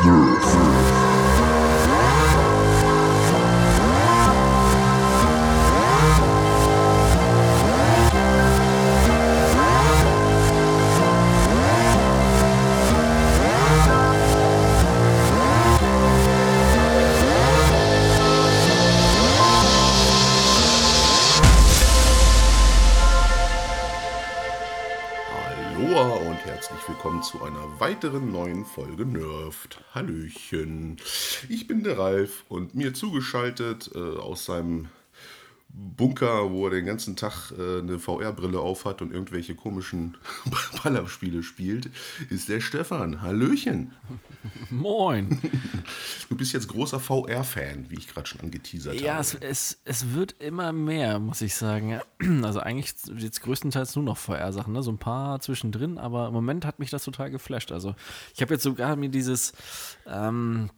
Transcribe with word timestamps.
Nerf. 0.00 1.01
Weiteren 27.92 28.32
neuen 28.32 28.64
Folge 28.64 29.04
Nerft. 29.04 29.84
Hallöchen. 29.94 30.96
Ich 31.50 31.66
bin 31.66 31.84
der 31.84 31.98
Ralf 31.98 32.46
und 32.48 32.74
mir 32.74 32.94
zugeschaltet 32.94 33.90
äh, 33.94 33.98
aus 33.98 34.46
seinem 34.46 34.88
Bunker, 35.74 36.50
wo 36.50 36.66
er 36.66 36.70
den 36.72 36.84
ganzen 36.84 37.16
Tag 37.16 37.50
äh, 37.58 37.78
eine 37.78 37.98
VR-Brille 37.98 38.60
aufhat 38.60 39.00
und 39.00 39.10
irgendwelche 39.10 39.54
komischen 39.54 40.18
Ballerspiele 40.82 41.42
spielt, 41.42 41.88
ist 42.28 42.48
der 42.50 42.60
Stefan. 42.60 43.22
Hallöchen. 43.22 43.92
Moin. 44.70 45.40
Du 46.28 46.36
bist 46.36 46.52
jetzt 46.52 46.68
großer 46.68 47.00
VR-Fan, 47.00 47.86
wie 47.88 47.94
ich 47.96 48.08
gerade 48.08 48.26
schon 48.26 48.40
angeteasert 48.42 49.00
Ja, 49.00 49.12
habe. 49.12 49.20
es, 49.22 49.34
es, 49.34 49.80
es 49.84 50.12
wird 50.12 50.32
immer 50.40 50.72
mehr, 50.72 51.18
muss 51.18 51.40
ich 51.40 51.54
sagen. 51.54 52.00
Also 52.42 52.60
eigentlich 52.60 52.94
jetzt 53.18 53.40
größtenteils 53.42 53.94
nur 53.96 54.04
noch 54.04 54.16
VR-Sachen, 54.16 54.72
ne? 54.72 54.82
so 54.82 54.90
ein 54.90 54.98
paar 54.98 55.40
zwischendrin, 55.40 55.98
aber 55.98 56.28
im 56.28 56.32
Moment 56.34 56.64
hat 56.64 56.78
mich 56.78 56.90
das 56.90 57.04
total 57.04 57.30
geflasht. 57.30 57.72
Also 57.72 57.94
ich 58.34 58.42
habe 58.42 58.54
jetzt 58.54 58.62
sogar 58.62 58.96
mir 58.96 59.08
dieses, 59.08 59.52
ähm, 60.06 60.70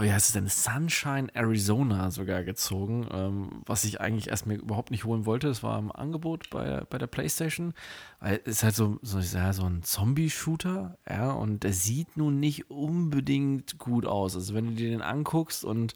oh 0.00 0.02
ja, 0.02 0.14
heißt 0.14 0.28
es 0.28 0.32
denn, 0.32 0.48
Sunshine 0.48 1.28
Arizona 1.34 2.10
sogar 2.10 2.42
gezogen, 2.42 3.06
ähm, 3.12 3.62
was 3.66 3.84
ich 3.84 4.00
eigentlich 4.00 4.28
erst 4.28 4.46
mir 4.46 4.54
überhaupt 4.54 4.90
nicht 4.90 5.04
holen 5.04 5.26
wollte. 5.26 5.48
Es 5.48 5.62
war 5.62 5.78
im 5.78 5.92
Angebot 5.92 6.48
bei, 6.48 6.82
bei 6.88 6.96
der 6.96 7.06
Playstation, 7.06 7.74
es 8.20 8.38
ist 8.46 8.62
halt 8.62 8.74
so, 8.74 8.98
so, 9.02 9.18
ja, 9.18 9.52
so 9.52 9.64
ein 9.64 9.82
Zombie-Shooter, 9.82 10.96
ja, 11.08 11.32
und 11.32 11.64
der 11.64 11.74
sieht 11.74 12.16
nun 12.16 12.40
nicht 12.40 12.70
unbedingt 12.70 13.78
gut 13.78 14.06
aus. 14.06 14.36
Also 14.36 14.54
wenn 14.54 14.68
du 14.68 14.72
dir 14.72 14.88
den 14.88 15.02
anguckst 15.02 15.64
und 15.64 15.94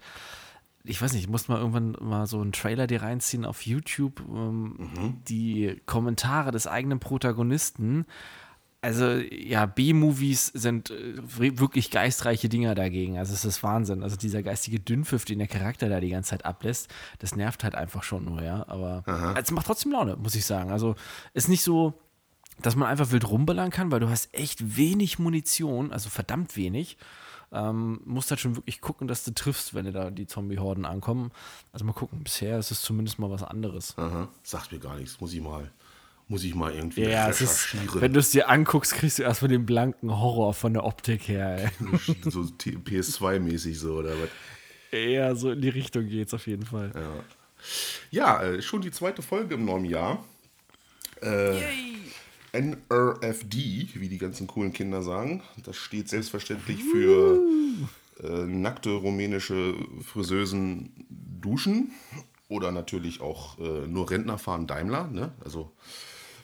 ich 0.87 1.01
weiß 1.01 1.15
nicht, 1.15 1.23
ich 1.23 1.31
muss 1.31 1.49
mal 1.49 1.59
irgendwann 1.59 1.97
mal 1.99 2.27
so 2.27 2.39
einen 2.43 2.53
Trailer 2.53 2.87
dir 2.87 3.01
reinziehen 3.01 3.47
auf 3.47 3.65
YouTube, 3.65 4.23
ähm, 4.29 5.23
die 5.27 5.81
Kommentare 5.87 6.51
des 6.51 6.67
eigenen 6.67 7.01
Protagonisten. 7.01 8.05
Also 8.85 9.07
ja, 9.15 9.65
B-Movies 9.65 10.49
sind 10.49 10.91
äh, 10.91 11.15
wirklich 11.59 11.91
geistreiche 11.91 12.51
Dinger 12.51 12.75
dagegen. 12.75 13.17
Also 13.17 13.33
es 13.33 13.47
ist 13.47 13.63
Wahnsinn. 13.63 14.03
Also 14.03 14.17
dieser 14.17 14.43
geistige 14.43 14.79
Dünnpfiff, 14.79 15.25
den 15.25 15.39
der 15.39 15.49
Charakter 15.49 15.89
da 15.89 16.01
die 16.01 16.11
ganze 16.11 16.31
Zeit 16.31 16.45
ablässt, 16.45 16.93
das 17.19 17.35
nervt 17.35 17.65
halt 17.65 17.77
einfach 17.77 18.03
schon 18.03 18.27
nur, 18.27 18.43
ja. 18.43 18.69
Aber 18.69 19.03
es 19.41 19.51
macht 19.53 19.67
trotzdem 19.67 19.93
Laune, 19.93 20.17
muss 20.17 20.35
ich 20.35 20.45
sagen. 20.45 20.71
Also 20.71 20.97
ist 21.33 21.49
nicht 21.49 21.63
so, 21.63 21.95
dass 22.61 22.77
man 22.77 22.89
einfach 22.89 23.11
wild 23.11 23.27
rumballern 23.27 23.71
kann, 23.71 23.91
weil 23.91 24.01
du 24.01 24.11
hast 24.11 24.35
echt 24.35 24.77
wenig 24.77 25.19
Munition, 25.19 25.91
also 25.91 26.11
verdammt 26.11 26.55
wenig. 26.55 26.99
Ähm, 27.53 28.03
musst 28.05 28.31
halt 28.31 28.41
schon 28.41 28.57
wirklich 28.57 28.83
gucken, 28.83 29.09
dass 29.09 29.25
du 29.25 29.33
triffst, 29.33 29.73
wenn 29.73 29.91
da 29.95 30.11
die 30.11 30.27
Zombie-Horden 30.27 30.85
ankommen. 30.85 31.31
Also 31.73 31.87
mal 31.87 31.93
gucken, 31.93 32.23
bisher 32.23 32.59
ist 32.59 32.71
es 32.71 32.83
zumindest 32.83 33.19
mal 33.19 33.31
was 33.31 33.45
anderes. 33.45 33.97
Aha, 33.97 34.29
sagt 34.43 34.73
mir 34.73 34.79
gar 34.79 34.97
nichts. 34.97 35.21
Muss 35.21 35.33
ich 35.33 35.41
mal, 35.41 35.71
muss 36.29 36.43
ich 36.45 36.55
mal 36.55 36.73
irgendwie 36.75 37.03
Ja, 37.03 37.29
es 37.29 37.41
ist, 37.41 37.75
recherchieren. 37.75 38.01
wenn 38.01 38.13
du 38.13 38.21
es 38.21 38.31
dir 38.31 38.49
anguckst, 38.49 38.95
kriegst 38.95 39.19
du 39.19 39.23
erstmal 39.23 39.51
den 39.51 39.67
blanken 39.67 40.11
Horror 40.19 40.55
von 40.55 40.73
der 40.73 40.85
Optik 40.85 41.29
her. 41.29 41.59
Ey. 41.59 41.71
so 42.31 42.41
PS2-mäßig 42.41 43.75
so 43.77 43.95
oder 43.97 44.11
was. 44.21 44.29
Ja, 44.99 45.35
so 45.35 45.51
in 45.53 45.61
die 45.61 45.69
Richtung 45.69 46.07
geht's 46.09 46.33
auf 46.35 46.47
jeden 46.47 46.65
Fall. 46.65 46.93
Ja, 48.11 48.43
äh, 48.43 48.63
schon 48.63 48.81
die 48.83 48.91
zweite 48.91 49.23
Folge 49.23 49.55
im 49.55 49.65
neuen 49.65 49.85
Jahr. 49.85 50.25
Äh, 51.21 51.61
NRFD, 52.53 53.89
wie 53.95 54.09
die 54.09 54.19
ganzen 54.19 54.47
coolen 54.47 54.73
Kinder 54.73 55.03
sagen. 55.03 55.43
Das 55.65 55.77
steht 55.77 56.09
selbstverständlich 56.09 56.79
für 56.85 57.41
äh, 58.23 58.45
nackte 58.47 58.91
rumänische 58.91 59.75
Friseusen 60.05 60.93
duschen. 61.41 61.93
Oder 62.55 62.71
natürlich 62.71 63.21
auch 63.21 63.59
äh, 63.59 63.87
nur 63.87 64.11
Rentner 64.11 64.39
fahren 64.39 64.69
Daimler. 64.69 65.09
Ne? 65.09 65.33
Also 65.45 65.73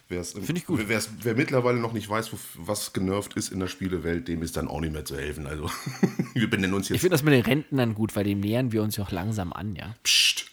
Finde 0.09 0.57
ich 0.57 0.67
gut. 0.67 0.81
Wer 0.89 1.35
mittlerweile 1.37 1.79
noch 1.79 1.93
nicht 1.93 2.09
weiß, 2.09 2.33
wo, 2.33 2.39
was 2.57 2.93
genervt 2.93 3.35
ist 3.35 3.53
in 3.53 3.61
der 3.61 3.69
Spielewelt, 3.69 4.27
dem 4.27 4.43
ist 4.43 4.57
dann 4.57 4.67
auch 4.67 4.81
nicht 4.81 4.93
mehr 4.93 5.05
zu 5.05 5.17
helfen. 5.17 5.47
Also 5.47 5.71
wir 6.35 6.51
benennen 6.51 6.75
uns 6.75 6.87
Ich 6.87 6.95
jetzt 6.95 7.03
finde 7.03 7.15
das 7.15 7.23
mit 7.23 7.33
den 7.33 7.45
Rentnern 7.45 7.95
gut, 7.95 8.17
weil 8.17 8.25
dem 8.25 8.41
nähern 8.41 8.73
wir 8.73 8.83
uns 8.83 8.97
ja 8.97 9.05
auch 9.05 9.13
langsam 9.13 9.53
an, 9.53 9.77
ja. 9.77 9.95
Psst. 10.03 10.47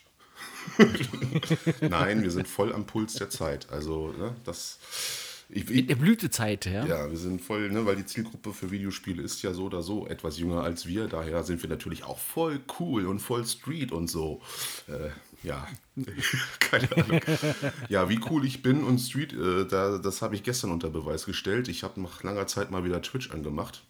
Nein, 1.81 2.22
wir 2.22 2.29
sind 2.29 2.47
voll 2.47 2.72
am 2.72 2.85
Puls 2.85 3.16
der 3.16 3.31
Zeit. 3.31 3.67
Also, 3.72 4.13
ne, 4.17 4.35
das. 4.44 4.78
Ich, 5.50 5.69
In 5.69 5.79
ich, 5.79 5.88
der 5.88 5.96
Blütezeit, 5.96 6.66
ja. 6.66 6.85
ja, 6.85 7.09
wir 7.09 7.17
sind 7.17 7.41
voll, 7.41 7.72
ne, 7.72 7.85
weil 7.85 7.96
die 7.96 8.06
Zielgruppe 8.06 8.51
für 8.51 8.69
Videospiele 8.69 9.23
ist 9.23 9.41
ja 9.44 9.53
so 9.53 9.63
oder 9.63 9.81
so 9.81 10.06
etwas 10.06 10.38
jünger 10.38 10.62
als 10.62 10.85
wir. 10.85 11.07
Daher 11.07 11.44
sind 11.44 11.63
wir 11.63 11.69
natürlich 11.69 12.03
auch 12.03 12.19
voll 12.19 12.59
cool 12.79 13.07
und 13.07 13.19
voll 13.19 13.46
Street 13.46 13.94
und 13.94 14.09
so. 14.09 14.41
Äh, 14.88 15.09
ja, 15.44 15.68
keine 16.59 16.92
Ahnung. 16.98 17.22
Ja, 17.90 18.09
wie 18.09 18.20
cool 18.30 18.46
ich 18.46 18.62
bin 18.62 18.84
und 18.84 19.00
Street, 19.00 19.34
äh, 19.34 19.66
da, 19.66 19.98
das 19.98 20.22
habe 20.22 20.36
ich 20.36 20.44
gestern 20.44 20.72
unter 20.72 20.90
Beweis 20.90 21.25
gestellt. 21.25 21.68
Ich 21.68 21.84
habe 21.84 22.02
nach 22.02 22.24
langer 22.24 22.48
Zeit 22.48 22.72
mal 22.72 22.84
wieder 22.84 23.02
Twitch 23.02 23.31
angemacht. 23.31 23.84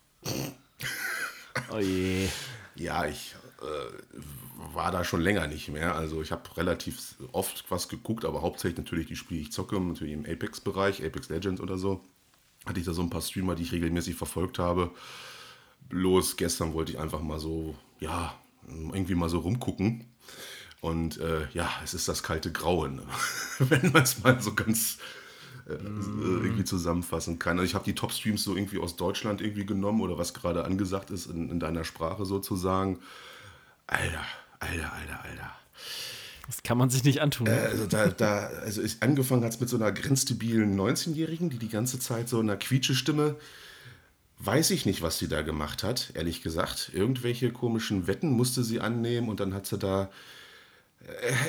Oh 1.72 1.80
je. 1.80 2.28
Ja, 2.76 3.06
ich 3.06 3.36
äh, 3.62 4.74
war 4.74 4.92
da 4.92 5.04
schon 5.04 5.22
länger 5.22 5.48
nicht 5.48 5.70
mehr. 5.70 5.96
Also 5.96 6.22
ich 6.22 6.32
habe 6.32 6.56
relativ 6.58 7.16
oft 7.32 7.66
was 7.70 7.90
geguckt, 7.90 8.26
aber 8.26 8.42
hauptsächlich 8.42 8.78
natürlich 8.78 9.08
die 9.08 9.16
Spiele, 9.16 9.40
die 9.40 9.48
ich 9.48 9.52
zocke, 9.52 9.80
natürlich 9.80 10.14
im 10.14 10.26
Apex-Bereich, 10.26 11.04
Apex 11.04 11.30
Legends 11.30 11.62
oder 11.62 11.78
so. 11.78 12.04
Hatte 12.66 12.80
ich 12.80 12.86
da 12.86 12.94
so 12.94 13.02
ein 13.02 13.10
paar 13.10 13.22
Streamer, 13.22 13.56
die 13.56 13.64
ich 13.64 13.72
regelmäßig 13.72 14.16
verfolgt 14.16 14.60
habe. 14.60 14.92
Bloß 15.90 16.38
gestern 16.38 16.74
wollte 16.74 16.92
ich 16.92 17.00
einfach 17.00 17.22
mal 17.22 17.40
so, 17.40 17.76
ja, 18.00 18.36
irgendwie 18.68 19.16
mal 19.16 19.30
so 19.30 19.40
rumgucken. 19.40 20.06
Und 20.82 21.18
äh, 21.18 21.48
ja, 21.54 21.70
es 21.84 21.94
ist 21.94 22.08
das 22.08 22.24
kalte 22.24 22.52
Grauen, 22.52 23.02
wenn 23.60 23.92
man 23.92 24.04
es 24.04 24.24
mal 24.24 24.40
so 24.40 24.54
ganz 24.54 24.98
äh, 25.68 25.74
irgendwie 25.74 26.64
zusammenfassen 26.64 27.40
kann. 27.40 27.58
Also 27.58 27.68
ich 27.68 27.76
habe 27.76 27.86
die 27.86 27.96
Top-Streams 27.96 28.44
so 28.44 28.56
irgendwie 28.56 28.78
aus 28.78 28.96
Deutschland 28.96 29.42
irgendwie 29.42 29.66
genommen 29.66 30.02
oder 30.02 30.18
was 30.18 30.34
gerade 30.34 30.66
angesagt 30.66 31.10
ist 31.10 31.28
in, 31.28 31.50
in 31.50 31.60
deiner 31.60 31.84
Sprache 31.84 32.26
sozusagen. 32.26 33.00
Alter, 33.88 34.24
Alter, 34.60 34.94
Alter, 34.94 35.24
Alter. 35.24 35.52
Das 36.46 36.64
kann 36.64 36.78
man 36.78 36.90
sich 36.90 37.04
nicht 37.04 37.22
antun. 37.22 37.50
Also 37.50 37.88
da, 37.88 38.08
da, 38.08 38.48
also 38.62 38.82
ich, 38.82 39.04
angefangen 39.04 39.44
hat 39.44 39.54
es 39.54 39.60
mit 39.60 39.68
so 39.68 39.76
einer 39.76 39.92
grenzdebilen 39.92 40.80
19-Jährigen, 40.80 41.50
die 41.50 41.58
die 41.58 41.68
ganze 41.68 42.00
Zeit 42.00 42.30
so 42.30 42.40
in 42.40 42.50
einer 42.50 42.58
Quietschestimme, 42.58 43.36
weiß 44.40 44.70
ich 44.70 44.86
nicht, 44.86 45.02
was 45.02 45.18
sie 45.18 45.28
da 45.28 45.42
gemacht 45.42 45.84
hat, 45.84 46.12
ehrlich 46.14 46.44
gesagt. 46.44 46.92
Irgendwelche 46.94 47.52
komischen 47.52 48.08
Wetten 48.08 48.30
musste 48.30 48.64
sie 48.64 48.80
annehmen 48.80 49.28
und 49.28 49.42
dann 49.42 49.54
hat 49.54 49.66
sie 49.66 49.78
da, 49.78 50.04
äh, 50.04 50.08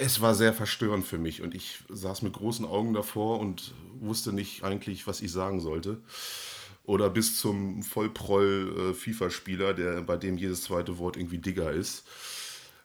es 0.00 0.20
war 0.20 0.34
sehr 0.34 0.54
verstörend 0.54 1.04
für 1.04 1.18
mich 1.18 1.42
und 1.42 1.54
ich 1.54 1.78
saß 1.88 2.22
mit 2.22 2.32
großen 2.34 2.64
Augen 2.64 2.94
davor 2.94 3.40
und 3.40 3.74
wusste 4.00 4.32
nicht 4.32 4.62
eigentlich, 4.62 5.06
was 5.06 5.20
ich 5.20 5.32
sagen 5.32 5.60
sollte. 5.60 6.00
Oder 6.84 7.10
bis 7.10 7.38
zum 7.38 7.82
Vollproll 7.82 8.92
äh, 8.92 8.94
FIFA-Spieler, 8.94 9.74
der 9.74 10.00
bei 10.00 10.16
dem 10.16 10.38
jedes 10.38 10.62
zweite 10.62 10.98
Wort 10.98 11.16
irgendwie 11.16 11.38
Digger 11.38 11.70
ist. 11.70 12.04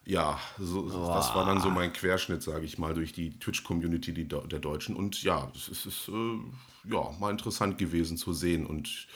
Ja, 0.04 0.38
so, 0.58 0.86
das 0.86 1.34
war 1.34 1.46
dann 1.46 1.62
so 1.62 1.70
mein 1.70 1.90
Querschnitt, 1.94 2.42
sage 2.42 2.66
ich 2.66 2.76
mal, 2.76 2.92
durch 2.92 3.14
die 3.14 3.38
Twitch-Community 3.38 4.12
der 4.12 4.58
Deutschen. 4.58 4.94
Und 4.94 5.22
ja, 5.22 5.50
es 5.54 5.68
ist, 5.68 5.86
es 5.86 5.86
ist 5.86 6.08
äh, 6.08 6.92
ja, 6.92 7.10
mal 7.18 7.30
interessant 7.30 7.78
gewesen 7.78 8.18
zu 8.18 8.34
sehen 8.34 8.66
und 8.66 9.06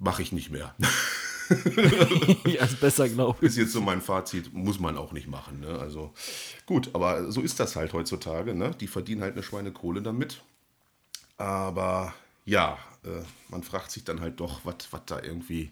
mache 0.00 0.22
ich 0.22 0.32
nicht 0.32 0.50
mehr. 0.50 0.74
ja, 2.46 2.64
ist 2.64 2.80
besser, 2.80 3.08
glaube 3.08 3.38
ich. 3.40 3.48
ist 3.48 3.56
jetzt 3.56 3.72
so 3.72 3.80
mein 3.80 4.00
Fazit, 4.00 4.52
muss 4.52 4.80
man 4.80 4.96
auch 4.96 5.12
nicht 5.12 5.28
machen. 5.28 5.60
Ne? 5.60 5.78
Also 5.78 6.12
gut, 6.66 6.90
aber 6.94 7.30
so 7.30 7.40
ist 7.40 7.60
das 7.60 7.76
halt 7.76 7.92
heutzutage. 7.92 8.54
Ne? 8.54 8.72
Die 8.80 8.86
verdienen 8.86 9.22
halt 9.22 9.34
eine 9.34 9.42
Schweinekohle 9.42 10.02
damit. 10.02 10.42
Aber 11.36 12.14
ja, 12.44 12.78
äh, 13.04 13.22
man 13.48 13.62
fragt 13.62 13.90
sich 13.90 14.04
dann 14.04 14.20
halt 14.20 14.40
doch, 14.40 14.60
was 14.64 14.76
da 15.06 15.22
irgendwie 15.22 15.70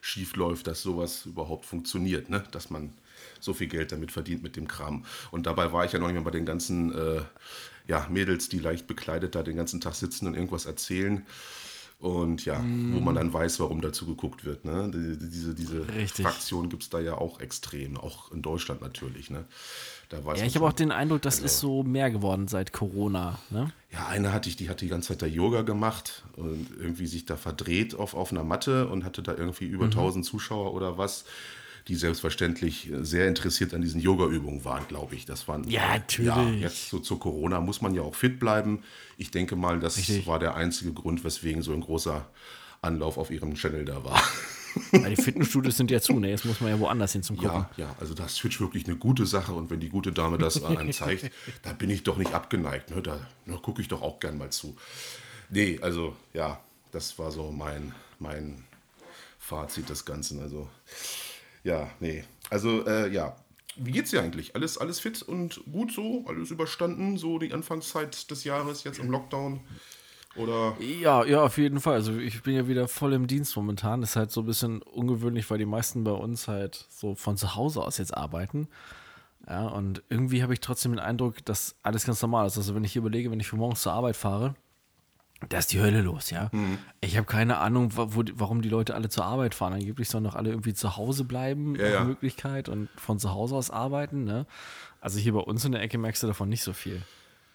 schief 0.00 0.36
läuft, 0.36 0.66
dass 0.66 0.82
sowas 0.82 1.26
überhaupt 1.26 1.66
funktioniert, 1.66 2.30
ne? 2.30 2.42
dass 2.52 2.70
man 2.70 2.92
so 3.38 3.52
viel 3.52 3.66
Geld 3.66 3.92
damit 3.92 4.12
verdient 4.12 4.42
mit 4.42 4.56
dem 4.56 4.66
Kram. 4.66 5.04
Und 5.30 5.46
dabei 5.46 5.72
war 5.72 5.84
ich 5.84 5.92
ja 5.92 5.98
noch 5.98 6.06
nicht 6.06 6.16
mal 6.16 6.22
bei 6.22 6.30
den 6.30 6.46
ganzen 6.46 6.92
äh, 6.94 7.22
ja, 7.86 8.06
Mädels, 8.10 8.48
die 8.48 8.58
leicht 8.58 8.86
bekleidet 8.86 9.34
da 9.34 9.42
den 9.42 9.56
ganzen 9.56 9.80
Tag 9.80 9.94
sitzen 9.94 10.26
und 10.26 10.34
irgendwas 10.34 10.66
erzählen. 10.66 11.26
Und 12.00 12.46
ja, 12.46 12.58
mm. 12.58 12.94
wo 12.94 13.00
man 13.00 13.14
dann 13.14 13.30
weiß, 13.30 13.60
warum 13.60 13.82
dazu 13.82 14.06
geguckt 14.06 14.46
wird. 14.46 14.64
Ne? 14.64 14.90
Die, 14.92 15.28
diese 15.28 15.54
diese 15.54 15.84
Fraktion 15.84 16.70
gibt 16.70 16.82
es 16.82 16.88
da 16.88 16.98
ja 16.98 17.18
auch 17.18 17.40
extrem, 17.40 17.98
auch 17.98 18.32
in 18.32 18.40
Deutschland 18.40 18.80
natürlich. 18.80 19.28
Ne? 19.28 19.44
ja, 20.10 20.44
ich 20.44 20.56
habe 20.56 20.66
auch 20.66 20.72
den 20.72 20.92
Eindruck, 20.92 21.22
das 21.22 21.36
also, 21.36 21.44
ist 21.46 21.60
so 21.60 21.82
mehr 21.82 22.10
geworden 22.10 22.48
seit 22.48 22.72
Corona. 22.72 23.38
Ne? 23.50 23.70
Ja, 23.92 24.06
eine 24.06 24.32
hatte 24.32 24.48
ich, 24.48 24.56
die 24.56 24.70
hat 24.70 24.80
die 24.80 24.88
ganze 24.88 25.08
Zeit 25.08 25.22
da 25.22 25.26
Yoga 25.26 25.60
gemacht 25.62 26.24
und 26.36 26.68
irgendwie 26.78 27.06
sich 27.06 27.26
da 27.26 27.36
verdreht 27.36 27.94
auf, 27.94 28.14
auf 28.14 28.32
einer 28.32 28.44
Matte 28.44 28.88
und 28.88 29.04
hatte 29.04 29.22
da 29.22 29.34
irgendwie 29.34 29.66
über 29.66 29.84
mhm. 29.84 29.92
1000 29.92 30.24
Zuschauer 30.24 30.72
oder 30.72 30.96
was 30.96 31.26
die 31.90 31.96
selbstverständlich 31.96 32.88
sehr 33.00 33.26
interessiert 33.26 33.74
an 33.74 33.82
diesen 33.82 34.00
Yoga-Übungen 34.00 34.64
waren, 34.64 34.86
glaube 34.86 35.16
ich. 35.16 35.26
Das 35.26 35.48
waren 35.48 35.68
ja 35.68 35.88
natürlich. 35.88 36.28
Ja, 36.28 36.48
jetzt 36.48 36.88
so 36.88 37.00
zu 37.00 37.18
Corona 37.18 37.60
muss 37.60 37.82
man 37.82 37.94
ja 37.94 38.02
auch 38.02 38.14
fit 38.14 38.38
bleiben. 38.38 38.84
Ich 39.16 39.32
denke 39.32 39.56
mal, 39.56 39.80
das 39.80 39.96
Richtig. 39.96 40.24
war 40.28 40.38
der 40.38 40.54
einzige 40.54 40.92
Grund, 40.92 41.24
weswegen 41.24 41.62
so 41.62 41.72
ein 41.72 41.80
großer 41.80 42.28
Anlauf 42.80 43.18
auf 43.18 43.32
ihrem 43.32 43.54
Channel 43.54 43.84
da 43.84 44.04
war. 44.04 44.22
Ja, 44.92 45.08
die 45.08 45.16
Fitnessstudios 45.16 45.76
sind 45.76 45.90
ja 45.90 46.00
zu, 46.00 46.20
ne? 46.20 46.30
Jetzt 46.30 46.44
muss 46.44 46.60
man 46.60 46.70
ja 46.70 46.78
woanders 46.78 47.12
hin 47.12 47.24
zum 47.24 47.36
Gucken. 47.36 47.66
Ja, 47.76 47.86
ja, 47.86 47.96
also 47.98 48.14
das 48.14 48.34
ist 48.34 48.38
Twitch 48.38 48.60
wirklich 48.60 48.86
eine 48.86 48.94
gute 48.94 49.26
Sache 49.26 49.52
und 49.52 49.68
wenn 49.68 49.80
die 49.80 49.88
gute 49.88 50.12
Dame 50.12 50.38
das 50.38 50.62
anzeigt, 50.62 51.32
da 51.62 51.72
bin 51.72 51.90
ich 51.90 52.04
doch 52.04 52.18
nicht 52.18 52.32
abgeneigt. 52.34 52.94
Ne? 52.94 53.02
Da, 53.02 53.18
da 53.46 53.56
gucke 53.56 53.82
ich 53.82 53.88
doch 53.88 54.00
auch 54.00 54.20
gern 54.20 54.38
mal 54.38 54.50
zu. 54.50 54.76
Nee, 55.48 55.80
also 55.82 56.14
ja, 56.34 56.60
das 56.92 57.18
war 57.18 57.32
so 57.32 57.50
mein, 57.50 57.92
mein 58.20 58.62
Fazit 59.40 59.88
des 59.88 60.04
Ganzen. 60.04 60.40
Also 60.40 60.68
ja, 61.64 61.90
nee. 62.00 62.24
Also, 62.48 62.86
äh, 62.86 63.12
ja. 63.12 63.36
Wie 63.76 63.92
geht's 63.92 64.10
dir 64.10 64.22
eigentlich? 64.22 64.54
Alles, 64.54 64.78
alles 64.78 65.00
fit 65.00 65.22
und 65.22 65.62
gut 65.70 65.92
so? 65.92 66.24
Alles 66.26 66.50
überstanden? 66.50 67.16
So 67.16 67.38
die 67.38 67.52
Anfangszeit 67.52 68.30
des 68.30 68.44
Jahres 68.44 68.84
jetzt 68.84 68.98
im 68.98 69.10
Lockdown? 69.10 69.60
Oder? 70.36 70.76
Ja, 70.80 71.24
ja, 71.24 71.42
auf 71.42 71.58
jeden 71.58 71.80
Fall. 71.80 71.94
Also 71.94 72.16
ich 72.16 72.42
bin 72.42 72.54
ja 72.54 72.68
wieder 72.68 72.88
voll 72.88 73.12
im 73.12 73.26
Dienst 73.26 73.56
momentan. 73.56 74.00
Das 74.00 74.10
ist 74.10 74.16
halt 74.16 74.30
so 74.30 74.42
ein 74.42 74.46
bisschen 74.46 74.82
ungewöhnlich, 74.82 75.50
weil 75.50 75.58
die 75.58 75.66
meisten 75.66 76.04
bei 76.04 76.12
uns 76.12 76.46
halt 76.46 76.86
so 76.88 77.14
von 77.14 77.36
zu 77.36 77.56
Hause 77.56 77.82
aus 77.82 77.98
jetzt 77.98 78.16
arbeiten. 78.16 78.68
Ja, 79.48 79.66
und 79.66 80.02
irgendwie 80.08 80.42
habe 80.42 80.52
ich 80.52 80.60
trotzdem 80.60 80.92
den 80.92 81.00
Eindruck, 81.00 81.44
dass 81.44 81.74
alles 81.82 82.04
ganz 82.04 82.22
normal 82.22 82.46
ist. 82.46 82.58
Also 82.58 82.74
wenn 82.74 82.84
ich 82.84 82.96
überlege, 82.96 83.30
wenn 83.30 83.40
ich 83.40 83.48
für 83.48 83.56
morgens 83.56 83.82
zur 83.82 83.92
Arbeit 83.92 84.16
fahre, 84.16 84.54
da 85.48 85.58
ist 85.58 85.72
die 85.72 85.80
Hölle 85.80 86.02
los, 86.02 86.30
ja. 86.30 86.50
Mhm. 86.52 86.78
Ich 87.00 87.16
habe 87.16 87.26
keine 87.26 87.58
Ahnung, 87.58 87.92
wo, 87.94 88.22
warum 88.34 88.62
die 88.62 88.68
Leute 88.68 88.94
alle 88.94 89.08
zur 89.08 89.24
Arbeit 89.24 89.54
fahren. 89.54 89.72
Angeblich 89.72 90.08
sollen 90.08 90.24
doch 90.24 90.34
alle 90.34 90.50
irgendwie 90.50 90.74
zu 90.74 90.96
Hause 90.96 91.24
bleiben, 91.24 91.76
ja, 91.76 91.86
ja. 91.88 92.04
Möglichkeit 92.04 92.68
und 92.68 92.88
von 92.96 93.18
zu 93.18 93.32
Hause 93.32 93.56
aus 93.56 93.70
arbeiten. 93.70 94.24
Ne? 94.24 94.46
Also 95.00 95.18
hier 95.18 95.32
bei 95.32 95.40
uns 95.40 95.64
in 95.64 95.72
der 95.72 95.80
Ecke 95.80 95.98
merkst 95.98 96.22
du 96.22 96.26
davon 96.26 96.48
nicht 96.48 96.62
so 96.62 96.72
viel. 96.72 97.02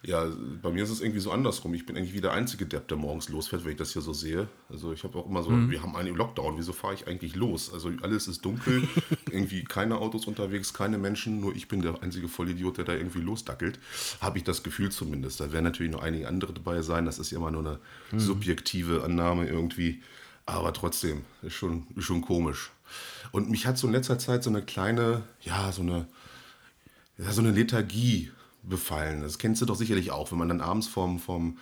Ja, 0.06 0.28
bei 0.62 0.70
mir 0.70 0.84
ist 0.84 0.92
es 0.92 1.02
irgendwie 1.02 1.20
so 1.20 1.32
andersrum. 1.32 1.74
Ich 1.74 1.86
bin 1.86 1.98
eigentlich 1.98 2.14
wie 2.14 2.22
der 2.22 2.32
einzige 2.32 2.68
Depp, 2.68 2.88
der 2.90 2.98
morgens 2.98 3.30
losfährt, 3.30 3.64
wenn 3.64 3.72
ich 3.72 3.78
das 3.78 3.94
hier 3.94 4.04
so 4.04 4.14
sehe. 4.14 4.48
Also 4.70 4.94
ich 4.94 5.04
habe 5.04 5.18
auch 5.18 5.28
immer 5.28 5.42
so, 5.42 5.50
mhm. 5.50 5.72
wir 5.72 5.82
haben 5.82 5.96
einen 5.96 6.16
Lockdown, 6.16 6.58
wieso 6.58 6.74
fahre 6.74 6.94
ich 6.94 7.08
eigentlich 7.08 7.36
los? 7.36 7.74
Also 7.74 7.92
alles 8.04 8.28
ist 8.28 8.46
dunkel, 8.46 8.88
irgendwie 9.32 9.64
keine 9.64 9.98
Autos 9.98 10.28
unterwegs, 10.28 10.74
keine 10.74 11.00
Menschen, 11.00 11.40
nur 11.40 11.56
ich 11.56 11.68
bin 11.68 11.82
der 11.82 12.04
einzige 12.04 12.28
Vollidiot, 12.28 12.78
der 12.78 12.86
da 12.86 12.94
irgendwie 12.94 13.22
losdackelt. 13.22 13.80
Habe 14.22 14.38
ich 14.38 14.44
das 14.44 14.62
Gefühl 14.62 14.92
zumindest. 14.92 15.40
Da 15.40 15.52
werden 15.52 15.64
natürlich 15.64 15.92
noch 15.92 16.04
einige 16.04 16.28
andere 16.28 16.54
dabei 16.54 16.84
sein, 16.84 17.06
das 17.06 17.18
ist 17.18 17.32
ja 17.32 17.40
immer 17.40 17.52
nur 17.52 17.62
eine 17.62 17.80
mhm. 18.12 18.20
subjektive 18.20 19.04
Annahme 19.04 19.48
irgendwie. 19.48 20.04
Aber 20.46 20.72
trotzdem, 20.74 21.24
ist 21.42 21.54
schon, 21.54 21.88
ist 21.96 22.06
schon 22.06 22.22
komisch. 22.22 22.70
Und 23.32 23.50
mich 23.50 23.66
hat 23.66 23.80
so 23.80 23.88
in 23.88 23.94
letzter 23.94 24.20
Zeit 24.20 24.44
so 24.44 24.52
eine 24.52 24.62
kleine, 24.62 25.24
ja, 25.42 25.72
so 25.72 25.82
eine, 25.82 26.06
ja, 27.18 27.32
so 27.32 27.42
eine 27.42 27.50
Lethargie 27.50 28.32
befallen. 28.68 29.22
Das 29.22 29.38
kennst 29.38 29.62
du 29.62 29.66
doch 29.66 29.76
sicherlich 29.76 30.12
auch, 30.12 30.32
wenn 30.32 30.38
man 30.38 30.50
dann 30.50 30.62
abends 30.62 30.88
vorm, 30.88 31.20
vorm, 31.20 31.58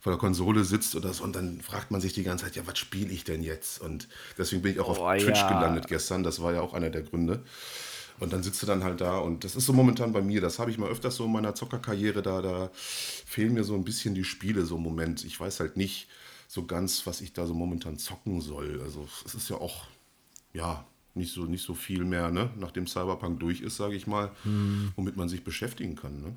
vor 0.00 0.12
der 0.12 0.18
Konsole 0.18 0.64
sitzt 0.64 0.94
oder 0.94 1.12
so 1.12 1.24
und 1.24 1.34
dann 1.34 1.60
fragt 1.60 1.90
man 1.90 2.00
sich 2.00 2.12
die 2.12 2.22
ganze 2.22 2.44
Zeit, 2.44 2.56
ja, 2.56 2.66
was 2.66 2.78
spiele 2.78 3.12
ich 3.12 3.24
denn 3.24 3.42
jetzt? 3.42 3.80
Und 3.80 4.08
deswegen 4.36 4.62
bin 4.62 4.72
ich 4.72 4.80
auch 4.80 4.98
oh, 4.98 5.06
auf 5.06 5.16
Twitch 5.18 5.40
ja. 5.40 5.48
gelandet 5.48 5.88
gestern. 5.88 6.22
Das 6.22 6.40
war 6.40 6.52
ja 6.52 6.60
auch 6.60 6.74
einer 6.74 6.90
der 6.90 7.02
Gründe. 7.02 7.42
Und 8.20 8.32
dann 8.32 8.42
sitzt 8.42 8.60
du 8.62 8.66
dann 8.66 8.82
halt 8.82 9.00
da 9.00 9.18
und 9.18 9.44
das 9.44 9.54
ist 9.54 9.66
so 9.66 9.72
momentan 9.72 10.12
bei 10.12 10.20
mir. 10.20 10.40
Das 10.40 10.58
habe 10.58 10.70
ich 10.70 10.78
mal 10.78 10.88
öfters 10.88 11.16
so 11.16 11.24
in 11.26 11.32
meiner 11.32 11.54
Zockerkarriere. 11.54 12.20
Da, 12.22 12.42
da 12.42 12.70
fehlen 12.74 13.54
mir 13.54 13.64
so 13.64 13.74
ein 13.74 13.84
bisschen 13.84 14.14
die 14.14 14.24
Spiele 14.24 14.64
so 14.64 14.76
im 14.76 14.82
Moment. 14.82 15.24
Ich 15.24 15.38
weiß 15.38 15.60
halt 15.60 15.76
nicht 15.76 16.08
so 16.48 16.64
ganz, 16.64 17.06
was 17.06 17.20
ich 17.20 17.32
da 17.32 17.46
so 17.46 17.54
momentan 17.54 17.98
zocken 17.98 18.40
soll. 18.40 18.80
Also 18.82 19.06
es 19.24 19.34
ist 19.34 19.48
ja 19.50 19.56
auch, 19.56 19.84
ja, 20.52 20.84
nicht 21.14 21.32
so, 21.32 21.44
nicht 21.44 21.64
so 21.64 21.74
viel 21.74 22.04
mehr, 22.04 22.30
ne? 22.30 22.50
nachdem 22.56 22.86
Cyberpunk 22.86 23.40
durch 23.40 23.60
ist, 23.60 23.76
sage 23.76 23.94
ich 23.94 24.06
mal, 24.06 24.30
hm. 24.44 24.92
womit 24.96 25.16
man 25.16 25.28
sich 25.28 25.44
beschäftigen 25.44 25.94
kann. 25.94 26.20
Ne? 26.20 26.34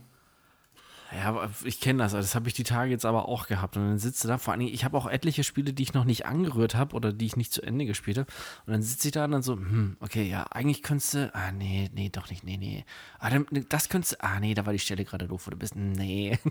Ja, 1.13 1.49
ich 1.65 1.81
kenne 1.81 2.03
das. 2.03 2.13
Das 2.13 2.35
habe 2.35 2.47
ich 2.47 2.53
die 2.53 2.63
Tage 2.63 2.91
jetzt 2.91 3.05
aber 3.05 3.27
auch 3.27 3.47
gehabt. 3.47 3.75
Und 3.75 3.83
dann 3.83 3.99
sitze 3.99 4.27
da, 4.27 4.37
vor 4.37 4.53
allem, 4.53 4.61
ich 4.61 4.85
habe 4.85 4.97
auch 4.97 5.05
etliche 5.05 5.43
Spiele, 5.43 5.73
die 5.73 5.83
ich 5.83 5.93
noch 5.93 6.05
nicht 6.05 6.25
angerührt 6.25 6.75
habe 6.75 6.95
oder 6.95 7.11
die 7.11 7.25
ich 7.25 7.35
nicht 7.35 7.51
zu 7.51 7.61
Ende 7.61 7.85
gespielt 7.85 8.17
habe. 8.17 8.31
Und 8.65 8.73
dann 8.73 8.81
sitze 8.81 9.09
ich 9.09 9.11
da 9.11 9.25
und 9.25 9.31
dann 9.31 9.41
so, 9.41 9.53
hm, 9.53 9.97
okay, 9.99 10.23
ja, 10.23 10.43
eigentlich 10.51 10.83
könntest 10.83 11.15
du, 11.15 11.31
ah, 11.33 11.51
nee, 11.51 11.89
nee, 11.93 12.09
doch 12.09 12.29
nicht, 12.29 12.45
nee, 12.45 12.57
nee. 12.57 12.85
Ah, 13.19 13.29
dann, 13.29 13.45
das 13.67 13.89
könntest 13.89 14.13
du, 14.13 14.23
ah, 14.23 14.39
nee, 14.39 14.53
da 14.53 14.65
war 14.65 14.73
die 14.73 14.79
Stelle 14.79 15.03
gerade 15.03 15.27
doof, 15.27 15.47
wo 15.47 15.51
du 15.51 15.57
bist. 15.57 15.75
Nee. 15.75 16.39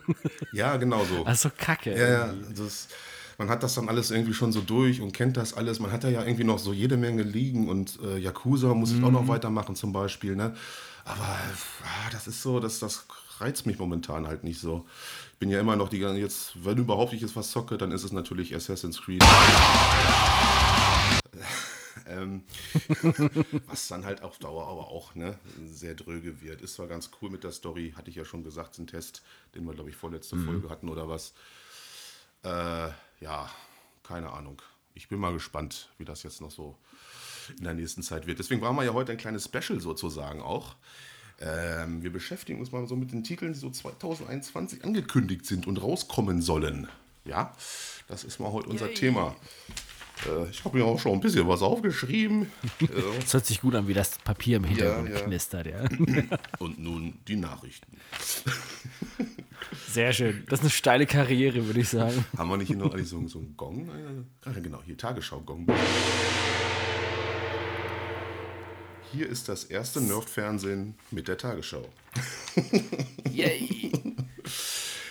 Ja, 0.53 0.77
genau 0.77 1.05
so. 1.05 1.25
Also 1.25 1.51
kacke. 1.57 1.97
Ja, 1.97 2.09
ja, 2.09 2.35
das, 2.57 2.89
man 3.39 3.49
hat 3.49 3.63
das 3.63 3.75
dann 3.75 3.89
alles 3.89 4.11
irgendwie 4.11 4.35
schon 4.35 4.53
so 4.53 4.61
durch 4.61 5.01
und 5.01 5.13
kennt 5.13 5.37
das 5.37 5.55
alles. 5.55 5.81
Man 5.81 5.93
hat 5.93 6.05
ja 6.05 6.23
irgendwie 6.23 6.45
noch 6.45 6.59
so 6.59 6.73
jede 6.73 6.97
Menge 6.97 7.23
liegen 7.23 7.69
und 7.69 7.99
äh, 8.03 8.19
Yakuza 8.19 8.75
muss 8.75 8.91
ich 8.91 8.99
mhm. 8.99 9.05
auch 9.05 9.11
noch 9.11 9.23
mhm. 9.23 9.29
weitermachen 9.29 9.77
zum 9.77 9.93
Beispiel, 9.93 10.37
ne? 10.37 10.55
Aber 11.05 11.25
ah, 11.25 12.11
das 12.13 12.27
ist 12.27 12.43
so, 12.43 12.61
dass 12.61 12.81
das 12.81 13.07
reizt 13.41 13.67
mich 13.67 13.79
momentan 13.79 14.27
halt 14.27 14.45
nicht 14.45 14.61
so. 14.61 14.87
Ich 15.33 15.39
bin 15.39 15.51
ja 15.51 15.61
immer 15.61 15.77
noch 15.77 15.89
die 15.89 15.99
ganze, 15.99 16.21
jetzt, 16.21 16.65
wenn 16.65 16.79
überhaupt 16.79 17.13
ich 17.13 17.21
jetzt 17.21 17.37
was 17.37 17.51
zocke, 17.51 17.79
dann 17.79 17.93
ist 17.93 18.05
es 18.05 18.13
natürlich 18.13 18.55
Assassin's 18.55 19.01
Creed. 19.01 19.23
ähm, 22.07 22.43
was 23.67 23.89
dann 23.89 24.05
halt 24.05 24.23
auf 24.23 24.39
Dauer 24.39 24.67
aber 24.67 24.89
auch 24.89 25.15
ne, 25.15 25.39
sehr 25.67 25.95
dröge 25.95 26.43
wird. 26.43 26.61
Ist 26.63 26.75
zwar 26.75 26.87
ganz 26.87 27.11
cool 27.21 27.31
mit 27.31 27.45
der 27.45 27.53
Story, 27.53 27.95
hatte 27.97 28.11
ich 28.11 28.17
ja 28.17 28.25
schon 28.25 28.45
gesagt, 28.45 28.79
ein 28.79 28.87
Test, 28.87 29.23
den 29.55 29.65
wir, 29.65 29.75
glaube 29.75 29.91
ich, 29.91 29.97
vorletzte 29.97 30.37
mhm. 30.37 30.47
Folge 30.47 30.71
hatten 30.71 30.89
oder 30.89 31.09
was. 31.09 31.35
Äh, 32.43 32.89
ja, 33.21 33.51
keine 34.03 34.33
Ahnung. 34.33 34.61
Ich 34.95 35.09
bin 35.09 35.19
mal 35.19 35.33
gespannt, 35.33 35.89
wie 35.99 36.05
das 36.05 36.23
jetzt 36.23 36.41
noch 36.41 36.51
so 36.51 36.77
in 37.59 37.65
der 37.65 37.75
nächsten 37.75 38.03
Zeit 38.03 38.27
wird. 38.27 38.39
Deswegen 38.39 38.61
waren 38.61 38.77
wir 38.77 38.85
ja 38.85 38.93
heute 38.93 39.13
ein 39.13 39.19
kleines 39.19 39.45
Special 39.45 39.81
sozusagen 39.81 40.43
auch. 40.43 40.77
Ähm, 41.41 42.03
wir 42.03 42.13
beschäftigen 42.13 42.61
uns 42.61 42.71
mal 42.71 42.87
so 42.87 42.97
mit 42.97 43.13
den 43.13 43.25
Titeln, 43.25 43.55
die 43.55 43.59
so 43.59 43.71
2021 43.71 44.85
angekündigt 44.85 45.47
sind 45.47 45.67
und 45.67 45.83
rauskommen 45.83 46.43
sollen. 46.43 46.89
Ja, 47.25 47.53
das 48.09 48.25
ist 48.25 48.41
mal 48.41 48.53
heute 48.53 48.69
unser 48.69 48.87
Yay. 48.87 48.95
Thema. 48.95 49.37
Äh, 50.27 50.51
ich 50.51 50.65
habe 50.65 50.77
mir 50.77 50.85
auch 50.85 50.99
schon 50.99 51.13
ein 51.13 51.21
bisschen 51.21 51.49
was 51.49 51.63
aufgeschrieben. 51.63 52.51
Es 53.25 53.33
hört 53.33 53.47
sich 53.47 53.61
gut 53.61 53.75
an, 53.75 53.89
wie 53.89 53.95
das 53.95 54.19
Papier 54.19 54.59
im 54.59 54.65
Hintergrund 54.65 55.09
ja, 55.09 55.17
ja. 55.17 55.21
knistert. 55.23 55.67
Ja. 55.67 55.85
Und 56.59 56.79
nun 56.79 57.15
die 57.27 57.37
Nachrichten. 57.37 57.97
Sehr 59.89 60.13
schön. 60.13 60.45
Das 60.49 60.61
ist 60.61 60.65
eine 60.65 60.71
steile 60.71 61.07
Karriere, 61.07 61.67
würde 61.67 61.81
ich 61.81 61.89
sagen. 61.89 62.25
Haben 62.37 62.51
wir 62.51 62.57
nicht 62.57 62.69
hier 62.69 62.77
noch 62.77 62.97
so, 62.99 63.27
so 63.29 63.39
einen 63.39 63.57
Gong? 63.57 63.89
Äh, 64.45 64.61
genau, 64.61 64.81
hier 64.85 64.97
Tagesschau-Gong. 64.97 65.67
Hier 69.13 69.29
ist 69.29 69.49
das 69.49 69.65
erste 69.65 70.01
Nerd-Fernsehen 70.01 70.95
mit 71.11 71.27
der 71.27 71.37
Tagesschau. 71.37 71.85
Yay! 73.31 73.91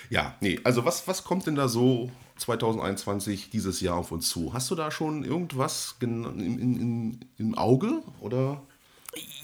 ja, 0.10 0.36
nee, 0.40 0.60
also 0.64 0.86
was, 0.86 1.06
was 1.08 1.26
kommt 1.26 1.48
denn 1.48 1.56
da 1.56 1.68
so 1.68 2.10
2021 2.38 3.50
dieses 3.50 3.82
Jahr 3.82 3.98
auf 3.98 4.14
uns 4.14 4.30
zu? 4.30 4.54
Hast 4.54 4.72
du 4.72 4.76
da 4.76 4.90
schon 4.90 5.26
irgendwas 5.26 5.96
in, 6.00 6.24
in, 6.24 6.60
in, 6.60 7.26
im 7.38 7.58
Auge 7.58 8.02
oder? 8.22 8.62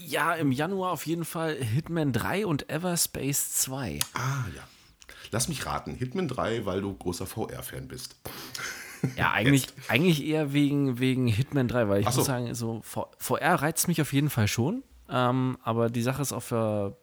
Ja, 0.00 0.32
im 0.34 0.52
Januar 0.52 0.92
auf 0.92 1.06
jeden 1.06 1.26
Fall 1.26 1.56
Hitman 1.56 2.14
3 2.14 2.46
und 2.46 2.70
Everspace 2.70 3.52
2. 3.52 3.98
Ah, 4.14 4.44
ja. 4.54 4.62
Lass 5.32 5.48
mich 5.48 5.66
raten, 5.66 5.94
Hitman 5.94 6.28
3, 6.28 6.64
weil 6.64 6.80
du 6.80 6.94
großer 6.94 7.26
VR-Fan 7.26 7.88
bist. 7.88 8.16
Ja, 9.16 9.30
eigentlich, 9.34 9.68
eigentlich 9.88 10.24
eher 10.24 10.52
wegen, 10.52 10.98
wegen 10.98 11.26
Hitman 11.26 11.68
3, 11.68 11.88
weil 11.88 12.00
ich 12.00 12.08
so. 12.10 12.20
muss 12.20 12.26
sagen, 12.26 12.54
so 12.54 12.82
VR 12.82 13.54
reizt 13.54 13.88
mich 13.88 14.00
auf 14.00 14.12
jeden 14.12 14.30
Fall 14.30 14.48
schon. 14.48 14.82
Ähm, 15.08 15.56
aber 15.62 15.88
die 15.88 16.02
Sache 16.02 16.22
ist 16.22 16.32
auf 16.32 16.48
der 16.48 16.96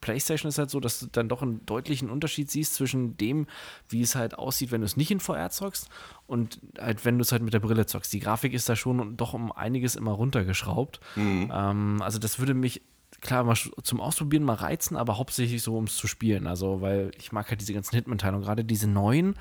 PlayStation 0.00 0.48
ist 0.48 0.58
halt 0.58 0.70
so, 0.70 0.80
dass 0.80 1.00
du 1.00 1.06
dann 1.06 1.28
doch 1.28 1.42
einen 1.42 1.64
deutlichen 1.66 2.10
Unterschied 2.10 2.50
siehst 2.50 2.74
zwischen 2.74 3.16
dem, 3.16 3.46
wie 3.88 4.00
es 4.00 4.14
halt 4.14 4.38
aussieht, 4.38 4.70
wenn 4.70 4.80
du 4.80 4.84
es 4.84 4.96
nicht 4.96 5.10
in 5.10 5.20
VR 5.20 5.50
zockst 5.50 5.88
und 6.26 6.60
halt, 6.78 7.04
wenn 7.04 7.18
du 7.18 7.22
es 7.22 7.32
halt 7.32 7.42
mit 7.42 7.52
der 7.52 7.60
Brille 7.60 7.86
zockst. 7.86 8.12
Die 8.12 8.20
Grafik 8.20 8.52
ist 8.52 8.68
da 8.68 8.76
schon 8.76 9.16
doch 9.16 9.34
um 9.34 9.50
einiges 9.50 9.96
immer 9.96 10.12
runtergeschraubt. 10.12 11.00
Mhm. 11.16 11.50
Ähm, 11.52 12.02
also 12.02 12.18
das 12.18 12.38
würde 12.38 12.54
mich 12.54 12.82
klar 13.20 13.42
mal 13.42 13.56
zum 13.56 14.00
Ausprobieren 14.00 14.44
mal 14.44 14.54
reizen, 14.54 14.96
aber 14.96 15.18
hauptsächlich 15.18 15.62
so, 15.62 15.76
um 15.76 15.84
es 15.84 15.96
zu 15.96 16.06
spielen. 16.06 16.46
Also, 16.46 16.80
weil 16.80 17.10
ich 17.18 17.32
mag 17.32 17.48
halt 17.50 17.60
diese 17.60 17.72
ganzen 17.72 17.96
Hitman-Teile 17.96 18.36
und 18.36 18.42
gerade 18.42 18.64
diese 18.64 18.88
neuen 18.88 19.34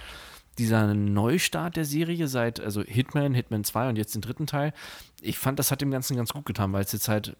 dieser 0.58 0.94
Neustart 0.94 1.76
der 1.76 1.86
Serie 1.86 2.28
seit, 2.28 2.60
also 2.60 2.84
Hitman, 2.84 3.34
Hitman 3.34 3.64
2 3.64 3.90
und 3.90 3.96
jetzt 3.96 4.16
den 4.16 4.22
dritten 4.22 4.48
Teil, 4.48 4.74
ich 5.22 5.38
fand, 5.38 5.60
das 5.60 5.72
hat 5.72 5.82
dem 5.82 5.92
Ganzen 5.92 6.16
ganz 6.16 6.34
gut 6.34 6.46
getan, 6.46 6.74
weil 6.74 6.84
es 6.84 6.92
jetzt 6.92 7.08
halt 7.08 7.36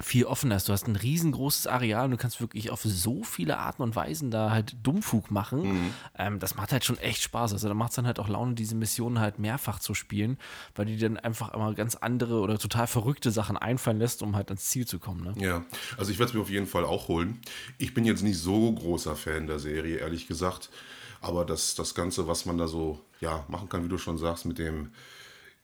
viel 0.00 0.24
offener 0.24 0.56
ist. 0.56 0.68
Du 0.68 0.72
hast 0.72 0.86
ein 0.86 0.96
riesengroßes 0.96 1.66
Areal 1.66 2.04
und 2.06 2.12
du 2.12 2.16
kannst 2.16 2.40
wirklich 2.40 2.70
auf 2.70 2.82
so 2.82 3.24
viele 3.24 3.58
Arten 3.58 3.82
und 3.82 3.96
Weisen 3.96 4.30
da 4.30 4.50
halt 4.50 4.76
Dummfug 4.82 5.30
machen. 5.30 5.62
Mhm. 5.62 5.94
Ähm, 6.16 6.38
das 6.38 6.54
macht 6.54 6.72
halt 6.72 6.84
schon 6.84 6.98
echt 6.98 7.22
Spaß. 7.22 7.52
Also 7.52 7.68
da 7.68 7.74
macht 7.74 7.90
es 7.90 7.96
dann 7.96 8.06
halt 8.06 8.18
auch 8.18 8.28
Laune, 8.28 8.54
diese 8.54 8.74
Missionen 8.74 9.18
halt 9.18 9.38
mehrfach 9.38 9.80
zu 9.80 9.94
spielen, 9.94 10.38
weil 10.74 10.86
die 10.86 10.96
dann 10.96 11.16
einfach 11.16 11.52
immer 11.52 11.74
ganz 11.74 11.96
andere 11.96 12.40
oder 12.40 12.58
total 12.58 12.86
verrückte 12.86 13.30
Sachen 13.30 13.56
einfallen 13.56 13.98
lässt, 13.98 14.22
um 14.22 14.36
halt 14.36 14.48
ans 14.48 14.66
Ziel 14.66 14.86
zu 14.86 14.98
kommen. 14.98 15.24
Ne? 15.24 15.34
Ja, 15.44 15.64
also 15.96 16.12
ich 16.12 16.18
werde 16.18 16.30
es 16.30 16.34
mir 16.34 16.42
auf 16.42 16.50
jeden 16.50 16.66
Fall 16.66 16.84
auch 16.84 17.08
holen. 17.08 17.40
Ich 17.78 17.94
bin 17.94 18.04
jetzt 18.04 18.22
nicht 18.22 18.38
so 18.38 18.72
großer 18.72 19.16
Fan 19.16 19.46
der 19.46 19.58
Serie, 19.58 19.96
ehrlich 19.96 20.28
gesagt. 20.28 20.70
Aber 21.20 21.44
das, 21.44 21.74
das 21.74 21.94
Ganze, 21.94 22.28
was 22.28 22.46
man 22.46 22.58
da 22.58 22.68
so 22.68 23.00
ja, 23.20 23.44
machen 23.48 23.68
kann, 23.68 23.84
wie 23.84 23.88
du 23.88 23.98
schon 23.98 24.18
sagst, 24.18 24.44
mit 24.44 24.58
dem 24.58 24.90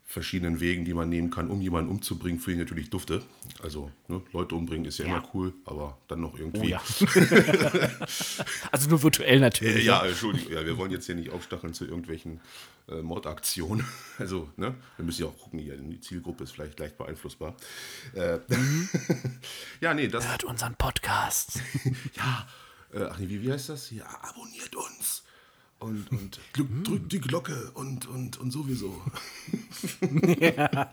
verschiedenen 0.06 0.60
Wegen, 0.60 0.84
die 0.84 0.94
man 0.94 1.08
nehmen 1.08 1.30
kann, 1.30 1.48
um 1.48 1.60
jemanden 1.60 1.90
umzubringen, 1.90 2.38
für 2.38 2.52
ihn 2.52 2.58
natürlich 2.58 2.90
dufte. 2.90 3.22
Also 3.62 3.90
ne, 4.06 4.22
Leute 4.32 4.54
umbringen 4.54 4.84
ist 4.84 4.98
ja, 4.98 5.06
ja, 5.06 5.16
immer 5.16 5.28
cool, 5.32 5.54
aber 5.64 5.98
dann 6.08 6.20
noch 6.20 6.38
irgendwie. 6.38 6.60
Oh, 6.60 6.78
ja. 6.78 6.82
also 8.70 8.90
nur 8.90 9.02
virtuell 9.02 9.40
natürlich. 9.40 9.78
Äh, 9.78 9.86
ja, 9.86 10.04
Entschuldigung, 10.04 10.52
ja, 10.52 10.64
wir 10.64 10.76
wollen 10.76 10.90
jetzt 10.90 11.06
hier 11.06 11.14
nicht 11.14 11.30
aufstacheln 11.30 11.72
zu 11.72 11.86
irgendwelchen 11.86 12.40
äh, 12.88 13.02
Mordaktionen. 13.02 13.84
Also, 14.16 14.48
ne, 14.56 14.76
wir 14.96 15.04
müssen 15.04 15.22
ja 15.22 15.28
auch 15.28 15.36
gucken, 15.36 15.58
hier, 15.58 15.76
die 15.76 15.98
Zielgruppe 15.98 16.44
ist 16.44 16.52
vielleicht 16.52 16.78
leicht 16.78 16.96
beeinflussbar. 16.96 17.56
Äh, 18.14 18.38
mhm. 18.46 18.88
ja, 19.80 19.92
nee, 19.92 20.06
das. 20.06 20.28
Hört 20.28 20.44
unseren 20.44 20.76
Podcast. 20.76 21.60
ja, 22.14 22.46
äh, 22.92 23.02
ach 23.10 23.18
nee, 23.18 23.28
wie, 23.28 23.42
wie 23.42 23.50
heißt 23.50 23.70
das? 23.70 23.90
Ja, 23.90 24.06
abonniert 24.22 24.76
uns 24.76 25.24
und, 25.78 26.10
und 26.10 26.40
drückt 26.54 27.12
die 27.12 27.20
Glocke 27.20 27.70
und, 27.74 28.06
und, 28.06 28.38
und 28.38 28.50
sowieso. 28.50 29.02
ja. 30.38 30.90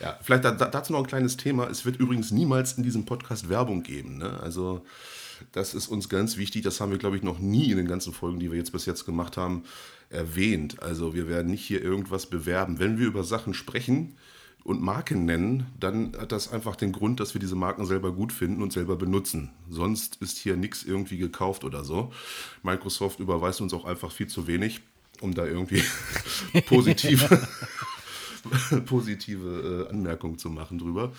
ja, 0.00 0.18
vielleicht 0.22 0.44
dazu 0.44 0.92
noch 0.92 1.00
ein 1.00 1.06
kleines 1.06 1.36
Thema. 1.36 1.68
Es 1.68 1.84
wird 1.84 1.96
übrigens 1.96 2.30
niemals 2.30 2.74
in 2.74 2.82
diesem 2.82 3.04
Podcast 3.04 3.48
Werbung 3.48 3.82
geben. 3.82 4.18
Ne? 4.18 4.40
Also 4.40 4.84
das 5.52 5.74
ist 5.74 5.88
uns 5.88 6.08
ganz 6.08 6.36
wichtig. 6.36 6.62
Das 6.62 6.80
haben 6.80 6.90
wir, 6.90 6.98
glaube 6.98 7.16
ich, 7.16 7.22
noch 7.22 7.38
nie 7.38 7.70
in 7.70 7.76
den 7.76 7.88
ganzen 7.88 8.12
Folgen, 8.12 8.40
die 8.40 8.50
wir 8.50 8.58
jetzt 8.58 8.72
bis 8.72 8.86
jetzt 8.86 9.04
gemacht 9.04 9.36
haben, 9.36 9.64
erwähnt. 10.10 10.82
Also 10.82 11.14
wir 11.14 11.28
werden 11.28 11.50
nicht 11.50 11.64
hier 11.64 11.82
irgendwas 11.82 12.26
bewerben. 12.26 12.78
Wenn 12.78 12.98
wir 12.98 13.06
über 13.06 13.24
Sachen 13.24 13.54
sprechen, 13.54 14.16
und 14.66 14.82
Marken 14.82 15.24
nennen, 15.24 15.66
dann 15.78 16.16
hat 16.18 16.32
das 16.32 16.52
einfach 16.52 16.74
den 16.74 16.90
Grund, 16.90 17.20
dass 17.20 17.34
wir 17.34 17.38
diese 17.38 17.54
Marken 17.54 17.86
selber 17.86 18.10
gut 18.10 18.32
finden 18.32 18.62
und 18.62 18.72
selber 18.72 18.96
benutzen. 18.96 19.52
Sonst 19.70 20.16
ist 20.16 20.38
hier 20.38 20.56
nichts 20.56 20.82
irgendwie 20.82 21.18
gekauft 21.18 21.62
oder 21.62 21.84
so. 21.84 22.12
Microsoft 22.64 23.20
überweist 23.20 23.60
uns 23.60 23.72
auch 23.72 23.84
einfach 23.84 24.10
viel 24.10 24.26
zu 24.26 24.48
wenig, 24.48 24.80
um 25.20 25.34
da 25.34 25.46
irgendwie 25.46 25.84
positive, 26.66 27.46
positive 28.86 29.86
äh, 29.86 29.92
Anmerkungen 29.92 30.36
zu 30.36 30.50
machen 30.50 30.78
drüber. 30.78 31.12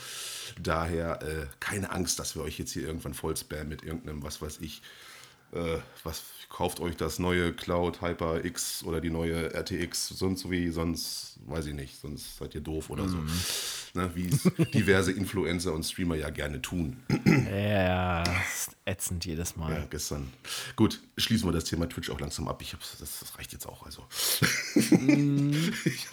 Daher 0.62 1.22
äh, 1.22 1.46
keine 1.62 1.92
Angst, 1.92 2.20
dass 2.20 2.36
wir 2.36 2.44
euch 2.44 2.60
jetzt 2.60 2.74
hier 2.74 2.86
irgendwann 2.86 3.14
voll 3.14 3.38
spammen 3.38 3.70
mit 3.70 3.82
irgendeinem, 3.82 4.24
was 4.24 4.42
weiß 4.42 4.58
ich, 4.60 4.82
äh, 5.54 5.78
was 6.04 6.24
kauft 6.50 6.80
euch 6.80 6.96
das 6.96 7.20
neue 7.20 7.54
Cloud 7.54 8.02
Hyper 8.02 8.44
X 8.44 8.84
oder 8.84 9.02
die 9.02 9.10
neue 9.10 9.54
RTX, 9.54 10.10
sonst 10.10 10.50
wie, 10.50 10.70
sonst 10.70 11.40
weiß 11.46 11.68
ich 11.68 11.74
nicht, 11.74 12.00
sonst 12.00 12.38
seid 12.38 12.56
ihr 12.56 12.62
doof 12.62 12.90
oder 12.90 13.08
so. 13.08 13.18
Mhm. 13.18 13.32
Ne, 13.94 14.12
wie 14.16 14.28
es 14.28 14.44
diverse 14.74 15.12
Influencer 15.12 15.74
und 15.74 15.84
Streamer 15.84 16.16
ja 16.16 16.30
gerne 16.30 16.62
tun. 16.62 16.98
Ja, 17.52 18.24
ätzend 18.86 19.26
jedes 19.26 19.56
Mal. 19.56 19.74
Ja, 19.74 19.86
gestern. 19.90 20.32
Gut, 20.76 21.02
schließen 21.18 21.48
wir 21.48 21.54
das 21.54 21.66
Thema 21.66 21.88
Twitch 21.88 22.10
auch 22.10 22.20
langsam 22.20 22.48
ab. 22.48 22.62
Ich 22.62 22.74
hab's, 22.74 22.98
das, 23.00 23.20
das 23.20 23.38
reicht 23.38 23.54
jetzt 23.54 23.66
auch. 23.68 23.86
Also. 23.86 24.04
Mm. 24.76 25.52
ich 25.86 26.08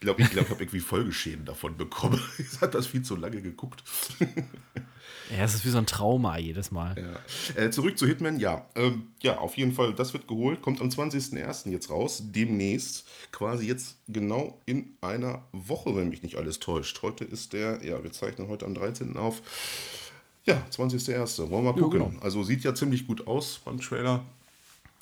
glaube, 0.00 0.22
ich, 0.22 0.30
glaub, 0.30 0.44
ich 0.44 0.50
habe 0.50 0.62
irgendwie 0.62 0.80
Folgeschäden 0.80 1.44
davon 1.44 1.76
bekommen. 1.76 2.20
Ich 2.38 2.60
habe 2.60 2.72
das 2.72 2.86
viel 2.86 3.02
zu 3.02 3.16
lange 3.16 3.40
geguckt. 3.40 3.82
Ja, 5.30 5.44
es 5.44 5.54
ist 5.54 5.64
wie 5.64 5.70
so 5.70 5.78
ein 5.78 5.86
Trauma 5.86 6.36
jedes 6.38 6.70
Mal. 6.70 6.94
Ja. 7.56 7.62
Äh, 7.62 7.70
zurück 7.70 7.98
zu 7.98 8.06
Hitman, 8.06 8.38
ja. 8.42 8.66
Ähm, 8.74 9.06
ja, 9.22 9.38
auf 9.38 9.56
jeden 9.56 9.72
Fall, 9.72 9.94
das 9.94 10.12
wird 10.12 10.26
geholt, 10.26 10.60
kommt 10.62 10.80
am 10.80 10.88
20.01. 10.88 11.70
jetzt 11.70 11.90
raus, 11.90 12.22
demnächst, 12.26 13.06
quasi 13.30 13.66
jetzt 13.66 13.96
genau 14.08 14.60
in 14.66 14.96
einer 15.00 15.42
Woche, 15.52 15.94
wenn 15.96 16.08
mich 16.08 16.22
nicht 16.22 16.36
alles 16.36 16.58
täuscht. 16.58 17.00
Heute 17.02 17.24
ist 17.24 17.52
der, 17.52 17.84
ja, 17.84 18.02
wir 18.02 18.10
zeichnen 18.12 18.48
heute 18.48 18.66
am 18.66 18.74
13. 18.74 19.16
auf. 19.16 19.42
Ja, 20.44 20.60
20.01. 20.72 21.38
Wollen 21.38 21.50
wir 21.50 21.72
mal 21.72 21.80
gucken. 21.80 22.00
Ja, 22.00 22.08
genau. 22.08 22.20
Also 22.20 22.42
sieht 22.42 22.64
ja 22.64 22.74
ziemlich 22.74 23.06
gut 23.06 23.28
aus 23.28 23.60
beim 23.64 23.80
Trailer. 23.80 24.24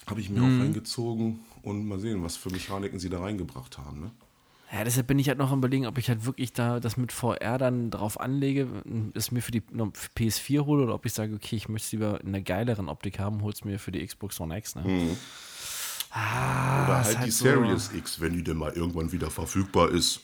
Habe 0.07 0.21
ich 0.21 0.29
mir 0.29 0.41
mhm. 0.41 0.61
auch 0.61 0.63
reingezogen 0.65 1.41
und 1.63 1.89
mal 1.89 1.99
sehen, 1.99 2.23
was 2.23 2.37
für 2.37 2.51
Mechaniken 2.51 2.99
sie 2.99 3.09
da 3.09 3.21
reingebracht 3.21 3.79
haben. 3.79 4.01
Ne? 4.01 4.11
Ja, 4.73 4.85
deshalb 4.85 5.09
bin 5.09 5.19
ich 5.19 5.29
halt 5.29 5.39
noch 5.39 5.51
am 5.51 5.59
überlegen, 5.59 5.87
ob 5.87 5.99
ich 5.99 6.09
halt 6.09 6.27
wirklich 6.27 6.53
da 6.53 6.79
das 6.79 6.97
mit 6.97 7.11
VR 7.11 7.59
dann 7.59 7.91
drauf 7.91 8.21
anlege, 8.21 8.69
es 9.15 9.33
mir 9.33 9.43
für 9.43 9.51
die 9.51 9.63
PS4 9.63 10.65
hole 10.65 10.85
oder 10.85 10.95
ob 10.95 11.05
ich 11.07 11.13
sage, 11.13 11.35
okay, 11.35 11.57
ich 11.57 11.69
möchte 11.69 11.87
es 11.87 11.93
lieber 11.93 12.21
in 12.21 12.29
einer 12.29 12.41
geileren 12.41 12.89
Optik 12.89 13.19
haben, 13.19 13.43
hol's 13.43 13.65
mir 13.65 13.81
für 13.81 13.91
die 13.91 14.07
Xbox 14.07 14.41
One 14.41 14.57
X. 14.57 14.77
Ne? 14.77 14.83
Mhm. 14.83 15.17
Ah, 16.13 16.87
Oder 16.87 17.05
halt, 17.05 17.19
halt 17.19 17.27
die 17.29 17.31
Series 17.31 17.91
so. 17.93 17.97
X, 17.97 18.21
wenn 18.21 18.33
die 18.33 18.43
denn 18.43 18.57
mal 18.57 18.73
irgendwann 18.73 19.13
wieder 19.13 19.31
verfügbar 19.31 19.91
ist. 19.91 20.23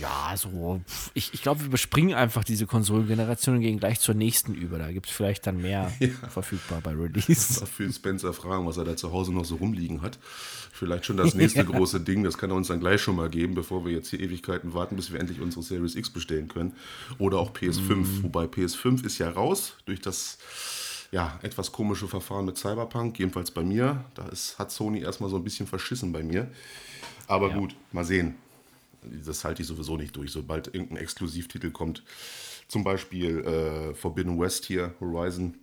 Ja, 0.00 0.34
so. 0.36 0.80
Ich, 1.14 1.32
ich 1.34 1.42
glaube, 1.42 1.60
wir 1.60 1.66
überspringen 1.66 2.14
einfach 2.14 2.42
diese 2.42 2.66
Konsolengeneration 2.66 3.56
und 3.56 3.60
gehen 3.60 3.78
gleich 3.78 4.00
zur 4.00 4.16
nächsten 4.16 4.54
über. 4.54 4.78
Da 4.78 4.90
gibt 4.90 5.06
es 5.06 5.12
vielleicht 5.12 5.46
dann 5.46 5.62
mehr 5.62 5.92
ja. 6.00 6.08
verfügbar 6.28 6.80
bei 6.80 6.90
Release. 6.90 7.62
Ich 7.62 7.78
will 7.78 7.92
Spencer 7.92 8.32
fragen, 8.32 8.66
was 8.66 8.76
er 8.76 8.84
da 8.84 8.96
zu 8.96 9.12
Hause 9.12 9.32
noch 9.32 9.44
so 9.44 9.56
rumliegen 9.56 10.02
hat. 10.02 10.18
Vielleicht 10.72 11.06
schon 11.06 11.16
das 11.16 11.32
nächste 11.32 11.64
große 11.64 12.00
Ding. 12.00 12.24
Das 12.24 12.36
kann 12.36 12.50
er 12.50 12.56
uns 12.56 12.66
dann 12.66 12.80
gleich 12.80 13.00
schon 13.00 13.14
mal 13.14 13.30
geben, 13.30 13.54
bevor 13.54 13.84
wir 13.84 13.92
jetzt 13.92 14.10
hier 14.10 14.18
Ewigkeiten 14.18 14.74
warten, 14.74 14.96
bis 14.96 15.12
wir 15.12 15.20
endlich 15.20 15.40
unsere 15.40 15.62
Series 15.62 15.94
X 15.94 16.10
bestellen 16.10 16.48
können. 16.48 16.72
Oder 17.18 17.38
auch 17.38 17.52
PS5. 17.52 17.94
Mm. 17.94 18.22
Wobei 18.24 18.46
PS5 18.46 19.06
ist 19.06 19.18
ja 19.18 19.30
raus 19.30 19.76
durch 19.86 20.00
das 20.00 20.38
ja, 21.10 21.38
etwas 21.42 21.72
komische 21.72 22.06
Verfahren 22.06 22.44
mit 22.44 22.58
Cyberpunk, 22.58 23.18
jedenfalls 23.18 23.50
bei 23.50 23.62
mir. 23.62 24.04
Da 24.14 24.28
ist, 24.28 24.58
hat 24.58 24.70
Sony 24.70 25.00
erstmal 25.00 25.30
so 25.30 25.36
ein 25.36 25.44
bisschen 25.44 25.66
verschissen 25.66 26.12
bei 26.12 26.22
mir. 26.22 26.50
Aber 27.26 27.48
ja. 27.50 27.56
gut, 27.56 27.74
mal 27.92 28.04
sehen. 28.04 28.36
Das 29.02 29.44
halte 29.44 29.62
ich 29.62 29.68
sowieso 29.68 29.96
nicht 29.96 30.14
durch. 30.16 30.32
Sobald 30.32 30.74
irgendein 30.74 30.98
Exklusivtitel 30.98 31.70
kommt, 31.70 32.02
zum 32.66 32.84
Beispiel 32.84 33.40
äh, 33.40 33.94
Forbidden 33.94 34.38
West 34.38 34.66
hier, 34.66 34.94
Horizon. 35.00 35.54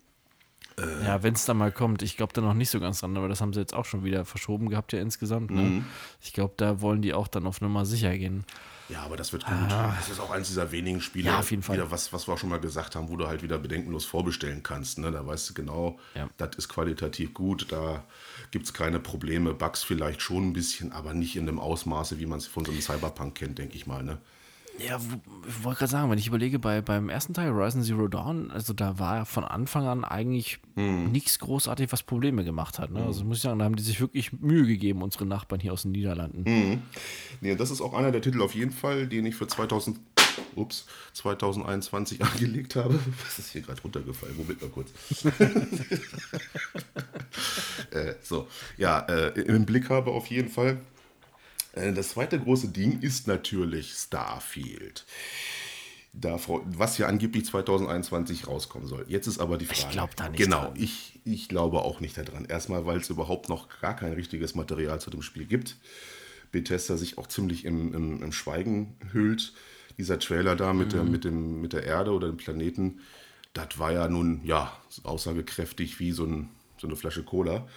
Äh, 0.78 1.06
ja, 1.06 1.22
wenn 1.22 1.36
es 1.36 1.46
dann 1.46 1.58
mal 1.58 1.72
kommt, 1.72 2.02
ich 2.02 2.18
glaube 2.18 2.34
da 2.34 2.42
noch 2.42 2.54
nicht 2.54 2.70
so 2.70 2.80
ganz 2.80 3.02
dran, 3.02 3.16
aber 3.16 3.30
das 3.30 3.42
haben 3.42 3.54
sie 3.54 3.60
jetzt 3.60 3.74
auch 3.74 3.86
schon 3.86 4.04
wieder 4.04 4.26
verschoben 4.26 4.70
gehabt 4.70 4.94
ja 4.94 5.00
insgesamt. 5.00 5.52
Ne? 5.52 5.62
Mhm. 5.62 5.86
Ich 6.22 6.34
glaube, 6.34 6.56
da 6.58 6.82
wollen 6.82 7.02
die 7.02 7.14
auch 7.14 7.28
dann 7.28 7.46
auf 7.46 7.62
Nummer 7.62 7.86
sicher 7.86 8.18
gehen. 8.18 8.46
Ja, 8.90 9.02
aber 9.02 9.18
das 9.18 9.34
wird 9.34 9.46
gut. 9.46 9.54
Ah. 9.54 9.96
Das 9.98 10.10
ist 10.10 10.20
auch 10.20 10.32
eines 10.32 10.48
dieser 10.48 10.72
wenigen 10.72 11.02
Spiele, 11.02 11.30
ja, 11.30 11.40
auf 11.40 11.50
jeden 11.50 11.64
Fall. 11.64 11.76
Wieder, 11.76 11.90
was, 11.90 12.14
was 12.14 12.28
wir 12.28 12.34
auch 12.34 12.38
schon 12.38 12.50
mal 12.50 12.60
gesagt 12.60 12.96
haben, 12.96 13.10
wo 13.10 13.18
du 13.18 13.28
halt 13.28 13.42
wieder 13.42 13.58
bedenkenlos 13.58 14.06
vorbestellen 14.06 14.62
kannst. 14.62 15.00
Ne? 15.00 15.12
Da 15.12 15.26
weißt 15.26 15.50
du 15.50 15.54
genau, 15.54 16.00
ja. 16.14 16.30
das 16.38 16.56
ist 16.56 16.70
qualitativ 16.70 17.34
gut, 17.34 17.72
da 17.72 18.04
gibt 18.52 18.66
es 18.66 18.74
keine 18.74 19.00
Probleme. 19.00 19.54
Bugs 19.54 19.84
vielleicht 19.84 20.22
schon 20.22 20.50
ein 20.50 20.54
bisschen, 20.54 20.92
aber 20.92 21.14
nicht 21.14 21.36
in 21.36 21.46
dem 21.46 21.60
Ausmaße, 21.60 22.20
wie 22.20 22.26
man 22.26 22.40
es 22.40 22.48
von 22.48 22.66
so 22.66 22.72
einem 22.72 22.82
Cyberpunk 22.82 23.36
kennt, 23.36 23.58
denke 23.58 23.76
ich 23.76 23.88
mal. 23.88 24.04
Ne? 24.04 24.20
Ja, 24.78 25.00
ich 25.48 25.64
wollte 25.64 25.80
gerade 25.80 25.92
sagen, 25.92 26.12
wenn 26.12 26.18
ich 26.18 26.28
überlege, 26.28 26.60
bei, 26.60 26.82
beim 26.82 27.10
ersten 27.10 27.34
Teil 27.34 27.52
Horizon 27.52 27.84
Zero 27.84 28.08
Dawn, 28.08 28.52
also 28.52 28.74
da 28.74 29.00
war 29.00 29.26
von 29.26 29.44
Anfang 29.44 29.88
an 29.88 30.04
eigentlich 30.04 30.60
hm. 30.76 31.12
nichts 31.12 31.40
großartig, 31.40 31.92
was 31.92 32.04
Probleme 32.04 32.44
gemacht 32.44 32.80
hat. 32.80 32.92
Ne? 32.92 33.00
Hm. 33.00 33.08
Also 33.08 33.24
muss 33.24 33.38
ich 33.38 33.44
sagen, 33.44 33.60
da 33.60 33.66
haben 33.66 33.76
die 33.76 33.84
sich 33.84 34.02
wirklich 34.02 34.34
Mühe 34.34 34.66
gegeben, 34.66 35.02
unsere 35.02 35.26
Nachbarn 35.26 35.62
hier 35.62 35.72
aus 35.72 35.84
den 35.84 35.92
Niederlanden. 35.92 36.46
Hm. 36.46 36.82
Nee, 37.42 37.56
das 37.56 37.72
ist 37.72 37.82
auch 37.82 37.94
einer 37.94 38.12
der 38.12 38.22
Titel 38.22 38.42
auf 38.42 38.54
jeden 38.54 38.72
Fall, 38.72 39.08
den 39.08 39.26
ich 39.26 39.36
für 39.36 39.48
2000, 39.48 39.98
ups, 40.56 40.86
2021 41.14 42.22
angelegt 42.24 42.76
habe. 42.76 43.00
Was 43.24 43.40
ist 43.40 43.52
hier 43.52 43.62
gerade 43.62 43.82
runtergefallen? 43.82 44.36
Moment 44.36 44.62
mal 44.62 44.70
kurz. 44.70 44.92
äh, 47.92 48.16
so, 48.22 48.48
ja, 48.78 49.00
äh, 49.00 49.40
im 49.42 49.66
Blick 49.66 49.90
habe 49.90 50.12
auf 50.12 50.28
jeden 50.28 50.50
Fall. 50.50 50.80
Äh, 51.76 51.94
das 51.94 52.10
zweite 52.10 52.40
große 52.40 52.70
Ding 52.70 53.02
ist 53.02 53.28
natürlich 53.28 53.94
Starfield. 53.94 55.06
Da, 56.14 56.40
was 56.66 56.98
ja 56.98 57.08
angeblich 57.08 57.46
2021 57.46 58.48
rauskommen 58.48 58.88
soll. 58.88 59.06
Jetzt 59.10 59.28
ist 59.28 59.40
aber 59.40 59.58
die 59.58 59.66
Frage. 59.66 59.82
Ich 59.82 59.90
glaube 59.90 60.14
da 60.16 60.30
nicht. 60.30 60.42
Genau, 60.42 60.62
dran. 60.62 60.74
Ich, 60.78 61.20
ich 61.26 61.50
glaube 61.50 61.82
auch 61.82 62.00
nicht 62.00 62.18
daran. 62.18 62.46
Erstmal, 62.46 62.86
weil 62.86 63.00
es 63.00 63.10
überhaupt 63.10 63.50
noch 63.50 63.68
gar 63.82 63.98
kein 63.98 64.14
richtiges 64.14 64.56
Material 64.56 65.02
zu 65.02 65.10
dem 65.10 65.22
Spiel 65.22 65.46
gibt. 65.46 65.76
Bethesda 66.54 66.96
sich 66.96 67.18
auch 67.18 67.28
ziemlich 67.28 67.66
im, 67.66 67.94
im, 67.94 68.24
im 68.24 68.32
Schweigen 68.32 68.96
hüllt. 69.12 69.52
Dieser 69.98 70.18
Trailer 70.18 70.56
da 70.56 70.74
mit, 70.74 70.88
mhm. 70.88 70.92
der, 70.92 71.04
mit, 71.04 71.24
dem, 71.26 71.62
mit 71.62 71.74
der 71.74 71.84
Erde 71.84 72.12
oder 72.12 72.28
dem 72.28 72.38
Planeten, 72.38 73.02
das 73.54 73.78
war 73.78 73.92
ja 73.92 74.08
nun, 74.08 74.40
ja, 74.46 74.72
aussagekräftig 75.04 76.00
wie 76.00 76.14
so, 76.14 76.26
ein, 76.26 76.50
so 76.78 76.88
eine 76.88 76.96
Flasche 76.96 77.24
Cola. 77.24 77.68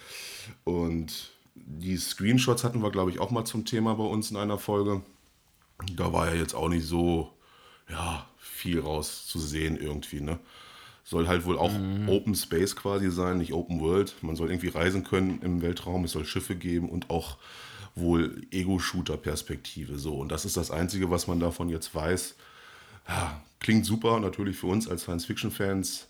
Und 0.63 1.31
die 1.65 1.97
Screenshots 1.97 2.63
hatten 2.63 2.81
wir, 2.81 2.91
glaube 2.91 3.11
ich, 3.11 3.19
auch 3.19 3.31
mal 3.31 3.45
zum 3.45 3.65
Thema 3.65 3.95
bei 3.95 4.03
uns 4.03 4.31
in 4.31 4.37
einer 4.37 4.57
Folge. 4.57 5.01
Da 5.95 6.11
war 6.11 6.27
ja 6.27 6.35
jetzt 6.35 6.53
auch 6.53 6.69
nicht 6.69 6.85
so, 6.85 7.31
ja, 7.89 8.27
viel 8.37 8.79
raus 8.79 9.27
zu 9.27 9.39
sehen 9.39 9.77
irgendwie, 9.77 10.21
ne? 10.21 10.39
Soll 11.03 11.27
halt 11.27 11.45
wohl 11.45 11.57
auch 11.57 11.71
mhm. 11.71 12.07
Open 12.07 12.35
Space 12.35 12.75
quasi 12.75 13.09
sein, 13.09 13.39
nicht 13.39 13.53
Open 13.53 13.79
World. 13.79 14.15
Man 14.21 14.35
soll 14.35 14.51
irgendwie 14.51 14.67
reisen 14.67 15.03
können 15.03 15.41
im 15.41 15.61
Weltraum, 15.61 16.03
es 16.03 16.11
soll 16.11 16.25
Schiffe 16.25 16.55
geben 16.55 16.89
und 16.89 17.09
auch 17.09 17.37
wohl 17.95 18.45
Ego-Shooter-Perspektive. 18.51 19.97
So, 19.97 20.15
und 20.15 20.29
das 20.29 20.45
ist 20.45 20.57
das 20.57 20.69
Einzige, 20.69 21.09
was 21.09 21.27
man 21.27 21.39
davon 21.39 21.69
jetzt 21.69 21.95
weiß. 21.95 22.35
Ja, 23.07 23.41
klingt 23.59 23.85
super, 23.85 24.19
natürlich 24.19 24.57
für 24.57 24.67
uns 24.67 24.87
als 24.87 25.03
Science-Fiction-Fans. 25.03 26.07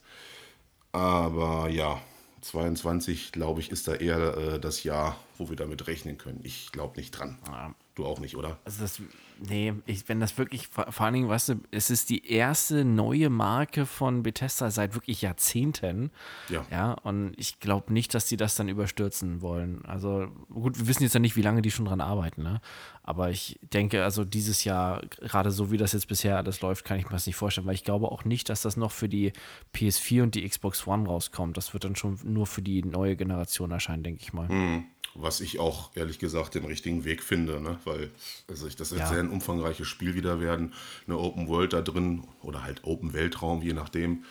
Aber 0.92 1.70
ja, 1.70 2.02
22, 2.42 3.32
glaube 3.32 3.62
ich, 3.62 3.72
ist 3.72 3.88
da 3.88 3.96
eher 3.96 4.38
äh, 4.38 4.60
das 4.60 4.84
Jahr, 4.84 5.18
wo 5.38 5.50
wir 5.50 5.56
damit 5.56 5.88
rechnen 5.88 6.18
können. 6.18 6.42
Ich 6.44 6.72
glaube 6.72 6.98
nicht 6.98 7.12
dran. 7.12 7.38
Ja. 7.48 7.74
Du 7.96 8.06
auch 8.06 8.20
nicht, 8.20 8.36
oder? 8.38 8.58
Also 8.66 8.82
das, 8.82 9.02
nee, 9.48 9.74
ich, 9.86 10.08
wenn 10.10 10.20
das 10.20 10.38
wirklich, 10.38 10.68
vor, 10.68 10.92
vor 10.92 11.06
allen 11.06 11.16
Dingen, 11.16 11.30
weißt 11.30 11.50
du, 11.50 11.56
es 11.72 11.90
ist 11.90 12.10
die 12.10 12.32
erste 12.32 12.86
neue 12.86 13.30
Marke 13.30 13.86
von 13.86 14.24
Bethesda 14.24 14.72
seit 14.72 14.94
wirklich 14.94 15.22
Jahrzehnten. 15.22 16.12
Ja. 16.50 16.66
Ja, 16.72 16.94
und 16.94 17.34
ich 17.38 17.60
glaube 17.60 17.94
nicht, 17.94 18.14
dass 18.14 18.26
die 18.26 18.38
das 18.38 18.56
dann 18.56 18.70
überstürzen 18.70 19.42
wollen. 19.42 19.84
Also 19.86 20.28
gut, 20.50 20.80
wir 20.80 20.88
wissen 20.88 21.04
jetzt 21.04 21.14
ja 21.14 21.20
nicht, 21.20 21.36
wie 21.36 21.42
lange 21.42 21.62
die 21.62 21.72
schon 21.72 21.86
dran 21.86 22.02
arbeiten, 22.02 22.44
ne? 22.44 22.62
Aber 23.04 23.32
ich 23.32 23.60
denke, 23.74 24.04
also 24.04 24.24
dieses 24.24 24.64
Jahr, 24.64 25.02
gerade 25.22 25.52
so 25.52 25.72
wie 25.72 25.78
das 25.78 25.94
jetzt 25.94 26.08
bisher 26.08 26.38
alles 26.38 26.62
läuft, 26.62 26.86
kann 26.86 27.00
ich 27.00 27.06
mir 27.06 27.12
das 27.12 27.26
nicht 27.26 27.36
vorstellen, 27.36 27.66
weil 27.66 27.74
ich 27.74 27.84
glaube 27.84 28.12
auch 28.12 28.24
nicht, 28.24 28.50
dass 28.50 28.62
das 28.62 28.78
noch 28.78 28.92
für 28.92 29.10
die 29.10 29.34
PS4 29.74 30.24
und 30.24 30.36
die 30.36 30.48
Xbox 30.48 30.86
One 30.86 31.08
rauskommt. 31.08 31.58
Das 31.58 31.74
wird 31.74 31.86
dann 31.86 31.96
schon 31.96 32.20
nur 32.24 32.46
für 32.46 32.62
die 32.62 32.84
neue 32.84 33.16
Generation 33.16 33.72
erscheinen, 33.72 34.04
denke 34.04 34.22
ich 34.22 34.34
mal. 34.34 34.48
Mhm. 34.48 34.86
Was 35.16 35.42
ich 35.42 35.60
auch 35.60 35.90
ehrlich 35.96 36.20
gesagt 36.20 36.56
den 36.56 36.66
richtigen 36.66 37.04
Weg 37.04 37.24
finde, 37.24 37.60
ne? 37.60 37.80
weil 37.84 38.12
also 38.48 38.68
ich, 38.68 38.76
das 38.76 38.92
wird 38.92 39.02
ja. 39.02 39.08
sehr 39.08 39.20
ein 39.20 39.30
umfangreiches 39.30 39.88
Spiel 39.88 40.16
wieder 40.16 40.40
werden. 40.40 40.74
Eine 41.08 41.18
Open 41.18 41.48
World 41.48 41.74
da 41.74 41.82
drin 41.82 42.24
oder 42.42 42.64
halt 42.64 42.84
Open 42.84 43.14
Weltraum, 43.14 43.62
je 43.62 43.74
nachdem. 43.74 44.24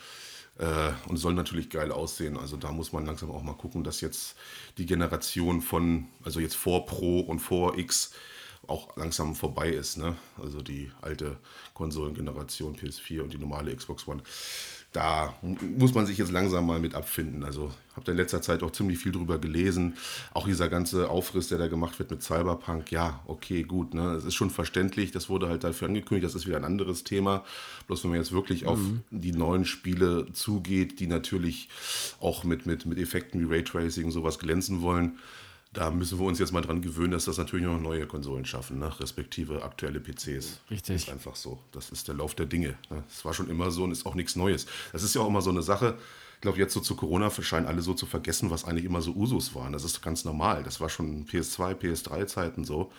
Äh, 0.57 0.91
und 1.07 1.17
soll 1.17 1.33
natürlich 1.33 1.69
geil 1.69 1.91
aussehen. 1.91 2.37
Also 2.37 2.57
da 2.57 2.71
muss 2.71 2.91
man 2.91 3.05
langsam 3.05 3.31
auch 3.31 3.43
mal 3.43 3.53
gucken, 3.53 3.83
dass 3.83 4.01
jetzt 4.01 4.35
die 4.77 4.85
Generation 4.85 5.61
von, 5.61 6.07
also 6.23 6.39
jetzt 6.39 6.55
vor 6.55 6.85
Pro 6.85 7.21
und 7.21 7.39
vor 7.39 7.77
X 7.77 8.11
auch 8.69 8.95
langsam 8.97 9.35
vorbei 9.35 9.69
ist. 9.69 9.97
Ne? 9.97 10.15
Also 10.41 10.61
die 10.61 10.91
alte 11.01 11.37
Konsolengeneration 11.73 12.75
PS4 12.75 13.21
und 13.21 13.33
die 13.33 13.37
normale 13.37 13.75
Xbox 13.75 14.07
One 14.07 14.21
da 14.91 15.35
muss 15.41 15.93
man 15.93 16.07
sich 16.07 16.17
jetzt 16.17 16.31
langsam 16.31 16.65
mal 16.65 16.79
mit 16.79 16.95
abfinden. 16.95 17.43
Also 17.43 17.71
habe 17.95 18.09
in 18.09 18.17
letzter 18.17 18.41
Zeit 18.41 18.63
auch 18.63 18.71
ziemlich 18.71 18.97
viel 18.97 19.11
drüber 19.11 19.37
gelesen. 19.37 19.95
Auch 20.33 20.47
dieser 20.47 20.67
ganze 20.67 21.09
Aufriss, 21.09 21.47
der 21.47 21.59
da 21.59 21.67
gemacht 21.67 21.99
wird 21.99 22.09
mit 22.09 22.23
Cyberpunk, 22.23 22.91
ja, 22.91 23.19
okay, 23.27 23.61
gut, 23.61 23.93
ne? 23.93 24.13
Es 24.13 24.25
ist 24.25 24.33
schon 24.33 24.49
verständlich, 24.49 25.11
das 25.11 25.29
wurde 25.29 25.47
halt 25.47 25.63
dafür 25.63 25.87
angekündigt, 25.87 26.25
das 26.25 26.33
ist 26.33 26.47
wieder 26.47 26.57
ein 26.57 26.63
anderes 26.63 27.03
Thema. 27.03 27.43
Bloß 27.85 28.03
wenn 28.03 28.11
man 28.11 28.19
jetzt 28.19 28.31
wirklich 28.31 28.63
mhm. 28.63 28.67
auf 28.67 28.79
die 29.11 29.31
neuen 29.31 29.65
Spiele 29.65 30.25
zugeht, 30.33 30.99
die 30.99 31.07
natürlich 31.07 31.69
auch 32.19 32.43
mit, 32.43 32.65
mit, 32.65 32.87
mit 32.87 32.97
Effekten 32.97 33.39
wie 33.41 33.53
Raytracing 33.53 34.05
und 34.05 34.11
sowas 34.11 34.39
glänzen 34.39 34.81
wollen, 34.81 35.19
da 35.71 35.91
müssen 35.91 36.19
wir 36.19 36.25
uns 36.25 36.39
jetzt 36.39 36.51
mal 36.51 36.61
dran 36.61 36.81
gewöhnen, 36.81 37.11
dass 37.11 37.25
das 37.25 37.37
natürlich 37.37 37.65
noch 37.65 37.79
neue 37.79 38.07
Konsolen 38.07 38.43
schaffen, 38.43 38.79
ne? 38.79 38.99
respektive 38.99 39.63
aktuelle 39.63 39.99
PCs. 39.99 40.61
Richtig. 40.71 40.95
Das 40.95 41.03
ist 41.03 41.09
einfach 41.09 41.35
so. 41.35 41.59
Das 41.71 41.91
ist 41.91 42.07
der 42.07 42.15
Lauf 42.15 42.33
der 42.33 42.47
Dinge. 42.47 42.75
Ne? 42.89 43.03
Das 43.07 43.23
war 43.23 43.33
schon 43.33 43.49
immer 43.49 43.69
so 43.69 43.83
und 43.83 43.91
ist 43.91 44.05
auch 44.05 44.15
nichts 44.15 44.35
Neues. 44.35 44.65
Das 44.91 45.03
ist 45.03 45.13
ja 45.13 45.21
auch 45.21 45.27
immer 45.27 45.41
so 45.41 45.51
eine 45.51 45.61
Sache. 45.61 45.97
Ich 46.35 46.41
glaube, 46.41 46.57
jetzt 46.57 46.73
so 46.73 46.79
zu 46.79 46.95
Corona 46.95 47.29
scheinen 47.29 47.67
alle 47.67 47.81
so 47.81 47.93
zu 47.93 48.07
vergessen, 48.07 48.49
was 48.49 48.65
eigentlich 48.65 48.85
immer 48.85 49.01
so 49.01 49.11
Usus 49.11 49.53
waren. 49.53 49.73
Das 49.73 49.83
ist 49.83 50.01
ganz 50.01 50.25
normal. 50.25 50.63
Das 50.63 50.79
war 50.79 50.89
schon 50.89 51.27
PS2, 51.27 51.75
PS3-Zeiten 51.75 52.63
so. 52.63 52.91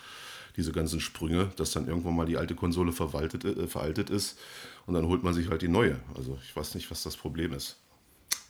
Diese 0.55 0.71
ganzen 0.71 0.99
Sprünge, 0.99 1.51
dass 1.57 1.71
dann 1.71 1.87
irgendwann 1.87 2.15
mal 2.15 2.25
die 2.25 2.37
alte 2.37 2.55
Konsole 2.55 2.91
verwaltet, 2.91 3.43
äh, 3.43 3.67
veraltet 3.67 4.09
ist 4.09 4.37
und 4.85 4.93
dann 4.93 5.07
holt 5.07 5.23
man 5.23 5.33
sich 5.33 5.49
halt 5.49 5.61
die 5.61 5.67
neue. 5.67 5.99
Also 6.15 6.37
ich 6.43 6.55
weiß 6.55 6.75
nicht, 6.75 6.89
was 6.91 7.03
das 7.03 7.17
Problem 7.17 7.53
ist. 7.53 7.77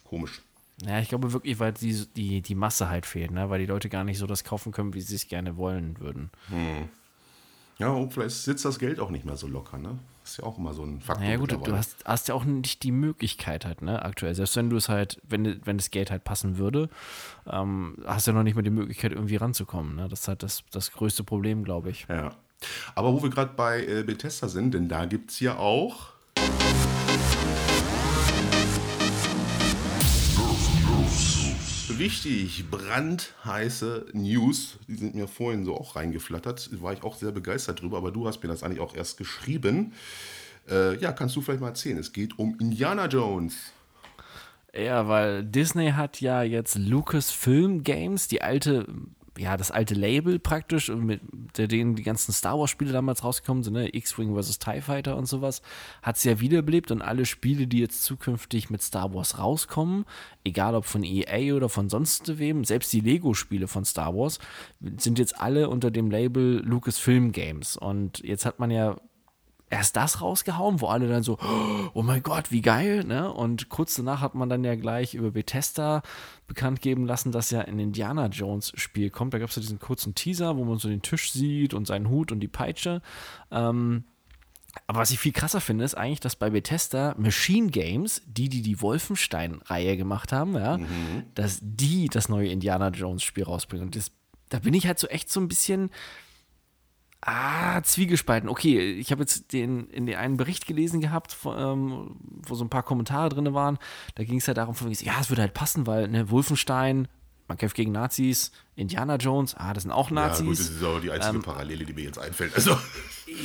Komisch. 0.03 0.41
Ja, 0.85 1.00
ich 1.00 1.09
glaube 1.09 1.33
wirklich, 1.33 1.59
weil 1.59 1.73
die, 1.73 2.05
die, 2.15 2.41
die 2.41 2.55
Masse 2.55 2.89
halt 2.89 3.05
fehlt, 3.05 3.31
ne? 3.31 3.50
weil 3.50 3.59
die 3.59 3.65
Leute 3.65 3.89
gar 3.89 4.03
nicht 4.03 4.17
so 4.17 4.27
das 4.27 4.43
kaufen 4.43 4.71
können, 4.71 4.93
wie 4.93 5.01
sie 5.01 5.15
es 5.15 5.27
gerne 5.27 5.57
wollen 5.57 6.00
würden. 6.00 6.29
Hm. 6.50 6.89
Ja, 7.77 7.89
und 7.89 8.13
vielleicht 8.13 8.35
sitzt 8.35 8.65
das 8.65 8.77
Geld 8.77 9.00
auch 9.00 9.09
nicht 9.09 9.25
mehr 9.25 9.38
so 9.38 9.47
locker, 9.47 9.77
ne? 9.77 9.97
Ist 10.23 10.38
ja 10.38 10.43
auch 10.43 10.59
immer 10.59 10.73
so 10.73 10.83
ein 10.83 11.01
Faktor. 11.01 11.23
Ja, 11.23 11.29
naja, 11.31 11.39
gut, 11.39 11.51
du 11.51 11.75
hast, 11.75 12.05
hast, 12.05 12.27
ja 12.27 12.35
auch 12.35 12.43
nicht 12.43 12.83
die 12.83 12.91
Möglichkeit 12.91 13.65
halt, 13.65 13.81
ne, 13.81 14.03
aktuell. 14.05 14.35
Selbst 14.35 14.55
wenn 14.55 14.69
du 14.69 14.77
es 14.77 14.88
halt, 14.88 15.19
wenn, 15.27 15.59
wenn 15.65 15.77
das 15.77 15.89
Geld 15.89 16.11
halt 16.11 16.23
passen 16.23 16.59
würde, 16.59 16.89
ähm, 17.47 17.97
hast 18.05 18.27
du 18.27 18.31
ja 18.31 18.38
noch 18.38 18.43
nicht 18.43 18.53
mehr 18.53 18.63
die 18.63 18.69
Möglichkeit, 18.69 19.13
irgendwie 19.13 19.38
ranzukommen. 19.38 19.95
Ne? 19.95 20.07
Das 20.09 20.21
ist 20.21 20.27
halt 20.27 20.43
das, 20.43 20.63
das 20.69 20.91
größte 20.91 21.23
Problem, 21.23 21.63
glaube 21.63 21.89
ich. 21.89 22.05
Ja. 22.07 22.35
Aber 22.93 23.13
wo 23.13 23.23
wir 23.23 23.31
gerade 23.31 23.53
bei 23.55 23.83
äh, 23.83 24.03
Bethesda 24.03 24.47
sind, 24.47 24.75
denn 24.75 24.88
da 24.88 25.05
gibt 25.05 25.31
es 25.31 25.39
ja 25.39 25.57
auch 25.57 26.10
richtig 32.01 32.65
brandheiße 32.72 34.08
News. 34.13 34.79
Die 34.88 34.96
sind 34.96 35.13
mir 35.13 35.27
vorhin 35.27 35.65
so 35.65 35.75
auch 35.75 35.96
reingeflattert. 35.96 36.81
War 36.81 36.93
ich 36.93 37.03
auch 37.03 37.15
sehr 37.15 37.31
begeistert 37.31 37.79
drüber, 37.81 37.98
aber 37.98 38.10
du 38.10 38.27
hast 38.27 38.41
mir 38.41 38.50
das 38.50 38.63
eigentlich 38.63 38.79
auch 38.79 38.96
erst 38.96 39.20
geschrieben. 39.20 39.93
Äh, 40.67 40.98
ja, 40.98 41.12
kannst 41.12 41.36
du 41.36 41.41
vielleicht 41.41 41.62
mal 41.62 41.67
erzählen? 41.67 42.00
Es 42.00 42.12
geht 42.12 42.39
um 42.39 42.58
Indiana 42.60 43.05
Jones. 43.05 43.55
Ja, 44.74 45.07
weil 45.07 45.44
Disney 45.44 45.92
hat 45.92 46.22
ja 46.22 46.42
jetzt 46.42 46.75
Lucasfilm 46.75 47.83
Games, 47.83 48.27
die 48.27 48.42
alte 48.42 48.87
ja, 49.37 49.55
das 49.55 49.72
alte 49.72 49.94
Label 49.94 50.39
praktisch, 50.39 50.89
mit 50.89 51.22
denen 51.57 51.96
die 51.96 52.03
ganzen 52.03 52.33
Star 52.33 52.59
Wars-Spiele 52.59 52.91
damals 52.91 53.24
rausgekommen 53.24 53.63
sind, 53.63 53.74
ne? 53.74 53.96
X-Wing 53.96 54.35
vs. 54.35 54.59
TIE 54.59 54.81
Fighter 54.81 55.15
und 55.15 55.25
sowas, 55.25 55.61
hat 56.01 56.17
es 56.17 56.24
ja 56.25 56.39
wiederbelebt 56.39 56.91
und 56.91 57.01
alle 57.01 57.25
Spiele, 57.25 57.65
die 57.65 57.79
jetzt 57.79 58.03
zukünftig 58.03 58.70
mit 58.70 58.81
Star 58.81 59.13
Wars 59.13 59.39
rauskommen, 59.39 60.05
egal 60.44 60.75
ob 60.75 60.85
von 60.85 61.03
EA 61.03 61.55
oder 61.55 61.70
von 61.70 61.89
sonst 61.89 62.39
wem, 62.39 62.65
selbst 62.65 62.91
die 62.91 63.00
Lego-Spiele 63.00 63.67
von 63.67 63.85
Star 63.85 64.13
Wars, 64.15 64.39
sind 64.98 65.17
jetzt 65.17 65.39
alle 65.39 65.70
unter 65.70 65.91
dem 65.91 66.11
Label 66.11 66.61
Lucasfilm 66.65 67.31
Games. 67.31 67.77
Und 67.77 68.20
jetzt 68.20 68.46
hat 68.46 68.59
man 68.59 68.70
ja 68.70 68.98
erst 69.72 69.96
das 69.96 70.22
rausgehauen, 70.22 70.81
wo 70.81 70.88
alle 70.88 71.07
dann 71.07 71.24
so, 71.24 71.40
oh 71.94 72.03
mein 72.03 72.22
Gott, 72.22 72.51
wie 72.51 72.62
geil, 72.62 73.03
ne? 73.03 73.31
Und 73.34 73.70
kurz 73.70 73.96
danach 73.96 74.22
hat 74.22 74.36
man 74.36 74.50
dann 74.50 74.64
ja 74.64 74.75
gleich 74.75 75.16
über 75.16 75.31
Bethesda 75.31 76.03
bekannt 76.48 76.81
geben 76.81 77.05
lassen, 77.05 77.31
dass 77.31 77.50
ja 77.50 77.62
ein 77.62 77.79
Indiana 77.79 78.27
Jones 78.27 78.74
Spiel 78.75 79.10
kommt. 79.10 79.34
Da 79.34 79.40
gab 79.40 79.50
es 79.50 79.55
ja 79.55 79.62
diesen 79.62 79.79
kurzen 79.79 80.14
Teaser, 80.14 80.57
wo 80.57 80.66
man 80.66 80.77
so 80.77 80.90
den 80.90 81.01
Tisch 81.01 81.31
sieht 81.31 81.74
und 81.74 81.88
seinen 81.88 82.10
Hut 82.10 82.31
und 82.31 82.42
die 82.42 82.48
Peitsche. 82.48 83.01
Ähm, 83.50 84.03
aber 84.88 85.00
was 85.00 85.12
ich 85.12 85.20
viel 85.20 85.34
krasser 85.34 85.62
finde, 85.62 85.84
ist 85.84 85.96
eigentlich, 85.96 86.20
dass 86.20 86.36
bei 86.36 86.50
Bethesda 86.50 87.16
Machine 87.18 87.70
Games, 87.72 88.22
die, 88.25 88.50
die 88.50 88.62
die 88.62 88.81
Wolfenstein-Reihe 88.81 89.98
gemacht 89.98 90.31
haben, 90.31 90.55
ja, 90.55 90.77
mhm. 90.77 91.24
dass 91.36 91.60
die 91.62 92.07
das 92.07 92.29
neue 92.29 92.50
Indiana 92.50 92.90
Jones-Spiel 92.90 93.44
rausbringen. 93.44 93.88
Und 93.88 93.96
das, 93.96 94.12
da 94.50 94.60
bin 94.60 94.74
ich 94.74 94.88
halt 94.88 95.00
so 95.00 95.07
echt 95.07 95.29
so 95.29 95.40
ein 95.42 95.48
bisschen, 95.48 95.90
Ah, 97.24 97.84
Zwiegespalten. 97.84 98.50
Okay, 98.50 98.94
ich 98.94 99.12
habe 99.12 99.22
jetzt 99.22 99.53
den, 99.53 99.88
in 99.90 100.07
den 100.07 100.16
einen 100.16 100.38
Bericht 100.38 100.66
gelesen 100.66 101.01
gehabt, 101.01 101.38
wo, 101.44 101.53
ähm, 101.53 102.16
wo 102.48 102.55
so 102.55 102.66
ein 102.66 102.70
paar 102.70 102.81
Kommentare 102.81 103.29
drin 103.29 103.53
waren. 103.53 103.77
Da 104.16 104.24
ging 104.24 104.40
es 104.40 104.48
halt 104.48 104.57
darum, 104.57 104.75
ja, 104.90 105.14
es 105.22 105.29
würde 105.29 105.44
halt 105.44 105.53
passen, 105.53 105.86
weil 105.86 106.07
ne, 106.07 106.31
Wolfenstein, 106.31 107.07
man 107.51 107.57
kämpft 107.57 107.75
gegen 107.75 107.92
Nazis, 107.92 108.53
Indiana 108.75 109.18
Jones, 109.18 109.55
ah, 109.57 109.74
das 109.74 109.83
sind 109.83 109.92
auch 109.92 110.09
Nazis. 110.09 110.40
Ja, 110.40 110.46
gut, 110.46 110.59
das 110.59 110.70
ist 110.70 110.83
auch 110.85 111.01
die 111.01 111.11
einzige 111.11 111.35
ähm, 111.35 111.44
Parallele, 111.44 111.83
die 111.83 111.92
mir 111.92 112.05
jetzt 112.05 112.18
einfällt. 112.18 112.55
Also. 112.55 112.77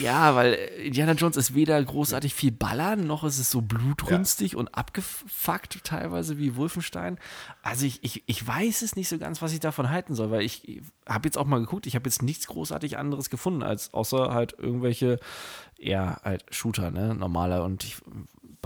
Ja, 0.01 0.35
weil 0.35 0.55
Indiana 0.83 1.13
Jones 1.13 1.37
ist 1.37 1.55
weder 1.55 1.81
großartig 1.81 2.35
viel 2.35 2.51
ballern, 2.51 3.07
noch 3.07 3.23
ist 3.23 3.39
es 3.39 3.53
so 3.53 3.61
blutrünstig 3.61 4.53
ja. 4.53 4.59
und 4.59 4.75
abgefuckt 4.75 5.85
teilweise 5.85 6.39
wie 6.39 6.57
Wolfenstein. 6.57 7.19
Also 7.63 7.87
ich, 7.87 8.03
ich, 8.03 8.25
ich 8.27 8.45
weiß 8.45 8.83
es 8.83 8.97
nicht 8.97 9.09
so 9.09 9.17
ganz, 9.17 9.43
was 9.43 9.53
ich 9.53 9.61
davon 9.61 9.89
halten 9.89 10.17
soll, 10.17 10.33
weil 10.33 10.43
ich 10.43 10.83
habe 11.09 11.29
jetzt 11.29 11.39
auch 11.39 11.47
mal 11.47 11.61
geguckt, 11.61 11.87
ich 11.87 11.95
habe 11.95 12.09
jetzt 12.09 12.21
nichts 12.21 12.49
großartig 12.49 12.99
anderes 12.99 13.31
gefunden, 13.31 13.63
als 13.63 13.95
außer 13.95 14.35
halt 14.35 14.57
irgendwelche, 14.59 15.21
ja, 15.79 16.21
halt 16.25 16.45
Shooter, 16.51 16.91
ne, 16.91 17.15
normaler. 17.15 17.63
Und 17.63 17.85
ich 17.85 17.99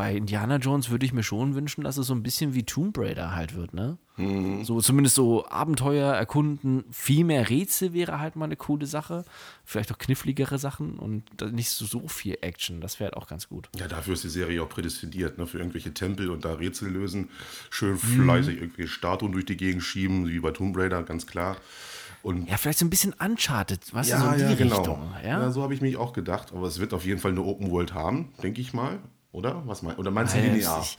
bei 0.01 0.17
Indiana 0.17 0.57
Jones 0.57 0.89
würde 0.89 1.05
ich 1.05 1.13
mir 1.13 1.23
schon 1.23 1.55
wünschen, 1.55 1.85
dass 1.85 1.99
es 1.99 2.07
so 2.07 2.15
ein 2.15 2.23
bisschen 2.23 2.55
wie 2.55 2.63
Tomb 2.63 2.97
Raider 2.97 3.35
halt 3.35 3.55
wird, 3.55 3.75
ne? 3.75 3.99
Mhm. 4.17 4.65
So 4.65 4.81
zumindest 4.81 5.15
so 5.15 5.47
Abenteuer 5.47 6.15
erkunden, 6.15 6.85
viel 6.91 7.23
mehr 7.23 7.51
Rätsel 7.51 7.93
wäre 7.93 8.19
halt 8.19 8.35
mal 8.35 8.47
eine 8.47 8.57
coole 8.57 8.87
Sache, 8.87 9.27
vielleicht 9.63 9.93
auch 9.93 9.99
kniffligere 9.99 10.59
Sachen 10.59 10.99
und 10.99 11.25
nicht 11.53 11.69
so, 11.69 11.85
so 11.85 12.09
viel 12.09 12.39
Action, 12.41 12.81
das 12.81 12.99
wäre 12.99 13.11
halt 13.11 13.23
auch 13.23 13.29
ganz 13.29 13.51
gut. 13.51 13.69
Ja, 13.77 13.89
dafür 13.89 14.15
ist 14.15 14.25
die 14.25 14.31
Serie 14.31 14.63
auch 14.63 14.71
prädestiniert, 14.71 15.37
ne? 15.37 15.47
Für 15.47 15.59
irgendwelche 15.59 15.93
Tempel 15.93 16.31
und 16.31 16.47
da 16.47 16.55
Rätsel 16.55 16.91
lösen, 16.91 17.29
schön 17.69 17.99
fleißig 17.99 18.57
mhm. 18.57 18.63
irgendwelche 18.63 18.91
Statuen 18.91 19.33
durch 19.33 19.45
die 19.45 19.59
Gegend 19.59 19.83
schieben, 19.83 20.29
wie 20.29 20.41
bei 20.41 20.53
Tomb 20.53 20.79
Raider, 20.79 21.03
ganz 21.03 21.27
klar. 21.27 21.59
Und 22.23 22.49
ja, 22.49 22.57
vielleicht 22.57 22.79
so 22.79 22.87
ein 22.87 22.91
bisschen 22.91 23.15
Uncharted, 23.23 23.93
was 23.93 24.09
ja, 24.09 24.19
so 24.19 24.29
in 24.29 24.37
die 24.37 24.41
ja, 24.45 24.55
genau. 24.55 24.77
Richtung. 24.77 25.15
Ja? 25.23 25.43
ja, 25.43 25.51
so 25.51 25.63
habe 25.63 25.75
ich 25.75 25.83
mich 25.83 25.99
auch 25.99 26.15
gedacht. 26.15 26.55
Aber 26.55 26.67
es 26.67 26.81
wird 26.81 26.95
auf 26.95 27.05
jeden 27.05 27.21
Fall 27.21 27.33
eine 27.33 27.43
Open 27.43 27.71
World 27.71 27.93
haben, 27.93 28.33
denke 28.43 28.63
ich 28.63 28.73
mal. 28.73 28.99
Oder? 29.33 29.63
Was 29.67 29.83
mein, 29.83 29.97
oder 29.97 30.11
meinst 30.11 30.35
du 30.35 30.41
linear? 30.41 30.81
Ich, 30.83 30.99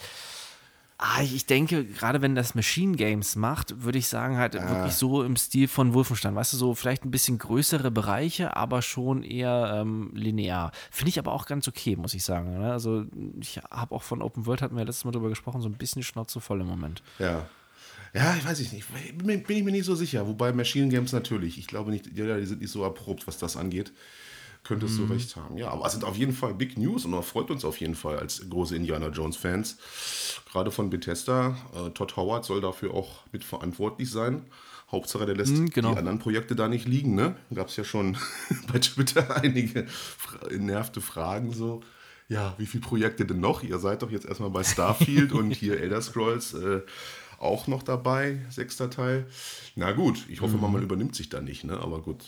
ah, 0.97 1.21
ich 1.21 1.45
denke, 1.45 1.83
gerade 1.85 2.21
wenn 2.21 2.35
das 2.35 2.55
Machine 2.55 2.95
Games 2.95 3.35
macht, 3.35 3.83
würde 3.83 3.97
ich 3.97 4.07
sagen, 4.07 4.37
halt 4.37 4.55
ah. 4.55 4.69
wirklich 4.69 4.93
so 4.93 5.23
im 5.23 5.35
Stil 5.35 5.67
von 5.67 5.93
Wolfenstein. 5.93 6.35
Weißt 6.35 6.53
du, 6.53 6.57
so 6.57 6.73
vielleicht 6.73 7.03
ein 7.03 7.11
bisschen 7.11 7.37
größere 7.37 7.91
Bereiche, 7.91 8.55
aber 8.55 8.81
schon 8.81 9.23
eher 9.23 9.79
ähm, 9.81 10.11
linear. 10.13 10.71
Finde 10.91 11.09
ich 11.09 11.19
aber 11.19 11.33
auch 11.33 11.45
ganz 11.45 11.67
okay, 11.67 11.95
muss 11.95 12.13
ich 12.13 12.23
sagen. 12.23 12.59
Ne? 12.59 12.71
Also, 12.71 13.05
ich 13.39 13.57
habe 13.69 13.93
auch 13.93 14.03
von 14.03 14.21
Open 14.21 14.45
World, 14.45 14.61
hatten 14.61 14.75
wir 14.75 14.81
ja 14.81 14.85
letztes 14.85 15.05
Mal 15.05 15.11
drüber 15.11 15.29
gesprochen, 15.29 15.61
so 15.61 15.67
ein 15.67 15.77
bisschen 15.77 16.03
Schnauze 16.03 16.39
voll 16.39 16.61
im 16.61 16.67
Moment. 16.67 17.03
Ja. 17.19 17.47
Ja, 18.13 18.35
ich 18.37 18.45
weiß 18.45 18.59
ich 18.59 18.73
nicht. 18.73 18.85
Bin 19.17 19.43
ich 19.47 19.63
mir 19.63 19.71
nicht 19.71 19.85
so 19.85 19.95
sicher. 19.95 20.27
Wobei 20.27 20.51
Machine 20.51 20.89
Games 20.89 21.13
natürlich. 21.13 21.57
Ich 21.57 21.67
glaube 21.67 21.91
nicht, 21.91 22.07
ja, 22.17 22.37
die 22.37 22.45
sind 22.45 22.61
nicht 22.61 22.71
so 22.71 22.83
erprobt, 22.83 23.25
was 23.25 23.37
das 23.37 23.55
angeht. 23.55 23.93
Könntest 24.63 24.99
du 24.99 25.05
recht 25.05 25.35
haben. 25.35 25.57
Ja, 25.57 25.69
aber 25.71 25.85
es 25.87 25.93
sind 25.93 26.03
auf 26.03 26.15
jeden 26.15 26.33
Fall 26.33 26.53
Big 26.53 26.77
News 26.77 27.05
und 27.05 27.23
freut 27.23 27.49
uns 27.49 27.65
auf 27.65 27.79
jeden 27.81 27.95
Fall 27.95 28.19
als 28.19 28.47
große 28.47 28.75
Indiana 28.75 29.07
Jones-Fans. 29.07 29.77
Gerade 30.51 30.69
von 30.71 30.89
Bethesda. 30.91 31.57
Äh, 31.75 31.89
Todd 31.91 32.15
Howard 32.15 32.45
soll 32.45 32.61
dafür 32.61 32.93
auch 32.93 33.21
mitverantwortlich 33.31 34.09
sein. 34.11 34.45
Hauptsache, 34.91 35.25
der 35.25 35.35
lässt 35.35 35.53
Mhm, 35.53 35.69
genau. 35.71 35.91
die 35.93 35.97
anderen 35.97 36.19
Projekte 36.19 36.55
da 36.55 36.67
nicht 36.67 36.87
liegen, 36.87 37.15
ne? 37.15 37.35
Gab 37.53 37.69
es 37.69 37.75
ja 37.77 37.83
schon 37.83 38.17
bei 38.71 38.77
Twitter 38.79 39.35
einige 39.35 39.87
nervte 40.57 41.01
Fragen 41.01 41.53
so. 41.53 41.81
Ja, 42.29 42.53
wie 42.57 42.65
viele 42.65 42.81
Projekte 42.83 43.25
denn 43.25 43.39
noch? 43.39 43.63
Ihr 43.63 43.79
seid 43.79 44.03
doch 44.03 44.11
jetzt 44.11 44.25
erstmal 44.25 44.51
bei 44.51 44.63
Starfield 44.63 45.31
und 45.33 45.51
hier 45.51 45.79
Elder 45.81 46.01
Scrolls 46.01 46.53
äh, 46.53 46.81
auch 47.39 47.67
noch 47.67 47.81
dabei, 47.83 48.39
sechster 48.49 48.89
Teil. 48.89 49.25
Na 49.75 49.91
gut, 49.93 50.25
ich 50.29 50.41
hoffe 50.41 50.57
mal, 50.57 50.67
Mhm. 50.67 50.73
man 50.73 50.83
übernimmt 50.83 51.15
sich 51.15 51.29
da 51.29 51.41
nicht, 51.41 51.63
ne? 51.63 51.79
Aber 51.79 52.01
gut, 52.01 52.23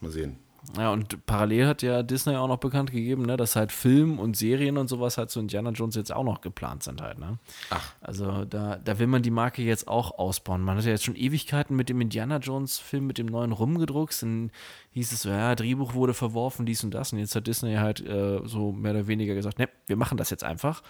mal 0.00 0.10
sehen. 0.12 0.36
Ja, 0.76 0.92
und 0.92 1.26
parallel 1.26 1.66
hat 1.66 1.82
ja 1.82 2.02
Disney 2.02 2.36
auch 2.36 2.46
noch 2.46 2.58
bekannt 2.58 2.92
gegeben, 2.92 3.24
ne, 3.24 3.36
dass 3.36 3.56
halt 3.56 3.72
Film 3.72 4.18
und 4.18 4.36
Serien 4.36 4.78
und 4.78 4.88
sowas 4.88 5.18
halt 5.18 5.28
zu 5.30 5.40
Indiana 5.40 5.70
Jones 5.70 5.96
jetzt 5.96 6.12
auch 6.12 6.22
noch 6.22 6.40
geplant 6.40 6.84
sind 6.84 7.02
halt, 7.02 7.18
ne? 7.18 7.38
Ach. 7.70 7.92
Also 8.00 8.44
da, 8.44 8.76
da 8.76 8.98
will 8.98 9.08
man 9.08 9.22
die 9.22 9.30
Marke 9.30 9.62
jetzt 9.62 9.88
auch 9.88 10.18
ausbauen. 10.18 10.62
Man 10.62 10.76
hat 10.76 10.84
ja 10.84 10.92
jetzt 10.92 11.04
schon 11.04 11.16
Ewigkeiten 11.16 11.74
mit 11.74 11.88
dem 11.88 12.00
Indiana 12.00 12.38
Jones 12.38 12.78
Film, 12.78 13.08
mit 13.08 13.18
dem 13.18 13.26
neuen 13.26 13.52
rumgedruckt. 13.52 14.22
Dann 14.22 14.52
hieß 14.92 15.12
es 15.12 15.22
so, 15.22 15.30
ja, 15.30 15.54
Drehbuch 15.54 15.94
wurde 15.94 16.14
verworfen, 16.14 16.64
dies 16.64 16.84
und 16.84 16.92
das. 16.92 17.12
Und 17.12 17.18
jetzt 17.18 17.34
hat 17.34 17.46
Disney 17.46 17.74
halt 17.74 18.00
äh, 18.00 18.40
so 18.44 18.72
mehr 18.72 18.92
oder 18.92 19.08
weniger 19.08 19.34
gesagt, 19.34 19.58
ne, 19.58 19.68
wir 19.86 19.96
machen 19.96 20.16
das 20.16 20.30
jetzt 20.30 20.44
einfach 20.44 20.82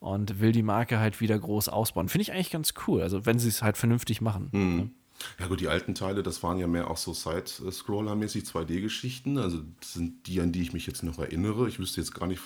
und 0.00 0.40
will 0.40 0.52
die 0.52 0.62
Marke 0.62 0.98
halt 0.98 1.20
wieder 1.20 1.38
groß 1.38 1.68
ausbauen. 1.68 2.08
Finde 2.08 2.22
ich 2.22 2.32
eigentlich 2.32 2.50
ganz 2.50 2.74
cool. 2.86 3.02
Also 3.02 3.26
wenn 3.26 3.38
sie 3.38 3.48
es 3.48 3.62
halt 3.62 3.76
vernünftig 3.76 4.20
machen. 4.20 4.48
Hm. 4.52 4.90
Ja 5.38 5.46
gut, 5.46 5.60
die 5.60 5.68
alten 5.68 5.94
Teile, 5.94 6.22
das 6.22 6.42
waren 6.42 6.58
ja 6.58 6.66
mehr 6.66 6.90
auch 6.90 6.96
so 6.96 7.12
Side-Scroller-mäßig 7.12 8.44
2D-Geschichten. 8.44 9.38
Also 9.38 9.62
das 9.80 9.94
sind 9.94 10.26
die, 10.26 10.40
an 10.40 10.52
die 10.52 10.62
ich 10.62 10.72
mich 10.72 10.86
jetzt 10.86 11.02
noch 11.02 11.18
erinnere. 11.18 11.68
Ich 11.68 11.78
wüsste 11.78 12.00
jetzt 12.00 12.14
gar 12.14 12.26
nicht 12.26 12.42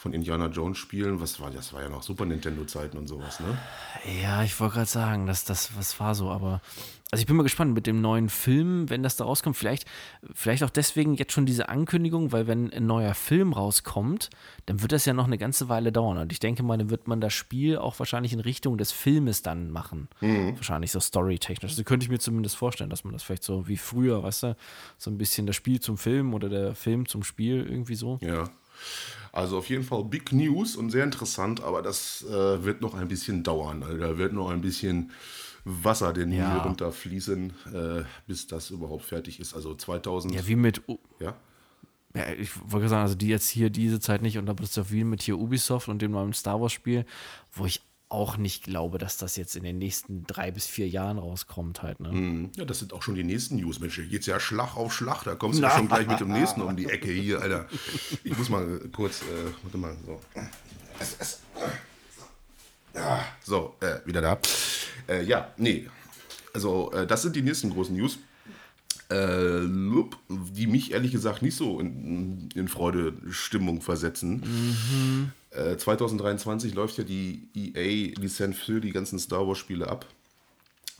von 0.00 0.14
Indiana 0.14 0.46
Jones 0.46 0.78
Spielen. 0.78 1.20
Was 1.20 1.40
war 1.40 1.50
das? 1.50 1.74
war 1.74 1.82
ja 1.82 1.90
noch 1.90 2.02
Super 2.02 2.24
Nintendo-Zeiten 2.24 2.96
und 2.96 3.06
sowas, 3.06 3.38
ne? 3.38 3.58
Ja, 4.22 4.42
ich 4.42 4.58
wollte 4.58 4.76
gerade 4.76 4.88
sagen, 4.88 5.26
dass 5.26 5.44
das 5.44 5.76
was 5.76 6.00
war 6.00 6.14
so, 6.14 6.30
aber 6.30 6.62
also 7.10 7.20
ich 7.20 7.26
bin 7.26 7.36
mal 7.36 7.42
gespannt 7.42 7.74
mit 7.74 7.86
dem 7.86 8.00
neuen 8.00 8.30
Film, 8.30 8.88
wenn 8.88 9.02
das 9.02 9.16
da 9.16 9.24
rauskommt, 9.24 9.58
vielleicht 9.58 9.84
vielleicht 10.32 10.62
auch 10.62 10.70
deswegen 10.70 11.16
jetzt 11.16 11.32
schon 11.32 11.44
diese 11.44 11.68
Ankündigung, 11.68 12.32
weil 12.32 12.46
wenn 12.46 12.72
ein 12.72 12.86
neuer 12.86 13.12
Film 13.12 13.52
rauskommt, 13.52 14.30
dann 14.64 14.80
wird 14.80 14.92
das 14.92 15.04
ja 15.04 15.12
noch 15.12 15.26
eine 15.26 15.36
ganze 15.36 15.68
Weile 15.68 15.92
dauern 15.92 16.16
und 16.16 16.32
ich 16.32 16.40
denke 16.40 16.62
mal, 16.62 16.78
dann 16.78 16.88
wird 16.88 17.06
man 17.06 17.20
das 17.20 17.34
Spiel 17.34 17.76
auch 17.76 17.98
wahrscheinlich 17.98 18.32
in 18.32 18.40
Richtung 18.40 18.78
des 18.78 18.92
Filmes 18.92 19.42
dann 19.42 19.70
machen. 19.70 20.08
Wahrscheinlich 20.20 20.92
so 20.92 21.00
storytechnisch. 21.00 21.72
Also 21.72 21.84
könnte 21.84 22.04
ich 22.04 22.10
mir 22.10 22.20
zumindest 22.20 22.56
vorstellen, 22.56 22.88
dass 22.88 23.04
man 23.04 23.12
das 23.12 23.22
vielleicht 23.22 23.44
so 23.44 23.68
wie 23.68 23.76
früher, 23.76 24.22
weißt 24.22 24.44
du, 24.44 24.56
so 24.96 25.10
ein 25.10 25.18
bisschen 25.18 25.46
das 25.46 25.56
Spiel 25.56 25.78
zum 25.78 25.98
Film 25.98 26.32
oder 26.32 26.48
der 26.48 26.74
Film 26.74 27.06
zum 27.06 27.22
Spiel 27.22 27.66
irgendwie 27.68 27.96
so. 27.96 28.18
Ja. 28.22 28.48
Also 29.32 29.58
auf 29.58 29.68
jeden 29.68 29.84
Fall 29.84 30.04
Big 30.04 30.32
News 30.32 30.76
und 30.76 30.90
sehr 30.90 31.04
interessant, 31.04 31.62
aber 31.62 31.82
das 31.82 32.24
äh, 32.28 32.64
wird 32.64 32.80
noch 32.80 32.94
ein 32.94 33.08
bisschen 33.08 33.42
dauern. 33.42 33.82
Also 33.82 33.96
da 33.98 34.18
wird 34.18 34.32
noch 34.32 34.50
ein 34.50 34.60
bisschen 34.60 35.10
Wasser 35.64 36.12
den 36.12 36.32
Ja. 36.32 36.54
Nil 36.54 36.62
runterfließen, 36.62 37.52
äh, 37.72 38.02
bis 38.26 38.46
das 38.46 38.70
überhaupt 38.70 39.04
fertig 39.04 39.40
ist. 39.40 39.54
Also 39.54 39.74
2000. 39.74 40.34
Ja, 40.34 40.46
wie 40.46 40.56
mit 40.56 40.88
U 40.88 40.98
ja? 41.20 41.34
Ja, 42.14 42.28
ich 42.32 42.50
wollte 42.68 42.88
sagen, 42.88 43.02
also 43.02 43.14
die 43.14 43.28
jetzt 43.28 43.48
hier 43.48 43.70
diese 43.70 44.00
Zeit 44.00 44.20
nicht 44.20 44.36
und 44.36 44.48
aber 44.48 44.62
das 44.62 44.70
ist 44.70 44.78
doch 44.78 44.90
wie 44.90 45.04
mit 45.04 45.22
hier 45.22 45.38
Ubisoft 45.38 45.86
und 45.88 46.02
dem 46.02 46.10
neuen 46.10 46.32
Star 46.32 46.60
Wars 46.60 46.72
Spiel, 46.72 47.04
wo 47.52 47.66
ich 47.66 47.82
auch 48.10 48.36
nicht 48.36 48.64
glaube, 48.64 48.98
dass 48.98 49.16
das 49.16 49.36
jetzt 49.36 49.54
in 49.56 49.62
den 49.62 49.78
nächsten 49.78 50.24
drei 50.26 50.50
bis 50.50 50.66
vier 50.66 50.88
Jahren 50.88 51.16
rauskommt 51.16 51.82
halt. 51.82 52.00
Ne? 52.00 52.10
Hm, 52.10 52.50
Ja, 52.56 52.64
das 52.64 52.80
sind 52.80 52.92
auch 52.92 53.02
schon 53.02 53.14
die 53.14 53.22
nächsten 53.24 53.56
News. 53.56 53.78
Mensch, 53.80 53.94
hier 53.94 54.06
geht's 54.06 54.26
ja 54.26 54.38
Schlag 54.40 54.76
auf 54.76 54.92
Schlag. 54.92 55.22
Da 55.24 55.36
kommst 55.36 55.58
du 55.58 55.62
ja 55.62 55.70
schon 55.70 55.86
gleich 55.88 56.06
mit 56.08 56.18
dem 56.20 56.32
nächsten 56.32 56.60
um 56.60 56.76
die 56.76 56.86
Ecke 56.86 57.10
hier, 57.10 57.40
Alter. 57.40 57.66
Ich 58.24 58.36
muss 58.36 58.48
mal 58.48 58.80
kurz, 58.92 59.22
äh, 59.22 59.52
warte 59.62 59.78
mal, 59.78 59.96
so. 60.04 60.20
So, 63.44 63.74
äh, 63.80 64.00
wieder 64.04 64.20
da. 64.20 64.38
Äh, 65.08 65.24
ja, 65.24 65.52
nee. 65.56 65.88
Also, 66.52 66.90
äh, 66.92 67.06
das 67.06 67.22
sind 67.22 67.36
die 67.36 67.42
nächsten 67.42 67.70
großen 67.70 67.96
News. 67.96 68.18
Äh, 69.08 69.62
die 70.52 70.66
mich 70.66 70.92
ehrlich 70.92 71.12
gesagt 71.12 71.42
nicht 71.42 71.56
so 71.56 71.80
in, 71.80 72.48
in 72.54 72.68
Freude-Stimmung 72.68 73.80
versetzen. 73.80 75.32
Äh, 75.50 75.76
2023 75.76 76.74
läuft 76.74 76.98
ja 76.98 77.04
die 77.04 77.48
EA-Lizenz 77.54 78.56
für 78.58 78.80
die 78.80 78.92
ganzen 78.92 79.18
Star 79.18 79.46
Wars-Spiele 79.46 79.88
ab. 79.88 80.06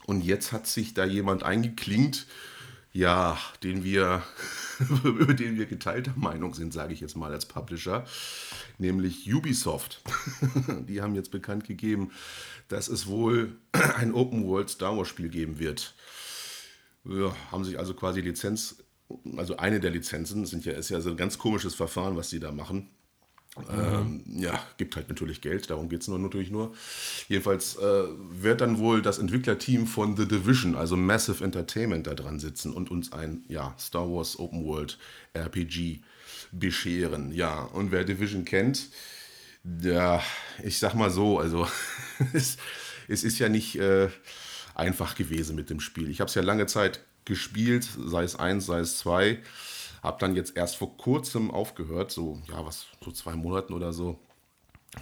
Und 0.07 0.25
jetzt 0.25 0.53
hat 0.53 0.67
sich 0.67 0.95
da 0.95 1.05
jemand 1.05 1.43
eingeklinkt, 1.45 2.27
ja, 2.93 3.39
den 3.63 3.85
wir, 3.85 4.23
über 5.05 5.35
den 5.35 5.57
wir 5.57 5.67
geteilter 5.67 6.15
Meinung 6.17 6.55
sind, 6.55 6.73
sage 6.73 6.93
ich 6.93 7.01
jetzt 7.01 7.17
mal 7.17 7.33
als 7.33 7.47
Publisher, 7.47 8.05
nämlich 8.79 9.33
Ubisoft. 9.33 10.03
Die 10.89 11.01
haben 11.01 11.15
jetzt 11.15 11.31
bekannt 11.31 11.65
gegeben, 11.65 12.11
dass 12.69 12.89
es 12.89 13.07
wohl 13.07 13.57
ein 13.73 14.13
Open 14.13 14.47
World 14.47 14.71
Star 14.71 14.97
Wars 14.97 15.09
Spiel 15.09 15.29
geben 15.29 15.61
wird. 15.61 15.95
Ja, 17.05 17.35
haben 17.51 17.65
sich 17.65 17.79
also 17.79 17.95
quasi 17.95 18.21
Lizenz, 18.21 18.83
also 19.37 19.57
eine 19.57 19.81
der 19.81 19.91
Lizenzen, 19.93 20.45
sind 20.45 20.65
ja, 20.65 20.73
ist 20.73 20.91
ja 20.91 21.01
so 21.01 21.11
ein 21.11 21.17
ganz 21.17 21.39
komisches 21.39 21.75
Verfahren, 21.75 22.17
was 22.17 22.31
die 22.31 22.41
da 22.41 22.51
machen. 22.51 22.91
Ähm, 23.69 24.23
ja, 24.27 24.63
gibt 24.77 24.95
halt 24.95 25.09
natürlich 25.09 25.41
Geld, 25.41 25.71
darum 25.71 25.89
geht 25.89 26.03
es 26.03 26.09
nur 26.09 26.19
natürlich 26.19 26.51
nur. 26.51 26.73
Jedenfalls 27.29 27.77
äh, 27.77 28.05
wird 28.31 28.61
dann 28.61 28.79
wohl 28.79 29.03
das 29.03 29.19
Entwicklerteam 29.19 29.87
von 29.87 30.17
The 30.17 30.29
Division, 30.29 30.77
also 30.77 30.97
Massive 30.97 31.43
Entertainment, 31.43 32.07
da 32.07 32.15
dran 32.15 32.39
sitzen 32.39 32.73
und 32.73 32.91
uns 32.91 33.13
ein 33.13 33.45
ja, 33.49 33.75
Star 33.79 34.09
Wars 34.09 34.39
Open 34.39 34.65
World 34.65 34.99
RPG 35.35 36.01
bescheren. 36.53 37.33
Ja, 37.33 37.63
und 37.63 37.91
wer 37.91 38.05
Division 38.05 38.45
kennt, 38.45 38.89
ja, 39.83 40.23
ich 40.63 40.79
sag 40.79 40.95
mal 40.95 41.11
so, 41.11 41.39
also 41.39 41.67
es, 42.33 42.57
es 43.09 43.25
ist 43.25 43.39
ja 43.41 43.49
nicht 43.49 43.77
äh, 43.77 44.09
einfach 44.75 45.17
gewesen 45.17 45.57
mit 45.57 45.71
dem 45.71 45.81
Spiel. 45.81 46.09
Ich 46.09 46.21
habe 46.21 46.29
es 46.29 46.35
ja 46.35 46.43
lange 46.43 46.67
Zeit 46.67 47.01
gespielt, 47.25 47.89
sei 48.07 48.23
es 48.23 48.37
eins, 48.37 48.67
sei 48.67 48.79
es 48.81 48.99
zwei. 48.99 49.39
Habe 50.03 50.19
dann 50.21 50.37
jetzt 50.37 50.57
erst 50.57 50.77
vor 50.77 50.97
kurzem 50.97 51.51
aufgehört, 51.51 52.11
so, 52.11 52.41
ja, 52.49 52.65
was, 52.65 52.87
so 53.05 53.13
zwei 53.13 53.35
Monaten 53.35 53.75
oder 53.75 53.93
so, 53.93 54.19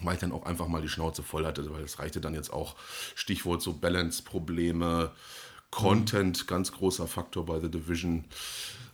weil 0.02 0.14
ich 0.14 0.20
dann 0.20 0.32
auch 0.32 0.44
einfach 0.44 0.68
mal 0.68 0.82
die 0.82 0.88
Schnauze 0.88 1.22
voll 1.22 1.46
hatte, 1.46 1.72
weil 1.72 1.82
es 1.82 1.98
reichte 1.98 2.20
dann 2.20 2.34
jetzt 2.34 2.52
auch, 2.52 2.76
Stichwort 3.14 3.62
so 3.62 3.74
Balance-Probleme, 3.74 5.12
Content, 5.70 6.46
ganz 6.46 6.72
großer 6.72 7.06
Faktor 7.06 7.44
bei 7.44 7.60
The 7.60 7.70
Division, 7.70 8.24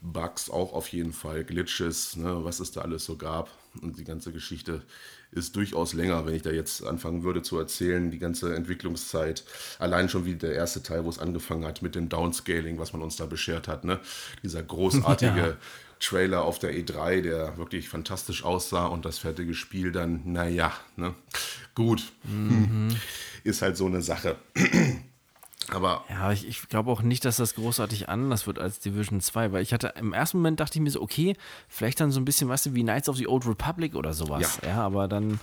Bugs 0.02 0.50
auch 0.50 0.72
auf 0.72 0.88
jeden 0.88 1.12
Fall, 1.12 1.44
Glitches, 1.44 2.16
ne, 2.16 2.44
was 2.44 2.60
es 2.60 2.72
da 2.72 2.82
alles 2.82 3.04
so 3.04 3.16
gab. 3.16 3.50
Und 3.80 3.98
die 3.98 4.04
ganze 4.04 4.32
Geschichte 4.32 4.82
ist 5.32 5.56
durchaus 5.56 5.94
länger, 5.94 6.26
wenn 6.26 6.34
ich 6.34 6.42
da 6.42 6.50
jetzt 6.50 6.84
anfangen 6.84 7.24
würde 7.24 7.42
zu 7.42 7.58
erzählen, 7.58 8.10
die 8.10 8.18
ganze 8.18 8.54
Entwicklungszeit. 8.54 9.44
Allein 9.78 10.08
schon 10.08 10.24
wie 10.26 10.36
der 10.36 10.54
erste 10.54 10.82
Teil, 10.82 11.04
wo 11.04 11.08
es 11.08 11.18
angefangen 11.18 11.64
hat 11.64 11.82
mit 11.82 11.96
dem 11.96 12.08
Downscaling, 12.08 12.78
was 12.78 12.92
man 12.92 13.02
uns 13.02 13.16
da 13.16 13.26
beschert 13.26 13.66
hat. 13.66 13.84
Ne? 13.84 13.98
Dieser 14.42 14.62
großartige 14.62 15.40
Ja. 15.40 15.56
Trailer 16.00 16.42
auf 16.44 16.58
der 16.58 16.74
E3, 16.74 17.22
der 17.22 17.56
wirklich 17.56 17.88
fantastisch 17.88 18.44
aussah 18.44 18.86
und 18.86 19.04
das 19.04 19.18
fertige 19.18 19.54
Spiel 19.54 19.92
dann, 19.92 20.22
naja, 20.24 20.72
ne? 20.96 21.14
gut. 21.74 22.12
Ist 23.42 23.62
halt 23.62 23.76
so 23.76 23.86
eine 23.86 24.02
Sache. 24.02 24.36
Aber 25.68 26.04
Ja, 26.10 26.30
ich, 26.32 26.46
ich 26.46 26.68
glaube 26.68 26.90
auch 26.90 27.02
nicht, 27.02 27.24
dass 27.24 27.36
das 27.36 27.54
großartig 27.54 28.08
anders 28.08 28.46
wird 28.46 28.58
als 28.58 28.80
Division 28.80 29.20
2, 29.20 29.52
weil 29.52 29.62
ich 29.62 29.72
hatte 29.72 29.94
im 29.96 30.12
ersten 30.12 30.38
Moment 30.38 30.60
dachte 30.60 30.78
ich 30.78 30.82
mir 30.82 30.90
so, 30.90 31.00
okay, 31.00 31.36
vielleicht 31.68 32.00
dann 32.00 32.10
so 32.10 32.20
ein 32.20 32.24
bisschen, 32.24 32.48
weißt 32.48 32.66
du, 32.66 32.74
wie 32.74 32.82
Knights 32.82 33.08
of 33.08 33.16
the 33.16 33.26
Old 33.26 33.46
Republic 33.46 33.94
oder 33.94 34.12
sowas. 34.12 34.58
Ja. 34.62 34.68
Ja, 34.68 34.76
aber 34.82 35.08
dann, 35.08 35.40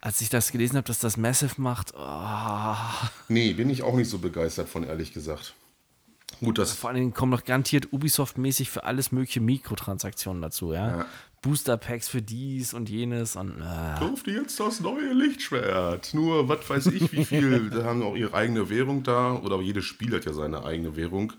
als 0.00 0.20
ich 0.22 0.30
das 0.30 0.50
gelesen 0.52 0.76
habe, 0.76 0.86
dass 0.86 0.98
das 0.98 1.16
Massive 1.16 1.60
macht, 1.60 1.92
oh, 1.96 2.74
nee, 3.28 3.52
bin 3.52 3.68
ich 3.68 3.82
auch 3.82 3.94
nicht 3.94 4.08
so 4.08 4.18
begeistert 4.18 4.68
von, 4.68 4.84
ehrlich 4.84 5.12
gesagt. 5.12 5.54
Gut, 6.40 6.58
das 6.58 6.72
vor 6.72 6.90
allen 6.90 6.98
Dingen 6.98 7.14
kommen 7.14 7.30
noch 7.30 7.44
garantiert 7.44 7.92
Ubisoft-mäßig 7.92 8.70
für 8.70 8.84
alles 8.84 9.12
mögliche 9.12 9.40
Mikrotransaktionen 9.40 10.40
dazu, 10.42 10.72
ja. 10.72 10.98
Ja. 10.98 11.06
Booster-Packs 11.42 12.08
für 12.08 12.20
dies 12.20 12.74
und 12.74 12.90
jenes 12.90 13.36
und 13.36 13.60
äh, 13.60 14.22
dir 14.26 14.40
jetzt 14.42 14.60
das 14.60 14.80
neue 14.80 15.12
Lichtschwert. 15.12 16.12
Nur, 16.12 16.48
was 16.48 16.68
weiß 16.68 16.86
ich, 16.88 17.12
wie 17.12 17.24
viel. 17.24 17.70
Da 17.70 17.84
haben 17.84 18.02
auch 18.02 18.14
ihre 18.14 18.34
eigene 18.34 18.68
Währung 18.68 19.02
da. 19.02 19.34
Oder 19.34 19.60
jedes 19.60 19.84
Spiel 19.84 20.14
hat 20.14 20.24
ja 20.26 20.32
seine 20.32 20.64
eigene 20.64 20.96
Währung. 20.96 21.32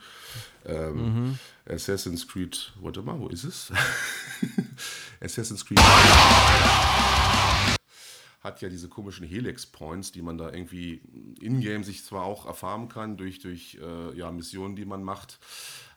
Ähm, 0.66 1.38
Assassin's 1.70 2.28
Creed, 2.28 2.72
warte 2.82 3.02
mal, 3.02 3.20
wo 3.20 3.28
ist 3.28 3.44
es? 3.44 3.72
Assassin's 5.22 5.66
Creed 5.66 5.80
hat 8.42 8.62
ja 8.62 8.70
diese 8.70 8.90
komischen 8.90 9.26
Helix-Points, 9.26 10.12
die 10.12 10.22
man 10.22 10.38
da 10.38 10.52
irgendwie 10.52 11.02
in-game 11.40 11.84
sich 11.84 12.04
zwar 12.04 12.24
auch 12.24 12.46
erfahren 12.46 12.90
kann 12.90 13.16
durch, 13.18 13.40
durch 13.40 13.78
äh, 13.82 14.18
ja, 14.18 14.32
Missionen, 14.32 14.76
die 14.76 14.86
man 14.86 15.04
macht, 15.04 15.40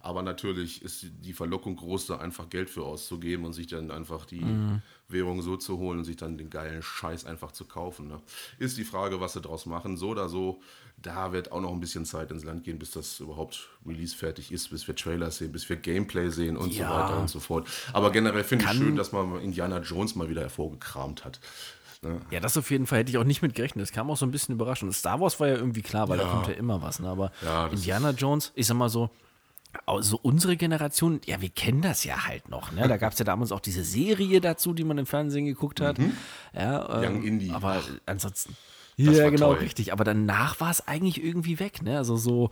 Aber 0.00 0.20
natürlich 0.22 0.82
ist 0.82 1.06
die 1.22 1.32
Verlockung 1.32 1.76
groß, 1.76 2.06
da 2.08 2.18
einfach 2.18 2.50
Geld 2.50 2.68
für 2.68 2.84
auszugeben 2.84 3.46
und 3.46 3.54
sich 3.54 3.68
dann 3.68 3.90
einfach 3.90 4.26
die 4.26 4.44
Mhm. 4.44 4.82
Währung 5.08 5.40
so 5.40 5.56
zu 5.56 5.78
holen 5.78 5.98
und 6.00 6.04
sich 6.04 6.16
dann 6.16 6.36
den 6.36 6.50
geilen 6.50 6.82
Scheiß 6.82 7.24
einfach 7.24 7.52
zu 7.52 7.64
kaufen. 7.64 8.08
Ne? 8.08 8.20
Ist 8.58 8.76
die 8.76 8.84
Frage, 8.84 9.20
was 9.20 9.32
sie 9.32 9.40
draus 9.40 9.64
machen. 9.64 9.96
So 9.96 10.10
oder 10.10 10.28
so, 10.28 10.60
da 10.98 11.32
wird 11.32 11.52
auch 11.52 11.62
noch 11.62 11.72
ein 11.72 11.80
bisschen 11.80 12.04
Zeit 12.04 12.30
ins 12.30 12.44
Land 12.44 12.64
gehen, 12.64 12.78
bis 12.78 12.90
das 12.90 13.18
überhaupt 13.20 13.70
Release 13.86 14.14
fertig 14.14 14.52
ist, 14.52 14.68
bis 14.68 14.86
wir 14.86 14.94
Trailers 14.94 15.38
sehen, 15.38 15.52
bis 15.52 15.66
wir 15.70 15.76
Gameplay 15.76 16.28
sehen 16.28 16.58
und 16.58 16.74
Ja. 16.74 16.86
so 16.86 16.94
weiter 16.94 17.18
und 17.20 17.30
so 17.30 17.40
fort. 17.40 17.66
Aber 17.94 18.12
generell 18.12 18.44
finde 18.44 18.66
ich 18.66 18.72
schön, 18.72 18.96
dass 18.96 19.12
man 19.12 19.40
Indiana 19.40 19.78
Jones 19.80 20.14
mal 20.16 20.28
wieder 20.28 20.42
hervorgekramt 20.42 21.24
hat. 21.24 21.40
Ja, 22.30 22.40
das 22.40 22.56
auf 22.56 22.70
jeden 22.70 22.86
Fall 22.86 23.00
hätte 23.00 23.10
ich 23.10 23.18
auch 23.18 23.24
nicht 23.24 23.42
mit 23.42 23.54
gerechnet. 23.54 23.82
Das 23.82 23.92
kam 23.92 24.10
auch 24.10 24.16
so 24.16 24.26
ein 24.26 24.30
bisschen 24.30 24.54
überraschend. 24.54 24.94
Star 24.94 25.20
Wars 25.20 25.38
war 25.40 25.48
ja 25.48 25.54
irgendwie 25.54 25.82
klar, 25.82 26.08
weil 26.08 26.18
da 26.18 26.24
Ja. 26.24 26.30
kommt 26.30 26.46
ja 26.48 26.52
immer 26.54 26.80
was. 26.82 27.00
Ne? 27.00 27.08
Aber 27.08 27.32
Ja, 27.42 27.66
Indiana 27.68 28.10
Jones, 28.10 28.52
ich 28.54 28.66
sag 28.66 28.76
mal 28.76 28.88
so, 28.88 29.10
also 29.86 30.18
unsere 30.22 30.56
Generation, 30.56 31.20
ja, 31.26 31.40
wir 31.40 31.48
kennen 31.48 31.82
das 31.82 32.04
ja 32.04 32.26
halt 32.28 32.48
noch. 32.48 32.70
Ne? 32.72 32.86
Da 32.86 32.96
gab 32.96 33.12
es 33.12 33.18
ja 33.18 33.24
damals 33.24 33.50
auch 33.52 33.60
diese 33.60 33.82
Serie 33.82 34.40
dazu, 34.40 34.72
die 34.72 34.84
man 34.84 34.98
im 34.98 35.06
Fernsehen 35.06 35.46
geguckt 35.46 35.80
hat. 35.80 35.98
Ja, 36.54 37.02
ähm, 37.02 37.16
Young 37.16 37.22
Indie. 37.24 37.50
Aber 37.50 37.82
ansonsten. 38.06 38.56
Das 38.96 39.16
Ja, 39.16 39.28
genau, 39.30 39.52
toll. 39.52 39.62
richtig. 39.64 39.92
Aber 39.92 40.04
danach 40.04 40.60
war 40.60 40.70
es 40.70 40.86
eigentlich 40.86 41.20
irgendwie 41.24 41.58
weg. 41.58 41.82
Ne? 41.82 41.98
Also 41.98 42.16
so 42.16 42.50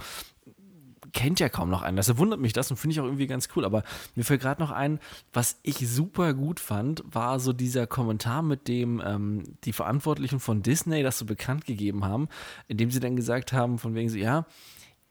kennt 1.13 1.41
ja 1.41 1.49
kaum 1.49 1.71
noch 1.71 1.83
einen. 1.83 1.97
Das 1.97 2.17
wundert 2.17 2.41
mich 2.41 2.53
das 2.53 2.71
und 2.71 2.77
finde 2.77 2.93
ich 2.95 3.01
auch 3.01 3.05
irgendwie 3.05 3.27
ganz 3.27 3.49
cool. 3.55 3.65
Aber 3.65 3.83
mir 4.15 4.25
fällt 4.25 4.41
gerade 4.41 4.61
noch 4.61 4.71
ein, 4.71 4.99
was 5.33 5.59
ich 5.63 5.77
super 5.89 6.35
gut 6.35 6.61
fand, 6.61 7.03
war 7.07 7.41
so 7.41 7.53
dieser 7.53 7.87
Kommentar, 7.87 8.43
mit 8.43 8.69
dem 8.69 9.03
ähm, 9.05 9.43
die 9.65 9.73
Verantwortlichen 9.73 10.41
von 10.41 10.63
Disney 10.63 11.03
das 11.03 11.19
so 11.19 11.25
bekannt 11.25 11.65
gegeben 11.65 12.05
haben, 12.05 12.29
indem 12.69 12.91
sie 12.91 13.01
dann 13.01 13.17
gesagt 13.17 13.53
haben, 13.53 13.79
von 13.79 13.95
wegen 13.95 14.09
so, 14.09 14.17
ja, 14.17 14.47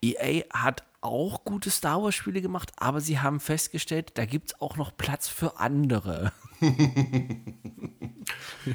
EA 0.04 0.44
hat 0.52 0.84
auch 1.02 1.44
gute 1.44 1.70
Star 1.70 2.02
Wars-Spiele 2.02 2.42
gemacht, 2.42 2.72
aber 2.78 3.02
sie 3.02 3.20
haben 3.20 3.40
festgestellt, 3.40 4.12
da 4.16 4.26
gibt 4.26 4.52
es 4.52 4.62
auch 4.62 4.78
noch 4.78 4.96
Platz 4.96 5.28
für 5.28 5.60
andere. 5.60 6.32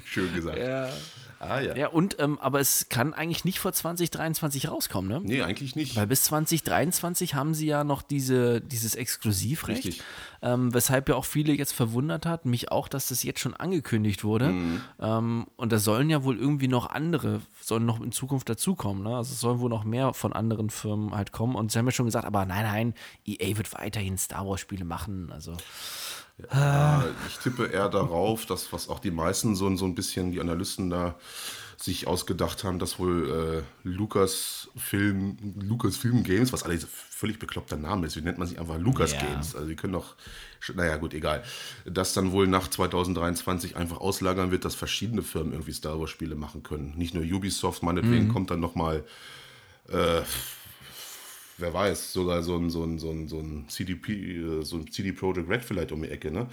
Schön 0.05 0.35
gesagt. 0.35 0.59
Ja, 0.59 0.89
Ah 1.39 1.61
ja. 1.61 1.77
ja 1.77 1.89
und, 1.89 2.17
ähm, 2.19 2.39
aber 2.41 2.61
es 2.61 2.89
kann 2.89 3.13
eigentlich 3.13 3.45
nicht 3.45 3.59
vor 3.59 3.73
2023 3.73 4.71
rauskommen, 4.71 5.11
ne? 5.11 5.21
Nee, 5.23 5.43
eigentlich 5.43 5.77
nicht. 5.77 5.97
Weil 5.97 6.07
bis 6.07 6.25
2023 6.25 7.35
haben 7.35 7.55
sie 7.55 7.67
ja 7.67 7.85
noch 7.85 8.03
diese, 8.03 8.61
dieses 8.61 8.95
Exklusivrecht, 8.95 9.85
Richtig. 9.85 10.03
ähm, 10.43 10.73
weshalb 10.73 11.09
ja 11.09 11.15
auch 11.15 11.25
viele 11.25 11.53
jetzt 11.53 11.73
verwundert 11.73 12.25
hat, 12.25 12.47
mich 12.47 12.73
auch, 12.73 12.89
dass 12.89 13.09
das 13.09 13.23
jetzt 13.23 13.41
schon 13.41 13.55
angekündigt 13.55 14.25
wurde. 14.25 14.49
Mhm. 14.49 14.81
Ähm, 14.99 15.47
und 15.57 15.73
da 15.73 15.79
sollen 15.79 16.09
ja 16.09 16.25
wohl 16.25 16.39
irgendwie 16.39 16.69
noch 16.69 16.89
andere, 16.89 17.43
sollen 17.61 17.85
noch 17.85 18.01
in 18.01 18.13
Zukunft 18.13 18.49
dazukommen. 18.49 19.03
Ne? 19.03 19.17
Also 19.17 19.33
es 19.33 19.41
sollen 19.41 19.61
wohl 19.61 19.71
noch 19.71 19.85
mehr 19.85 20.15
von 20.15 20.33
anderen 20.33 20.71
Firmen 20.71 21.15
halt 21.15 21.33
kommen. 21.33 21.55
Und 21.55 21.71
sie 21.71 21.79
haben 21.79 21.87
ja 21.87 21.93
schon 21.93 22.07
gesagt, 22.07 22.25
aber 22.25 22.47
nein, 22.47 22.65
nein, 22.65 22.95
EA 23.27 23.57
wird 23.59 23.75
weiterhin 23.75 24.17
Star 24.17 24.47
Wars-Spiele 24.47 24.85
machen. 24.85 25.31
Also 25.33 25.53
Ja, 26.53 27.05
ich 27.29 27.39
tippe 27.39 27.67
eher 27.67 27.89
darauf, 27.89 28.45
dass 28.47 28.73
was 28.73 28.89
auch 28.89 28.99
die 28.99 29.11
meisten 29.11 29.57
so, 29.57 29.75
so 29.77 29.87
ein 29.87 29.95
bisschen 29.95 30.33
die 30.33 30.41
Analysten 30.41 30.91
da 30.91 31.15
sich 31.79 32.07
ausgedacht 32.07 32.65
haben, 32.65 32.79
dass 32.79 32.99
wohl 32.99 33.65
äh, 33.85 33.89
Lucas 33.89 34.69
Film, 34.77 35.37
Lucas 35.61 35.97
Film 35.97 36.23
Games, 36.23 36.53
was 36.53 36.63
alles 36.63 36.87
völlig 36.91 37.39
bekloppter 37.39 37.77
Name 37.77 38.07
ist, 38.07 38.17
wie 38.17 38.23
nennt 38.23 38.39
man 38.39 38.49
sich 38.49 38.59
einfach 38.59 38.79
Lucas 38.79 39.13
Ja. 39.13 39.21
Games? 39.21 39.55
Also 39.55 39.69
die 39.69 39.77
können 39.77 39.93
doch, 39.93 40.15
naja 40.75 40.97
gut, 40.97 41.13
egal. 41.13 41.43
Das 41.85 42.15
dann 42.15 42.33
wohl 42.33 42.47
nach 42.47 42.69
2023 42.69 43.77
einfach 43.77 43.99
auslagern 43.99 44.51
wird, 44.51 44.65
dass 44.65 44.75
verschiedene 44.75 45.23
Firmen 45.23 45.53
irgendwie 45.53 45.73
Star 45.73 46.01
Wars 46.01 46.11
Spiele 46.11 46.35
machen 46.35 46.63
können. 46.63 46.95
Nicht 46.97 47.15
nur 47.15 47.25
Ubisoft, 47.25 47.83
meinetwegen 47.83 48.29
kommt 48.29 48.51
dann 48.51 48.61
nochmal 48.61 49.05
wer 51.59 51.73
weiß, 51.73 52.13
sogar 52.13 52.43
so 52.43 52.57
ein, 52.57 52.71
so 52.71 52.85
ein, 52.85 52.99
so 52.99 53.11
ein, 53.11 53.29
so 53.29 53.39
ein 53.39 53.69
CDP, 53.69 54.13
äh, 54.13 54.63
so 54.63 54.77
ein 54.77 54.91
CD 54.91 55.13
Projekt 55.13 55.49
Red 55.49 55.65
vielleicht 55.65 55.93
um 55.93 56.03
die 56.03 56.11
Ecke, 56.11 56.31
ne? 56.31 56.47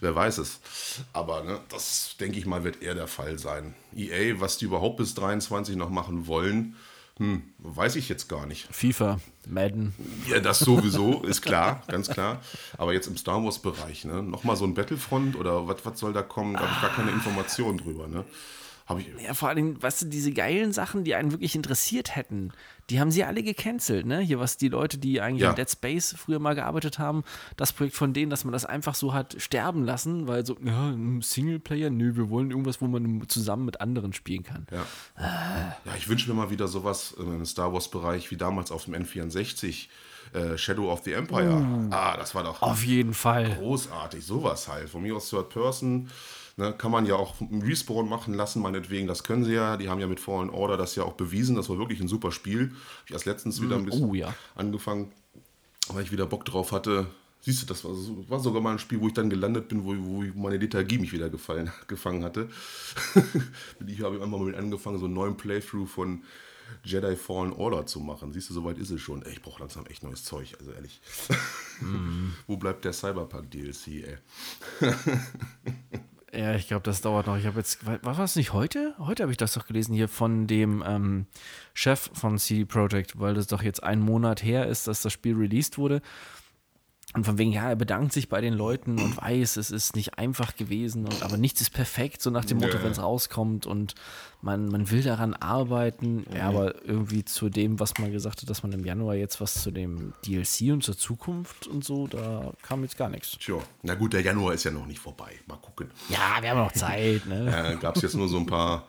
Wer 0.00 0.14
weiß 0.14 0.38
es. 0.38 0.60
Aber 1.12 1.42
ne, 1.42 1.60
das, 1.68 2.16
denke 2.18 2.38
ich 2.38 2.46
mal, 2.46 2.64
wird 2.64 2.82
eher 2.82 2.94
der 2.94 3.08
Fall 3.08 3.38
sein. 3.38 3.74
EA, 3.94 4.40
was 4.40 4.58
die 4.58 4.66
überhaupt 4.66 4.98
bis 4.98 5.14
23 5.14 5.76
noch 5.76 5.90
machen 5.90 6.26
wollen, 6.26 6.76
hm, 7.20 7.42
weiß 7.58 7.96
ich 7.96 8.08
jetzt 8.08 8.28
gar 8.28 8.46
nicht. 8.46 8.66
FIFA, 8.74 9.20
Madden. 9.46 9.94
Ja, 10.26 10.40
das 10.40 10.60
sowieso, 10.60 11.22
ist 11.22 11.42
klar, 11.42 11.82
ganz 11.86 12.08
klar. 12.08 12.40
Aber 12.78 12.94
jetzt 12.94 13.08
im 13.08 13.18
Star 13.18 13.44
Wars-Bereich, 13.44 14.06
ne? 14.06 14.22
Nochmal 14.22 14.56
so 14.56 14.64
ein 14.64 14.72
Battlefront 14.72 15.36
oder 15.36 15.68
was, 15.68 15.84
was 15.84 15.98
soll 15.98 16.14
da 16.14 16.22
kommen? 16.22 16.54
Da 16.54 16.60
habe 16.60 16.72
ich 16.72 16.80
gar 16.80 16.94
keine 16.94 17.10
Informationen 17.10 17.76
drüber, 17.76 18.08
ne? 18.08 18.24
Habe 18.90 19.00
ich. 19.02 19.08
Ja, 19.24 19.32
vor 19.34 19.48
allem, 19.48 19.80
weißt 19.82 20.02
du, 20.02 20.06
diese 20.06 20.32
geilen 20.32 20.72
Sachen, 20.72 21.04
die 21.04 21.14
einen 21.14 21.30
wirklich 21.32 21.54
interessiert 21.54 22.14
hätten, 22.16 22.52
die 22.90 22.98
haben 22.98 23.10
sie 23.12 23.22
alle 23.22 23.42
gecancelt, 23.44 24.04
ne? 24.04 24.18
Hier, 24.18 24.40
was 24.40 24.56
die 24.56 24.68
Leute, 24.68 24.98
die 24.98 25.20
eigentlich 25.20 25.42
Ja. 25.42 25.50
an 25.50 25.56
Dead 25.56 25.70
Space 25.70 26.12
früher 26.18 26.40
mal 26.40 26.54
gearbeitet 26.56 26.98
haben, 26.98 27.22
das 27.56 27.72
Projekt 27.72 27.94
von 27.96 28.12
denen, 28.12 28.30
dass 28.30 28.44
man 28.44 28.52
das 28.52 28.64
einfach 28.66 28.96
so 28.96 29.14
hat 29.14 29.36
sterben 29.38 29.84
lassen, 29.84 30.26
weil 30.26 30.44
so, 30.44 30.56
ja, 30.64 30.88
ein 30.90 31.22
Singleplayer, 31.22 31.88
nö, 31.90 32.16
wir 32.16 32.28
wollen 32.30 32.50
irgendwas, 32.50 32.80
wo 32.80 32.88
man 32.88 33.26
zusammen 33.28 33.64
mit 33.64 33.80
anderen 33.80 34.12
spielen 34.12 34.42
kann. 34.42 34.66
Ja. 34.72 34.84
ja, 35.84 35.94
ich 35.96 36.08
wünsche 36.08 36.28
mir 36.28 36.34
mal 36.34 36.50
wieder 36.50 36.66
sowas 36.66 37.14
im 37.16 37.44
Star 37.46 37.72
Wars-Bereich 37.72 38.30
wie 38.32 38.36
damals 38.36 38.72
auf 38.72 38.86
dem 38.86 38.94
N64, 38.94 39.86
äh, 40.32 40.58
Shadow 40.58 40.90
of 40.92 41.02
the 41.04 41.12
Empire. 41.12 41.88
Ah, 41.90 42.16
das 42.16 42.34
war 42.34 42.42
doch 42.42 42.60
Auf 42.60 42.84
jeden 42.84 43.14
Fall. 43.14 43.54
großartig, 43.56 44.24
sowas 44.24 44.66
halt. 44.68 44.88
Von 44.88 45.02
mir 45.02 45.14
aus 45.14 45.30
Third 45.30 45.48
Person. 45.50 46.08
Ne, 46.60 46.74
kann 46.76 46.90
man 46.90 47.06
ja 47.06 47.16
auch 47.16 47.40
einen 47.40 47.62
Respawn 47.62 48.06
machen 48.06 48.34
lassen, 48.34 48.60
meinetwegen, 48.60 49.06
das 49.06 49.24
können 49.24 49.44
sie 49.44 49.54
ja. 49.54 49.78
Die 49.78 49.88
haben 49.88 49.98
ja 49.98 50.06
mit 50.06 50.20
Fallen 50.20 50.50
Order 50.50 50.76
das 50.76 50.94
ja 50.94 51.04
auch 51.04 51.14
bewiesen. 51.14 51.56
Das 51.56 51.70
war 51.70 51.78
wirklich 51.78 52.00
ein 52.00 52.08
super 52.08 52.32
Spiel. 52.32 52.72
Hab 52.98 53.06
ich 53.06 53.12
erst 53.12 53.24
letztens 53.24 53.62
wieder 53.62 53.76
ein 53.76 53.86
bisschen 53.86 54.04
oh 54.04 54.12
ja. 54.12 54.34
angefangen, 54.56 55.10
weil 55.88 56.02
ich 56.02 56.12
wieder 56.12 56.26
Bock 56.26 56.44
drauf 56.44 56.72
hatte. 56.72 57.06
Siehst 57.40 57.62
du, 57.62 57.66
das 57.66 57.82
war, 57.82 57.94
so- 57.94 58.28
war 58.28 58.40
sogar 58.40 58.60
mal 58.60 58.72
ein 58.72 58.78
Spiel, 58.78 59.00
wo 59.00 59.06
ich 59.06 59.14
dann 59.14 59.30
gelandet 59.30 59.68
bin, 59.68 59.86
wo, 59.86 59.94
wo 59.96 60.38
meine 60.38 60.58
Lethargie 60.58 60.98
mich 60.98 61.14
wieder 61.14 61.30
gefallen, 61.30 61.72
gefangen 61.86 62.24
hatte. 62.24 62.50
ich 63.86 64.02
habe 64.02 64.22
einmal 64.22 64.40
mit 64.40 64.54
angefangen, 64.54 64.98
so 64.98 65.06
einen 65.06 65.14
neuen 65.14 65.38
Playthrough 65.38 65.88
von 65.88 66.24
Jedi 66.84 67.16
Fallen 67.16 67.54
Order 67.54 67.86
zu 67.86 68.00
machen. 68.00 68.34
Siehst 68.34 68.50
du, 68.50 68.54
soweit 68.54 68.76
ist 68.76 68.90
es 68.90 69.00
schon. 69.00 69.22
Ey, 69.22 69.32
ich 69.32 69.40
brauche 69.40 69.60
langsam 69.60 69.86
echt 69.86 70.02
neues 70.02 70.24
Zeug, 70.24 70.56
also 70.58 70.72
ehrlich. 70.72 71.00
wo 72.46 72.58
bleibt 72.58 72.84
der 72.84 72.92
Cyberpunk 72.92 73.50
DLC, 73.50 74.04
ey? 74.04 74.18
Ja, 76.32 76.54
ich 76.54 76.68
glaube, 76.68 76.82
das 76.82 77.00
dauert 77.00 77.26
noch. 77.26 77.36
Ich 77.36 77.46
habe 77.46 77.58
jetzt, 77.58 77.84
war 77.84 78.14
das 78.14 78.36
nicht 78.36 78.52
heute? 78.52 78.94
Heute 78.98 79.24
habe 79.24 79.32
ich 79.32 79.38
das 79.38 79.54
doch 79.54 79.66
gelesen 79.66 79.94
hier 79.94 80.08
von 80.08 80.46
dem 80.46 80.82
ähm, 80.86 81.26
Chef 81.74 82.10
von 82.12 82.38
CD 82.38 82.64
Projekt, 82.64 83.18
weil 83.18 83.34
das 83.34 83.48
doch 83.48 83.62
jetzt 83.62 83.82
einen 83.82 84.02
Monat 84.02 84.42
her 84.44 84.66
ist, 84.66 84.86
dass 84.86 85.02
das 85.02 85.12
Spiel 85.12 85.34
released 85.34 85.76
wurde. 85.76 86.02
Und 87.12 87.24
von 87.26 87.38
wegen, 87.38 87.50
ja, 87.50 87.68
er 87.68 87.74
bedankt 87.74 88.12
sich 88.12 88.28
bei 88.28 88.40
den 88.40 88.54
Leuten 88.54 89.00
und 89.00 89.16
weiß, 89.16 89.56
es 89.56 89.72
ist 89.72 89.96
nicht 89.96 90.16
einfach 90.16 90.54
gewesen, 90.54 91.06
und, 91.06 91.24
aber 91.24 91.38
nichts 91.38 91.60
ist 91.60 91.70
perfekt, 91.70 92.22
so 92.22 92.30
nach 92.30 92.44
dem 92.44 92.58
Motto, 92.58 92.76
Ja. 92.76 92.84
wenn 92.84 92.92
es 92.92 93.02
rauskommt 93.02 93.66
und 93.66 93.96
man, 94.42 94.68
man 94.68 94.90
will 94.92 95.02
daran 95.02 95.34
arbeiten. 95.34 96.24
Ja, 96.32 96.48
aber 96.48 96.84
irgendwie 96.84 97.24
zu 97.24 97.48
dem, 97.48 97.80
was 97.80 97.98
man 97.98 98.12
gesagt 98.12 98.42
hat, 98.42 98.48
dass 98.48 98.62
man 98.62 98.70
im 98.72 98.84
Januar 98.84 99.16
jetzt 99.16 99.40
was 99.40 99.54
zu 99.60 99.72
dem 99.72 100.12
DLC 100.24 100.72
und 100.72 100.84
zur 100.84 100.96
Zukunft 100.96 101.66
und 101.66 101.82
so, 101.84 102.06
da 102.06 102.52
kam 102.62 102.82
jetzt 102.84 102.96
gar 102.96 103.08
nichts. 103.08 103.36
Tja, 103.40 103.56
na 103.82 103.96
gut, 103.96 104.12
der 104.12 104.20
Januar 104.22 104.54
ist 104.54 104.62
ja 104.62 104.70
noch 104.70 104.86
nicht 104.86 105.00
vorbei. 105.00 105.32
Mal 105.48 105.56
gucken. 105.56 105.90
Ja, 106.10 106.40
wir 106.40 106.50
haben 106.50 106.58
noch 106.58 106.72
Zeit, 106.72 107.26
ne? 107.26 107.72
Äh, 107.74 107.76
Gab 107.78 107.96
es 107.96 108.02
jetzt 108.02 108.14
nur 108.14 108.28
so 108.28 108.36
ein 108.36 108.46
paar 108.46 108.86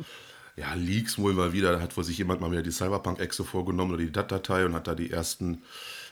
ja, 0.58 0.74
Leaks 0.76 1.18
wohl 1.18 1.34
mal 1.34 1.54
wieder. 1.54 1.72
Da 1.72 1.80
hat 1.82 1.98
wohl 1.98 2.04
sich 2.04 2.20
jemand 2.20 2.40
mal 2.40 2.52
wieder 2.52 2.62
die 2.62 2.72
Cyberpunk-Exe 2.72 3.44
vorgenommen 3.44 3.94
oder 3.96 4.04
die 4.04 4.12
DAT-Datei 4.12 4.66
und 4.66 4.76
hat 4.76 4.86
da 4.86 4.94
die 4.94 5.10
ersten, 5.10 5.64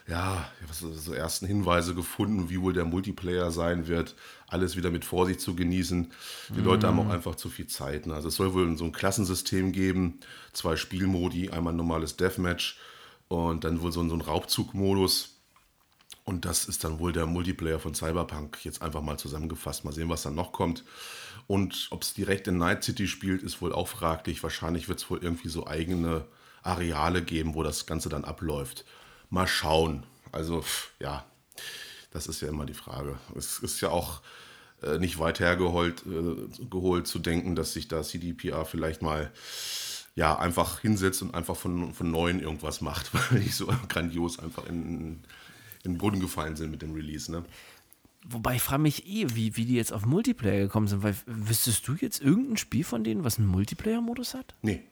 ja, 0.10 0.50
so 0.72 1.14
ersten 1.14 1.46
Hinweise 1.46 1.94
gefunden, 1.94 2.50
wie 2.50 2.60
wohl 2.62 2.74
der 2.74 2.86
Multiplayer 2.86 3.52
sein 3.52 3.88
wird. 3.88 4.16
Alles 4.48 4.76
wieder 4.76 4.90
mit 4.90 5.06
Vorsicht 5.06 5.40
zu 5.42 5.56
genießen. 5.56 6.12
Die 6.56 6.62
Leute 6.62 6.88
haben 6.88 7.00
auch 7.00 7.10
einfach 7.10 7.36
zu 7.36 7.50
viel 7.50 7.68
Zeit. 7.68 8.08
Ne? 8.08 8.16
Also 8.16 8.30
es 8.30 8.36
soll 8.36 8.54
wohl 8.54 8.76
so 8.78 8.86
ein 8.86 8.92
Klassensystem 8.92 9.72
geben, 9.72 10.20
zwei 10.54 10.76
Spielmodi, 10.76 11.50
einmal 11.50 11.74
ein 11.74 11.78
normales 11.78 12.18
Deathmatch 12.18 12.80
und 13.28 13.64
dann 13.64 13.82
wohl 13.82 13.92
so, 13.92 14.02
ein- 14.02 14.10
so 14.10 14.16
ein 14.16 14.22
Raubzugmodus. 14.22 15.36
Und 16.24 16.46
das 16.46 16.66
ist 16.66 16.84
dann 16.84 17.00
wohl 17.00 17.12
der 17.12 17.26
Multiplayer 17.26 17.80
von 17.80 17.94
Cyberpunk 17.94 18.64
jetzt 18.64 18.82
einfach 18.82 19.02
mal 19.02 19.18
zusammengefasst. 19.18 19.86
Mal 19.86 19.94
sehen, 19.94 20.10
was 20.10 20.24
dann 20.24 20.36
noch 20.36 20.52
kommt. 20.52 20.84
Und 21.48 21.88
ob 21.92 22.04
es 22.04 22.14
direkt 22.14 22.48
in 22.48 22.58
Night 22.58 22.84
City 22.84 23.08
spielt, 23.08 23.42
ist 23.44 23.62
wohl 23.62 23.74
auch 23.74 23.88
fraglich. 23.88 24.42
Wahrscheinlich 24.44 24.88
wird 24.90 25.00
es 25.00 25.10
wohl 25.10 25.20
irgendwie 25.24 25.50
so 25.50 25.66
eigene 25.68 26.26
Areale 26.62 27.24
geben, 27.24 27.56
wo 27.56 27.64
das 27.64 27.86
Ganze 27.86 28.10
dann 28.10 28.26
abläuft. 28.26 28.86
Mal 29.30 29.48
schauen. 29.48 30.06
Also, 30.32 30.64
ja, 31.00 31.26
das 32.12 32.28
ist 32.28 32.42
ja 32.42 32.48
immer 32.48 32.66
die 32.66 32.74
Frage. 32.74 33.18
Es 33.36 33.60
ist 33.60 33.82
ja 33.82 33.90
auch 33.90 34.22
äh, 34.82 34.98
nicht 34.98 35.20
weit 35.20 35.40
hergeholt 35.40 36.04
äh, 36.06 36.66
geholt 36.66 37.08
zu 37.08 37.20
denken, 37.20 37.56
dass 37.56 37.74
sich 37.74 37.88
da 37.88 38.02
CDPR 38.04 38.66
vielleicht 38.66 39.02
mal 39.02 39.32
ja, 40.16 40.38
einfach 40.38 40.82
hinsetzt 40.82 41.22
und 41.22 41.34
einfach 41.34 41.56
von, 41.56 41.94
von 41.94 42.12
Neuen 42.12 42.40
irgendwas 42.40 42.82
macht, 42.82 43.12
weil 43.32 43.40
die 43.40 43.50
so 43.50 43.68
grandios 43.88 44.40
einfach 44.40 44.66
in, 44.66 44.84
in 44.86 45.24
den 45.86 45.98
Boden 45.98 46.20
gefallen 46.20 46.56
sind 46.56 46.72
mit 46.72 46.82
dem 46.82 46.94
Release. 46.94 47.32
Ne? 47.32 47.46
Wobei 48.28 48.56
ich 48.56 48.62
frage 48.62 48.82
mich 48.82 49.08
eh, 49.08 49.28
wie, 49.36 49.56
wie 49.56 49.66
die 49.66 49.76
jetzt 49.76 49.94
auf 49.94 50.06
Multiplayer 50.06 50.64
gekommen 50.64 50.88
sind, 50.88 51.04
weil 51.04 51.16
wüsstest 51.26 51.88
du 51.88 51.94
jetzt 51.94 52.22
irgendein 52.22 52.58
Spiel 52.58 52.84
von 52.84 53.04
denen, 53.04 53.24
was 53.24 53.38
einen 53.38 53.48
Multiplayer-Modus 53.48 54.34
hat? 54.34 54.56
Nee, 54.62 54.84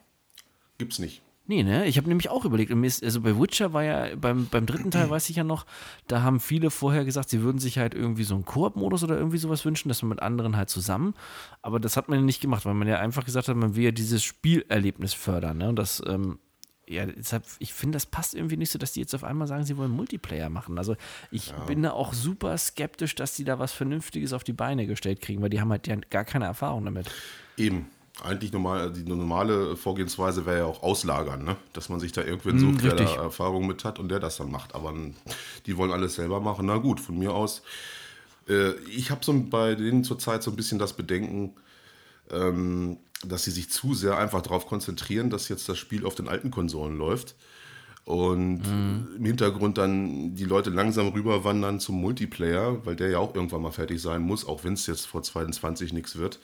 gibt's 0.77 0.99
nicht. 0.99 1.21
Nee, 1.49 1.63
ne? 1.63 1.85
Ich 1.85 1.97
habe 1.97 2.09
nämlich 2.09 2.29
auch 2.29 2.43
überlegt, 2.43 2.73
also 2.73 3.21
bei 3.21 3.39
Witcher 3.39 3.71
war 3.71 3.81
ja, 3.81 4.15
beim, 4.17 4.47
beim 4.47 4.65
dritten 4.65 4.91
Teil 4.91 5.09
weiß 5.09 5.29
ich 5.29 5.37
ja 5.37 5.45
noch, 5.45 5.65
da 6.07 6.21
haben 6.21 6.41
viele 6.41 6.69
vorher 6.69 7.05
gesagt, 7.05 7.29
sie 7.29 7.41
würden 7.41 7.59
sich 7.59 7.77
halt 7.77 7.93
irgendwie 7.93 8.25
so 8.25 8.35
einen 8.35 8.43
Koop-Modus 8.43 9.05
oder 9.05 9.17
irgendwie 9.17 9.37
sowas 9.37 9.63
wünschen, 9.63 9.87
dass 9.87 10.01
man 10.01 10.09
mit 10.09 10.21
anderen 10.21 10.57
halt 10.57 10.69
zusammen. 10.69 11.13
Aber 11.61 11.79
das 11.79 11.95
hat 11.95 12.09
man 12.09 12.19
ja 12.19 12.25
nicht 12.25 12.41
gemacht, 12.41 12.65
weil 12.65 12.73
man 12.73 12.87
ja 12.87 12.99
einfach 12.99 13.23
gesagt 13.23 13.47
hat, 13.47 13.55
man 13.55 13.77
will 13.77 13.85
ja 13.85 13.91
dieses 13.91 14.23
Spielerlebnis 14.23 15.13
fördern, 15.13 15.57
ne? 15.57 15.69
Und 15.69 15.77
das, 15.77 16.03
ähm, 16.05 16.37
ja, 16.85 17.05
deshalb, 17.05 17.45
ich 17.59 17.73
finde, 17.73 17.95
das 17.95 18.05
passt 18.05 18.35
irgendwie 18.35 18.57
nicht 18.57 18.71
so, 18.71 18.79
dass 18.79 18.91
die 18.91 18.99
jetzt 18.99 19.15
auf 19.15 19.23
einmal 19.23 19.47
sagen, 19.47 19.63
sie 19.63 19.77
wollen 19.77 19.91
Multiplayer 19.91 20.49
machen. 20.49 20.77
Also 20.77 20.95
ich 21.31 21.49
ja. 21.49 21.59
bin 21.65 21.81
da 21.81 21.91
auch 21.91 22.13
super 22.13 22.57
skeptisch, 22.57 23.15
dass 23.15 23.35
die 23.35 23.45
da 23.45 23.57
was 23.57 23.71
Vernünftiges 23.71 24.33
auf 24.33 24.43
die 24.43 24.53
Beine 24.53 24.85
gestellt 24.85 25.21
kriegen, 25.21 25.41
weil 25.41 25.49
die 25.49 25.61
haben 25.61 25.71
halt 25.71 25.87
ja 25.87 25.95
gar 26.09 26.25
keine 26.25 26.45
Erfahrung 26.45 26.85
damit. 26.85 27.09
Eben 27.57 27.87
eigentlich 28.23 28.51
normal, 28.51 28.91
die 28.91 29.03
normale 29.03 29.75
Vorgehensweise 29.75 30.45
wäre 30.45 30.59
ja 30.59 30.65
auch 30.65 30.81
auslagern, 30.81 31.43
ne? 31.43 31.55
dass 31.73 31.89
man 31.89 31.99
sich 31.99 32.11
da 32.11 32.23
irgendwann 32.23 32.59
so 32.59 32.65
mm, 32.67 32.97
Erfahrung 33.19 33.67
mit 33.67 33.83
hat 33.83 33.99
und 33.99 34.09
der 34.09 34.19
das 34.19 34.37
dann 34.37 34.51
macht. 34.51 34.73
Aber 34.75 34.93
die 35.65 35.77
wollen 35.77 35.91
alles 35.91 36.15
selber 36.15 36.39
machen. 36.39 36.65
Na 36.65 36.77
gut, 36.77 36.99
von 36.99 37.17
mir 37.17 37.33
aus. 37.33 37.61
Äh, 38.49 38.71
ich 38.89 39.11
habe 39.11 39.23
so 39.23 39.33
bei 39.49 39.75
denen 39.75 40.03
zurzeit 40.03 40.41
so 40.41 40.51
ein 40.51 40.55
bisschen 40.55 40.79
das 40.79 40.93
Bedenken, 40.93 41.53
ähm, 42.31 42.97
dass 43.23 43.43
sie 43.43 43.51
sich 43.51 43.69
zu 43.69 43.93
sehr 43.93 44.17
einfach 44.17 44.41
darauf 44.41 44.65
konzentrieren, 44.65 45.29
dass 45.29 45.49
jetzt 45.49 45.69
das 45.69 45.77
Spiel 45.77 46.05
auf 46.05 46.15
den 46.15 46.27
alten 46.27 46.49
Konsolen 46.49 46.97
läuft. 46.97 47.35
Und 48.03 48.59
mm. 48.59 49.17
im 49.17 49.25
Hintergrund 49.25 49.77
dann 49.77 50.33
die 50.33 50.45
Leute 50.45 50.69
langsam 50.71 51.09
rüberwandern 51.09 51.79
zum 51.79 52.01
Multiplayer, 52.01 52.83
weil 52.85 52.95
der 52.95 53.09
ja 53.09 53.19
auch 53.19 53.35
irgendwann 53.35 53.61
mal 53.61 53.71
fertig 53.71 54.01
sein 54.01 54.21
muss, 54.21 54.47
auch 54.47 54.63
wenn 54.63 54.73
es 54.73 54.87
jetzt 54.87 55.05
vor 55.05 55.21
22 55.21 55.93
nichts 55.93 56.15
wird 56.17 56.39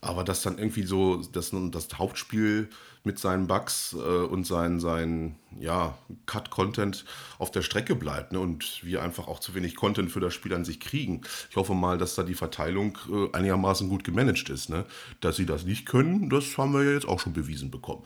aber 0.00 0.24
dass 0.24 0.42
dann 0.42 0.58
irgendwie 0.58 0.84
so 0.84 1.22
dass 1.22 1.50
das 1.52 1.88
Hauptspiel 1.98 2.70
mit 3.08 3.18
seinen 3.18 3.46
Bugs 3.46 3.94
äh, 3.94 3.96
und 3.98 4.46
seinen, 4.46 4.80
seinen 4.80 5.36
ja, 5.58 5.96
Cut-Content 6.26 7.06
auf 7.38 7.50
der 7.50 7.62
Strecke 7.62 7.94
bleibt 7.94 8.32
ne? 8.32 8.40
und 8.40 8.84
wir 8.84 9.02
einfach 9.02 9.28
auch 9.28 9.40
zu 9.40 9.54
wenig 9.54 9.76
Content 9.76 10.10
für 10.10 10.20
das 10.20 10.34
Spiel 10.34 10.52
an 10.52 10.64
sich 10.64 10.78
kriegen. 10.78 11.22
Ich 11.48 11.56
hoffe 11.56 11.74
mal, 11.74 11.96
dass 11.96 12.14
da 12.14 12.22
die 12.22 12.34
Verteilung 12.34 12.98
äh, 13.10 13.34
einigermaßen 13.34 13.88
gut 13.88 14.04
gemanagt 14.04 14.50
ist. 14.50 14.68
Ne? 14.68 14.84
Dass 15.20 15.36
sie 15.36 15.46
das 15.46 15.64
nicht 15.64 15.86
können, 15.86 16.28
das 16.28 16.58
haben 16.58 16.72
wir 16.74 16.84
ja 16.84 16.92
jetzt 16.92 17.08
auch 17.08 17.18
schon 17.18 17.32
bewiesen 17.32 17.70
bekommen. 17.70 18.02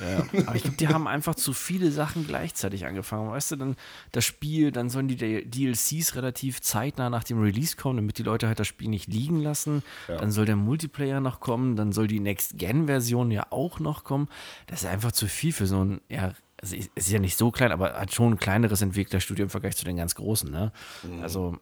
Ja, 0.00 0.24
aber 0.46 0.56
ich 0.56 0.62
glaube, 0.62 0.78
die 0.78 0.88
haben 0.88 1.06
einfach 1.06 1.34
zu 1.34 1.52
viele 1.52 1.92
Sachen 1.92 2.26
gleichzeitig 2.26 2.86
angefangen. 2.86 3.30
Weißt 3.30 3.50
du, 3.52 3.56
dann 3.56 3.76
das 4.12 4.24
Spiel, 4.24 4.72
dann 4.72 4.88
sollen 4.88 5.08
die 5.08 5.44
DLCs 5.44 6.14
relativ 6.16 6.62
zeitnah 6.62 7.10
nach 7.10 7.24
dem 7.24 7.40
Release 7.42 7.76
kommen, 7.76 7.96
damit 7.96 8.16
die 8.16 8.22
Leute 8.22 8.48
halt 8.48 8.58
das 8.58 8.66
Spiel 8.66 8.88
nicht 8.88 9.12
liegen 9.12 9.40
lassen. 9.40 9.82
Ja. 10.08 10.16
Dann 10.16 10.30
soll 10.30 10.46
der 10.46 10.56
Multiplayer 10.56 11.20
noch 11.20 11.40
kommen, 11.40 11.76
dann 11.76 11.92
soll 11.92 12.06
die 12.06 12.20
Next-Gen-Version 12.20 13.30
ja 13.30 13.46
auch 13.50 13.78
noch 13.78 14.04
kommen. 14.04 14.28
Das 14.66 14.82
ist 14.82 14.88
einfach 14.88 15.12
zu 15.12 15.26
viel 15.26 15.52
für 15.52 15.66
so 15.66 15.84
ein, 15.84 16.00
ja, 16.08 16.32
also 16.62 16.76
es 16.76 16.88
ist 16.94 17.10
ja 17.10 17.18
nicht 17.18 17.38
so 17.38 17.50
klein, 17.50 17.72
aber 17.72 17.94
hat 17.94 18.12
schon 18.12 18.34
ein 18.34 18.38
kleineres 18.38 18.82
Entwicklerstudio 18.82 19.44
im 19.44 19.50
Vergleich 19.50 19.76
zu 19.76 19.84
den 19.84 19.96
ganz 19.96 20.14
großen, 20.14 20.50
ne? 20.50 20.72
Mhm. 21.02 21.22
Also. 21.22 21.56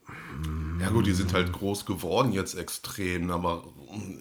Ja, 0.81 0.91
gut, 0.91 1.07
die 1.07 1.13
sind 1.13 1.33
halt 1.33 1.53
groß 1.53 1.87
geworden 1.87 2.33
jetzt 2.33 2.55
extrem, 2.55 3.31
aber 3.31 3.65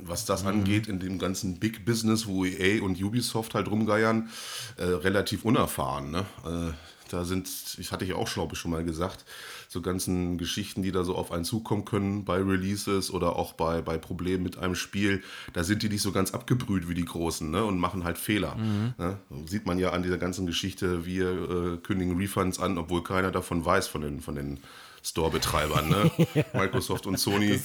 was 0.03 0.25
das 0.25 0.43
mhm. 0.43 0.49
angeht, 0.49 0.87
in 0.87 0.99
dem 0.99 1.17
ganzen 1.17 1.59
Big 1.59 1.83
Business, 1.85 2.27
wo 2.27 2.45
EA 2.45 2.83
und 2.83 3.01
Ubisoft 3.01 3.55
halt 3.55 3.69
rumgeiern, 3.69 4.29
äh, 4.77 4.83
relativ 4.83 5.45
unerfahren, 5.45 6.11
ne? 6.11 6.25
Äh, 6.45 6.73
da 7.09 7.23
sind, 7.23 7.49
ich 7.77 7.91
hatte 7.91 8.05
ich 8.05 8.13
auch, 8.13 8.31
glaube 8.31 8.53
ich, 8.53 8.59
schon 8.59 8.71
mal 8.71 8.83
gesagt, 8.83 9.25
so 9.77 9.81
ganzen 9.81 10.37
Geschichten, 10.37 10.81
die 10.81 10.91
da 10.91 11.03
so 11.03 11.15
auf 11.15 11.31
einen 11.31 11.45
zukommen 11.45 11.85
können 11.85 12.25
bei 12.25 12.37
Releases 12.37 13.11
oder 13.11 13.35
auch 13.35 13.53
bei, 13.53 13.81
bei 13.81 13.97
Problemen 13.97 14.43
mit 14.43 14.57
einem 14.57 14.75
Spiel, 14.75 15.21
da 15.53 15.63
sind 15.63 15.83
die 15.83 15.89
nicht 15.89 16.01
so 16.01 16.11
ganz 16.11 16.33
abgebrüht 16.33 16.89
wie 16.89 16.95
die 16.95 17.05
Großen 17.05 17.49
ne? 17.49 17.63
und 17.63 17.79
machen 17.79 18.03
halt 18.03 18.17
Fehler. 18.17 18.55
Mhm. 18.55 18.93
Ne? 18.97 19.17
Sieht 19.45 19.65
man 19.65 19.77
ja 19.77 19.91
an 19.91 20.03
dieser 20.03 20.17
ganzen 20.17 20.47
Geschichte, 20.47 21.05
wir 21.05 21.29
äh, 21.29 21.77
kündigen 21.77 22.17
Refunds 22.17 22.59
an, 22.59 22.77
obwohl 22.77 23.03
keiner 23.03 23.31
davon 23.31 23.63
weiß 23.63 23.87
von 23.87 24.01
den, 24.01 24.19
von 24.19 24.35
den 24.35 24.59
Store-Betreibern. 25.03 25.87
Ne? 25.87 26.11
ja. 26.33 26.43
Microsoft 26.53 27.05
und 27.05 27.19
Sony 27.19 27.59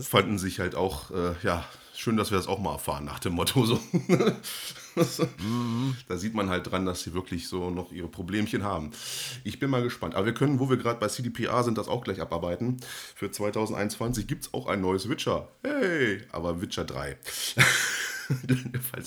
fanden 0.00 0.38
sich 0.38 0.60
halt 0.60 0.74
auch, 0.74 1.10
äh, 1.10 1.34
ja, 1.42 1.64
schön, 2.00 2.16
dass 2.16 2.30
wir 2.30 2.38
das 2.38 2.46
auch 2.46 2.58
mal 2.58 2.72
erfahren, 2.72 3.04
nach 3.04 3.18
dem 3.18 3.34
Motto. 3.34 3.66
So. 3.66 3.78
mhm. 5.38 5.96
Da 6.08 6.16
sieht 6.16 6.34
man 6.34 6.48
halt 6.48 6.70
dran, 6.70 6.86
dass 6.86 7.02
sie 7.02 7.12
wirklich 7.12 7.46
so 7.46 7.70
noch 7.70 7.92
ihre 7.92 8.08
Problemchen 8.08 8.64
haben. 8.64 8.90
Ich 9.44 9.58
bin 9.58 9.68
mal 9.68 9.82
gespannt. 9.82 10.14
Aber 10.14 10.24
wir 10.24 10.34
können, 10.34 10.60
wo 10.60 10.70
wir 10.70 10.78
gerade 10.78 10.98
bei 10.98 11.08
CDPR 11.08 11.62
sind, 11.62 11.76
das 11.76 11.88
auch 11.88 12.02
gleich 12.02 12.20
abarbeiten. 12.20 12.78
Für 13.14 13.30
2021 13.30 14.26
gibt 14.26 14.44
es 14.44 14.54
auch 14.54 14.66
ein 14.66 14.80
neues 14.80 15.08
Witcher. 15.10 15.48
Hey, 15.62 16.22
aber 16.32 16.62
Witcher 16.62 16.84
3. 16.84 17.18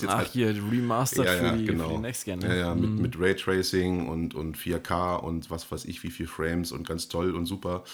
Ach, 0.08 0.18
halt, 0.18 0.28
hier, 0.28 0.50
Remastered 0.50 1.26
ja, 1.26 1.34
ja, 1.34 1.52
für, 1.52 1.58
die, 1.58 1.66
genau. 1.66 1.88
für 1.88 1.96
die 1.96 2.02
Next 2.02 2.26
Gen. 2.26 2.40
Ne? 2.40 2.48
Ja, 2.48 2.56
ja, 2.56 2.76
mhm. 2.76 2.82
mit, 2.82 3.14
mit 3.14 3.20
Raytracing 3.20 4.08
und, 4.08 4.36
und 4.36 4.58
4K 4.58 5.16
und 5.16 5.50
was 5.50 5.72
weiß 5.72 5.86
ich, 5.86 6.04
wie 6.04 6.12
viel 6.12 6.28
Frames 6.28 6.72
und 6.72 6.88
ganz 6.88 7.08
toll 7.08 7.34
und 7.34 7.46
super. 7.46 7.86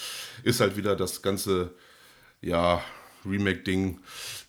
Ist 0.44 0.60
halt 0.60 0.76
wieder 0.76 0.96
das 0.96 1.22
ganze, 1.22 1.72
ja, 2.42 2.82
Remake-Ding, 3.26 4.00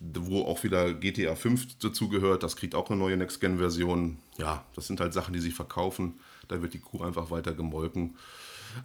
wo 0.00 0.42
auch 0.42 0.62
wieder 0.62 0.92
GTA 0.94 1.34
5 1.34 1.78
dazugehört. 1.78 2.42
Das 2.42 2.56
kriegt 2.56 2.74
auch 2.74 2.90
eine 2.90 2.98
neue 2.98 3.16
Next-Gen-Version. 3.16 4.18
Ja, 4.38 4.64
das 4.74 4.86
sind 4.86 5.00
halt 5.00 5.12
Sachen, 5.12 5.34
die 5.34 5.40
sich 5.40 5.54
verkaufen. 5.54 6.20
Da 6.48 6.62
wird 6.62 6.74
die 6.74 6.80
Kuh 6.80 7.02
einfach 7.02 7.30
weiter 7.30 7.52
gemolken. 7.52 8.16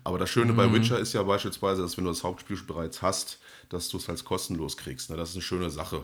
Aber 0.03 0.17
das 0.17 0.29
Schöne 0.29 0.53
mhm. 0.53 0.57
bei 0.57 0.73
Witcher 0.73 0.99
ist 0.99 1.13
ja 1.13 1.23
beispielsweise, 1.23 1.81
dass 1.81 1.97
wenn 1.97 2.05
du 2.05 2.11
das 2.11 2.23
Hauptspiel 2.23 2.57
bereits 2.65 3.01
hast, 3.01 3.39
dass 3.69 3.89
du 3.89 3.97
es 3.97 4.07
halt 4.07 4.23
kostenlos 4.25 4.77
kriegst. 4.77 5.09
Ne? 5.09 5.17
Das 5.17 5.29
ist 5.29 5.35
eine 5.35 5.43
schöne 5.43 5.69
Sache. 5.69 6.03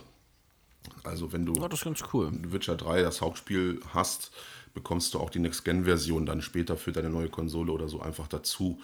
Also 1.03 1.31
wenn 1.31 1.45
du 1.45 1.53
ja, 1.53 1.69
cool. 2.13 2.31
Witcher 2.31 2.75
3 2.75 3.01
das 3.01 3.21
Hauptspiel 3.21 3.79
hast, 3.93 4.31
bekommst 4.73 5.13
du 5.13 5.19
auch 5.19 5.29
die 5.29 5.39
Next-Gen-Version 5.39 6.25
dann 6.25 6.41
später 6.41 6.77
für 6.77 6.91
deine 6.91 7.09
neue 7.09 7.29
Konsole 7.29 7.71
oder 7.71 7.87
so 7.87 8.01
einfach 8.01 8.27
dazu 8.27 8.79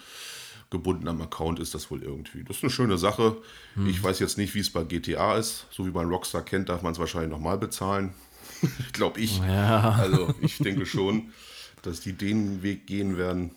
gebunden 0.69 1.07
am 1.07 1.21
Account 1.21 1.59
ist 1.59 1.73
das 1.73 1.89
wohl 1.91 2.03
irgendwie. 2.03 2.43
Das 2.43 2.57
ist 2.57 2.63
eine 2.63 2.69
schöne 2.69 2.97
Sache. 2.97 3.37
Hm. 3.75 3.87
Ich 3.87 4.01
weiß 4.01 4.19
jetzt 4.19 4.37
nicht, 4.37 4.53
wie 4.55 4.59
es 4.59 4.69
bei 4.69 4.83
GTA 4.83 5.37
ist. 5.37 5.65
So 5.71 5.85
wie 5.85 5.91
man 5.91 6.09
Rockstar 6.09 6.43
kennt, 6.43 6.69
darf 6.69 6.81
man 6.81 6.93
es 6.93 6.99
wahrscheinlich 6.99 7.31
nochmal 7.31 7.57
bezahlen. 7.57 8.13
Glaube 8.93 9.19
ich. 9.19 9.39
Ja. 9.39 9.91
Also 9.93 10.33
ich 10.41 10.57
denke 10.57 10.85
schon, 10.85 11.31
dass 11.81 12.01
die 12.01 12.13
den 12.13 12.63
Weg 12.63 12.87
gehen 12.87 13.17
werden. 13.17 13.51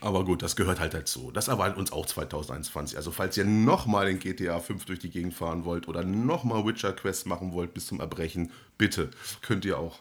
Aber 0.00 0.24
gut, 0.24 0.42
das 0.42 0.56
gehört 0.56 0.80
halt 0.80 0.94
dazu. 0.94 1.30
Das 1.32 1.48
erwartet 1.48 1.78
uns 1.78 1.92
auch 1.92 2.06
2021. 2.06 2.96
Also 2.96 3.10
falls 3.10 3.36
ihr 3.36 3.44
nochmal 3.44 4.08
in 4.08 4.18
GTA 4.18 4.60
5 4.60 4.84
durch 4.84 4.98
die 4.98 5.10
Gegend 5.10 5.34
fahren 5.34 5.64
wollt 5.64 5.88
oder 5.88 6.04
nochmal 6.04 6.64
Witcher 6.64 6.92
Quest 6.92 7.26
machen 7.26 7.52
wollt 7.52 7.74
bis 7.74 7.86
zum 7.86 8.00
Erbrechen, 8.00 8.52
bitte, 8.78 9.10
könnt 9.42 9.64
ihr 9.64 9.78
auch. 9.78 9.98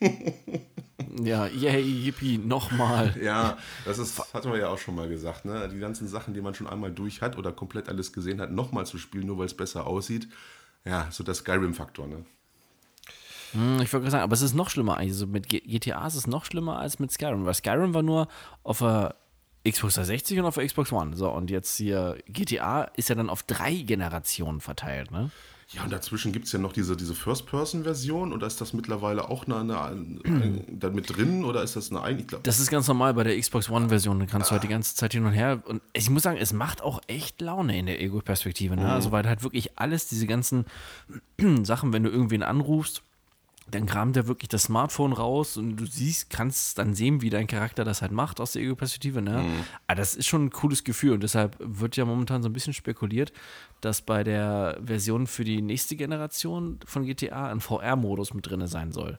Ja, 1.22 1.46
yay, 1.46 1.80
yippie, 1.80 2.38
nochmal. 2.38 3.14
Ja, 3.22 3.56
das 3.84 3.98
ist, 3.98 4.34
hatten 4.34 4.50
wir 4.50 4.58
ja 4.58 4.68
auch 4.68 4.78
schon 4.78 4.94
mal 4.94 5.08
gesagt, 5.08 5.44
ne? 5.44 5.68
Die 5.72 5.78
ganzen 5.78 6.08
Sachen, 6.08 6.34
die 6.34 6.40
man 6.40 6.54
schon 6.54 6.66
einmal 6.66 6.90
durch 6.90 7.22
hat 7.22 7.38
oder 7.38 7.52
komplett 7.52 7.88
alles 7.88 8.12
gesehen 8.12 8.40
hat, 8.40 8.50
nochmal 8.50 8.84
zu 8.84 8.98
spielen, 8.98 9.26
nur 9.26 9.38
weil 9.38 9.46
es 9.46 9.56
besser 9.56 9.86
aussieht. 9.86 10.28
Ja, 10.84 11.08
so 11.10 11.24
der 11.24 11.34
Skyrim-Faktor, 11.34 12.06
ne? 12.06 12.24
Hm, 13.52 13.80
ich 13.80 13.92
wollte 13.92 14.04
gerade 14.04 14.10
sagen, 14.10 14.24
aber 14.24 14.34
es 14.34 14.42
ist 14.42 14.54
noch 14.54 14.70
schlimmer 14.70 14.96
Also 14.98 15.26
mit 15.26 15.48
GTA 15.48 16.06
ist 16.06 16.14
es 16.14 16.26
noch 16.26 16.44
schlimmer 16.44 16.78
als 16.78 16.98
mit 16.98 17.12
Skyrim, 17.12 17.44
weil 17.44 17.54
Skyrim 17.54 17.94
war 17.94 18.02
nur 18.02 18.28
auf 18.62 18.78
der 18.78 19.14
Xbox 19.68 19.94
360 19.94 20.38
und 20.38 20.46
auf 20.46 20.54
der 20.54 20.66
Xbox 20.66 20.92
One. 20.92 21.16
So, 21.16 21.30
und 21.30 21.50
jetzt 21.50 21.76
hier 21.76 22.18
GTA 22.26 22.84
ist 22.96 23.08
ja 23.08 23.14
dann 23.14 23.30
auf 23.30 23.42
drei 23.42 23.74
Generationen 23.74 24.60
verteilt, 24.60 25.10
ne? 25.10 25.30
Ja, 25.70 25.84
und 25.84 25.92
dazwischen 25.92 26.32
gibt 26.32 26.46
es 26.46 26.52
ja 26.52 26.58
noch 26.58 26.72
diese, 26.72 26.96
diese 26.96 27.14
First-Person-Version 27.14 28.32
oder 28.32 28.46
ist 28.46 28.58
das 28.58 28.72
mittlerweile 28.72 29.28
auch 29.28 29.44
eine, 29.44 29.56
eine, 29.56 29.78
eine, 30.24 30.64
da 30.66 30.88
mit 30.88 31.14
drin 31.14 31.44
oder 31.44 31.62
ist 31.62 31.76
das 31.76 31.90
eine 31.90 32.00
eigene? 32.00 32.24
Das 32.42 32.58
ist 32.58 32.70
ganz 32.70 32.88
normal 32.88 33.12
bei 33.12 33.22
der 33.22 33.38
Xbox 33.38 33.68
One-Version. 33.68 34.18
Da 34.18 34.24
kannst 34.24 34.46
ah. 34.46 34.48
du 34.48 34.52
halt 34.52 34.62
die 34.62 34.68
ganze 34.68 34.94
Zeit 34.94 35.12
hin 35.12 35.26
und 35.26 35.32
her. 35.32 35.62
Und 35.66 35.82
ich 35.92 36.08
muss 36.08 36.22
sagen, 36.22 36.38
es 36.38 36.54
macht 36.54 36.80
auch 36.80 37.02
echt 37.06 37.42
Laune 37.42 37.78
in 37.78 37.84
der 37.84 38.00
Ego-Perspektive. 38.00 38.76
Ne? 38.76 38.84
Mhm. 38.84 38.88
Also, 38.88 39.12
weil 39.12 39.28
halt 39.28 39.42
wirklich 39.42 39.78
alles, 39.78 40.08
diese 40.08 40.26
ganzen 40.26 40.64
Sachen, 41.64 41.92
wenn 41.92 42.02
du 42.02 42.08
irgendwen 42.08 42.42
anrufst, 42.42 43.02
dann 43.70 43.86
kramt 43.86 44.16
er 44.16 44.26
wirklich 44.26 44.48
das 44.48 44.64
Smartphone 44.64 45.12
raus 45.12 45.56
und 45.56 45.76
du 45.76 45.86
siehst, 45.86 46.30
kannst 46.30 46.78
dann 46.78 46.94
sehen, 46.94 47.20
wie 47.20 47.30
dein 47.30 47.46
Charakter 47.46 47.84
das 47.84 48.02
halt 48.02 48.12
macht 48.12 48.40
aus 48.40 48.52
der 48.52 48.62
Ego-Perspektive. 48.62 49.20
Ne? 49.20 49.42
Mhm. 49.42 49.64
Aber 49.86 49.96
das 49.96 50.14
ist 50.14 50.26
schon 50.26 50.46
ein 50.46 50.50
cooles 50.50 50.84
Gefühl 50.84 51.12
und 51.12 51.22
deshalb 51.22 51.56
wird 51.58 51.96
ja 51.96 52.04
momentan 52.04 52.42
so 52.42 52.48
ein 52.48 52.52
bisschen 52.52 52.72
spekuliert, 52.72 53.32
dass 53.80 54.00
bei 54.00 54.24
der 54.24 54.78
Version 54.82 55.26
für 55.26 55.44
die 55.44 55.62
nächste 55.62 55.96
Generation 55.96 56.78
von 56.84 57.04
GTA 57.04 57.50
ein 57.50 57.60
VR-Modus 57.60 58.34
mit 58.34 58.48
drin 58.48 58.66
sein 58.66 58.92
soll. 58.92 59.18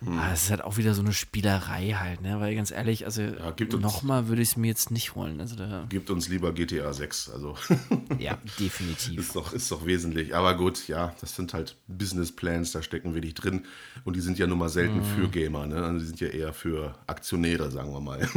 Hm. 0.00 0.18
Aber 0.18 0.32
es 0.32 0.44
ist 0.44 0.50
halt 0.50 0.62
auch 0.62 0.76
wieder 0.76 0.94
so 0.94 1.02
eine 1.02 1.12
Spielerei 1.12 1.90
halt, 1.98 2.20
ne? 2.20 2.38
Weil 2.40 2.54
ganz 2.54 2.70
ehrlich, 2.70 3.04
also 3.04 3.22
ja, 3.22 3.54
nochmal 3.78 4.28
würde 4.28 4.42
ich 4.42 4.50
es 4.50 4.56
mir 4.56 4.68
jetzt 4.68 4.90
nicht 4.90 5.16
holen. 5.16 5.40
Also 5.40 5.56
da 5.56 5.86
gibt 5.88 6.10
uns 6.10 6.28
lieber 6.28 6.52
GTA 6.52 6.92
6. 6.92 7.30
Also 7.30 7.56
ja, 8.18 8.38
definitiv. 8.60 9.18
Ist 9.18 9.34
doch, 9.34 9.52
ist 9.52 9.70
doch 9.72 9.86
wesentlich. 9.86 10.36
Aber 10.36 10.56
gut, 10.56 10.86
ja, 10.86 11.14
das 11.20 11.34
sind 11.34 11.52
halt 11.52 11.76
Business 11.88 12.30
Plans, 12.30 12.70
da 12.72 12.82
stecken 12.82 13.14
wir 13.14 13.20
nicht 13.20 13.34
drin. 13.34 13.64
Und 14.04 14.14
die 14.14 14.20
sind 14.20 14.38
ja 14.38 14.46
nun 14.46 14.58
mal 14.58 14.68
selten 14.68 15.00
hm. 15.00 15.04
für 15.04 15.28
Gamer, 15.28 15.66
ne? 15.66 15.82
Also 15.82 15.98
die 15.98 16.06
sind 16.06 16.20
ja 16.20 16.28
eher 16.28 16.52
für 16.52 16.94
Aktionäre, 17.06 17.70
sagen 17.70 17.92
wir 17.92 18.00
mal. 18.00 18.28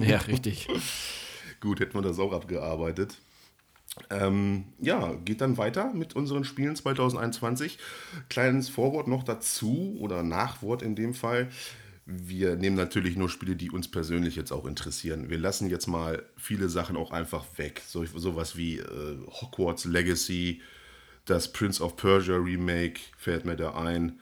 ja, 0.00 0.18
richtig. 0.18 0.68
gut, 1.60 1.80
hätten 1.80 1.94
wir 1.94 2.02
das 2.02 2.18
auch 2.20 2.32
abgearbeitet. 2.32 3.18
Ähm, 4.10 4.64
ja, 4.80 5.14
geht 5.24 5.40
dann 5.40 5.58
weiter 5.58 5.92
mit 5.92 6.16
unseren 6.16 6.44
Spielen 6.44 6.76
2021. 6.76 7.78
Kleines 8.28 8.68
Vorwort 8.68 9.08
noch 9.08 9.22
dazu 9.22 9.96
oder 10.00 10.22
Nachwort 10.22 10.82
in 10.82 10.94
dem 10.94 11.14
Fall. 11.14 11.48
wir 12.06 12.56
nehmen 12.56 12.76
natürlich 12.76 13.16
nur 13.16 13.28
Spiele, 13.28 13.54
die 13.54 13.70
uns 13.70 13.88
persönlich 13.88 14.34
jetzt 14.34 14.50
auch 14.52 14.66
interessieren. 14.66 15.30
Wir 15.30 15.38
lassen 15.38 15.70
jetzt 15.70 15.86
mal 15.86 16.24
viele 16.36 16.68
Sachen 16.68 16.96
auch 16.96 17.12
einfach 17.12 17.44
weg. 17.56 17.82
So, 17.86 18.04
sowas 18.04 18.56
wie 18.56 18.78
äh, 18.78 19.18
Hogwarts 19.28 19.84
Legacy, 19.84 20.60
das 21.24 21.52
Prince 21.52 21.82
of 21.82 21.96
Persia 21.96 22.36
Remake 22.36 23.00
fällt 23.16 23.44
mir 23.44 23.56
da 23.56 23.74
ein. 23.74 24.18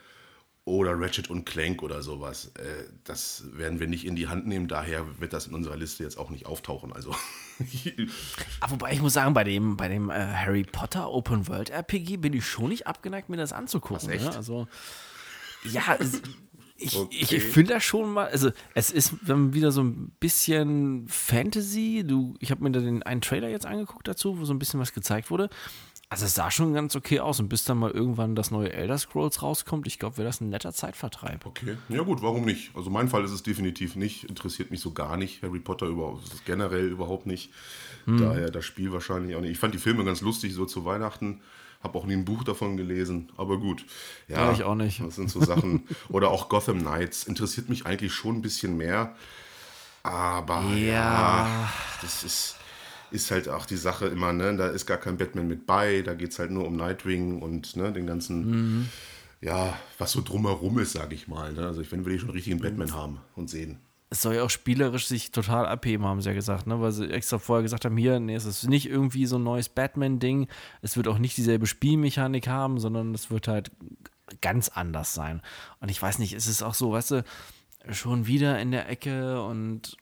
Oder 0.69 1.01
Ratchet 1.01 1.31
und 1.31 1.47
Clank 1.47 1.83
oder 1.83 2.03
sowas. 2.03 2.53
Äh, 2.57 2.85
das 3.05 3.45
werden 3.55 3.81
wir 3.81 3.87
nicht 3.87 4.05
in 4.05 4.17
die 4.17 4.29
Hand 4.29 4.47
nehmen, 4.47 4.69
daher 4.69 5.19
wird 5.19 5.33
das 5.33 5.47
in 5.47 5.55
unserer 5.55 5.79
Liste 5.79 6.03
jetzt 6.05 6.19
auch 6.19 6.29
nicht 6.29 6.45
auftauchen. 6.45 6.93
Also. 6.93 7.15
Aber 8.61 8.71
wobei 8.73 8.93
ich 8.93 9.01
muss 9.01 9.15
sagen, 9.15 9.33
bei 9.33 9.45
dem, 9.45 9.79
bei 9.79 9.89
dem 9.89 10.11
äh, 10.11 10.15
Harry 10.15 10.65
Potter 10.65 11.11
Open 11.11 11.49
World 11.49 11.71
RPG 11.71 12.19
bin 12.19 12.35
ich 12.35 12.47
schon 12.47 12.69
nicht 12.69 12.87
abgeneigt, 12.87 13.31
mir 13.31 13.39
das 13.39 13.55
anzugucken. 13.55 14.11
Ne? 14.11 14.37
Also, 14.37 14.69
ja, 15.65 15.97
ich, 16.77 16.97
okay. 16.97 17.17
ich, 17.19 17.33
ich 17.33 17.45
finde 17.45 17.73
das 17.73 17.85
schon 17.85 18.13
mal, 18.13 18.29
also 18.29 18.51
es 18.75 18.91
ist 18.91 19.15
wieder 19.27 19.73
so 19.73 19.83
ein 19.83 20.13
bisschen 20.21 21.09
Fantasy. 21.09 22.05
Du, 22.07 22.35
ich 22.41 22.51
habe 22.51 22.63
mir 22.63 22.73
da 22.73 22.81
den 22.81 23.03
einen 23.03 23.23
Trailer 23.23 23.49
jetzt 23.49 23.65
angeguckt 23.65 24.07
dazu, 24.07 24.39
wo 24.39 24.45
so 24.45 24.53
ein 24.53 24.59
bisschen 24.59 24.81
was 24.81 24.93
gezeigt 24.93 25.31
wurde. 25.31 25.49
Also 26.11 26.25
es 26.25 26.35
sah 26.35 26.51
schon 26.51 26.73
ganz 26.73 26.97
okay 26.97 27.21
aus 27.21 27.39
und 27.39 27.49
bis 27.49 27.65
dann 27.65 27.79
mal 27.79 27.91
irgendwann 27.91 28.35
das 28.35 28.51
neue 28.51 28.73
Elder 28.73 28.97
Scrolls 28.97 29.43
rauskommt, 29.43 29.87
ich 29.87 29.99
glaube, 29.99 30.17
wäre 30.17 30.27
das 30.27 30.41
ein 30.41 30.49
netter 30.49 30.73
Zeitvertreib. 30.73 31.45
Okay, 31.45 31.77
ja 31.91 32.03
gut, 32.03 32.23
warum 32.23 32.47
nicht? 32.47 32.75
Also 32.75 32.89
mein 32.89 33.09
Fall 33.09 33.25
ist 33.25 33.31
es 33.31 33.43
definitiv 33.43 33.95
nicht, 33.95 34.25
interessiert 34.25 34.71
mich 34.71 34.81
so 34.81 34.93
gar 34.93 35.19
nicht. 35.19 35.43
Harry 35.43 35.59
Potter 35.59 35.87
überhaupt, 35.87 36.47
generell 36.47 36.87
überhaupt 36.87 37.27
nicht. 37.27 37.51
Hm. 38.07 38.19
Daher 38.19 38.51
das 38.51 38.65
Spiel 38.65 38.91
wahrscheinlich 38.91 39.37
auch 39.37 39.43
nicht. 39.43 39.51
Ich 39.51 39.59
fand 39.59 39.75
die 39.75 39.79
Filme 39.79 40.03
ganz 40.03 40.23
lustig, 40.23 40.55
so 40.55 40.65
zu 40.65 40.87
Weihnachten. 40.87 41.43
Habe 41.83 41.99
auch 41.99 42.07
nie 42.07 42.15
ein 42.15 42.25
Buch 42.25 42.43
davon 42.43 42.79
gelesen, 42.79 43.31
aber 43.37 43.59
gut. 43.59 43.85
Ja, 44.29 44.47
ja 44.47 44.53
ich 44.53 44.65
auch 44.65 44.75
nicht. 44.75 45.01
Das 45.01 45.15
sind 45.15 45.31
so 45.31 45.45
Sachen. 45.45 45.87
Oder 46.09 46.31
auch 46.31 46.49
Gotham 46.49 46.81
Knights 46.81 47.25
interessiert 47.25 47.69
mich 47.69 47.87
eigentlich 47.87 48.15
schon 48.15 48.37
ein 48.37 48.43
bisschen 48.43 48.79
mehr. 48.79 49.15
Aber 50.03 50.63
ja, 50.71 50.77
ja 50.77 51.73
das 52.01 52.25
ist, 52.25 52.57
ist 53.11 53.31
halt 53.31 53.49
auch 53.49 53.67
die 53.67 53.77
Sache 53.77 54.07
immer, 54.07 54.33
ne? 54.33 54.57
Da 54.57 54.69
ist 54.69 54.87
gar 54.87 54.99
kein 54.99 55.17
Batman 55.17 55.49
mit 55.49 55.67
bei, 55.67 56.03
da 56.03 56.15
geht 56.15 56.33
es 56.33 56.39
halt 56.39 56.51
nur 56.51 56.67
um 56.67 56.77
Nightwing 56.77 57.43
und 57.43 57.77
ne, 57.77 57.93
den 57.93 58.07
ganzen, 58.07 58.51
mhm. 58.51 58.89
ja, 59.41 59.79
was 59.99 60.13
so 60.13 60.23
drumherum 60.23 60.79
ist, 60.79 60.93
sage 60.93 61.15
ich 61.15 61.29
mal. 61.29 61.53
Ne? 61.53 61.67
Also 61.67 61.81
ich 61.81 61.91
will 61.93 62.15
ich 62.15 62.21
schon 62.21 62.31
richtig 62.31 62.53
einen 62.53 62.63
Batman 62.63 62.95
haben 62.95 63.21
und 63.35 63.51
sehen 63.51 63.79
es 64.11 64.23
soll 64.23 64.37
ja 64.37 64.43
auch 64.43 64.51
spielerisch 64.51 65.07
sich 65.07 65.33
total 65.33 65.67
abheben, 65.67 66.07
haben 66.07 66.23
sie 66.23 66.31
ja 66.31 66.35
gesagt, 66.35 66.67
ne? 66.67 66.81
weil 66.81 66.93
sie 66.93 67.11
extra 67.11 67.39
vorher 67.39 67.63
gesagt 67.63 67.85
haben, 67.85 67.97
hier, 67.97 68.19
nee, 68.21 68.35
es 68.35 68.47
ist 68.47 68.67
nicht 68.67 68.89
irgendwie 68.89 69.27
so 69.27 69.37
ein 69.37 69.43
neues 69.43 69.69
Batman-Ding, 69.69 70.49
es 70.81 70.97
wird 70.97 71.09
auch 71.09 71.19
nicht 71.19 71.37
dieselbe 71.37 71.67
Spielmechanik 71.67 72.49
haben, 72.49 72.81
sondern 72.81 73.15
es 73.15 73.31
wird 73.31 73.49
halt 73.49 73.71
ganz 74.41 74.69
anders 74.69 75.15
sein. 75.15 75.43
Und 75.81 75.91
ich 75.91 76.01
weiß 76.01 76.19
nicht, 76.19 76.33
es 76.33 76.47
ist 76.47 76.63
auch 76.63 76.75
so, 76.75 76.93
weißt 76.93 77.11
du, 77.13 77.25
schon 77.91 78.27
wieder 78.27 78.59
in 78.59 78.71
der 78.71 78.89
Ecke 78.89 79.43
und 79.43 79.97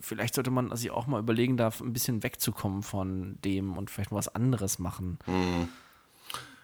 vielleicht 0.00 0.34
sollte 0.34 0.50
man 0.50 0.74
sich 0.76 0.90
auch 0.90 1.06
mal 1.06 1.20
überlegen, 1.20 1.56
da 1.56 1.70
ein 1.80 1.92
bisschen 1.92 2.22
wegzukommen 2.22 2.82
von 2.82 3.38
dem 3.44 3.76
und 3.76 3.90
vielleicht 3.90 4.10
mal 4.10 4.18
was 4.18 4.34
anderes 4.34 4.78
machen. 4.78 5.18
Mhm. 5.26 5.68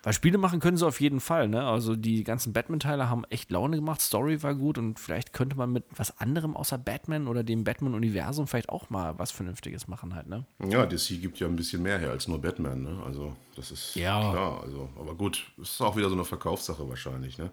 Weil 0.04 0.12
Spiele 0.12 0.36
machen 0.36 0.60
können 0.60 0.76
sie 0.76 0.86
auf 0.86 1.00
jeden 1.00 1.18
Fall, 1.18 1.48
ne? 1.48 1.66
Also 1.66 1.96
die 1.96 2.24
ganzen 2.24 2.52
Batman-Teile 2.52 3.08
haben 3.08 3.24
echt 3.30 3.50
Laune 3.50 3.76
gemacht, 3.76 4.02
Story 4.02 4.42
war 4.42 4.54
gut 4.54 4.76
und 4.76 5.00
vielleicht 5.00 5.32
könnte 5.32 5.56
man 5.56 5.72
mit 5.72 5.84
was 5.96 6.20
anderem 6.20 6.54
außer 6.54 6.76
Batman 6.76 7.26
oder 7.26 7.42
dem 7.42 7.64
Batman-Universum 7.64 8.46
vielleicht 8.46 8.68
auch 8.68 8.90
mal 8.90 9.18
was 9.18 9.30
Vernünftiges 9.30 9.88
machen 9.88 10.14
halt, 10.14 10.28
ne? 10.28 10.44
Ja, 10.68 10.84
DC 10.84 11.22
gibt 11.22 11.40
ja 11.40 11.46
ein 11.46 11.56
bisschen 11.56 11.82
mehr 11.82 11.98
her 11.98 12.10
als 12.10 12.28
nur 12.28 12.38
Batman, 12.38 12.82
ne? 12.82 13.02
Also 13.06 13.34
das 13.56 13.70
ist 13.70 13.94
ja. 13.96 14.30
klar. 14.30 14.60
Also, 14.62 14.90
aber 15.00 15.14
gut, 15.14 15.42
ist 15.56 15.80
auch 15.80 15.96
wieder 15.96 16.10
so 16.10 16.14
eine 16.16 16.26
Verkaufssache 16.26 16.86
wahrscheinlich, 16.86 17.38
ne? 17.38 17.50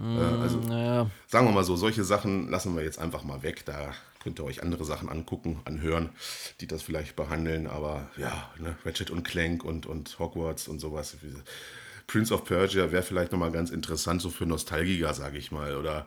Mm, 0.00 0.16
äh, 0.16 0.42
also 0.42 0.60
ja. 0.70 1.10
sagen 1.26 1.48
wir 1.48 1.52
mal 1.52 1.64
so, 1.64 1.74
solche 1.74 2.04
Sachen 2.04 2.50
lassen 2.50 2.76
wir 2.76 2.84
jetzt 2.84 3.00
einfach 3.00 3.24
mal 3.24 3.42
weg. 3.42 3.64
Da 3.66 3.92
Könnt 4.24 4.40
ihr 4.40 4.44
euch 4.44 4.62
andere 4.62 4.84
Sachen 4.84 5.10
angucken, 5.10 5.60
anhören, 5.66 6.08
die 6.60 6.66
das 6.66 6.82
vielleicht 6.82 7.14
behandeln. 7.14 7.66
Aber 7.66 8.08
ja, 8.16 8.50
ne, 8.58 8.74
Ratchet 8.84 9.10
und 9.10 9.22
Clank 9.22 9.62
und, 9.64 9.84
und 9.84 10.18
Hogwarts 10.18 10.66
und 10.66 10.80
sowas. 10.80 11.16
Prince 12.06 12.32
of 12.32 12.44
Persia 12.44 12.90
wäre 12.90 13.02
vielleicht 13.02 13.32
nochmal 13.32 13.52
ganz 13.52 13.70
interessant, 13.70 14.22
so 14.22 14.30
für 14.30 14.46
Nostalgiker, 14.46 15.12
sage 15.12 15.36
ich 15.36 15.52
mal. 15.52 15.76
Oder 15.76 16.06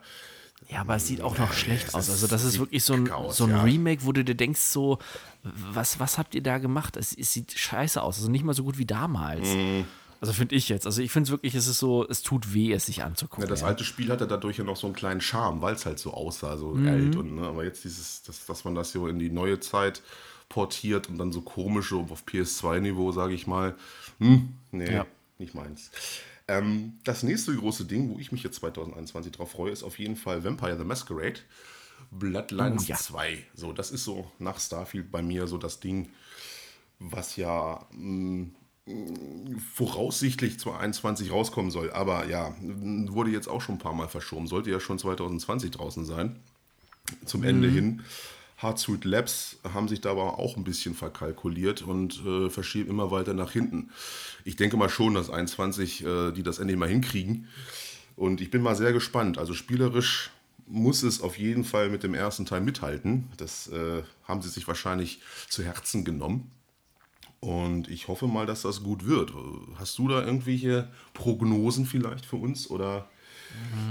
ja, 0.68 0.80
aber 0.80 0.96
es 0.96 1.06
sieht 1.06 1.22
auch 1.22 1.38
noch 1.38 1.52
schlecht 1.52 1.94
aus. 1.94 2.10
Also, 2.10 2.26
das 2.26 2.42
ist 2.42 2.58
wirklich 2.58 2.82
so 2.82 2.94
ein, 2.94 3.10
aus, 3.10 3.36
so 3.36 3.44
ein 3.44 3.50
ja. 3.50 3.62
Remake, 3.62 4.04
wo 4.04 4.12
du 4.12 4.24
dir 4.24 4.34
denkst, 4.34 4.60
so, 4.60 4.98
was, 5.42 6.00
was 6.00 6.18
habt 6.18 6.34
ihr 6.34 6.42
da 6.42 6.58
gemacht? 6.58 6.96
Es, 6.96 7.16
es 7.16 7.32
sieht 7.32 7.52
scheiße 7.52 8.02
aus. 8.02 8.18
Also 8.18 8.30
nicht 8.30 8.44
mal 8.44 8.54
so 8.54 8.64
gut 8.64 8.78
wie 8.78 8.84
damals. 8.84 9.48
Mm. 9.48 9.82
Also 10.20 10.32
finde 10.32 10.56
ich 10.56 10.68
jetzt. 10.68 10.86
Also 10.86 11.00
ich 11.00 11.12
finde 11.12 11.28
es 11.28 11.30
wirklich, 11.30 11.54
es 11.54 11.66
ist 11.68 11.78
so, 11.78 12.06
es 12.08 12.22
tut 12.22 12.52
weh, 12.52 12.72
es 12.72 12.86
sich 12.86 13.04
anzugucken. 13.04 13.44
Ja, 13.44 13.48
das 13.48 13.62
alte 13.62 13.84
Spiel 13.84 14.10
hatte 14.10 14.26
dadurch 14.26 14.58
ja 14.58 14.64
noch 14.64 14.76
so 14.76 14.86
einen 14.86 14.96
kleinen 14.96 15.20
Charme, 15.20 15.62
weil 15.62 15.74
es 15.74 15.86
halt 15.86 15.98
so 15.98 16.12
aussah, 16.12 16.56
so 16.56 16.74
mhm. 16.74 16.88
alt. 16.88 17.16
Und, 17.16 17.36
ne, 17.36 17.42
aber 17.46 17.64
jetzt 17.64 17.84
dieses, 17.84 18.22
das, 18.22 18.44
dass 18.46 18.64
man 18.64 18.74
das 18.74 18.92
so 18.92 19.06
in 19.06 19.18
die 19.18 19.30
neue 19.30 19.60
Zeit 19.60 20.02
portiert 20.48 21.08
und 21.08 21.18
dann 21.18 21.30
so 21.32 21.42
komische 21.42 21.96
auf 21.96 22.24
PS2-Niveau, 22.24 23.12
sage 23.12 23.34
ich 23.34 23.46
mal, 23.46 23.76
hm, 24.18 24.54
nee, 24.72 24.92
ja. 24.92 25.06
nicht 25.38 25.54
meins. 25.54 25.90
Ähm, 26.48 26.94
das 27.04 27.22
nächste 27.22 27.54
große 27.54 27.84
Ding, 27.84 28.08
wo 28.08 28.18
ich 28.18 28.32
mich 28.32 28.42
jetzt 28.42 28.56
2021 28.56 29.32
drauf 29.32 29.50
freue, 29.50 29.70
ist 29.70 29.82
auf 29.82 29.98
jeden 29.98 30.16
Fall 30.16 30.42
Vampire 30.42 30.78
the 30.78 30.84
Masquerade. 30.84 31.40
Bloodlines 32.10 32.84
oh, 32.84 32.88
ja. 32.88 32.96
2. 32.96 33.44
So, 33.54 33.72
das 33.72 33.90
ist 33.90 34.04
so 34.04 34.30
nach 34.38 34.58
Starfield 34.58 35.10
bei 35.10 35.20
mir 35.20 35.46
so 35.46 35.58
das 35.58 35.80
Ding, 35.80 36.08
was 36.98 37.36
ja 37.36 37.86
mh, 37.90 37.98
hm, 37.98 38.54
voraussichtlich 39.74 40.58
2021 40.58 41.32
rauskommen 41.32 41.70
soll. 41.70 41.90
Aber 41.92 42.26
ja, 42.26 42.54
wurde 42.60 43.30
jetzt 43.30 43.48
auch 43.48 43.60
schon 43.60 43.76
ein 43.76 43.80
paar 43.80 43.94
Mal 43.94 44.08
verschoben. 44.08 44.46
Sollte 44.46 44.70
ja 44.70 44.80
schon 44.80 44.98
2020 44.98 45.70
draußen 45.70 46.04
sein. 46.04 46.36
Zum 47.24 47.42
Ende 47.42 47.68
mhm. 47.68 47.74
hin. 47.74 48.02
Hardsuit 48.58 49.04
Labs 49.04 49.58
haben 49.72 49.86
sich 49.86 50.00
da 50.00 50.10
aber 50.10 50.38
auch 50.38 50.56
ein 50.56 50.64
bisschen 50.64 50.94
verkalkuliert 50.94 51.82
und 51.82 52.24
äh, 52.26 52.50
verschieben 52.50 52.90
immer 52.90 53.10
weiter 53.12 53.32
nach 53.32 53.52
hinten. 53.52 53.90
Ich 54.44 54.56
denke 54.56 54.76
mal 54.76 54.88
schon, 54.88 55.14
dass 55.14 55.30
21 55.30 56.04
äh, 56.04 56.32
die 56.32 56.42
das 56.42 56.58
endlich 56.58 56.76
mal 56.76 56.88
hinkriegen. 56.88 57.46
Und 58.16 58.40
ich 58.40 58.50
bin 58.50 58.62
mal 58.62 58.74
sehr 58.74 58.92
gespannt. 58.92 59.38
Also 59.38 59.54
spielerisch 59.54 60.32
muss 60.66 61.04
es 61.04 61.20
auf 61.20 61.38
jeden 61.38 61.64
Fall 61.64 61.88
mit 61.88 62.02
dem 62.02 62.14
ersten 62.14 62.46
Teil 62.46 62.60
mithalten. 62.60 63.28
Das 63.36 63.68
äh, 63.68 64.02
haben 64.24 64.42
sie 64.42 64.48
sich 64.48 64.66
wahrscheinlich 64.66 65.20
zu 65.48 65.62
Herzen 65.62 66.04
genommen. 66.04 66.50
Und 67.40 67.88
ich 67.88 68.08
hoffe 68.08 68.26
mal, 68.26 68.46
dass 68.46 68.62
das 68.62 68.82
gut 68.82 69.06
wird. 69.06 69.32
Hast 69.78 69.98
du 69.98 70.08
da 70.08 70.24
irgendwelche 70.24 70.88
Prognosen 71.14 71.86
vielleicht 71.86 72.26
für 72.26 72.36
uns 72.36 72.68
oder 72.68 73.06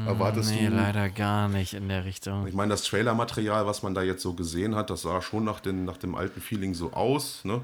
erwartest 0.05 0.51
nee, 0.51 0.65
du? 0.65 0.71
Nee, 0.71 0.75
leider 0.75 1.09
gar 1.09 1.47
nicht 1.47 1.73
in 1.73 1.87
der 1.87 2.03
Richtung. 2.03 2.45
Ich 2.47 2.53
meine, 2.53 2.71
das 2.71 2.83
Trailer-Material, 2.83 3.65
was 3.65 3.83
man 3.83 3.93
da 3.93 4.01
jetzt 4.01 4.21
so 4.21 4.33
gesehen 4.33 4.75
hat, 4.75 4.89
das 4.89 5.03
sah 5.03 5.21
schon 5.21 5.45
nach, 5.45 5.61
den, 5.61 5.85
nach 5.85 5.97
dem 5.97 6.15
alten 6.15 6.41
Feeling 6.41 6.73
so 6.73 6.91
aus. 6.91 7.45
Ne? 7.45 7.61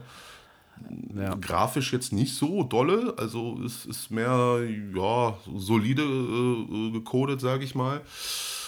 Ja. 1.15 1.35
Grafisch 1.35 1.91
jetzt 1.91 2.13
nicht 2.13 2.33
so 2.33 2.63
dolle, 2.63 3.13
also 3.17 3.59
es 3.63 3.85
ist 3.85 4.09
mehr 4.09 4.59
ja, 4.95 5.37
solide 5.55 6.01
äh, 6.01 6.91
gecodet, 6.91 7.41
sage 7.41 7.63
ich 7.63 7.75
mal 7.75 8.01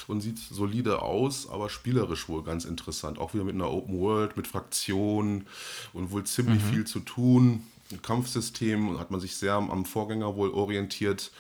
und 0.08 0.22
sieht 0.22 0.40
solide 0.40 1.02
aus, 1.02 1.50
aber 1.50 1.70
spielerisch 1.70 2.30
wohl 2.30 2.44
ganz 2.44 2.66
interessant. 2.66 3.20
Auch 3.20 3.34
wieder 3.34 3.44
mit 3.44 3.56
einer 3.56 3.72
Open 3.72 4.00
World, 4.00 4.38
mit 4.38 4.48
Fraktionen 4.48 5.48
und 5.94 6.12
wohl 6.12 6.24
ziemlich 6.24 6.64
mhm. 6.64 6.70
viel 6.70 6.86
zu 6.86 7.00
tun. 7.00 7.64
Ein 7.92 8.02
Kampfsystem 8.02 9.00
hat 9.00 9.12
man 9.12 9.20
sich 9.20 9.36
sehr 9.36 9.54
am 9.54 9.86
Vorgänger 9.86 10.36
wohl 10.36 10.50
orientiert. 10.50 11.32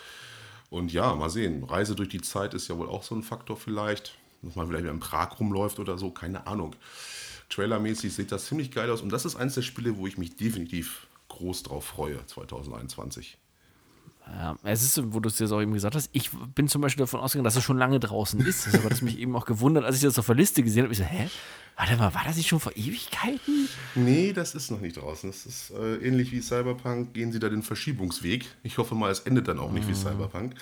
Und 0.69 0.91
ja, 0.91 1.15
mal 1.15 1.29
sehen. 1.29 1.63
Reise 1.63 1.95
durch 1.95 2.09
die 2.09 2.21
Zeit 2.21 2.53
ist 2.53 2.67
ja 2.67 2.77
wohl 2.77 2.89
auch 2.89 3.03
so 3.03 3.15
ein 3.15 3.23
Faktor 3.23 3.57
vielleicht. 3.57 4.17
Dass 4.41 4.55
man 4.55 4.67
vielleicht 4.67 4.83
wieder 4.83 4.93
in 4.93 4.99
Prag 4.99 5.39
rumläuft 5.39 5.79
oder 5.79 5.97
so, 5.97 6.11
keine 6.11 6.45
Ahnung. 6.47 6.75
Trailermäßig 7.49 8.13
sieht 8.13 8.31
das 8.31 8.45
ziemlich 8.45 8.71
geil 8.71 8.89
aus. 8.89 9.01
Und 9.01 9.09
das 9.09 9.25
ist 9.25 9.35
eines 9.35 9.55
der 9.55 9.61
Spiele, 9.61 9.97
wo 9.97 10.07
ich 10.07 10.17
mich 10.17 10.35
definitiv 10.35 11.07
groß 11.29 11.63
drauf 11.63 11.85
freue, 11.85 12.25
2021. 12.25 13.37
Ja, 14.27 14.55
es 14.63 14.83
ist, 14.83 15.13
wo 15.13 15.19
du 15.19 15.29
es 15.29 15.35
dir 15.35 15.49
auch 15.51 15.61
eben 15.61 15.73
gesagt 15.73 15.95
hast, 15.95 16.09
ich 16.11 16.31
bin 16.55 16.67
zum 16.67 16.81
Beispiel 16.81 17.03
davon 17.03 17.19
ausgegangen, 17.19 17.43
dass 17.43 17.55
es 17.55 17.63
schon 17.63 17.77
lange 17.77 17.99
draußen 17.99 18.39
ist. 18.41 18.67
Das 18.67 18.83
hat 18.83 19.01
mich 19.01 19.19
eben 19.19 19.35
auch 19.35 19.45
gewundert, 19.45 19.85
als 19.85 19.97
ich 19.97 20.01
das 20.01 20.17
auf 20.17 20.25
der 20.25 20.35
Liste 20.35 20.63
gesehen 20.63 20.83
habe. 20.83 20.93
Ich 20.93 20.97
so, 20.97 21.05
hä? 21.05 21.29
Warte 21.77 21.97
mal, 21.97 22.13
war 22.13 22.23
das 22.25 22.37
nicht 22.37 22.47
schon 22.47 22.59
vor 22.59 22.71
Ewigkeiten? 22.75 23.67
Nee, 23.95 24.33
das 24.33 24.55
ist 24.55 24.71
noch 24.71 24.79
nicht 24.79 24.97
draußen. 24.97 25.29
Das 25.29 25.45
ist 25.45 25.71
äh, 25.71 25.95
ähnlich 25.97 26.31
wie 26.31 26.41
Cyberpunk, 26.41 27.13
gehen 27.13 27.31
sie 27.31 27.39
da 27.39 27.49
den 27.49 27.63
Verschiebungsweg. 27.63 28.45
Ich 28.63 28.77
hoffe 28.77 28.95
mal, 28.95 29.11
es 29.11 29.19
endet 29.19 29.47
dann 29.47 29.59
auch 29.59 29.71
nicht 29.71 29.85
mhm. 29.85 29.91
wie 29.91 29.95
Cyberpunk. 29.95 30.55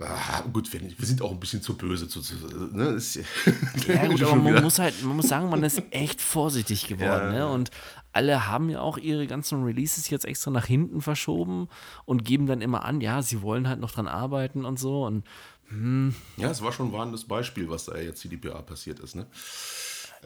Ah, 0.00 0.42
gut, 0.52 0.72
wir, 0.72 0.80
wir, 0.80 1.06
sind 1.06 1.22
auch 1.22 1.30
ein 1.30 1.40
bisschen 1.40 1.62
zu 1.62 1.76
böse. 1.76 2.08
Zu, 2.08 2.20
zu, 2.20 2.34
ne? 2.72 2.98
ja, 3.86 4.06
gut, 4.06 4.22
aber 4.24 4.36
man 4.36 4.62
muss 4.62 4.78
halt, 4.78 5.02
man 5.02 5.16
muss 5.16 5.28
sagen, 5.28 5.48
man 5.48 5.62
ist 5.62 5.82
echt 5.90 6.20
vorsichtig 6.20 6.86
geworden. 6.88 7.32
Ja. 7.32 7.46
Ne? 7.46 7.48
Und 7.48 7.70
alle 8.12 8.46
haben 8.48 8.68
ja 8.68 8.80
auch 8.80 8.98
ihre 8.98 9.26
ganzen 9.26 9.62
Releases 9.62 10.10
jetzt 10.10 10.24
extra 10.24 10.50
nach 10.50 10.66
hinten 10.66 11.00
verschoben 11.00 11.68
und 12.04 12.24
geben 12.24 12.46
dann 12.46 12.60
immer 12.60 12.84
an, 12.84 13.00
ja, 13.00 13.22
sie 13.22 13.42
wollen 13.42 13.68
halt 13.68 13.80
noch 13.80 13.92
dran 13.92 14.08
arbeiten 14.08 14.64
und 14.64 14.78
so. 14.78 15.06
Und 15.06 15.24
hm. 15.68 16.14
Ja, 16.36 16.50
es 16.50 16.62
war 16.62 16.72
schon 16.72 16.88
ein 16.88 16.92
warnendes 16.92 17.24
Beispiel, 17.24 17.68
was 17.70 17.86
da 17.86 17.96
jetzt 17.96 18.20
CDPA 18.20 18.60
passiert 18.62 19.00
ist. 19.00 19.14
Ne? 19.14 19.26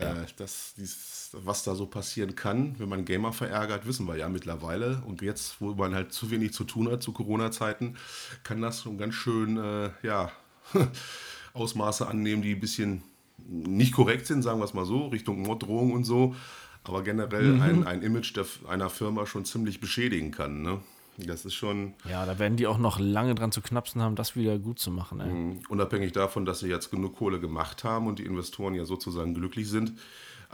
Ja. 0.01 0.23
Äh, 0.23 0.27
das, 0.37 0.75
was 1.33 1.65
da 1.65 1.75
so 1.75 1.87
passieren 1.87 2.35
kann, 2.35 2.79
wenn 2.79 2.89
man 2.89 3.05
Gamer 3.05 3.33
verärgert, 3.33 3.87
wissen 3.87 4.07
wir 4.07 4.17
ja 4.17 4.29
mittlerweile. 4.29 5.03
Und 5.07 5.23
jetzt, 5.23 5.61
wo 5.61 5.75
man 5.75 5.95
halt 5.95 6.13
zu 6.13 6.31
wenig 6.31 6.53
zu 6.53 6.65
tun 6.65 6.91
hat 6.91 7.03
zu 7.03 7.13
Corona-Zeiten, 7.13 7.97
kann 8.43 8.61
das 8.61 8.83
schon 8.83 8.99
ganz 8.99 9.15
schön, 9.15 9.57
äh, 9.57 9.91
ja, 10.03 10.31
Ausmaße 11.55 12.07
annehmen, 12.07 12.43
die 12.43 12.55
ein 12.55 12.61
bisschen 12.61 13.03
nicht 13.39 13.93
korrekt 13.93 14.27
sind, 14.27 14.43
sagen 14.43 14.61
wir 14.61 14.65
es 14.65 14.75
mal 14.75 14.85
so, 14.85 15.07
Richtung 15.09 15.43
Morddrohung 15.43 15.93
und 15.93 16.05
so, 16.05 16.35
aber 16.85 17.03
generell 17.03 17.55
mhm. 17.55 17.63
ein, 17.63 17.87
ein 17.87 18.03
Image 18.03 18.37
der, 18.37 18.47
einer 18.69 18.91
Firma 18.91 19.27
schon 19.27 19.45
ziemlich 19.45 19.81
beschädigen 19.81 20.31
kann. 20.31 20.63
Ne? 20.63 20.81
Das 21.19 21.45
ist 21.45 21.55
schon. 21.55 21.95
Ja, 22.09 22.27
da 22.27 22.39
werden 22.39 22.57
die 22.57 22.67
auch 22.67 22.79
noch 22.79 22.99
lange 22.99 23.35
dran 23.35 23.53
zu 23.53 23.63
knapsen 23.63 24.03
haben, 24.03 24.17
das 24.17 24.37
wieder 24.37 24.59
gut 24.59 24.79
zu 24.79 24.91
machen. 24.91 25.21
Ey. 25.21 25.33
Mhm. 25.33 25.61
Unabhängig 25.69 26.13
davon, 26.13 26.45
dass 26.45 26.61
sie 26.61 26.69
jetzt 26.69 26.91
genug 26.91 27.17
Kohle 27.17 27.41
gemacht 27.41 27.85
haben 27.85 28.07
und 28.07 28.19
die 28.19 28.25
Investoren 28.25 28.75
ja 28.75 28.85
sozusagen 28.85 29.35
glücklich 29.35 29.69
sind. 29.69 29.95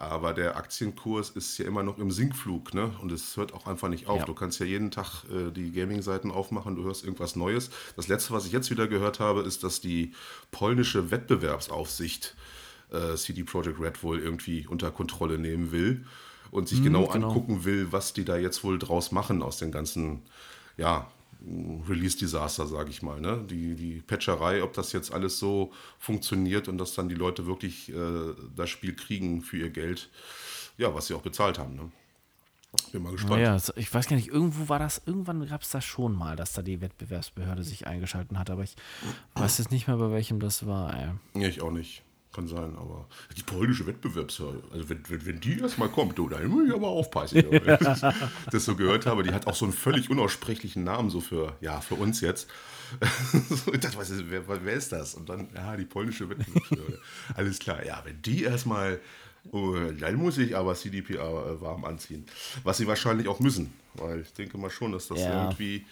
Aber 0.03 0.35
der 0.35 0.57
Aktienkurs 0.57 1.31
ist 1.31 1.57
ja 1.59 1.65
immer 1.65 1.85
noch 1.85 1.97
im 1.99 2.11
Sinkflug, 2.11 2.75
ne? 2.75 2.93
Und 3.01 3.13
es 3.13 3.37
hört 3.37 3.55
auch 3.55 3.69
einfach 3.69 3.89
nicht 3.89 4.09
auf. 4.09 4.19
Ja. 4.19 4.25
Du 4.25 4.35
kannst 4.35 4.59
ja 4.59 4.67
jeden 4.67 4.91
Tag 4.91 5.23
äh, 5.31 5.53
die 5.53 5.71
Gaming-Seiten 5.71 6.33
aufmachen, 6.33 6.75
du 6.75 6.83
hörst 6.83 7.05
irgendwas 7.05 7.37
Neues. 7.37 7.71
Das 7.95 8.09
letzte, 8.09 8.33
was 8.33 8.45
ich 8.45 8.51
jetzt 8.51 8.69
wieder 8.73 8.89
gehört 8.89 9.21
habe, 9.21 9.43
ist, 9.43 9.63
dass 9.63 9.81
die 9.81 10.13
polnische 10.51 11.13
Wettbewerbsaufsicht 11.13 12.35
äh, 12.91 13.15
CD 13.15 13.45
Projekt 13.45 13.79
Red 13.79 14.03
wohl 14.03 14.19
irgendwie 14.19 14.67
unter 14.67 14.91
Kontrolle 14.91 15.39
nehmen 15.39 15.71
will 15.71 16.05
und 16.51 16.69
sich 16.69 16.79
hm, 16.79 16.87
genau, 16.87 17.07
genau 17.07 17.29
angucken 17.29 17.65
will, 17.65 17.93
was 17.93 18.13
die 18.13 18.25
da 18.25 18.37
jetzt 18.37 18.65
wohl 18.65 18.81
draus 18.81 19.13
machen 19.13 19.41
aus 19.41 19.59
den 19.59 19.71
ganzen, 19.71 20.23
ja, 20.77 21.13
Release-Desaster, 21.89 22.67
sage 22.67 22.91
ich 22.91 23.03
mal. 23.03 23.21
Ne? 23.21 23.45
Die, 23.49 23.75
die 23.75 24.01
Patcherei, 24.01 24.63
ob 24.63 24.73
das 24.73 24.93
jetzt 24.93 25.13
alles 25.13 25.39
so 25.39 25.73
funktioniert 25.99 26.69
und 26.69 26.79
dass 26.79 26.95
dann 26.95 27.09
die 27.09 27.15
Leute 27.15 27.47
wirklich 27.47 27.91
äh, 27.91 28.35
das 28.57 28.71
Spiel 28.71 28.95
kriegen 28.95 29.43
für 29.43 29.59
ihr 29.59 29.71
Geld, 29.71 30.11
ja, 30.79 30.95
was 30.95 31.07
sie 31.07 31.15
auch 31.15 31.23
bezahlt 31.23 31.59
haben. 31.59 31.75
Ne? 31.75 31.91
Bin 32.91 33.03
mal 33.03 33.13
gespannt. 33.13 33.43
Ja, 33.43 33.57
ich 33.77 33.93
weiß 33.93 34.09
gar 34.09 34.17
nicht, 34.17 34.29
irgendwo 34.29 34.69
war 34.69 34.79
das, 34.79 35.03
irgendwann 35.05 35.47
gab 35.47 35.63
es 35.63 35.71
das 35.71 35.85
schon 35.85 36.15
mal, 36.15 36.37
dass 36.37 36.55
da 36.55 36.63
die 36.63 36.81
Wettbewerbsbehörde 36.81 37.63
sich 37.65 37.87
eingeschaltet 37.87 38.37
hat, 38.39 38.49
aber 38.49 38.63
ich 38.63 38.77
weiß 39.35 39.59
jetzt 39.59 39.71
nicht 39.71 39.89
mehr, 39.89 39.99
bei 39.99 40.11
welchem 40.11 40.41
das 40.41 40.67
war. 40.67 40.95
Ey. 41.35 41.47
Ich 41.47 41.61
auch 41.61 41.71
nicht. 41.71 42.03
Kann 42.33 42.49
sein, 42.49 42.77
aber 42.77 43.07
die 43.37 43.43
polnische 43.43 43.87
Wettbewerbsbehörde, 43.87 44.63
also 44.73 44.89
wenn, 44.89 45.03
wenn, 45.09 45.27
wenn 45.27 45.41
die 45.41 45.61
erstmal 45.61 45.91
kommt, 45.91 46.17
du, 46.17 46.31
dann 46.31 46.47
muss 46.47 46.67
ich 46.67 46.75
aber 46.75 46.89
aufpassen. 46.89 47.45
Ja. 47.53 47.77
Das, 47.77 48.01
das 48.51 48.65
so 48.65 48.75
gehört 48.75 49.05
habe, 49.05 49.23
die 49.23 49.35
hat 49.35 49.47
auch 49.47 49.55
so 49.55 49.67
einen 49.67 49.75
völlig 49.75 50.09
unaussprechlichen 50.09 50.83
Namen, 50.83 51.11
so 51.11 51.21
für, 51.21 51.55
ja, 51.61 51.83
für 51.83 51.95
uns 51.95 52.23
jetzt. 52.23 52.49
dachte, 53.81 53.97
was 53.97 54.11
ist, 54.11 54.25
wer, 54.29 54.43
wer 54.47 54.75
ist 54.75 54.93
das? 54.93 55.15
Und 55.15 55.29
dann, 55.29 55.49
ja, 55.55 55.77
die 55.77 55.85
polnische 55.85 56.29
Wettbewerbsbehörde. 56.29 57.01
Alles 57.35 57.59
klar, 57.59 57.85
ja, 57.85 58.01
wenn 58.05 58.21
die 58.23 58.45
erstmal, 58.45 59.01
oh, 59.51 59.77
dann 59.99 60.15
muss 60.15 60.39
ich 60.39 60.57
aber 60.57 60.75
CDPR 60.75 61.21
äh, 61.21 61.61
warm 61.61 61.85
anziehen. 61.85 62.25
Was 62.63 62.79
sie 62.79 62.87
wahrscheinlich 62.87 63.29
auch 63.29 63.41
müssen, 63.41 63.75
weil 63.95 64.21
ich 64.21 64.33
denke 64.33 64.57
mal 64.57 64.71
schon, 64.71 64.93
dass 64.93 65.09
das 65.09 65.21
ja. 65.21 65.45
irgendwie 65.45 65.85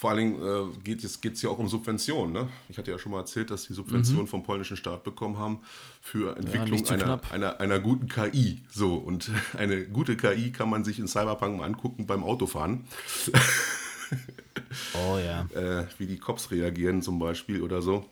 vor 0.00 0.08
allen 0.08 0.18
Dingen 0.18 0.42
äh, 0.42 0.78
geht 0.82 1.04
es 1.04 1.20
geht's 1.20 1.42
ja 1.42 1.50
auch 1.50 1.58
um 1.58 1.68
Subventionen. 1.68 2.32
Ne? 2.32 2.48
Ich 2.70 2.78
hatte 2.78 2.90
ja 2.90 2.98
schon 2.98 3.12
mal 3.12 3.18
erzählt, 3.18 3.50
dass 3.50 3.66
die 3.66 3.74
Subventionen 3.74 4.22
mhm. 4.22 4.28
vom 4.28 4.42
polnischen 4.42 4.78
Staat 4.78 5.04
bekommen 5.04 5.36
haben 5.36 5.60
für 6.00 6.38
Entwicklung 6.38 6.82
ja, 6.86 6.94
einer, 6.94 7.20
einer, 7.30 7.60
einer, 7.60 7.80
guten 7.80 8.08
KI. 8.08 8.62
So, 8.70 8.94
und 8.94 9.30
eine 9.58 9.84
gute 9.84 10.16
KI 10.16 10.52
kann 10.52 10.70
man 10.70 10.84
sich 10.84 10.98
in 10.98 11.06
Cyberpunk 11.06 11.58
mal 11.58 11.66
angucken 11.66 12.06
beim 12.06 12.24
Autofahren. 12.24 12.86
oh 14.94 15.18
ja. 15.18 15.42
Äh, 15.52 15.86
wie 15.98 16.06
die 16.06 16.16
Cops 16.16 16.50
reagieren 16.50 17.02
zum 17.02 17.18
Beispiel 17.18 17.60
oder 17.60 17.82
so. 17.82 18.06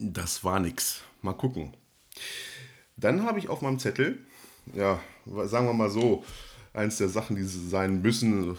Das 0.00 0.42
war 0.42 0.58
nix. 0.58 1.02
Mal 1.22 1.34
gucken. 1.34 1.76
Dann 2.96 3.22
habe 3.22 3.38
ich 3.38 3.48
auf 3.48 3.62
meinem 3.62 3.78
Zettel, 3.78 4.18
ja, 4.74 4.98
sagen 5.26 5.68
wir 5.68 5.74
mal 5.74 5.90
so, 5.90 6.24
eins 6.72 6.98
der 6.98 7.08
Sachen, 7.08 7.36
die 7.36 7.44
sein 7.44 8.02
müssen, 8.02 8.58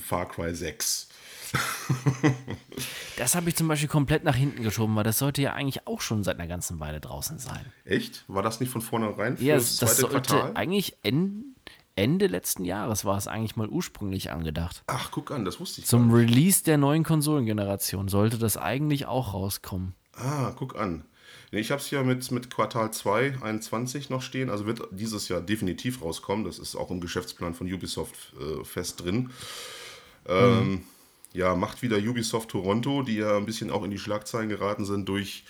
Far 0.00 0.26
Cry 0.26 0.52
6 0.52 1.08
das 3.16 3.34
habe 3.34 3.48
ich 3.48 3.56
zum 3.56 3.68
Beispiel 3.68 3.88
komplett 3.88 4.24
nach 4.24 4.36
hinten 4.36 4.62
geschoben, 4.62 4.94
weil 4.96 5.04
das 5.04 5.18
sollte 5.18 5.42
ja 5.42 5.52
eigentlich 5.52 5.86
auch 5.86 6.00
schon 6.00 6.24
seit 6.24 6.38
einer 6.38 6.48
ganzen 6.48 6.80
Weile 6.80 7.00
draußen 7.00 7.38
sein. 7.38 7.64
Echt? 7.84 8.24
War 8.28 8.42
das 8.42 8.60
nicht 8.60 8.70
von 8.70 8.82
vornherein 8.82 9.36
für 9.36 9.44
ja, 9.44 9.54
das, 9.54 9.76
das 9.76 9.98
sollte 9.98 10.20
Quartal? 10.20 10.52
eigentlich 10.54 10.96
Ende, 11.02 11.44
Ende 11.96 12.26
letzten 12.26 12.64
Jahres 12.64 13.04
war 13.04 13.16
es 13.18 13.26
eigentlich 13.26 13.56
mal 13.56 13.68
ursprünglich 13.68 14.30
angedacht. 14.30 14.84
Ach, 14.86 15.10
guck 15.10 15.30
an, 15.30 15.44
das 15.44 15.58
wusste 15.60 15.80
ich 15.80 15.86
Zum 15.86 16.12
Release 16.12 16.62
der 16.62 16.78
neuen 16.78 17.04
Konsolengeneration 17.04 18.08
sollte 18.08 18.38
das 18.38 18.56
eigentlich 18.56 19.06
auch 19.06 19.34
rauskommen. 19.34 19.94
Ah, 20.14 20.52
guck 20.56 20.78
an. 20.78 21.04
Ich 21.50 21.70
habe 21.70 21.80
es 21.80 21.90
ja 21.90 22.02
mit, 22.02 22.30
mit 22.30 22.50
Quartal 22.50 22.92
2, 22.92 23.42
21 23.42 24.10
noch 24.10 24.22
stehen. 24.22 24.50
Also 24.50 24.66
wird 24.66 24.82
dieses 24.90 25.28
Jahr 25.28 25.40
definitiv 25.40 26.02
rauskommen. 26.02 26.44
Das 26.44 26.58
ist 26.58 26.76
auch 26.76 26.90
im 26.90 27.00
Geschäftsplan 27.00 27.54
von 27.54 27.72
Ubisoft 27.72 28.34
äh, 28.38 28.64
fest 28.64 29.02
drin. 29.02 29.30
Ähm, 30.26 30.70
mhm 30.70 30.84
ja, 31.32 31.54
macht 31.54 31.82
wieder 31.82 31.98
Ubisoft 31.98 32.50
Toronto, 32.50 33.02
die 33.02 33.16
ja 33.16 33.36
ein 33.36 33.46
bisschen 33.46 33.70
auch 33.70 33.84
in 33.84 33.90
die 33.90 33.98
Schlagzeilen 33.98 34.48
geraten 34.48 34.84
sind 34.84 35.08
durch 35.08 35.44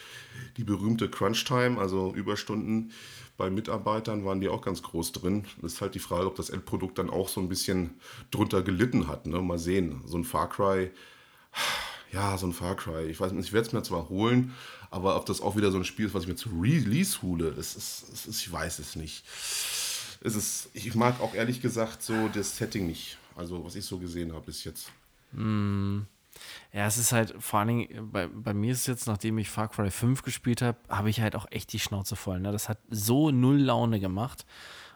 die 0.56 0.64
berühmte 0.64 1.08
Crunch-Time, 1.08 1.78
also 1.78 2.12
Überstunden 2.14 2.92
bei 3.38 3.50
Mitarbeitern 3.50 4.24
waren 4.24 4.40
die 4.40 4.48
auch 4.48 4.60
ganz 4.62 4.82
groß 4.82 5.12
drin. 5.12 5.44
Das 5.62 5.74
ist 5.74 5.80
halt 5.80 5.94
die 5.94 6.00
Frage, 6.00 6.26
ob 6.26 6.34
das 6.34 6.50
Endprodukt 6.50 6.98
dann 6.98 7.08
auch 7.08 7.28
so 7.28 7.40
ein 7.40 7.48
bisschen 7.48 7.94
drunter 8.32 8.62
gelitten 8.62 9.06
hat. 9.06 9.26
Ne? 9.26 9.40
Mal 9.40 9.58
sehen, 9.58 10.02
so 10.04 10.18
ein 10.18 10.24
Far 10.24 10.48
Cry, 10.48 10.90
ja, 12.12 12.36
so 12.36 12.48
ein 12.48 12.52
Far 12.52 12.74
Cry. 12.74 13.06
Ich 13.06 13.20
weiß 13.20 13.32
nicht, 13.32 13.46
ich 13.46 13.52
werde 13.52 13.68
es 13.68 13.72
mir 13.72 13.82
zwar 13.84 14.08
holen, 14.08 14.54
aber 14.90 15.16
ob 15.16 15.24
das 15.26 15.40
auch 15.40 15.56
wieder 15.56 15.70
so 15.70 15.78
ein 15.78 15.84
Spiel 15.84 16.06
ist, 16.06 16.14
was 16.14 16.24
ich 16.24 16.28
mir 16.28 16.34
zu 16.34 16.50
Release 16.60 17.22
hole, 17.22 17.52
das 17.52 17.76
ist, 17.76 18.06
das 18.10 18.26
ist, 18.26 18.40
ich 18.40 18.52
weiß 18.52 18.80
es 18.80 18.96
nicht. 18.96 19.24
Es 20.20 20.34
ist, 20.34 20.70
ich 20.74 20.92
mag 20.96 21.20
auch 21.20 21.34
ehrlich 21.34 21.62
gesagt 21.62 22.02
so 22.02 22.28
das 22.34 22.56
Setting 22.56 22.88
nicht. 22.88 23.18
Also, 23.36 23.64
was 23.64 23.76
ich 23.76 23.84
so 23.84 23.98
gesehen 23.98 24.32
habe 24.32 24.46
bis 24.46 24.64
jetzt. 24.64 24.90
Mm. 25.32 26.02
Ja, 26.72 26.86
es 26.86 26.98
ist 26.98 27.12
halt 27.12 27.34
vor 27.38 27.60
allen 27.60 27.68
Dingen, 27.68 28.12
bei, 28.12 28.28
bei 28.28 28.54
mir 28.54 28.72
ist 28.72 28.80
es 28.80 28.86
jetzt, 28.86 29.06
nachdem 29.06 29.38
ich 29.38 29.50
Far 29.50 29.68
Cry 29.68 29.90
5 29.90 30.22
gespielt 30.22 30.62
habe, 30.62 30.78
habe 30.88 31.10
ich 31.10 31.20
halt 31.20 31.34
auch 31.34 31.46
echt 31.50 31.72
die 31.72 31.80
Schnauze 31.80 32.14
voll. 32.14 32.40
Ne? 32.40 32.52
Das 32.52 32.68
hat 32.68 32.78
so 32.90 33.30
null 33.30 33.58
Laune 33.58 33.98
gemacht. 33.98 34.46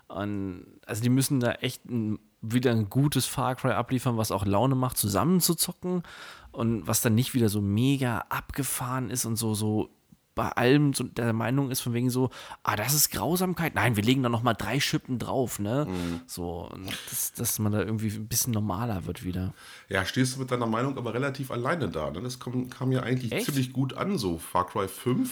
Und, 0.09 0.67
also 0.87 1.03
die 1.03 1.09
müssen 1.09 1.41
da 1.41 1.53
echt 1.53 1.85
ein, 1.87 2.19
wieder 2.43 2.71
ein 2.71 2.91
gutes 2.91 3.27
Far 3.27 3.57
Cry 3.57 3.73
abliefern, 3.73 4.19
was 4.19 4.31
auch 4.31 4.45
Laune 4.45 4.75
macht, 4.75 4.99
zusammen 4.99 5.41
zu 5.41 5.55
zocken 5.55 6.03
und 6.51 6.87
was 6.87 7.01
dann 7.01 7.15
nicht 7.15 7.35
wieder 7.35 7.49
so 7.49 7.61
mega 7.61 8.19
abgefahren 8.29 9.11
ist 9.11 9.25
und 9.25 9.37
so, 9.37 9.55
so 9.55 9.91
bei 10.35 10.49
allem 10.49 10.95
so 10.95 11.05
der 11.05 11.33
Meinung 11.33 11.71
ist, 11.71 11.81
von 11.81 11.93
wegen 11.93 12.11
so, 12.11 12.31
ah, 12.63 12.77
das 12.77 12.95
ist 12.95 13.11
Grausamkeit. 13.11 13.75
Nein, 13.75 13.97
wir 13.97 14.03
legen 14.03 14.23
da 14.23 14.29
nochmal 14.29 14.55
drei 14.57 14.81
Schippen 14.81 15.19
drauf, 15.19 15.59
ne? 15.59 15.87
Mhm. 15.89 16.21
So, 16.27 16.71
dass, 17.11 17.33
dass 17.33 17.59
man 17.59 17.73
da 17.73 17.81
irgendwie 17.81 18.09
ein 18.09 18.29
bisschen 18.29 18.53
normaler 18.53 19.07
wird 19.07 19.25
wieder. 19.25 19.55
Ja, 19.89 20.05
stehst 20.05 20.37
du 20.37 20.41
mit 20.41 20.51
deiner 20.51 20.67
Meinung 20.67 20.97
aber 20.97 21.13
relativ 21.15 21.51
alleine 21.51 21.89
da. 21.89 22.11
Ne? 22.11 22.23
Das 22.23 22.41
kam, 22.41 22.71
kam 22.71 22.93
ja 22.93 23.03
eigentlich 23.03 23.33
Echt? 23.33 23.47
ziemlich 23.47 23.73
gut 23.73 23.95
an, 23.95 24.17
so 24.17 24.39
Far 24.39 24.67
Cry 24.67 24.89
5, 24.89 25.31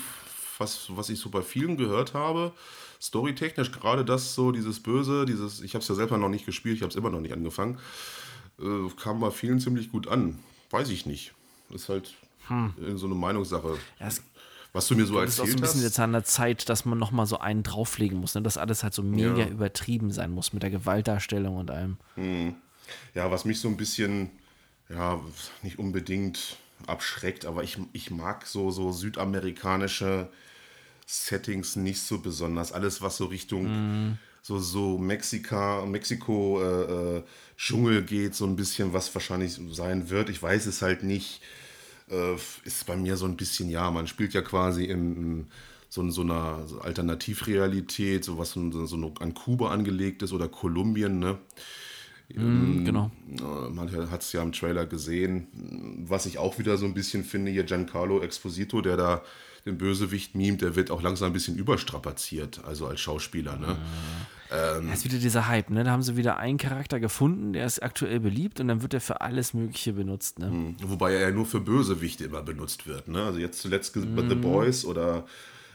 was, 0.59 0.88
was 0.94 1.09
ich 1.09 1.18
so 1.18 1.30
bei 1.30 1.42
vielen 1.42 1.76
gehört 1.76 2.14
habe. 2.14 2.53
Storytechnisch 3.01 3.72
gerade 3.72 4.05
das 4.05 4.34
so, 4.34 4.53
dieses 4.53 4.80
Böse, 4.80 5.24
dieses, 5.24 5.62
ich 5.62 5.74
habe 5.74 5.82
es 5.82 5.88
ja 5.88 5.94
selber 5.94 6.18
noch 6.18 6.28
nicht 6.28 6.44
gespielt, 6.44 6.76
ich 6.76 6.82
habe 6.82 6.90
es 6.90 6.96
immer 6.96 7.09
noch 7.09 7.20
nicht 7.20 7.32
angefangen, 7.32 7.78
äh, 8.59 8.88
kam 9.01 9.20
bei 9.20 9.30
vielen 9.30 9.61
ziemlich 9.61 9.90
gut 9.90 10.09
an. 10.09 10.38
Weiß 10.70 10.90
ich 10.90 11.07
nicht. 11.07 11.32
ist 11.70 11.88
halt 11.88 12.14
hm. 12.48 12.74
so 12.96 13.07
eine 13.07 13.14
Meinungssache. 13.14 13.78
Ja, 13.98 14.07
es 14.07 14.22
was 14.72 14.86
du 14.88 14.94
mir 14.94 15.06
so 15.06 15.18
erzählt 15.18 15.28
hast. 15.28 15.38
Das 15.38 15.38
ist 15.38 15.40
auch 15.40 15.46
so 15.46 15.56
ein 15.56 15.60
bisschen 15.60 15.82
jetzt 15.82 16.00
an 16.00 16.12
der 16.12 16.24
Zeit, 16.24 16.68
dass 16.68 16.84
man 16.84 16.98
nochmal 16.98 17.26
so 17.26 17.38
einen 17.38 17.62
drauflegen 17.62 18.18
muss, 18.18 18.34
ne? 18.34 18.42
dass 18.42 18.56
alles 18.56 18.82
halt 18.82 18.94
so 18.94 19.02
mega 19.02 19.38
ja. 19.38 19.46
übertrieben 19.48 20.12
sein 20.12 20.30
muss 20.30 20.52
mit 20.52 20.62
der 20.62 20.70
Gewaltdarstellung 20.70 21.56
und 21.56 21.70
allem. 21.70 21.96
Hm. 22.14 22.54
Ja, 23.14 23.30
was 23.30 23.44
mich 23.44 23.60
so 23.60 23.68
ein 23.68 23.76
bisschen, 23.76 24.30
ja, 24.88 25.20
nicht 25.62 25.78
unbedingt 25.78 26.56
abschreckt, 26.86 27.44
aber 27.44 27.62
ich, 27.62 27.78
ich 27.92 28.10
mag 28.10 28.46
so, 28.46 28.70
so 28.70 28.92
südamerikanische 28.92 30.28
Settings 31.06 31.76
nicht 31.76 32.00
so 32.00 32.18
besonders. 32.18 32.72
Alles, 32.72 33.02
was 33.02 33.16
so 33.16 33.26
Richtung 33.26 34.12
mm. 34.12 34.18
so, 34.42 34.58
so 34.58 34.96
Mexika, 34.96 35.84
Mexiko 35.84 36.62
äh, 36.62 37.16
äh, 37.18 37.22
Dschungel 37.56 38.02
geht, 38.02 38.34
so 38.34 38.46
ein 38.46 38.56
bisschen, 38.56 38.92
was 38.92 39.12
wahrscheinlich 39.14 39.58
sein 39.72 40.08
wird. 40.08 40.30
Ich 40.30 40.40
weiß 40.42 40.66
es 40.66 40.82
halt 40.82 41.02
nicht 41.02 41.42
äh, 42.11 42.34
ist 42.64 42.86
bei 42.86 42.96
mir 42.96 43.16
so 43.16 43.26
ein 43.26 43.36
bisschen, 43.36 43.70
ja, 43.70 43.90
man 43.90 44.06
spielt 44.06 44.34
ja 44.34 44.42
quasi 44.42 44.84
in, 44.84 45.46
so, 45.88 46.08
so 46.11 46.22
einer 46.22 46.64
Alternativrealität, 46.82 48.24
so 48.24 48.38
was 48.38 48.52
so, 48.52 48.86
so 48.86 49.14
an 49.20 49.34
Kuba 49.34 49.70
angelegt 49.70 50.22
ist 50.22 50.32
oder 50.32 50.48
Kolumbien, 50.48 51.18
ne? 51.18 51.38
Mm, 52.34 52.84
genau. 52.84 53.11
Äh, 53.28 53.70
man 53.70 54.11
hat 54.11 54.22
es 54.22 54.32
ja 54.32 54.42
im 54.42 54.52
Trailer 54.52 54.86
gesehen. 54.86 55.48
Was 56.06 56.26
ich 56.26 56.38
auch 56.38 56.58
wieder 56.58 56.76
so 56.76 56.86
ein 56.86 56.94
bisschen 56.94 57.24
finde, 57.24 57.50
hier 57.50 57.64
Giancarlo 57.64 58.20
Exposito, 58.20 58.80
der 58.80 58.96
da 58.96 59.22
den 59.66 59.78
Bösewicht 59.78 60.34
mimt, 60.34 60.62
der 60.62 60.76
wird 60.76 60.90
auch 60.90 61.02
langsam 61.02 61.30
ein 61.30 61.32
bisschen 61.32 61.56
überstrapaziert, 61.56 62.64
also 62.64 62.86
als 62.86 63.00
Schauspieler. 63.00 63.56
Ne? 63.56 63.78
Ähm, 64.50 64.88
das 64.88 65.00
ist 65.00 65.04
wieder 65.04 65.18
dieser 65.18 65.46
Hype, 65.46 65.70
ne? 65.70 65.84
Da 65.84 65.92
haben 65.92 66.02
sie 66.02 66.16
wieder 66.16 66.38
einen 66.38 66.58
Charakter 66.58 66.98
gefunden, 66.98 67.52
der 67.52 67.66
ist 67.66 67.82
aktuell 67.82 68.20
beliebt 68.20 68.61
und 68.61 68.68
dann 68.68 68.82
wird 68.82 68.94
er 68.94 69.00
für 69.00 69.20
alles 69.20 69.54
Mögliche 69.54 69.92
benutzt, 69.92 70.38
ne? 70.38 70.46
Hm, 70.46 70.76
wobei 70.82 71.14
er 71.14 71.20
ja 71.20 71.30
nur 71.30 71.46
für 71.46 71.61
Bösewichte 71.61 72.24
immer 72.24 72.42
benutzt 72.42 72.86
wird, 72.86 73.08
ne? 73.08 73.22
Also 73.22 73.38
jetzt 73.38 73.61
zuletzt 73.61 73.94
mm. 73.94 74.28
The 74.28 74.34
Boys 74.34 74.84
oder 74.84 75.24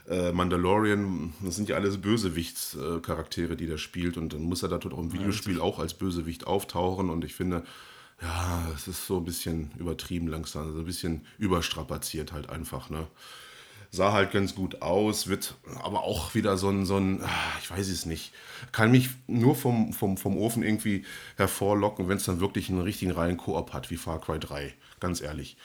äh, 0.08 0.30
Mandalorian, 0.32 1.32
das 1.42 1.56
sind 1.56 1.68
ja 1.68 1.76
alles 1.76 1.98
Bösewichtscharaktere, 1.98 3.56
die 3.56 3.66
der 3.66 3.78
spielt 3.78 4.18
und 4.18 4.34
dann 4.34 4.42
muss 4.42 4.62
er 4.62 4.68
da 4.68 4.76
auch 4.76 4.98
im 4.98 5.12
Videospiel 5.12 5.60
auch 5.60 5.78
als 5.78 5.94
Bösewicht 5.94 6.46
auftauchen 6.46 7.08
und 7.08 7.24
ich 7.24 7.34
finde, 7.34 7.62
ja, 8.20 8.68
es 8.74 8.88
ist 8.88 9.06
so 9.06 9.18
ein 9.18 9.24
bisschen 9.24 9.70
übertrieben 9.78 10.28
langsam, 10.28 10.72
so 10.72 10.80
ein 10.80 10.84
bisschen 10.84 11.22
überstrapaziert 11.38 12.32
halt 12.32 12.50
einfach, 12.50 12.90
ne? 12.90 13.06
Sah 13.96 14.12
halt 14.12 14.30
ganz 14.30 14.54
gut 14.54 14.82
aus, 14.82 15.26
wird 15.26 15.54
aber 15.82 16.04
auch 16.04 16.34
wieder 16.34 16.56
so 16.56 16.68
ein, 16.68 16.86
so 16.86 16.98
ein 16.98 17.22
ah, 17.22 17.58
ich 17.60 17.70
weiß 17.70 17.88
es 17.88 18.06
nicht, 18.06 18.32
kann 18.72 18.90
mich 18.90 19.10
nur 19.26 19.56
vom, 19.56 19.92
vom, 19.92 20.16
vom 20.16 20.36
Ofen 20.36 20.62
irgendwie 20.62 21.04
hervorlocken, 21.36 22.08
wenn 22.08 22.18
es 22.18 22.24
dann 22.24 22.40
wirklich 22.40 22.68
einen 22.68 22.80
richtigen 22.80 23.10
reinen 23.10 23.36
Koop 23.36 23.72
hat, 23.72 23.90
wie 23.90 23.96
Far 23.96 24.20
Cry 24.20 24.38
3, 24.38 24.74
ganz 25.00 25.20
ehrlich. 25.20 25.56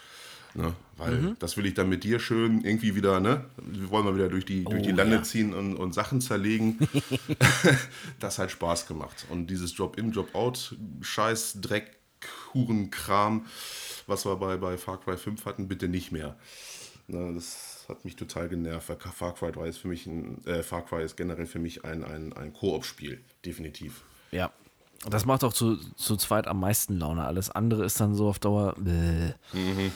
Ne? 0.54 0.74
Weil 0.96 1.12
mhm. 1.12 1.36
das 1.38 1.56
will 1.56 1.64
ich 1.64 1.74
dann 1.74 1.88
mit 1.88 2.04
dir 2.04 2.18
schön 2.20 2.62
irgendwie 2.62 2.94
wieder, 2.94 3.20
ne? 3.20 3.46
Wir 3.56 3.88
wollen 3.90 4.04
mal 4.04 4.14
wieder 4.14 4.28
durch 4.28 4.44
die, 4.44 4.64
durch 4.64 4.82
die 4.82 4.92
oh, 4.92 4.96
Lande 4.96 5.16
ja. 5.16 5.22
ziehen 5.22 5.54
und, 5.54 5.76
und 5.76 5.94
Sachen 5.94 6.20
zerlegen. 6.20 6.78
das 8.20 8.38
hat 8.38 8.50
Spaß 8.50 8.86
gemacht. 8.86 9.26
Und 9.30 9.46
dieses 9.46 9.74
Drop-In, 9.74 10.12
Drop-Out, 10.12 10.76
Scheiß, 11.00 11.58
Dreck, 11.62 11.96
Hurenkram, 12.52 13.46
was 14.06 14.26
wir 14.26 14.36
bei, 14.36 14.58
bei 14.58 14.76
Far 14.76 15.00
Cry 15.00 15.16
5 15.16 15.46
hatten, 15.46 15.68
bitte 15.68 15.88
nicht 15.88 16.12
mehr. 16.12 16.36
Ne, 17.08 17.32
das 17.34 17.71
hat 17.92 18.04
mich 18.04 18.16
total 18.16 18.48
genervt. 18.48 18.90
Far 19.14 19.34
Cry 19.34 19.52
3 19.52 19.68
ist 19.68 19.78
für 19.78 19.88
mich 19.88 20.06
ein, 20.06 20.44
äh, 20.46 20.62
Far 20.62 20.84
Cry 20.84 21.04
ist 21.04 21.16
generell 21.16 21.46
für 21.46 21.58
mich 21.58 21.84
ein, 21.84 22.04
ein, 22.04 22.32
ein 22.32 22.52
Koop-Spiel, 22.52 23.20
definitiv. 23.44 24.02
Ja. 24.30 24.50
Das 25.08 25.24
macht 25.24 25.42
auch 25.42 25.52
zu, 25.52 25.76
zu 25.96 26.16
zweit 26.16 26.46
am 26.46 26.60
meisten 26.60 26.96
Laune. 26.96 27.24
Alles 27.24 27.50
andere 27.50 27.84
ist 27.84 28.00
dann 28.00 28.14
so 28.14 28.28
auf 28.28 28.38
Dauer. 28.38 28.76
Mhm. 28.78 29.90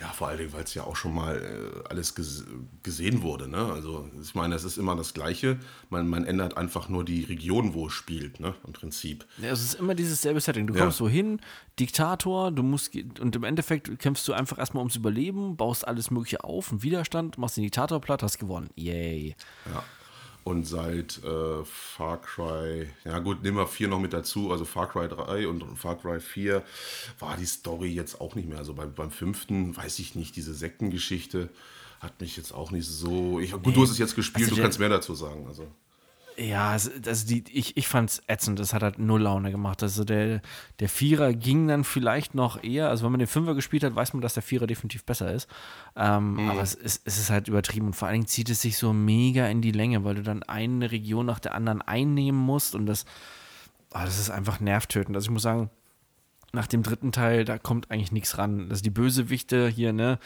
Ja, 0.00 0.08
vor 0.08 0.28
allen 0.28 0.38
Dingen, 0.38 0.52
weil 0.54 0.64
es 0.64 0.72
ja 0.72 0.84
auch 0.84 0.96
schon 0.96 1.14
mal 1.14 1.36
äh, 1.36 1.88
alles 1.90 2.14
ges 2.14 2.46
gesehen 2.82 3.20
wurde. 3.20 3.48
Ne? 3.48 3.58
Also 3.58 4.08
ich 4.22 4.34
meine, 4.34 4.54
es 4.54 4.64
ist 4.64 4.78
immer 4.78 4.96
das 4.96 5.12
Gleiche. 5.12 5.58
Man, 5.90 6.08
man 6.08 6.24
ändert 6.24 6.56
einfach 6.56 6.88
nur 6.88 7.04
die 7.04 7.24
Region, 7.24 7.74
wo 7.74 7.88
es 7.88 7.92
spielt, 7.92 8.40
ne? 8.40 8.54
im 8.66 8.72
Prinzip. 8.72 9.26
Ja, 9.36 9.50
es 9.50 9.62
ist 9.62 9.74
immer 9.74 9.94
dieses 9.94 10.22
selbe 10.22 10.40
Setting. 10.40 10.66
Du 10.66 10.72
kommst 10.72 10.98
ja. 11.00 11.04
so 11.04 11.08
hin, 11.08 11.40
Diktator, 11.78 12.50
du 12.50 12.62
musst 12.62 12.94
und 13.20 13.36
im 13.36 13.44
Endeffekt 13.44 13.98
kämpfst 13.98 14.26
du 14.26 14.32
einfach 14.32 14.58
erstmal 14.58 14.80
ums 14.80 14.96
Überleben, 14.96 15.56
baust 15.56 15.86
alles 15.86 16.10
Mögliche 16.10 16.44
auf, 16.44 16.70
einen 16.70 16.82
Widerstand, 16.82 17.36
machst 17.36 17.58
den 17.58 17.64
Diktator 17.64 18.00
platt, 18.00 18.22
hast 18.22 18.38
gewonnen. 18.38 18.70
Yay. 18.76 19.36
Ja. 19.66 19.84
Und 20.42 20.66
seit 20.66 21.22
äh, 21.22 21.64
Far 21.64 22.20
Cry, 22.20 22.88
ja 23.04 23.18
gut, 23.18 23.42
nehmen 23.42 23.58
wir 23.58 23.66
4 23.66 23.88
noch 23.88 24.00
mit 24.00 24.12
dazu, 24.12 24.50
also 24.50 24.64
Far 24.64 24.88
Cry 24.88 25.06
3 25.06 25.46
und 25.46 25.62
Far 25.76 25.96
Cry 25.96 26.18
4 26.18 26.62
war 27.18 27.36
die 27.36 27.44
Story 27.44 27.88
jetzt 27.88 28.20
auch 28.20 28.34
nicht 28.34 28.48
mehr. 28.48 28.58
Also 28.58 28.74
beim, 28.74 28.94
beim 28.94 29.10
fünften, 29.10 29.76
weiß 29.76 29.98
ich 29.98 30.14
nicht, 30.14 30.36
diese 30.36 30.54
Sektengeschichte 30.54 31.50
hat 32.00 32.20
mich 32.20 32.36
jetzt 32.36 32.52
auch 32.52 32.70
nicht 32.70 32.86
so. 32.86 33.38
Ich, 33.38 33.52
gut, 33.52 33.66
nee. 33.66 33.72
du 33.72 33.82
hast 33.82 33.90
es 33.90 33.98
jetzt 33.98 34.16
gespielt, 34.16 34.46
also 34.46 34.56
du 34.56 34.62
kannst 34.62 34.78
mehr 34.78 34.88
dazu 34.88 35.14
sagen. 35.14 35.46
Also. 35.46 35.68
Ja, 36.40 36.70
also 36.70 36.90
die, 37.26 37.44
ich, 37.52 37.76
ich 37.76 37.86
fand 37.86 38.08
es 38.08 38.22
ätzend, 38.26 38.58
das 38.58 38.72
hat 38.72 38.82
halt 38.82 38.98
null 38.98 39.20
Laune 39.20 39.50
gemacht. 39.50 39.82
Also 39.82 40.04
der, 40.04 40.40
der 40.78 40.88
Vierer 40.88 41.34
ging 41.34 41.68
dann 41.68 41.84
vielleicht 41.84 42.34
noch 42.34 42.64
eher, 42.64 42.88
also 42.88 43.04
wenn 43.04 43.12
man 43.12 43.18
den 43.18 43.28
Fünfer 43.28 43.54
gespielt 43.54 43.84
hat, 43.84 43.94
weiß 43.94 44.14
man, 44.14 44.22
dass 44.22 44.32
der 44.32 44.42
Vierer 44.42 44.66
definitiv 44.66 45.04
besser 45.04 45.30
ist. 45.34 45.50
Ähm, 45.96 46.36
mhm. 46.36 46.50
Aber 46.50 46.62
es 46.62 46.72
ist, 46.72 47.02
es 47.04 47.18
ist 47.18 47.28
halt 47.28 47.48
übertrieben 47.48 47.88
und 47.88 47.92
vor 47.94 48.08
allen 48.08 48.14
Dingen 48.14 48.26
zieht 48.26 48.48
es 48.48 48.62
sich 48.62 48.78
so 48.78 48.94
mega 48.94 49.48
in 49.48 49.60
die 49.60 49.72
Länge, 49.72 50.02
weil 50.02 50.14
du 50.14 50.22
dann 50.22 50.42
eine 50.42 50.90
Region 50.90 51.26
nach 51.26 51.40
der 51.40 51.54
anderen 51.54 51.82
einnehmen 51.82 52.40
musst 52.40 52.74
und 52.74 52.86
das, 52.86 53.04
oh, 53.92 54.00
das 54.02 54.18
ist 54.18 54.30
einfach 54.30 54.60
nervtötend. 54.60 55.14
Also 55.14 55.26
ich 55.26 55.32
muss 55.32 55.42
sagen, 55.42 55.68
nach 56.52 56.66
dem 56.66 56.82
dritten 56.82 57.12
Teil, 57.12 57.44
da 57.44 57.58
kommt 57.58 57.90
eigentlich 57.90 58.12
nichts 58.12 58.38
ran. 58.38 58.68
Also 58.70 58.82
die 58.82 58.88
Bösewichte 58.88 59.68
hier, 59.68 59.92
ne? 59.92 60.18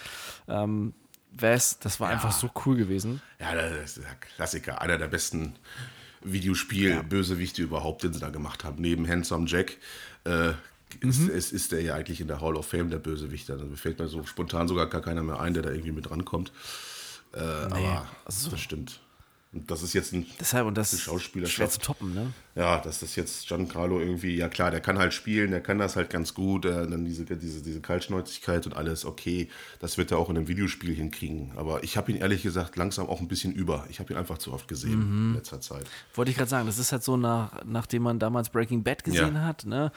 Ähm, 0.46 0.94
West, 1.32 1.84
das 1.84 1.98
war 1.98 2.10
ja. 2.10 2.14
einfach 2.14 2.30
so 2.30 2.48
cool 2.64 2.76
gewesen. 2.76 3.20
Ja, 3.40 3.52
das 3.56 3.96
ist 3.96 3.98
der 3.98 4.14
Klassiker, 4.14 4.80
einer 4.80 4.96
der 4.96 5.08
besten 5.08 5.56
Videospiel-Bösewichte 6.24 7.62
ja. 7.62 7.68
überhaupt, 7.68 8.02
den 8.02 8.12
sie 8.12 8.20
da 8.20 8.30
gemacht 8.30 8.64
haben. 8.64 8.80
Neben 8.80 9.08
Handsome 9.08 9.46
Jack 9.46 9.76
äh, 10.24 10.48
mhm. 11.00 11.10
ist, 11.10 11.28
ist, 11.28 11.52
ist 11.52 11.72
der 11.72 11.82
ja 11.82 11.94
eigentlich 11.94 12.20
in 12.20 12.28
der 12.28 12.40
Hall 12.40 12.56
of 12.56 12.66
Fame 12.66 12.90
der 12.90 12.98
Bösewicht. 12.98 13.48
Da 13.48 13.58
fällt 13.74 13.98
mir 13.98 14.08
so 14.08 14.24
spontan 14.24 14.68
sogar 14.68 14.86
gar 14.86 15.02
keiner 15.02 15.22
mehr 15.22 15.40
ein, 15.40 15.54
der 15.54 15.62
da 15.62 15.70
irgendwie 15.70 15.92
mit 15.92 16.10
rankommt. 16.10 16.52
Äh, 17.32 17.38
nee, 17.38 17.86
aber 17.86 18.08
also, 18.24 18.50
das 18.50 18.60
stimmt. 18.60 19.00
Und 19.54 19.70
das 19.70 19.82
ist 19.82 19.92
jetzt 19.92 20.12
ein, 20.12 20.26
Deshalb, 20.40 20.66
und 20.66 20.76
das 20.76 20.98
Schauspieler. 21.00 21.46
Schwer 21.46 21.70
zu 21.70 21.80
toppen, 21.80 22.12
ne? 22.12 22.32
Ja, 22.56 22.78
dass 22.78 23.00
das 23.00 23.16
jetzt 23.16 23.48
Giancarlo 23.48 23.98
irgendwie, 23.98 24.36
ja 24.36 24.48
klar, 24.48 24.70
der 24.70 24.80
kann 24.80 24.98
halt 24.98 25.12
spielen, 25.12 25.50
der 25.50 25.60
kann 25.60 25.78
das 25.78 25.96
halt 25.96 26.10
ganz 26.10 26.34
gut, 26.34 26.64
äh, 26.64 26.86
dann 26.88 27.04
diese, 27.04 27.24
diese, 27.24 27.62
diese 27.62 27.80
Kaltschnäuzigkeit 27.80 28.66
und 28.66 28.76
alles, 28.76 29.04
okay, 29.04 29.48
das 29.80 29.98
wird 29.98 30.12
er 30.12 30.18
auch 30.18 30.30
in 30.30 30.36
einem 30.36 30.48
Videospiel 30.48 30.94
hinkriegen. 30.94 31.52
Aber 31.56 31.82
ich 31.82 31.96
habe 31.96 32.12
ihn 32.12 32.18
ehrlich 32.18 32.42
gesagt 32.42 32.76
langsam 32.76 33.08
auch 33.08 33.20
ein 33.20 33.28
bisschen 33.28 33.52
über. 33.52 33.86
Ich 33.90 34.00
habe 34.00 34.12
ihn 34.12 34.18
einfach 34.18 34.38
zu 34.38 34.52
oft 34.52 34.68
gesehen 34.68 34.98
mhm. 34.98 35.28
in 35.30 35.34
letzter 35.34 35.60
Zeit. 35.60 35.84
Wollte 36.14 36.30
ich 36.30 36.36
gerade 36.36 36.50
sagen, 36.50 36.66
das 36.66 36.78
ist 36.78 36.92
halt 36.92 37.02
so, 37.02 37.16
nach, 37.16 37.64
nachdem 37.64 38.02
man 38.02 38.18
damals 38.18 38.48
Breaking 38.50 38.82
Bad 38.82 39.04
gesehen 39.04 39.34
ja. 39.34 39.42
hat, 39.42 39.66
ne? 39.66 39.90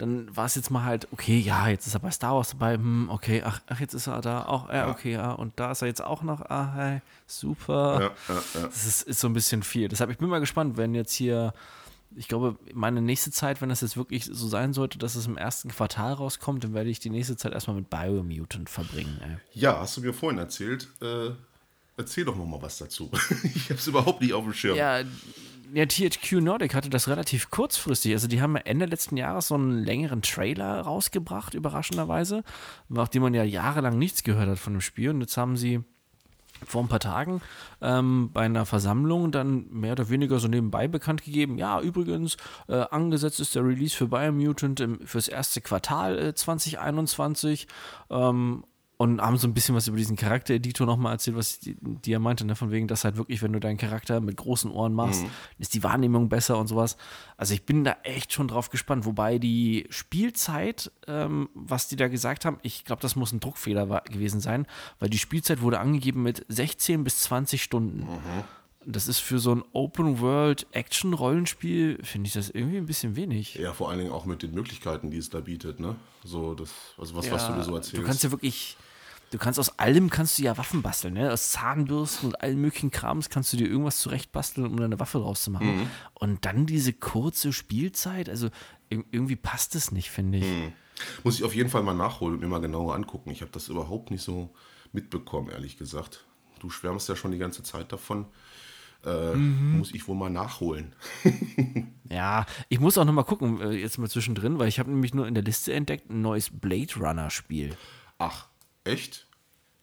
Dann 0.00 0.34
war 0.34 0.46
es 0.46 0.54
jetzt 0.54 0.70
mal 0.70 0.84
halt, 0.84 1.08
okay, 1.12 1.38
ja, 1.38 1.68
jetzt 1.68 1.86
ist 1.86 1.92
er 1.94 2.00
bei 2.00 2.10
Star 2.10 2.34
Wars 2.34 2.50
dabei, 2.50 2.74
hm, 2.74 3.10
okay, 3.10 3.42
ach, 3.44 3.60
ach, 3.66 3.80
jetzt 3.80 3.92
ist 3.92 4.06
er 4.06 4.22
da 4.22 4.44
auch, 4.46 4.70
ja, 4.70 4.88
okay, 4.88 5.12
ja, 5.12 5.32
und 5.32 5.52
da 5.60 5.72
ist 5.72 5.82
er 5.82 5.88
jetzt 5.88 6.02
auch 6.02 6.22
noch, 6.22 6.40
ah, 6.48 6.72
hey, 6.74 7.00
super. 7.26 8.14
Ja, 8.28 8.34
ja, 8.34 8.42
ja. 8.54 8.66
Das 8.66 8.86
ist, 8.86 9.02
ist 9.02 9.20
so 9.20 9.28
ein 9.28 9.34
bisschen 9.34 9.62
viel. 9.62 9.88
Deshalb, 9.88 10.10
ich 10.10 10.16
bin 10.16 10.28
mal 10.28 10.40
gespannt, 10.40 10.78
wenn 10.78 10.94
jetzt 10.94 11.12
hier, 11.12 11.52
ich 12.16 12.28
glaube, 12.28 12.56
meine 12.72 13.02
nächste 13.02 13.30
Zeit, 13.30 13.60
wenn 13.60 13.68
das 13.68 13.82
jetzt 13.82 13.98
wirklich 13.98 14.24
so 14.24 14.48
sein 14.48 14.72
sollte, 14.72 14.96
dass 14.98 15.16
es 15.16 15.26
im 15.26 15.36
ersten 15.36 15.68
Quartal 15.68 16.14
rauskommt, 16.14 16.64
dann 16.64 16.72
werde 16.72 16.88
ich 16.88 16.98
die 16.98 17.10
nächste 17.10 17.36
Zeit 17.36 17.52
erstmal 17.52 17.76
mit 17.76 17.90
Biomutant 17.90 18.70
verbringen. 18.70 19.20
Ey. 19.22 19.36
Ja, 19.52 19.80
hast 19.80 19.98
du 19.98 20.00
mir 20.00 20.14
vorhin 20.14 20.38
erzählt. 20.38 20.88
Äh, 21.02 21.32
erzähl 22.00 22.24
doch 22.24 22.36
noch 22.36 22.46
mal 22.46 22.60
was 22.62 22.78
dazu. 22.78 23.10
ich 23.54 23.64
habe 23.64 23.74
es 23.74 23.86
überhaupt 23.86 24.20
nicht 24.20 24.32
auf 24.32 24.44
dem 24.44 24.52
Schirm. 24.52 24.76
Ja, 24.76 25.00
ja, 25.72 25.86
THQ 25.86 26.40
Nordic 26.40 26.74
hatte 26.74 26.90
das 26.90 27.06
relativ 27.06 27.50
kurzfristig. 27.50 28.12
Also 28.12 28.26
die 28.26 28.42
haben 28.42 28.56
Ende 28.56 28.86
letzten 28.86 29.16
Jahres 29.16 29.48
so 29.48 29.54
einen 29.54 29.84
längeren 29.84 30.22
Trailer 30.22 30.80
rausgebracht, 30.80 31.54
überraschenderweise, 31.54 32.42
nachdem 32.88 33.22
man 33.22 33.34
ja 33.34 33.44
jahrelang 33.44 33.96
nichts 33.96 34.24
gehört 34.24 34.48
hat 34.48 34.58
von 34.58 34.74
dem 34.74 34.80
Spiel. 34.80 35.10
Und 35.10 35.20
jetzt 35.20 35.36
haben 35.36 35.56
sie 35.56 35.84
vor 36.66 36.82
ein 36.82 36.88
paar 36.88 37.00
Tagen 37.00 37.40
ähm, 37.80 38.30
bei 38.32 38.42
einer 38.42 38.66
Versammlung 38.66 39.30
dann 39.30 39.68
mehr 39.70 39.92
oder 39.92 40.10
weniger 40.10 40.38
so 40.38 40.48
nebenbei 40.48 40.88
bekannt 40.88 41.24
gegeben, 41.24 41.56
ja, 41.58 41.80
übrigens, 41.80 42.36
äh, 42.68 42.74
angesetzt 42.74 43.40
ist 43.40 43.54
der 43.54 43.64
Release 43.64 43.96
für 43.96 44.08
Biomutant 44.08 44.80
im, 44.80 45.06
fürs 45.06 45.28
erste 45.28 45.60
Quartal 45.60 46.18
äh, 46.18 46.34
2021. 46.34 47.66
Ähm, 48.10 48.64
und 49.00 49.20
haben 49.22 49.38
so 49.38 49.48
ein 49.48 49.54
bisschen 49.54 49.74
was 49.74 49.88
über 49.88 49.96
diesen 49.96 50.14
Charaktereditor 50.14 50.86
nochmal 50.86 51.12
erzählt, 51.12 51.34
was 51.34 51.58
die, 51.58 51.74
die 51.80 52.12
er 52.12 52.18
meinte, 52.18 52.44
ne? 52.44 52.54
von 52.54 52.70
wegen, 52.70 52.86
dass 52.86 53.04
halt 53.04 53.16
wirklich, 53.16 53.40
wenn 53.40 53.54
du 53.54 53.58
deinen 53.58 53.78
Charakter 53.78 54.20
mit 54.20 54.36
großen 54.36 54.70
Ohren 54.70 54.92
machst, 54.92 55.22
mhm. 55.22 55.30
ist 55.58 55.72
die 55.72 55.82
Wahrnehmung 55.82 56.28
besser 56.28 56.58
und 56.58 56.66
sowas. 56.66 56.98
Also 57.38 57.54
ich 57.54 57.64
bin 57.64 57.82
da 57.82 57.96
echt 58.02 58.34
schon 58.34 58.46
drauf 58.46 58.68
gespannt, 58.68 59.06
wobei 59.06 59.38
die 59.38 59.86
Spielzeit, 59.88 60.92
ähm, 61.06 61.48
was 61.54 61.88
die 61.88 61.96
da 61.96 62.08
gesagt 62.08 62.44
haben, 62.44 62.58
ich 62.60 62.84
glaube, 62.84 63.00
das 63.00 63.16
muss 63.16 63.32
ein 63.32 63.40
Druckfehler 63.40 63.88
war, 63.88 64.02
gewesen 64.02 64.40
sein, 64.40 64.66
weil 64.98 65.08
die 65.08 65.16
Spielzeit 65.16 65.62
wurde 65.62 65.80
angegeben 65.80 66.22
mit 66.22 66.44
16 66.48 67.02
bis 67.02 67.20
20 67.20 67.62
Stunden. 67.62 68.00
Mhm. 68.00 68.44
Das 68.84 69.08
ist 69.08 69.20
für 69.20 69.38
so 69.38 69.54
ein 69.54 69.64
Open-World-Action-Rollenspiel, 69.72 72.00
finde 72.02 72.26
ich 72.26 72.34
das 72.34 72.50
irgendwie 72.50 72.76
ein 72.76 72.84
bisschen 72.84 73.16
wenig. 73.16 73.54
Ja, 73.54 73.72
vor 73.72 73.88
allen 73.88 74.00
Dingen 74.00 74.12
auch 74.12 74.26
mit 74.26 74.42
den 74.42 74.52
Möglichkeiten, 74.52 75.10
die 75.10 75.16
es 75.16 75.30
da 75.30 75.40
bietet, 75.40 75.80
ne? 75.80 75.96
So, 76.22 76.54
das, 76.54 76.70
also 76.98 77.16
was, 77.16 77.24
ja, 77.24 77.32
was 77.32 77.46
du 77.46 77.54
dir 77.54 77.62
so 77.62 77.74
erzählst. 77.74 77.96
Du 77.96 78.02
kannst 78.02 78.22
ja 78.24 78.30
wirklich 78.30 78.76
Du 79.30 79.38
kannst 79.38 79.60
aus 79.60 79.78
allem 79.78 80.10
kannst 80.10 80.38
du 80.38 80.42
ja 80.42 80.58
Waffen 80.58 80.82
basteln, 80.82 81.14
ne? 81.14 81.32
Aus 81.32 81.50
Zahnbürsten 81.50 82.30
und 82.30 82.40
allen 82.40 82.60
möglichen 82.60 82.90
Krams 82.90 83.30
kannst 83.30 83.52
du 83.52 83.56
dir 83.56 83.68
irgendwas 83.68 83.98
zurechtbasteln, 83.98 84.66
um 84.66 84.78
eine 84.80 84.98
Waffe 84.98 85.18
draus 85.18 85.44
zu 85.44 85.52
machen. 85.52 85.82
Mhm. 85.82 85.90
Und 86.14 86.44
dann 86.44 86.66
diese 86.66 86.92
kurze 86.92 87.52
Spielzeit, 87.52 88.28
also 88.28 88.48
irgendwie 88.88 89.36
passt 89.36 89.76
es 89.76 89.92
nicht, 89.92 90.10
finde 90.10 90.38
ich. 90.38 90.44
Mhm. 90.44 90.72
Muss 91.22 91.36
ich 91.36 91.44
auf 91.44 91.54
jeden 91.54 91.70
Fall 91.70 91.84
mal 91.84 91.94
nachholen 91.94 92.34
und 92.34 92.40
mir 92.40 92.48
mal 92.48 92.60
genauer 92.60 92.94
angucken. 92.94 93.30
Ich 93.30 93.40
habe 93.40 93.52
das 93.52 93.68
überhaupt 93.68 94.10
nicht 94.10 94.22
so 94.22 94.50
mitbekommen, 94.92 95.48
ehrlich 95.50 95.76
gesagt. 95.76 96.26
Du 96.58 96.68
schwärmst 96.68 97.08
ja 97.08 97.14
schon 97.14 97.30
die 97.30 97.38
ganze 97.38 97.62
Zeit 97.62 97.92
davon. 97.92 98.26
Äh, 99.04 99.34
mhm. 99.34 99.78
Muss 99.78 99.94
ich 99.94 100.08
wohl 100.08 100.16
mal 100.16 100.28
nachholen. 100.28 100.94
ja, 102.10 102.44
ich 102.68 102.80
muss 102.80 102.98
auch 102.98 103.04
noch 103.04 103.14
mal 103.14 103.22
gucken, 103.22 103.60
äh, 103.60 103.70
jetzt 103.70 103.96
mal 103.96 104.10
zwischendrin, 104.10 104.58
weil 104.58 104.68
ich 104.68 104.78
habe 104.78 104.90
nämlich 104.90 105.14
nur 105.14 105.26
in 105.26 105.34
der 105.34 105.44
Liste 105.44 105.72
entdeckt 105.72 106.10
ein 106.10 106.20
neues 106.20 106.50
Blade 106.50 106.92
Runner 106.96 107.30
Spiel. 107.30 107.76
Ach, 108.18 108.49
Echt? 108.84 109.26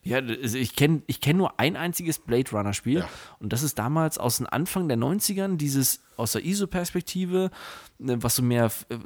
Ja, 0.07 0.19
also 0.19 0.57
ich 0.57 0.75
kenne 0.75 1.01
ich 1.07 1.19
kenn 1.19 1.35
nur 1.35 1.59
ein 1.59 1.75
einziges 1.75 2.19
Blade 2.19 2.49
Runner-Spiel. 2.51 2.99
Ja. 2.99 3.09
Und 3.39 3.51
das 3.51 3.61
ist 3.61 3.77
damals 3.77 4.17
aus 4.17 4.37
dem 4.37 4.47
Anfang 4.49 4.87
der 4.87 4.97
90ern, 4.97 5.57
dieses 5.57 6.01
aus 6.15 6.31
der 6.31 6.45
ISO-Perspektive, 6.45 7.51
ne, 7.99 8.23
was 8.23 8.37
so 8.37 8.41
mehr, 8.43 8.71
äh, 8.89 8.97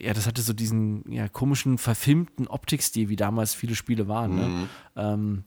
ja, 0.00 0.14
das 0.14 0.26
hatte 0.26 0.40
so 0.40 0.54
diesen 0.54 1.10
ja, 1.12 1.28
komischen, 1.28 1.76
verfilmten 1.76 2.48
Optikstil, 2.48 3.10
wie 3.10 3.16
damals 3.16 3.54
viele 3.54 3.74
Spiele 3.74 4.08
waren. 4.08 4.34
Ne? 4.34 4.46
Mhm. 4.46 4.60
Ne? 4.60 4.68
Ähm, 4.96 5.44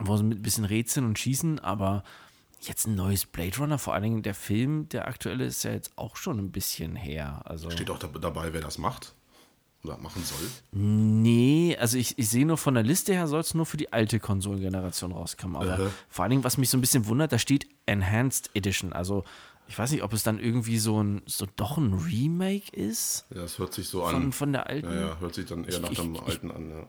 wo 0.00 0.16
so 0.16 0.24
mit 0.24 0.38
ein 0.38 0.42
bisschen 0.42 0.64
Rätseln 0.64 1.06
und 1.06 1.18
Schießen, 1.18 1.58
aber 1.58 2.02
jetzt 2.60 2.86
ein 2.86 2.94
neues 2.94 3.26
Blade 3.26 3.56
Runner, 3.58 3.78
vor 3.78 3.94
allen 3.94 4.02
Dingen 4.02 4.22
der 4.22 4.34
Film, 4.34 4.88
der 4.88 5.08
aktuelle, 5.08 5.44
ist 5.44 5.64
ja 5.64 5.72
jetzt 5.72 5.96
auch 5.96 6.16
schon 6.16 6.38
ein 6.38 6.52
bisschen 6.52 6.96
her. 6.96 7.42
Also 7.44 7.70
Steht 7.70 7.90
auch 7.90 7.98
dabei, 7.98 8.52
wer 8.52 8.60
das 8.60 8.78
macht? 8.78 9.14
Oder 9.84 9.98
machen 9.98 10.22
soll? 10.24 10.48
Nee, 10.72 11.76
also 11.78 11.98
ich, 11.98 12.18
ich 12.18 12.28
sehe 12.28 12.46
nur 12.46 12.56
von 12.56 12.74
der 12.74 12.82
Liste 12.82 13.12
her, 13.12 13.26
soll 13.26 13.40
es 13.40 13.54
nur 13.54 13.66
für 13.66 13.76
die 13.76 13.92
alte 13.92 14.20
Konsolengeneration 14.20 15.12
rauskommen. 15.12 15.56
Aber 15.56 15.86
äh. 15.86 15.90
vor 16.08 16.22
allen 16.22 16.30
Dingen, 16.30 16.44
was 16.44 16.56
mich 16.56 16.70
so 16.70 16.78
ein 16.78 16.80
bisschen 16.80 17.06
wundert, 17.06 17.32
da 17.32 17.38
steht 17.38 17.66
Enhanced 17.86 18.50
Edition. 18.54 18.92
Also 18.92 19.24
ich 19.68 19.78
weiß 19.78 19.90
nicht, 19.92 20.02
ob 20.02 20.12
es 20.12 20.22
dann 20.22 20.38
irgendwie 20.38 20.78
so 20.78 21.02
ein 21.02 21.22
so 21.26 21.46
doch 21.56 21.78
ein 21.78 21.94
Remake 21.94 22.76
ist. 22.76 23.26
Ja, 23.34 23.42
das 23.42 23.58
hört 23.58 23.72
sich 23.72 23.88
so 23.88 24.04
von, 24.04 24.14
an. 24.14 24.32
Von 24.32 24.52
der 24.52 24.66
alten. 24.66 24.88
Ja, 24.88 25.00
ja, 25.00 25.16
hört 25.18 25.34
sich 25.34 25.46
dann 25.46 25.64
eher 25.64 25.70
ich, 25.70 25.80
nach 25.80 25.90
dem 25.90 26.14
ich, 26.14 26.22
alten 26.22 26.50
an, 26.50 26.70
ja. 26.70 26.86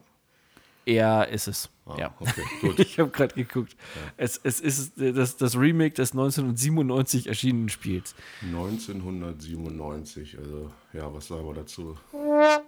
Er 0.85 1.29
ist 1.29 1.47
es. 1.47 1.69
Ah, 1.85 1.95
ja. 1.97 2.13
okay, 2.19 2.43
gut. 2.61 2.79
ich 2.79 2.99
habe 2.99 3.09
gerade 3.09 3.35
geguckt. 3.35 3.77
Es, 4.17 4.37
es 4.43 4.59
ist 4.59 4.93
das, 4.97 5.37
das 5.37 5.55
Remake 5.57 5.95
des 5.95 6.11
1997 6.11 7.27
erschienenen 7.27 7.69
Spiels. 7.69 8.15
1997, 8.41 10.37
also 10.37 10.69
ja, 10.91 11.13
was 11.13 11.27
sagen 11.27 11.45
wir 11.45 11.53
dazu? 11.53 11.97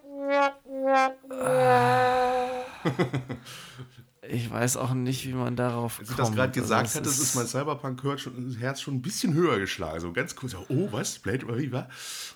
Ich 4.27 4.49
weiß 4.49 4.77
auch 4.77 4.93
nicht, 4.93 5.27
wie 5.27 5.33
man 5.33 5.55
darauf 5.55 5.99
Als 5.99 6.09
ich 6.09 6.15
kommt. 6.15 6.29
das 6.29 6.36
gerade 6.36 6.51
gesagt 6.59 6.81
Also, 6.88 6.99
hatte, 6.99 7.09
es 7.09 7.19
ist 7.19 7.36
mein 7.36 7.47
Cyberpunk 7.47 8.01
hört 8.03 8.19
schon, 8.19 8.49
das 8.49 8.59
Herz 8.59 8.81
schon 8.81 8.95
ein 8.95 9.01
bisschen 9.01 9.33
höher 9.33 9.59
geschlagen. 9.59 9.99
So 9.99 10.11
ganz 10.13 10.36
kurz, 10.36 10.55
oh, 10.55 10.88
was? 10.91 11.19
Blade 11.19 11.45
Runner? 11.45 11.59
wie 11.59 11.71
war? 11.71 11.89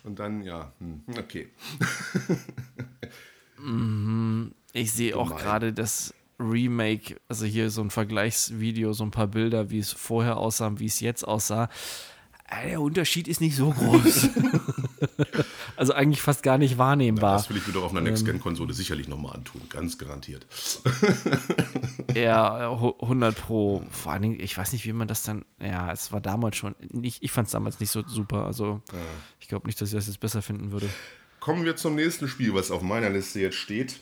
Und 0.04 0.20
dann, 0.20 0.43
ja, 0.43 0.72
hm, 0.80 1.04
okay. 1.18 1.50
Ich 4.72 4.93
sehe 4.93 5.18
auch 5.18 5.36
gerade 5.36 5.74
das 5.74 6.14
Remake, 6.39 7.18
also 7.28 7.45
hier 7.45 7.70
so 7.70 7.82
ein 7.82 7.89
Vergleichsvideo, 7.89 8.93
so 8.93 9.04
ein 9.04 9.12
paar 9.12 9.28
Bilder, 9.28 9.70
wie 9.70 9.80
es 9.80 9.91
vorher 9.91 10.38
aussah 10.38 10.68
und 10.68 10.80
wie 10.80 10.86
es 10.86 11.02
jetzt 11.02 11.28
aussah. 11.28 11.70
Äh, 12.50 12.70
Der 12.70 12.82
Unterschied 12.82 13.28
ist 13.28 13.41
nicht 13.41 13.56
so 13.56 13.72
groß. 13.72 14.30
also 15.76 15.93
eigentlich 15.93 16.22
fast 16.22 16.41
gar 16.43 16.58
nicht 16.58 16.78
wahrnehmbar. 16.78 17.38
Das 17.38 17.50
will 17.50 17.58
ich 17.58 17.68
mir 17.68 17.74
doch 17.74 17.84
auf 17.84 17.91
einer 17.91 18.02
Next-Gen-Konsole 18.02 18.74
sicherlich 18.74 19.08
nochmal 19.08 19.36
antun, 19.36 19.62
ganz 19.70 19.97
garantiert. 19.97 20.45
Ja, 22.16 22.72
hu- 22.82 22.95
100 23.02 23.36
Pro. 23.36 23.84
Vor 23.91 24.12
allen 24.12 24.24
Dingen, 24.24 24.39
ich 24.39 24.58
weiß 24.58 24.74
nicht, 24.74 24.84
wie 24.86 24.93
man 24.93 25.08
das 25.08 25.22
dann. 25.22 25.45
Ja, 25.62 25.91
es 25.91 26.12
war 26.12 26.20
damals 26.20 26.58
schon. 26.58 26.74
Nicht, 26.91 27.22
ich 27.22 27.32
fand 27.32 27.45
es 27.45 27.52
damals 27.52 27.80
nicht 27.80 27.91
so 27.91 28.04
super. 28.08 28.45
Also, 28.45 28.82
ich 29.39 29.47
glaube 29.47 29.68
nicht, 29.68 29.80
dass 29.80 29.89
ich 29.89 29.95
das 29.95 30.08
jetzt 30.08 30.20
besser 30.20 30.41
finden 30.41 30.72
würde. 30.72 30.89
Kommen 31.39 31.66
wir 31.66 31.76
zum 31.76 31.93
nächsten 31.95 32.28
Spiel, 32.28 32.54
was 32.56 32.72
auf 32.72 32.82
meiner 32.82 33.12
Liste 33.12 33.39
jetzt 33.41 33.58
steht. 33.58 34.00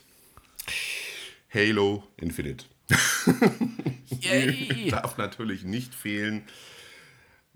Halo 1.53 2.03
Infinite. 2.15 2.65
Yay! 4.21 4.89
Darf 4.89 5.17
natürlich 5.17 5.63
nicht 5.63 5.93
fehlen. 5.93 6.43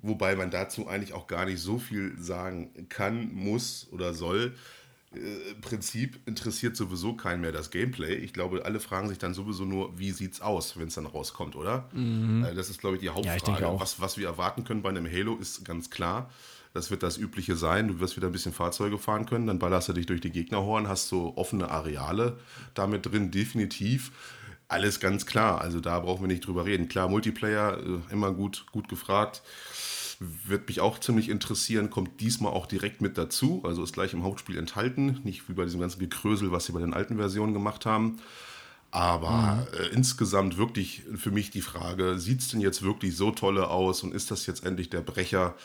Wobei 0.01 0.35
man 0.35 0.49
dazu 0.51 0.87
eigentlich 0.87 1.13
auch 1.13 1.27
gar 1.27 1.45
nicht 1.45 1.59
so 1.61 1.77
viel 1.77 2.17
sagen 2.19 2.87
kann, 2.89 3.31
muss 3.33 3.87
oder 3.91 4.13
soll. 4.13 4.55
Äh, 5.13 5.51
Im 5.51 5.61
Prinzip 5.61 6.19
interessiert 6.25 6.75
sowieso 6.75 7.13
keinen 7.13 7.41
mehr 7.41 7.51
das 7.51 7.69
Gameplay. 7.69 8.15
Ich 8.15 8.33
glaube, 8.33 8.65
alle 8.65 8.79
fragen 8.79 9.09
sich 9.09 9.17
dann 9.19 9.33
sowieso 9.33 9.65
nur, 9.65 9.97
wie 9.99 10.11
sieht's 10.11 10.41
aus, 10.41 10.77
wenn 10.79 10.87
es 10.87 10.95
dann 10.95 11.05
rauskommt, 11.05 11.55
oder? 11.55 11.89
Äh, 11.93 12.55
Das 12.55 12.69
ist, 12.69 12.79
glaube 12.79 12.95
ich, 12.95 13.01
die 13.01 13.09
Hauptfrage. 13.09 13.37
ich 13.37 13.43
denke 13.43 13.67
auch. 13.67 13.79
Was, 13.81 13.99
was 14.01 14.17
wir 14.17 14.27
erwarten 14.27 14.63
können 14.63 14.81
bei 14.81 14.89
einem 14.89 15.05
Halo 15.05 15.35
ist 15.37 15.63
ganz 15.65 15.89
klar. 15.89 16.29
Das 16.73 16.89
wird 16.89 17.03
das 17.03 17.17
Übliche 17.17 17.57
sein. 17.57 17.89
Du 17.89 17.99
wirst 17.99 18.15
wieder 18.15 18.27
ein 18.27 18.31
bisschen 18.31 18.53
Fahrzeuge 18.53 18.97
fahren 18.97 19.25
können, 19.25 19.45
dann 19.45 19.59
ballerst 19.59 19.89
du 19.89 19.93
dich 19.93 20.05
durch 20.05 20.21
die 20.21 20.31
Gegnerhorn, 20.31 20.87
hast 20.87 21.09
so 21.09 21.35
offene 21.35 21.69
Areale 21.69 22.39
damit 22.73 23.05
drin, 23.05 23.29
definitiv. 23.29 24.13
Alles 24.71 25.01
ganz 25.01 25.25
klar. 25.25 25.59
Also 25.59 25.81
da 25.81 25.99
brauchen 25.99 26.21
wir 26.21 26.29
nicht 26.29 26.47
drüber 26.47 26.65
reden. 26.65 26.87
Klar, 26.87 27.09
Multiplayer, 27.09 27.77
äh, 27.77 28.13
immer 28.13 28.31
gut, 28.31 28.65
gut 28.71 28.87
gefragt. 28.87 29.41
Wird 30.17 30.69
mich 30.69 30.79
auch 30.79 30.97
ziemlich 30.97 31.27
interessieren, 31.27 31.89
kommt 31.89 32.21
diesmal 32.21 32.53
auch 32.53 32.67
direkt 32.67 33.01
mit 33.01 33.17
dazu, 33.17 33.61
also 33.65 33.83
ist 33.83 33.91
gleich 33.91 34.13
im 34.13 34.23
Hauptspiel 34.23 34.57
enthalten, 34.57 35.19
nicht 35.25 35.49
wie 35.49 35.53
bei 35.53 35.65
diesem 35.65 35.81
ganzen 35.81 35.99
Gekrösel, 35.99 36.53
was 36.53 36.67
sie 36.67 36.71
bei 36.71 36.79
den 36.79 36.93
alten 36.93 37.17
Versionen 37.17 37.53
gemacht 37.53 37.85
haben. 37.85 38.21
Aber 38.91 39.67
äh, 39.77 39.87
insgesamt 39.87 40.55
wirklich 40.57 41.03
für 41.15 41.31
mich 41.31 41.49
die 41.49 41.61
Frage, 41.61 42.17
sieht 42.17 42.39
es 42.39 42.47
denn 42.47 42.61
jetzt 42.61 42.81
wirklich 42.81 43.17
so 43.17 43.31
tolle 43.31 43.67
aus 43.67 44.03
und 44.03 44.13
ist 44.13 44.31
das 44.31 44.45
jetzt 44.45 44.63
endlich 44.63 44.89
der 44.89 45.01
Brecher, 45.01 45.55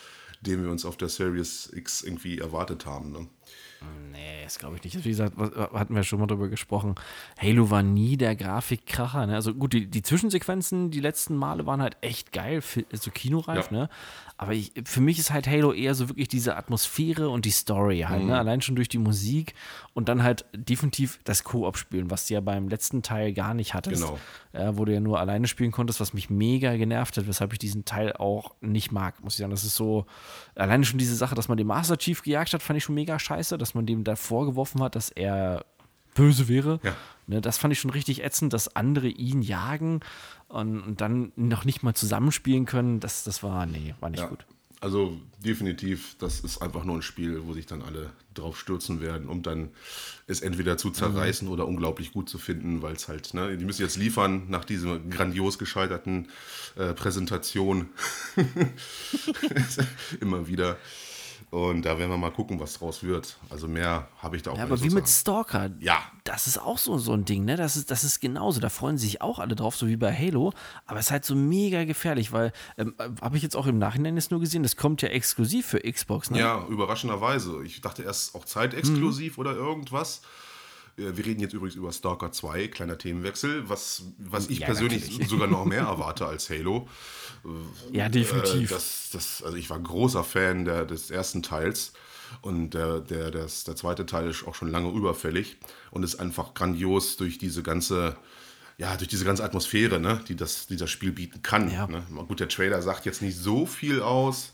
den 0.40 0.64
wir 0.64 0.70
uns 0.72 0.84
auf 0.84 0.96
der 0.96 1.10
Series 1.10 1.70
X 1.72 2.02
irgendwie 2.02 2.38
erwartet 2.38 2.86
haben? 2.86 3.12
Ne? 3.12 3.28
Nee, 4.12 4.44
das 4.44 4.58
glaube 4.58 4.76
ich 4.76 4.84
nicht. 4.84 5.04
Wie 5.04 5.08
gesagt, 5.10 5.36
hatten 5.36 5.94
wir 5.94 6.02
schon 6.02 6.18
mal 6.20 6.26
drüber 6.26 6.48
gesprochen. 6.48 6.94
Halo 7.38 7.70
war 7.70 7.82
nie 7.82 8.16
der 8.16 8.34
Grafikkracher. 8.36 9.26
Ne? 9.26 9.34
Also 9.34 9.54
gut, 9.54 9.72
die, 9.72 9.86
die 9.86 10.02
Zwischensequenzen 10.02 10.90
die 10.90 11.00
letzten 11.00 11.36
Male 11.36 11.66
waren 11.66 11.82
halt 11.82 11.96
echt 12.00 12.32
geil, 12.32 12.62
so 12.92 13.10
kinoreif, 13.10 13.70
Ja. 13.70 13.76
ne? 13.78 13.88
Aber 14.38 14.52
ich, 14.52 14.72
für 14.84 15.00
mich 15.00 15.18
ist 15.18 15.30
halt 15.32 15.46
Halo 15.46 15.72
eher 15.72 15.94
so 15.94 16.10
wirklich 16.10 16.28
diese 16.28 16.56
Atmosphäre 16.56 17.30
und 17.30 17.46
die 17.46 17.50
Story 17.50 18.00
halt, 18.06 18.22
Mhm. 18.22 18.28
ne? 18.28 18.38
Allein 18.38 18.60
schon 18.60 18.76
durch 18.76 18.88
die 18.90 18.98
Musik 18.98 19.54
und 19.94 20.08
dann 20.10 20.22
halt 20.22 20.44
definitiv 20.54 21.18
das 21.24 21.42
Koop-Spielen, 21.42 22.10
was 22.10 22.26
du 22.26 22.34
ja 22.34 22.40
beim 22.40 22.68
letzten 22.68 23.02
Teil 23.02 23.32
gar 23.32 23.54
nicht 23.54 23.72
hattest. 23.72 24.02
Genau. 24.02 24.18
Ja, 24.52 24.76
wo 24.76 24.84
du 24.84 24.92
ja 24.92 25.00
nur 25.00 25.20
alleine 25.20 25.46
spielen 25.48 25.70
konntest, 25.70 26.00
was 26.00 26.12
mich 26.14 26.28
mega 26.30 26.76
genervt 26.76 27.16
hat, 27.16 27.26
weshalb 27.26 27.52
ich 27.54 27.58
diesen 27.58 27.84
Teil 27.86 28.12
auch 28.14 28.54
nicht 28.60 28.92
mag, 28.92 29.22
muss 29.24 29.34
ich 29.34 29.38
sagen. 29.40 29.50
Das 29.50 29.64
ist 29.64 29.74
so, 29.74 30.06
alleine 30.54 30.84
schon 30.84 30.98
diese 30.98 31.14
Sache, 31.16 31.34
dass 31.34 31.48
man 31.48 31.56
den 31.58 31.66
Master 31.66 31.96
Chief 31.98 32.22
gejagt 32.22 32.52
hat, 32.52 32.62
fand 32.62 32.76
ich 32.78 32.84
schon 32.84 32.94
mega 32.94 33.18
scheiße, 33.18 33.56
dass 33.66 33.74
man 33.74 33.84
dem 33.86 34.04
da 34.04 34.14
vorgeworfen 34.14 34.80
hat, 34.82 34.94
dass 34.94 35.10
er 35.10 35.64
böse 36.14 36.46
wäre. 36.48 36.78
Ja. 36.84 36.94
Ne, 37.26 37.40
das 37.40 37.58
fand 37.58 37.72
ich 37.72 37.80
schon 37.80 37.90
richtig 37.90 38.22
ätzend, 38.22 38.52
dass 38.52 38.76
andere 38.76 39.08
ihn 39.08 39.42
jagen 39.42 40.00
und, 40.48 40.80
und 40.80 41.00
dann 41.00 41.32
noch 41.34 41.64
nicht 41.64 41.82
mal 41.82 41.94
zusammenspielen 41.94 42.64
können. 42.64 43.00
Das, 43.00 43.24
das 43.24 43.42
war, 43.42 43.66
nee, 43.66 43.94
war 43.98 44.10
nicht 44.10 44.20
Ja. 44.20 44.28
gut. 44.28 44.46
Also 44.78 45.18
definitiv, 45.44 46.16
das 46.18 46.40
ist 46.40 46.60
einfach 46.62 46.84
nur 46.84 46.96
ein 46.96 47.02
Spiel, 47.02 47.40
wo 47.46 47.54
sich 47.54 47.64
dann 47.66 47.80
alle 47.82 48.10
drauf 48.34 48.60
stürzen 48.60 49.00
werden, 49.00 49.26
um 49.28 49.42
dann 49.42 49.70
es 50.26 50.42
entweder 50.42 50.76
zu 50.76 50.90
zerreißen 50.90 51.48
oder 51.48 51.66
unglaublich 51.66 52.12
gut 52.12 52.28
zu 52.28 52.36
finden, 52.38 52.82
weil 52.82 52.94
es 52.94 53.08
halt, 53.08 53.32
ne, 53.34 53.56
die 53.56 53.64
müssen 53.64 53.82
jetzt 53.82 53.96
liefern 53.96 54.44
nach 54.48 54.64
dieser 54.66 54.98
grandios 55.00 55.58
gescheiterten 55.58 56.28
äh, 56.76 56.92
Präsentation. 56.92 57.88
Immer 60.20 60.46
wieder. 60.46 60.76
Und 61.50 61.82
da 61.82 61.98
werden 61.98 62.10
wir 62.10 62.18
mal 62.18 62.32
gucken, 62.32 62.58
was 62.58 62.74
draus 62.74 63.02
wird. 63.04 63.38
Also 63.50 63.68
mehr 63.68 64.08
habe 64.18 64.36
ich 64.36 64.42
da 64.42 64.50
auch 64.50 64.58
Ja, 64.58 64.64
aber 64.64 64.82
wie 64.82 64.90
mit 64.90 65.08
Stalker. 65.08 65.70
Ja. 65.78 66.02
Das 66.24 66.48
ist 66.48 66.58
auch 66.58 66.76
so, 66.76 66.98
so 66.98 67.12
ein 67.12 67.24
Ding, 67.24 67.44
ne? 67.44 67.56
Das 67.56 67.76
ist, 67.76 67.90
das 67.90 68.02
ist 68.02 68.20
genauso. 68.20 68.60
Da 68.60 68.68
freuen 68.68 68.98
sich 68.98 69.22
auch 69.22 69.38
alle 69.38 69.54
drauf, 69.54 69.76
so 69.76 69.86
wie 69.86 69.96
bei 69.96 70.12
Halo. 70.12 70.52
Aber 70.86 70.98
es 70.98 71.06
ist 71.06 71.10
halt 71.12 71.24
so 71.24 71.36
mega 71.36 71.84
gefährlich, 71.84 72.32
weil, 72.32 72.52
ähm, 72.76 72.94
habe 73.20 73.36
ich 73.36 73.42
jetzt 73.44 73.56
auch 73.56 73.66
im 73.66 73.78
Nachhinein 73.78 74.16
jetzt 74.16 74.32
nur 74.32 74.40
gesehen, 74.40 74.64
das 74.64 74.76
kommt 74.76 75.02
ja 75.02 75.08
exklusiv 75.08 75.66
für 75.66 75.80
Xbox, 75.80 76.30
ne? 76.30 76.40
Ja, 76.40 76.66
überraschenderweise. 76.66 77.62
Ich 77.64 77.80
dachte 77.80 78.02
erst 78.02 78.34
auch 78.34 78.44
zeitexklusiv 78.44 79.38
oder 79.38 79.52
irgendwas. 79.54 80.22
Ja, 80.96 81.16
Wir 81.16 81.26
reden 81.26 81.40
jetzt 81.40 81.52
übrigens 81.52 81.76
über 81.76 81.92
Stalker 81.92 82.32
2, 82.32 82.68
kleiner 82.68 82.96
Themenwechsel, 82.96 83.68
was, 83.68 84.04
was 84.18 84.48
ich 84.48 84.60
Ja, 84.60 84.66
persönlich 84.66 85.04
natürlich. 85.10 85.28
sogar 85.28 85.46
noch 85.46 85.64
mehr 85.66 85.82
erwarte 85.86 86.26
als 86.26 86.48
Halo. 86.48 86.88
Ja, 87.92 88.06
Äh, 88.06 88.10
definitiv. 88.10 88.70
das, 88.70 89.10
das, 89.12 89.42
also 89.42 89.56
ich 89.56 89.70
war 89.70 89.78
großer 89.78 90.24
Fan 90.24 90.64
der, 90.64 90.84
des 90.84 91.10
ersten 91.10 91.42
Teils 91.42 91.92
und 92.42 92.70
der, 92.70 93.00
der, 93.00 93.30
das, 93.30 93.64
der 93.64 93.76
zweite 93.76 94.04
Teil 94.06 94.28
ist 94.30 94.46
auch 94.46 94.54
schon 94.54 94.70
lange 94.70 94.90
überfällig 94.90 95.56
und 95.90 96.02
ist 96.02 96.16
einfach 96.16 96.54
grandios 96.54 97.16
durch 97.16 97.38
diese 97.38 97.62
ganze, 97.62 98.16
ja, 98.78 98.96
durch 98.96 99.08
diese 99.08 99.24
ganze 99.24 99.44
Atmosphäre, 99.44 100.00
ne, 100.00 100.20
die, 100.28 100.36
das, 100.36 100.66
die 100.66 100.76
das 100.76 100.90
Spiel 100.90 101.12
bieten 101.12 101.42
kann. 101.42 101.70
Ja. 101.70 101.86
Ne. 101.86 102.02
Gut, 102.28 102.40
der 102.40 102.48
Trailer 102.48 102.82
sagt 102.82 103.06
jetzt 103.06 103.22
nicht 103.22 103.38
so 103.38 103.64
viel 103.66 104.02
aus, 104.02 104.52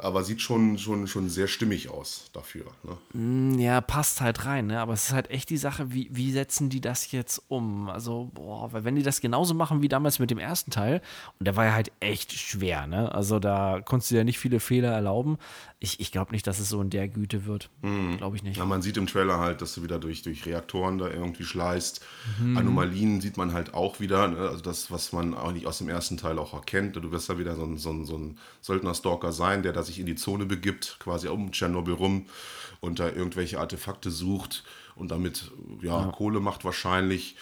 aber 0.00 0.24
sieht 0.24 0.40
schon, 0.40 0.78
schon, 0.78 1.06
schon 1.06 1.28
sehr 1.28 1.46
stimmig 1.46 1.90
aus 1.90 2.30
dafür. 2.32 2.66
Ne? 2.82 3.58
Ja, 3.60 3.80
passt 3.80 4.20
halt 4.20 4.44
rein, 4.44 4.66
ne? 4.68 4.80
Aber 4.80 4.92
es 4.92 5.08
ist 5.08 5.12
halt 5.12 5.30
echt 5.30 5.50
die 5.50 5.56
Sache, 5.56 5.92
wie, 5.92 6.08
wie 6.12 6.32
setzen 6.32 6.68
die 6.68 6.80
das 6.80 7.10
jetzt 7.12 7.42
um? 7.48 7.88
Also, 7.88 8.30
boah, 8.34 8.72
weil 8.72 8.84
wenn 8.84 8.96
die 8.96 9.02
das 9.02 9.20
genauso 9.20 9.54
machen 9.54 9.82
wie 9.82 9.88
damals 9.88 10.18
mit 10.18 10.30
dem 10.30 10.38
ersten 10.38 10.70
Teil, 10.70 11.00
und 11.38 11.46
der 11.46 11.56
war 11.56 11.66
ja 11.66 11.72
halt 11.72 11.92
echt 12.00 12.32
schwer, 12.32 12.86
ne? 12.86 13.12
Also 13.12 13.38
da 13.38 13.80
konntest 13.84 14.10
du 14.10 14.16
ja 14.16 14.24
nicht 14.24 14.38
viele 14.38 14.60
Fehler 14.60 14.92
erlauben. 14.92 15.38
Ich, 15.80 16.00
ich 16.00 16.10
glaube 16.10 16.32
nicht, 16.32 16.44
dass 16.48 16.58
es 16.58 16.68
so 16.68 16.82
in 16.82 16.90
der 16.90 17.06
Güte 17.06 17.46
wird. 17.46 17.70
Glaube 18.16 18.34
ich 18.34 18.42
nicht. 18.42 18.56
Ja, 18.56 18.64
man 18.64 18.82
sieht 18.82 18.96
im 18.96 19.06
Trailer 19.06 19.38
halt, 19.38 19.62
dass 19.62 19.74
du 19.74 19.82
wieder 19.84 20.00
durch, 20.00 20.22
durch 20.22 20.44
Reaktoren 20.44 20.98
da 20.98 21.08
irgendwie 21.08 21.44
schleißt. 21.44 22.04
Mhm. 22.40 22.56
Anomalien 22.56 23.20
sieht 23.20 23.36
man 23.36 23.52
halt 23.52 23.74
auch 23.74 24.00
wieder. 24.00 24.26
Ne? 24.26 24.38
Also 24.38 24.60
das, 24.60 24.90
was 24.90 25.12
man 25.12 25.34
eigentlich 25.34 25.68
aus 25.68 25.78
dem 25.78 25.88
ersten 25.88 26.16
Teil 26.16 26.40
auch 26.40 26.52
erkennt. 26.52 26.96
Du 26.96 27.12
wirst 27.12 27.30
da 27.30 27.38
wieder 27.38 27.54
so 27.54 27.62
ein, 27.62 27.78
so 27.78 27.90
ein, 27.90 28.04
so 28.06 28.16
ein 28.16 28.38
Söldner-Stalker 28.60 29.32
sein, 29.32 29.62
der 29.62 29.72
da 29.72 29.84
sich 29.84 30.00
in 30.00 30.06
die 30.06 30.16
Zone 30.16 30.46
begibt, 30.46 30.96
quasi 30.98 31.28
um 31.28 31.52
Tschernobyl 31.52 31.94
rum 31.94 32.26
und 32.80 32.98
da 32.98 33.08
irgendwelche 33.08 33.60
Artefakte 33.60 34.10
sucht 34.10 34.64
und 34.98 35.10
damit 35.10 35.50
ja, 35.80 36.12
Kohle 36.16 36.40
macht 36.40 36.64
wahrscheinlich. 36.64 37.36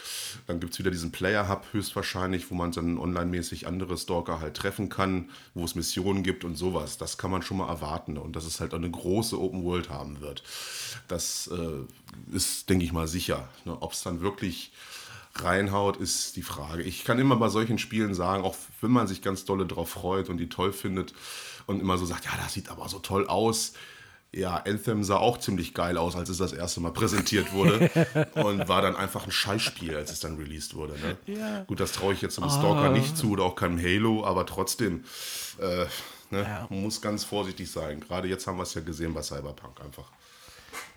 Dann 0.46 0.61
gibt 0.61 0.72
es 0.74 0.78
wieder 0.78 0.90
diesen 0.90 1.12
Player-Hub 1.12 1.66
höchstwahrscheinlich, 1.72 2.50
wo 2.50 2.54
man 2.54 2.72
dann 2.72 2.98
online-mäßig 2.98 3.66
andere 3.66 3.96
Stalker 3.96 4.40
halt 4.40 4.57
treffen 4.57 4.88
kann, 4.88 5.30
wo 5.54 5.64
es 5.64 5.74
Missionen 5.74 6.22
gibt 6.22 6.44
und 6.44 6.57
sowas. 6.57 6.98
Das 6.98 7.18
kann 7.18 7.30
man 7.30 7.42
schon 7.42 7.57
mal 7.57 7.68
erwarten 7.68 8.18
und 8.18 8.36
dass 8.36 8.44
es 8.44 8.61
halt 8.61 8.74
eine 8.74 8.90
große 8.90 9.40
Open 9.40 9.64
World 9.64 9.88
haben 9.90 10.20
wird. 10.20 10.42
Das 11.09 11.48
äh, 11.48 12.34
ist, 12.34 12.68
denke 12.68 12.84
ich 12.84 12.92
mal, 12.92 13.09
sicher. 13.09 13.48
Ne? 13.64 13.76
Ob 13.80 13.92
es 13.92 14.02
dann 14.02 14.20
wirklich 14.20 14.72
reinhaut, 15.34 15.96
ist 15.96 16.36
die 16.36 16.42
Frage. 16.42 16.82
Ich 16.82 17.04
kann 17.04 17.18
immer 17.18 17.36
bei 17.36 17.48
solchen 17.48 17.78
Spielen 17.78 18.14
sagen, 18.14 18.44
auch 18.44 18.57
wenn 18.80 18.90
man 18.90 19.07
sich 19.07 19.22
ganz 19.22 19.44
dolle 19.44 19.66
drauf 19.66 19.90
freut 19.90 20.28
und 20.28 20.38
die 20.38 20.48
toll 20.48 20.72
findet 20.72 21.14
und 21.66 21.80
immer 21.80 21.98
so 21.98 22.07
sagt, 22.07 22.24
ja, 22.24 22.32
das 22.42 22.52
sieht 22.54 22.70
aber 22.70 22.88
so 22.88 22.98
toll 22.98 23.26
aus. 23.26 23.74
Ja, 24.33 24.57
Anthem 24.66 25.03
sah 25.03 25.16
auch 25.16 25.39
ziemlich 25.39 25.72
geil 25.72 25.97
aus, 25.97 26.14
als 26.14 26.29
es 26.29 26.37
das 26.39 26.53
erste 26.53 26.81
Mal 26.81 26.93
präsentiert 26.93 27.53
wurde 27.53 27.91
und 28.35 28.68
war 28.68 28.83
dann 28.83 28.95
einfach 28.95 29.24
ein 29.24 29.31
Scheißspiel, 29.33 29.97
als 29.97 30.12
es 30.12 30.20
dann 30.20 30.37
released 30.37 30.74
wurde. 30.74 30.95
Ne? 31.27 31.64
Gut, 31.66 31.81
das 31.81 31.93
traue 31.93 32.12
ich 32.12 32.20
jetzt 32.20 32.39
einem 32.39 32.51
Stalker 32.51 32.91
nicht 32.91 33.16
zu 33.16 33.31
oder 33.31 33.45
auch 33.45 33.55
keinem 33.57 33.79
Halo, 33.79 34.24
aber 34.27 34.45
trotzdem 34.45 35.05
äh, 35.59 35.87
ne, 36.31 36.66
man 36.68 36.83
muss 36.83 37.01
ganz 37.01 37.24
vorsichtig 37.24 37.70
sein. 37.70 38.01
Gerade 38.01 38.29
jetzt 38.29 38.47
haben 38.47 38.59
wir 38.59 38.64
es 38.64 38.74
ja 38.74 38.83
gesehen 38.83 39.14
bei 39.14 39.22
Cyberpunk 39.22 39.81
einfach. 39.83 40.11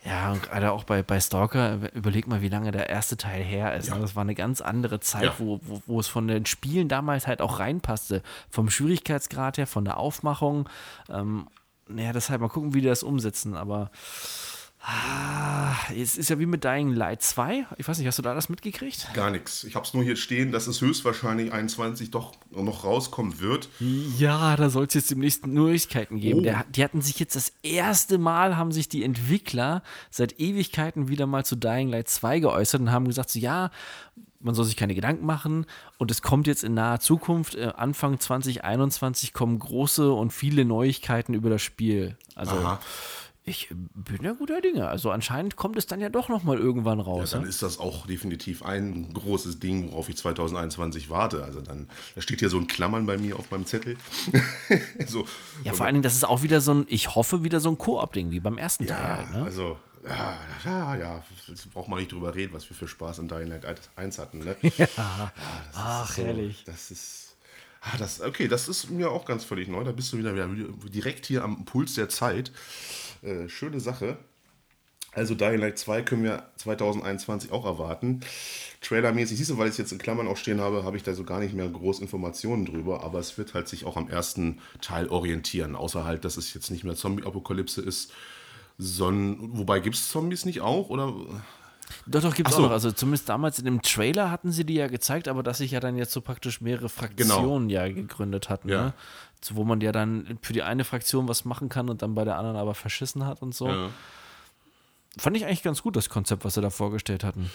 Ja, 0.05 0.31
und 0.31 0.43
gerade 0.43 0.71
auch 0.71 0.83
bei, 0.85 1.03
bei 1.03 1.19
Stalker, 1.19 1.77
überleg 1.93 2.27
mal, 2.27 2.41
wie 2.41 2.49
lange 2.49 2.71
der 2.71 2.89
erste 2.89 3.17
Teil 3.17 3.43
her 3.43 3.75
ist. 3.75 3.89
Ne? 3.89 3.99
Das 3.99 4.15
war 4.15 4.21
eine 4.21 4.35
ganz 4.35 4.61
andere 4.61 4.99
Zeit, 5.01 5.23
Ja. 5.23 5.33
wo, 5.37 5.59
wo, 5.63 5.81
wo 5.85 5.99
es 5.99 6.07
von 6.07 6.27
den 6.27 6.45
Spielen 6.45 6.87
damals 6.87 7.27
halt 7.27 7.41
auch 7.41 7.59
reinpasste. 7.59 8.21
Vom 8.49 8.69
Schwierigkeitsgrad 8.69 9.57
her, 9.57 9.67
von 9.67 9.85
der 9.85 9.97
Aufmachung. 9.97 10.67
Ähm, 11.09 11.47
naja, 11.89 12.13
deshalb 12.13 12.41
mal 12.41 12.47
gucken, 12.47 12.73
wie 12.73 12.81
die 12.81 12.87
das 12.87 13.03
umsetzen. 13.03 13.55
Aber 13.55 13.91
ah, 14.81 15.75
es 15.95 16.17
ist 16.17 16.29
ja 16.29 16.39
wie 16.39 16.45
mit 16.45 16.63
Dying 16.63 16.93
Light 16.93 17.21
2. 17.21 17.67
Ich 17.77 17.87
weiß 17.87 17.97
nicht, 17.97 18.07
hast 18.07 18.17
du 18.17 18.23
da 18.23 18.33
das 18.33 18.49
mitgekriegt? 18.49 19.07
Gar 19.13 19.31
nichts. 19.31 19.63
Ich 19.63 19.75
habe 19.75 19.85
es 19.85 19.93
nur 19.93 20.03
hier 20.03 20.15
stehen, 20.15 20.51
dass 20.51 20.67
es 20.67 20.81
höchstwahrscheinlich 20.81 21.51
21 21.51 22.11
doch 22.11 22.33
noch 22.51 22.83
rauskommen 22.83 23.39
wird. 23.39 23.69
Ja, 24.17 24.55
da 24.55 24.69
soll 24.69 24.85
es 24.85 24.93
jetzt 24.93 25.11
demnächst 25.11 25.45
Neuigkeiten 25.45 26.19
geben. 26.19 26.39
Oh. 26.39 26.43
Der, 26.43 26.65
die 26.69 26.83
hatten 26.83 27.01
sich 27.01 27.19
jetzt 27.19 27.35
das 27.35 27.53
erste 27.63 28.17
Mal, 28.17 28.55
haben 28.55 28.71
sich 28.71 28.87
die 28.87 29.03
Entwickler 29.03 29.83
seit 30.09 30.39
Ewigkeiten 30.39 31.07
wieder 31.07 31.27
mal 31.27 31.45
zu 31.45 31.55
Dying 31.55 31.89
Light 31.89 32.07
2 32.07 32.39
geäußert 32.39 32.81
und 32.81 32.91
haben 32.91 33.05
gesagt, 33.05 33.29
so 33.31 33.39
ja, 33.39 33.71
man 34.39 34.55
soll 34.55 34.65
sich 34.65 34.77
keine 34.77 34.95
Gedanken 34.95 35.25
machen 35.25 35.65
und 35.97 36.11
es 36.11 36.21
kommt 36.21 36.47
jetzt 36.47 36.63
in 36.63 36.73
naher 36.73 36.99
Zukunft, 36.99 37.55
äh, 37.55 37.73
Anfang 37.75 38.19
2021 38.19 39.33
kommen 39.33 39.59
große 39.59 40.11
und 40.11 40.31
viele 40.31 40.65
Neuigkeiten 40.65 41.33
über 41.33 41.49
das 41.49 41.61
Spiel. 41.61 42.17
Also 42.35 42.55
Aha. 42.55 42.79
ich 43.43 43.67
bin 43.95 44.23
ja 44.23 44.31
guter 44.33 44.61
Dinge. 44.61 44.87
Also 44.87 45.11
anscheinend 45.11 45.55
kommt 45.57 45.75
es 45.77 45.87
dann 45.87 45.99
ja 45.99 46.07
doch 46.09 46.29
noch 46.29 46.43
mal 46.43 46.57
irgendwann 46.57 46.99
Ja, 46.99 47.03
raus. 47.05 47.31
dann 47.31 47.41
Ja, 47.41 47.47
ist 47.49 47.61
das 47.63 47.79
auch 47.79 48.05
definitiv 48.07 48.63
ein 48.63 49.11
großes 49.13 49.59
Ding, 49.59 49.91
worauf 49.91 50.07
ich 50.07 50.15
2021 50.17 51.09
warte. 51.09 51.43
Also 51.43 51.59
dann, 51.59 51.89
da 52.15 52.21
steht 52.21 52.39
hier 52.39 52.49
so 52.49 52.57
ein 52.59 52.67
Klammern 52.67 53.05
bei 53.05 53.17
mir 53.17 53.37
auf 53.37 53.51
meinem 53.51 53.65
Zettel. 53.65 53.97
so, 55.07 55.25
ja 55.63 55.73
vor 55.73 55.85
allen 55.85 55.95
Dingen, 55.95 56.03
das 56.03 56.13
ist 56.15 56.23
auch 56.25 56.43
wieder 56.43 56.61
so 56.61 56.73
ein, 56.73 56.85
ich 56.87 57.15
hoffe, 57.15 57.43
wieder 57.43 57.59
so 57.59 57.69
ein 57.69 57.77
Koop-Ding 57.77 58.31
wie 58.31 58.39
beim 58.39 58.57
ersten 58.57 58.87
Teil. 58.87 58.97
ja, 59.01 59.17
Halt, 59.17 59.31
ne? 59.31 59.43
also 59.43 59.77
ja, 60.07 60.37
ja, 60.65 60.95
ja, 60.95 61.23
jetzt 61.47 61.71
braucht 61.71 61.87
man 61.87 61.99
nicht 61.99 62.11
drüber 62.11 62.33
reden, 62.35 62.53
was 62.53 62.69
wir 62.69 62.75
für 62.75 62.87
Spaß 62.87 63.19
in 63.19 63.27
Dying 63.27 63.47
Light 63.47 63.65
1 63.95 64.19
hatten. 64.19 64.39
Ne? 64.39 64.55
Ja. 64.77 64.87
das 64.95 65.75
Ach, 65.75 66.11
so, 66.11 66.23
herrlich. 66.23 66.63
Das 66.65 66.91
ist, 66.91 67.35
ah, 67.81 67.97
das, 67.97 68.21
okay, 68.21 68.47
das 68.47 68.67
ist 68.67 68.89
mir 68.89 69.11
auch 69.11 69.25
ganz 69.25 69.43
völlig 69.43 69.67
neu. 69.67 69.83
Da 69.83 69.91
bist 69.91 70.13
du 70.13 70.17
wieder, 70.17 70.33
wieder 70.33 70.47
direkt 70.89 71.25
hier 71.25 71.43
am 71.43 71.65
Puls 71.65 71.95
der 71.95 72.09
Zeit. 72.09 72.51
Äh, 73.21 73.49
schöne 73.49 73.79
Sache. 73.79 74.17
Also 75.11 75.33
Dying 75.33 75.59
Light 75.59 75.79
2 75.79 76.03
können 76.03 76.23
wir 76.23 76.43
2021 76.57 77.51
auch 77.51 77.65
erwarten. 77.65 78.21
Trailermäßig, 78.81 79.37
siehst 79.37 79.49
du, 79.49 79.57
weil 79.57 79.67
ich 79.67 79.71
es 79.71 79.77
jetzt 79.77 79.91
in 79.91 79.97
Klammern 79.97 80.27
auch 80.27 80.37
stehen 80.37 80.61
habe, 80.61 80.83
habe 80.83 80.97
ich 80.97 81.03
da 81.03 81.13
so 81.15 81.23
gar 81.23 81.39
nicht 81.39 81.55
mehr 81.55 81.67
groß 81.67 81.99
Informationen 81.99 82.65
drüber, 82.65 83.03
aber 83.03 83.19
es 83.19 83.37
wird 83.37 83.55
halt 83.55 83.67
sich 83.67 83.85
auch 83.85 83.97
am 83.97 84.07
ersten 84.07 84.61
Teil 84.81 85.07
orientieren, 85.07 85.75
außer 85.75 86.05
halt, 86.05 86.25
dass 86.25 86.37
es 86.37 86.53
jetzt 86.53 86.69
nicht 86.69 86.83
mehr 86.83 86.95
Zombie-Apokalypse 86.95 87.81
ist, 87.81 88.13
sondern, 88.79 89.57
wobei 89.57 89.79
gibt 89.81 89.95
es 89.97 90.09
Zombies 90.09 90.45
nicht 90.45 90.61
auch, 90.61 90.89
oder? 90.89 91.13
Doch, 92.05 92.21
doch, 92.21 92.33
gibt 92.35 92.49
es 92.49 92.55
so. 92.55 92.61
auch 92.61 92.67
noch. 92.67 92.71
Also 92.71 92.91
zumindest 92.91 93.29
damals 93.29 93.59
in 93.59 93.65
dem 93.65 93.81
Trailer 93.81 94.31
hatten 94.31 94.51
sie 94.51 94.63
die 94.63 94.75
ja 94.75 94.87
gezeigt, 94.87 95.27
aber 95.27 95.43
dass 95.43 95.57
sich 95.59 95.71
ja 95.71 95.79
dann 95.79 95.97
jetzt 95.97 96.11
so 96.13 96.21
praktisch 96.21 96.61
mehrere 96.61 96.87
Fraktionen 96.89 97.69
ja 97.69 97.87
gegründet 97.89 98.49
hatten, 98.49 98.69
Ja. 98.69 98.85
ne? 98.85 98.93
So, 99.41 99.55
wo 99.55 99.63
man 99.63 99.79
ja 99.79 99.91
dann 99.93 100.37
für 100.41 100.51
die 100.53 100.63
eine 100.63 100.83
Fraktion 100.83 101.27
was 101.29 101.45
machen 101.45 101.69
kann 101.69 101.89
und 101.89 102.01
dann 102.01 102.13
bei 102.13 102.25
der 102.25 102.37
anderen 102.37 102.57
aber 102.57 102.73
verschissen 102.73 103.25
hat 103.25 103.41
und 103.41 103.55
so. 103.55 103.67
Ja. 103.69 103.89
Fand 105.17 105.35
ich 105.37 105.45
eigentlich 105.45 105.63
ganz 105.63 105.81
gut, 105.81 105.95
das 105.95 106.09
Konzept, 106.09 106.43
was 106.45 106.53
sie 106.55 106.61
da 106.61 106.69
vorgestellt 106.69 107.23
hatten. 107.23 107.49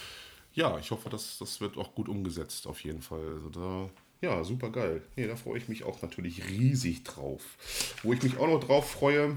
Ja, 0.55 0.79
ich 0.79 0.91
hoffe, 0.91 1.11
das, 1.11 1.39
das 1.39 1.61
wird 1.61 1.77
auch 1.77 1.95
gut 1.95 2.09
umgesetzt, 2.09 2.67
auf 2.67 2.81
jeden 2.85 3.03
Fall. 3.03 3.21
Also 3.35 3.49
da, 3.51 3.91
ja, 4.27 4.43
super 4.45 4.71
geil. 4.71 5.03
Nee, 5.17 5.27
da 5.27 5.37
freue 5.37 5.59
ich 5.59 5.69
mich 5.69 5.85
auch 5.85 6.01
natürlich 6.01 6.49
riesig 6.49 7.05
drauf. 7.05 7.43
Wo 8.03 8.13
ich 8.13 8.23
mich 8.23 8.39
auch 8.39 8.49
noch 8.49 8.61
drauf 8.61 8.91
freue, 8.91 9.37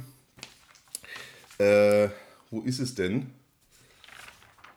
äh, 1.60 2.10
wo 2.52 2.62
ist 2.62 2.80
es 2.80 2.96
denn? 2.96 3.32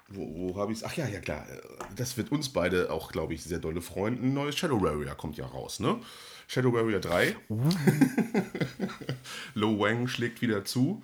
Wo, 0.09 0.53
wo 0.53 0.57
habe 0.57 0.72
ich 0.72 0.78
es? 0.78 0.85
Ach 0.85 0.95
ja, 0.97 1.07
ja 1.07 1.20
klar. 1.20 1.47
Das 1.95 2.16
wird 2.16 2.33
uns 2.33 2.49
beide 2.49 2.91
auch, 2.91 3.12
glaube 3.12 3.35
ich, 3.35 3.45
sehr 3.45 3.61
dolle 3.61 3.81
freuen. 3.81 4.20
Ein 4.22 4.35
neues 4.35 4.57
Shadow 4.57 4.83
Warrior 4.83 5.14
kommt 5.14 5.37
ja 5.37 5.47
raus, 5.47 5.78
ne? 5.78 6.01
Shadow 6.49 6.72
Warrior 6.72 6.99
3. 7.01 7.37
Lo 9.55 9.78
Wang 9.78 10.09
schlägt 10.09 10.43
wieder 10.43 10.64
zu. 10.64 11.03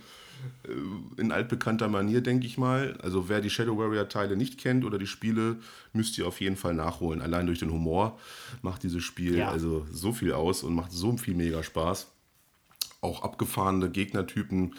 Äh, 0.65 1.21
In 1.21 1.31
altbekannter 1.33 1.89
Manier, 1.89 2.21
denke 2.21 2.47
ich 2.47 2.59
mal. 2.59 2.99
Also 3.03 3.29
wer 3.29 3.41
die 3.41 3.51
Shadow 3.51 3.79
Warrior-Teile 3.79 4.37
nicht 4.37 4.59
kennt 4.59 4.85
oder 4.85 4.99
die 4.99 5.07
Spiele, 5.07 5.57
müsst 5.93 6.19
ihr 6.19 6.27
auf 6.27 6.41
jeden 6.41 6.57
Fall 6.57 6.75
nachholen. 6.75 7.23
Allein 7.23 7.47
durch 7.47 7.61
den 7.61 7.71
Humor 7.71 8.19
macht 8.63 8.83
dieses 8.83 9.05
Spiel 9.05 9.39
Ja. 9.39 9.51
also 9.51 9.87
so 9.93 10.13
viel 10.13 10.33
aus 10.33 10.63
und 10.65 10.75
macht 10.75 10.91
so 10.93 11.17
viel 11.17 11.35
mega 11.35 11.63
Spaß. 11.63 12.09
Auch 13.01 13.23
abgefahrene 13.23 13.91
Gegnertypen. 13.91 14.75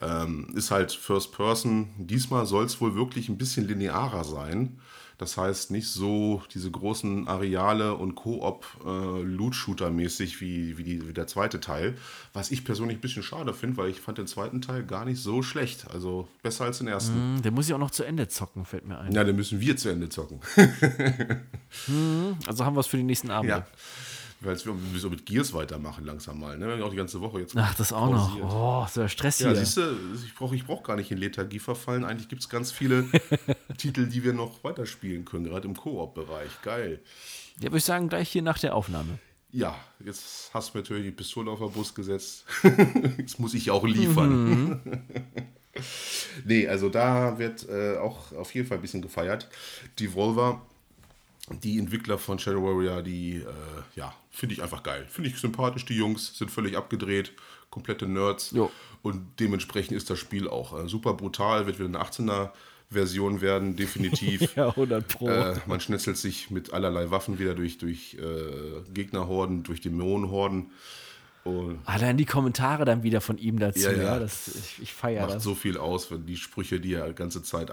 Ähm, 0.00 0.48
ist 0.54 0.70
halt 0.70 0.92
First 0.92 1.32
Person. 1.32 1.88
Diesmal 1.98 2.44
soll 2.46 2.64
es 2.66 2.80
wohl 2.80 2.94
wirklich 2.94 3.28
ein 3.28 3.38
bisschen 3.38 3.66
linearer 3.66 4.24
sein. 4.24 4.78
Das 5.18 5.38
heißt, 5.38 5.70
nicht 5.70 5.88
so 5.88 6.42
diese 6.52 6.70
großen 6.70 7.26
Areale 7.26 7.94
und 7.94 8.16
Koop 8.16 8.66
äh, 8.84 8.88
wie, 9.24 10.76
wie, 10.76 10.82
die, 10.84 11.08
wie 11.08 11.12
der 11.14 11.26
zweite 11.26 11.58
Teil. 11.58 11.96
Was 12.34 12.50
ich 12.50 12.66
persönlich 12.66 12.98
ein 12.98 13.00
bisschen 13.00 13.22
schade 13.22 13.54
finde, 13.54 13.78
weil 13.78 13.88
ich 13.88 14.02
fand 14.02 14.18
den 14.18 14.26
zweiten 14.26 14.60
Teil 14.60 14.84
gar 14.84 15.06
nicht 15.06 15.22
so 15.22 15.42
schlecht. 15.42 15.86
Also 15.90 16.28
besser 16.42 16.64
als 16.66 16.78
den 16.78 16.88
ersten. 16.88 17.14
Hm, 17.14 17.42
Der 17.42 17.50
muss 17.50 17.66
ich 17.66 17.72
auch 17.72 17.78
noch 17.78 17.90
zu 17.90 18.04
Ende 18.04 18.28
zocken, 18.28 18.66
fällt 18.66 18.86
mir 18.86 18.98
ein. 18.98 19.12
Ja, 19.12 19.24
dann 19.24 19.36
müssen 19.36 19.58
wir 19.62 19.74
zu 19.78 19.88
Ende 19.88 20.10
zocken. 20.10 20.40
Also 22.46 22.64
haben 22.64 22.74
wir 22.76 22.80
es 22.80 22.86
für 22.86 22.96
die 22.96 23.02
nächsten 23.02 23.30
Abende. 23.30 23.54
ja. 23.54 23.66
Weil 24.40 24.54
wir 24.64 25.00
so 25.00 25.08
mit 25.08 25.24
Gears 25.24 25.54
weitermachen 25.54 26.04
langsam 26.04 26.38
mal. 26.38 26.58
Ne? 26.58 26.66
Wir 26.66 26.72
haben 26.72 26.80
ja 26.80 26.84
auch 26.86 26.90
die 26.90 26.96
ganze 26.96 27.20
Woche 27.22 27.40
jetzt 27.40 27.56
Ach, 27.56 27.74
das 27.74 27.92
auch 27.92 28.10
noch. 28.10 28.28
pausiert. 28.28 28.46
Oh, 28.50 28.86
so 28.92 29.00
der 29.00 29.08
Stress 29.08 29.38
Ja, 29.38 29.48
hier. 29.48 29.56
siehst 29.56 29.78
du, 29.78 29.96
ich 30.24 30.34
brauche 30.34 30.54
ich 30.54 30.64
brauch 30.66 30.82
gar 30.82 30.96
nicht 30.96 31.10
in 31.10 31.16
Lethargie 31.18 31.58
verfallen. 31.58 32.04
Eigentlich 32.04 32.28
gibt 32.28 32.42
es 32.42 32.48
ganz 32.48 32.70
viele 32.70 33.06
Titel, 33.78 34.06
die 34.06 34.22
wir 34.24 34.34
noch 34.34 34.62
weiterspielen 34.62 35.24
können, 35.24 35.44
gerade 35.46 35.66
im 35.66 35.74
Koop-Bereich. 35.74 36.50
Geil. 36.62 37.00
Ja, 37.56 37.64
würde 37.64 37.78
ich 37.78 37.84
sagen, 37.84 38.08
gleich 38.08 38.28
hier 38.30 38.42
nach 38.42 38.58
der 38.58 38.74
Aufnahme. 38.74 39.18
Ja, 39.52 39.74
jetzt 40.04 40.50
hast 40.52 40.74
du 40.74 40.78
mir 40.78 40.82
natürlich 40.82 41.04
die 41.06 41.12
Pistole 41.12 41.50
auf 41.50 41.60
den 41.60 41.72
Bus 41.72 41.94
gesetzt. 41.94 42.44
jetzt 43.16 43.40
muss 43.40 43.54
ich 43.54 43.70
auch 43.70 43.84
liefern. 43.86 44.82
nee, 46.44 46.68
also 46.68 46.90
da 46.90 47.38
wird 47.38 47.66
äh, 47.68 47.96
auch 47.96 48.32
auf 48.32 48.54
jeden 48.54 48.66
Fall 48.68 48.76
ein 48.78 48.82
bisschen 48.82 49.00
gefeiert. 49.00 49.48
Devolver, 49.98 50.60
die 51.50 51.78
Entwickler 51.78 52.18
von 52.18 52.38
Shadow 52.38 52.62
Warrior, 52.62 53.02
die, 53.02 53.36
äh, 53.36 53.44
ja, 53.94 54.12
finde 54.30 54.54
ich 54.54 54.62
einfach 54.62 54.82
geil. 54.82 55.06
Finde 55.08 55.30
ich 55.30 55.36
sympathisch, 55.38 55.84
die 55.84 55.94
Jungs 55.96 56.36
sind 56.36 56.50
völlig 56.50 56.76
abgedreht, 56.76 57.32
komplette 57.70 58.06
Nerds. 58.06 58.50
Jo. 58.50 58.70
Und 59.02 59.24
dementsprechend 59.38 59.96
ist 59.96 60.10
das 60.10 60.18
Spiel 60.18 60.48
auch 60.48 60.76
äh, 60.78 60.88
super 60.88 61.14
brutal, 61.14 61.66
wird 61.66 61.78
wieder 61.78 61.88
eine 61.88 62.00
18er 62.00 62.50
Version 62.90 63.40
werden, 63.40 63.76
definitiv. 63.76 64.52
Ja, 64.56 64.68
100 64.68 65.06
Pro. 65.08 65.28
Äh, 65.28 65.56
man 65.66 65.80
schnetzelt 65.80 66.16
sich 66.16 66.50
mit 66.50 66.72
allerlei 66.72 67.10
Waffen 67.10 67.38
wieder 67.38 67.54
durch, 67.54 67.78
durch 67.78 68.14
äh, 68.14 68.82
Gegnerhorden, 68.92 69.62
durch 69.62 69.80
Dämonenhorden. 69.80 70.70
Und 71.44 71.78
Allein 71.84 72.16
die 72.16 72.24
Kommentare 72.24 72.84
dann 72.84 73.04
wieder 73.04 73.20
von 73.20 73.38
ihm 73.38 73.58
dazu, 73.60 73.80
Ja, 73.80 73.92
ja, 73.92 74.02
ja. 74.02 74.18
das, 74.18 74.48
ich, 74.48 74.82
ich 74.82 74.92
feiere 74.94 75.22
macht 75.26 75.36
das. 75.36 75.44
so 75.44 75.54
viel 75.54 75.78
aus, 75.78 76.10
wenn 76.10 76.26
die 76.26 76.36
Sprüche, 76.36 76.80
die 76.80 76.94
er 76.94 77.06
die 77.08 77.14
ganze 77.14 77.42
Zeit 77.42 77.70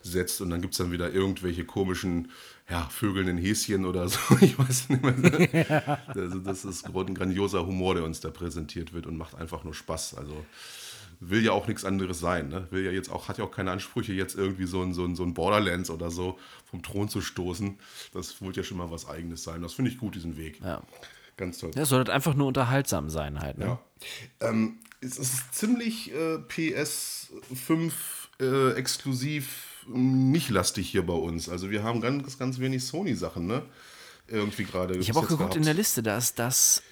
absetzt. 0.00 0.40
Und 0.40 0.50
dann 0.50 0.60
gibt 0.60 0.74
es 0.74 0.78
dann 0.78 0.92
wieder 0.92 1.12
irgendwelche 1.12 1.64
komischen, 1.64 2.30
ja, 2.68 2.88
vögelnden 2.88 3.38
Häschen 3.38 3.84
oder 3.84 4.08
so. 4.08 4.18
Ich 4.40 4.58
weiß 4.58 4.88
nicht 4.88 5.02
mehr. 5.02 5.98
Also 6.08 6.38
das 6.38 6.64
ist 6.64 6.86
ein 6.86 7.14
grandioser 7.14 7.66
Humor, 7.66 7.94
der 7.94 8.04
uns 8.04 8.20
da 8.20 8.30
präsentiert 8.30 8.92
wird 8.92 9.06
und 9.06 9.16
macht 9.16 9.34
einfach 9.34 9.64
nur 9.64 9.74
Spaß. 9.74 10.14
Also 10.14 10.44
will 11.20 11.44
ja 11.44 11.52
auch 11.52 11.68
nichts 11.68 11.84
anderes 11.84 12.18
sein. 12.18 12.48
Ne? 12.48 12.66
Will 12.70 12.84
ja 12.84 12.90
jetzt 12.90 13.10
auch, 13.10 13.28
hat 13.28 13.38
ja 13.38 13.44
auch 13.44 13.50
keine 13.50 13.70
Ansprüche, 13.70 14.12
jetzt 14.12 14.34
irgendwie 14.36 14.66
so 14.66 14.82
ein, 14.82 14.94
so, 14.94 15.04
ein, 15.04 15.14
so 15.14 15.22
ein 15.22 15.34
Borderlands 15.34 15.90
oder 15.90 16.10
so 16.10 16.38
vom 16.64 16.82
Thron 16.82 17.08
zu 17.08 17.20
stoßen. 17.20 17.78
Das 18.12 18.40
wollte 18.40 18.60
ja 18.60 18.64
schon 18.64 18.78
mal 18.78 18.90
was 18.90 19.06
Eigenes 19.06 19.44
sein. 19.44 19.62
Das 19.62 19.74
finde 19.74 19.90
ich 19.90 19.98
gut, 19.98 20.14
diesen 20.14 20.36
Weg. 20.36 20.60
Ja. 20.62 20.82
Ganz 21.36 21.58
toll. 21.58 21.70
Ja, 21.74 21.86
soll 21.86 21.98
halt 21.98 22.10
einfach 22.10 22.34
nur 22.34 22.48
unterhaltsam 22.48 23.08
sein 23.08 23.40
halt. 23.40 23.56
Ne? 23.56 23.64
Ja. 23.64 23.80
Ähm, 24.40 24.78
es 25.00 25.18
ist 25.18 25.54
ziemlich 25.54 26.12
äh, 26.12 26.36
PS5 26.36 27.92
äh, 28.40 28.72
exklusiv 28.72 29.69
nicht 29.88 30.50
lastig 30.50 30.88
hier 30.88 31.04
bei 31.04 31.14
uns. 31.14 31.48
Also 31.48 31.70
wir 31.70 31.82
haben 31.82 32.00
ganz, 32.00 32.38
ganz 32.38 32.58
wenig 32.58 32.84
Sony-Sachen, 32.84 33.46
ne? 33.46 33.62
Irgendwie 34.28 34.64
gerade. 34.64 34.96
Ich 34.98 35.08
habe 35.08 35.20
auch 35.20 35.28
geguckt 35.28 35.56
in 35.56 35.64
der 35.64 35.74
Liste, 35.74 36.02
da 36.02 36.16
ist 36.16 36.38
das 36.38 36.82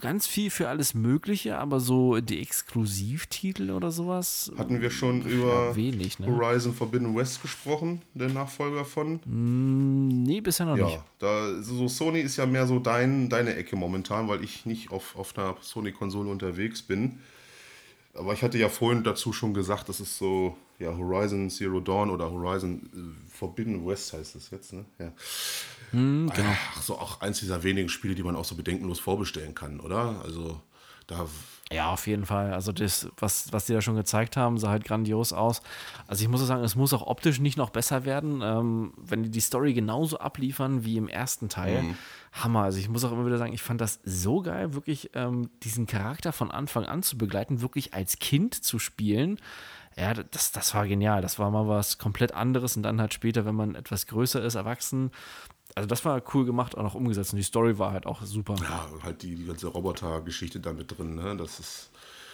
ganz 0.00 0.26
viel 0.26 0.50
für 0.50 0.68
alles 0.68 0.94
Mögliche, 0.94 1.58
aber 1.58 1.80
so 1.80 2.20
die 2.20 2.40
Exklusivtitel 2.40 3.70
oder 3.70 3.90
sowas 3.90 4.52
Hatten 4.58 4.80
wir 4.80 4.90
schon 4.90 5.22
über 5.22 5.74
wenig, 5.74 6.18
ne? 6.18 6.26
Horizon 6.26 6.74
Forbidden 6.74 7.16
West 7.16 7.40
gesprochen, 7.42 8.02
der 8.14 8.28
Nachfolger 8.28 8.84
von? 8.84 9.20
Nee, 9.24 10.40
bisher 10.40 10.66
noch 10.66 10.76
nicht. 10.76 10.90
Ja, 10.90 11.04
da 11.18 11.62
so 11.62 11.88
Sony 11.88 12.20
ist 12.20 12.36
ja 12.36 12.46
mehr 12.46 12.66
so 12.66 12.78
dein, 12.78 13.28
deine 13.28 13.54
Ecke 13.56 13.76
momentan, 13.76 14.28
weil 14.28 14.44
ich 14.44 14.66
nicht 14.66 14.90
auf, 14.90 15.16
auf 15.16 15.36
einer 15.36 15.56
Sony-Konsole 15.60 16.28
unterwegs 16.28 16.82
bin. 16.82 17.18
Aber 18.14 18.34
ich 18.34 18.42
hatte 18.42 18.58
ja 18.58 18.68
vorhin 18.68 19.02
dazu 19.02 19.32
schon 19.32 19.54
gesagt, 19.54 19.88
das 19.88 20.00
ist 20.00 20.18
so, 20.18 20.56
ja, 20.80 20.96
Horizon 20.96 21.50
Zero 21.50 21.80
Dawn 21.80 22.10
oder 22.10 22.30
Horizon 22.30 22.90
äh, 22.92 23.30
Forbidden 23.30 23.86
West 23.86 24.12
heißt 24.12 24.34
es 24.34 24.50
jetzt, 24.50 24.72
ne? 24.72 24.84
Ja. 24.98 25.12
Hm, 25.92 26.30
genau. 26.34 26.56
Ach, 26.74 26.82
so 26.82 26.98
auch 26.98 27.20
eins 27.20 27.40
dieser 27.40 27.62
wenigen 27.62 27.88
Spiele, 27.88 28.14
die 28.14 28.22
man 28.22 28.36
auch 28.36 28.44
so 28.44 28.54
bedenkenlos 28.54 28.98
vorbestellen 28.98 29.54
kann, 29.54 29.80
oder? 29.80 30.20
Also 30.24 30.60
Da 31.06 31.26
ja, 31.72 31.92
auf 31.92 32.08
jeden 32.08 32.26
Fall. 32.26 32.52
Also 32.52 32.72
das, 32.72 33.08
was, 33.16 33.52
was 33.52 33.66
die 33.66 33.72
da 33.72 33.80
schon 33.80 33.94
gezeigt 33.94 34.36
haben, 34.36 34.58
sah 34.58 34.70
halt 34.70 34.84
grandios 34.84 35.32
aus. 35.32 35.62
Also 36.08 36.22
ich 36.22 36.28
muss 36.28 36.42
auch 36.42 36.46
sagen, 36.46 36.64
es 36.64 36.74
muss 36.74 36.92
auch 36.92 37.06
optisch 37.06 37.38
nicht 37.38 37.56
noch 37.56 37.70
besser 37.70 38.04
werden. 38.04 38.40
Ähm, 38.42 38.92
wenn 38.96 39.22
die 39.22 39.30
die 39.30 39.40
Story 39.40 39.72
genauso 39.72 40.18
abliefern 40.18 40.84
wie 40.84 40.96
im 40.96 41.06
ersten 41.06 41.48
Teil, 41.48 41.82
mhm. 41.82 41.94
Hammer. 42.32 42.62
Also 42.62 42.78
ich 42.78 42.88
muss 42.88 43.04
auch 43.04 43.12
immer 43.12 43.26
wieder 43.26 43.38
sagen, 43.38 43.52
ich 43.52 43.62
fand 43.62 43.80
das 43.80 44.00
so 44.04 44.42
geil, 44.42 44.74
wirklich 44.74 45.10
ähm, 45.14 45.50
diesen 45.62 45.86
Charakter 45.86 46.32
von 46.32 46.50
Anfang 46.50 46.84
an 46.84 47.02
zu 47.02 47.16
begleiten, 47.16 47.60
wirklich 47.60 47.94
als 47.94 48.18
Kind 48.18 48.54
zu 48.54 48.78
spielen. 48.78 49.38
Ja, 50.00 50.14
das, 50.14 50.52
das 50.52 50.74
war 50.74 50.86
genial. 50.88 51.20
Das 51.20 51.38
war 51.38 51.50
mal 51.50 51.68
was 51.68 51.98
komplett 51.98 52.32
anderes 52.32 52.76
und 52.76 52.82
dann 52.82 53.00
halt 53.00 53.12
später, 53.12 53.44
wenn 53.44 53.54
man 53.54 53.74
etwas 53.74 54.06
größer 54.06 54.42
ist, 54.42 54.54
erwachsen, 54.54 55.10
also 55.74 55.86
das 55.86 56.04
war 56.04 56.22
cool 56.34 56.44
gemacht, 56.44 56.76
auch 56.76 56.82
noch 56.82 56.94
umgesetzt. 56.94 57.32
Und 57.32 57.36
die 57.36 57.44
Story 57.44 57.78
war 57.78 57.92
halt 57.92 58.06
auch 58.06 58.22
super. 58.22 58.56
Ja, 58.60 58.88
halt 59.02 59.22
die, 59.22 59.36
die 59.36 59.44
ganze 59.44 59.68
Roboter-Geschichte 59.68 60.60
da 60.60 60.72
mit 60.72 60.96
drin, 60.96 61.14
ne? 61.14 61.36
Das 61.36 61.60
ist 61.60 61.90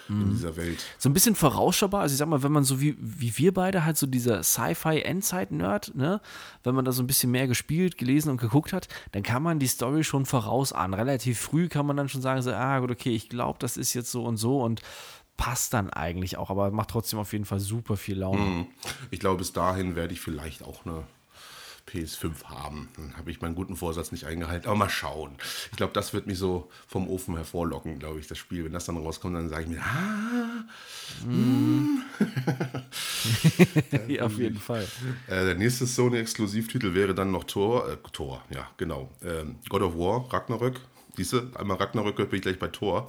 in 0.08 0.18
mhm. 0.18 0.30
dieser 0.30 0.56
Welt. 0.56 0.84
So 0.98 1.08
ein 1.08 1.12
bisschen 1.12 1.34
vorausschaubar. 1.34 2.02
Also 2.02 2.12
ich 2.12 2.18
sag 2.18 2.28
mal, 2.28 2.42
wenn 2.42 2.52
man 2.52 2.64
so 2.64 2.80
wie, 2.80 2.96
wie 2.98 3.36
wir 3.38 3.52
beide 3.52 3.84
halt 3.84 3.96
so 3.96 4.06
dieser 4.06 4.42
Sci-Fi-Endzeit-Nerd, 4.42 5.94
ne, 5.94 6.20
wenn 6.62 6.74
man 6.74 6.84
da 6.84 6.92
so 6.92 7.02
ein 7.02 7.06
bisschen 7.06 7.30
mehr 7.30 7.48
gespielt, 7.48 7.98
gelesen 7.98 8.30
und 8.30 8.40
geguckt 8.40 8.72
hat, 8.72 8.88
dann 9.12 9.22
kann 9.22 9.42
man 9.42 9.58
die 9.58 9.66
Story 9.66 10.04
schon 10.04 10.24
vorausahnen. 10.24 10.94
Relativ 10.94 11.40
früh 11.40 11.68
kann 11.68 11.86
man 11.86 11.96
dann 11.96 12.08
schon 12.08 12.22
sagen, 12.22 12.42
so, 12.42 12.52
ah 12.52 12.78
gut, 12.78 12.90
okay, 12.90 13.14
ich 13.14 13.28
glaube, 13.28 13.58
das 13.58 13.76
ist 13.76 13.94
jetzt 13.94 14.10
so 14.10 14.24
und 14.24 14.36
so 14.36 14.62
und 14.62 14.80
passt 15.36 15.74
dann 15.74 15.90
eigentlich 15.90 16.36
auch, 16.36 16.50
aber 16.50 16.70
macht 16.70 16.90
trotzdem 16.90 17.18
auf 17.18 17.32
jeden 17.32 17.44
Fall 17.44 17.60
super 17.60 17.96
viel 17.96 18.18
Laune. 18.18 18.40
Mhm. 18.40 18.66
Ich 19.10 19.20
glaube, 19.20 19.38
bis 19.38 19.52
dahin 19.52 19.96
werde 19.96 20.12
ich 20.14 20.20
vielleicht 20.20 20.62
auch 20.62 20.84
eine 20.86 21.04
PS5 21.88 22.44
haben. 22.44 22.88
Dann 22.96 23.16
habe 23.16 23.30
ich 23.30 23.40
meinen 23.40 23.54
guten 23.54 23.76
Vorsatz 23.76 24.10
nicht 24.10 24.24
eingehalten. 24.24 24.66
Aber 24.66 24.76
mal 24.76 24.88
schauen. 24.88 25.36
Ich 25.70 25.76
glaube, 25.76 25.92
das 25.92 26.12
wird 26.12 26.26
mich 26.26 26.38
so 26.38 26.68
vom 26.88 27.08
Ofen 27.08 27.36
hervorlocken, 27.36 27.98
glaube 27.98 28.18
ich, 28.18 28.26
das 28.26 28.38
Spiel. 28.38 28.64
Wenn 28.64 28.72
das 28.72 28.86
dann 28.86 28.96
rauskommt, 28.96 29.36
dann 29.36 29.48
sage 29.48 29.64
ich 29.64 29.68
mir, 29.68 29.82
ah, 29.82 30.64
mm. 31.26 32.02
ja, 34.08 34.22
auf 34.24 34.38
jeden 34.38 34.58
Fall. 34.58 34.86
Äh, 35.28 35.44
der 35.44 35.54
nächste 35.54 35.86
Sony-Exklusivtitel 35.86 36.94
wäre 36.94 37.14
dann 37.14 37.30
noch 37.30 37.44
Tor. 37.44 37.88
Äh, 37.88 37.96
Tor, 38.12 38.44
ja, 38.50 38.68
genau. 38.76 39.10
Ähm, 39.22 39.56
God 39.68 39.82
of 39.82 39.96
War, 39.96 40.32
Ragnarök. 40.32 40.80
Diese, 41.16 41.50
einmal 41.54 41.76
Ragnarök 41.76 42.16
bin 42.16 42.36
ich 42.36 42.42
gleich 42.42 42.58
bei 42.58 42.68
Tor. 42.68 43.08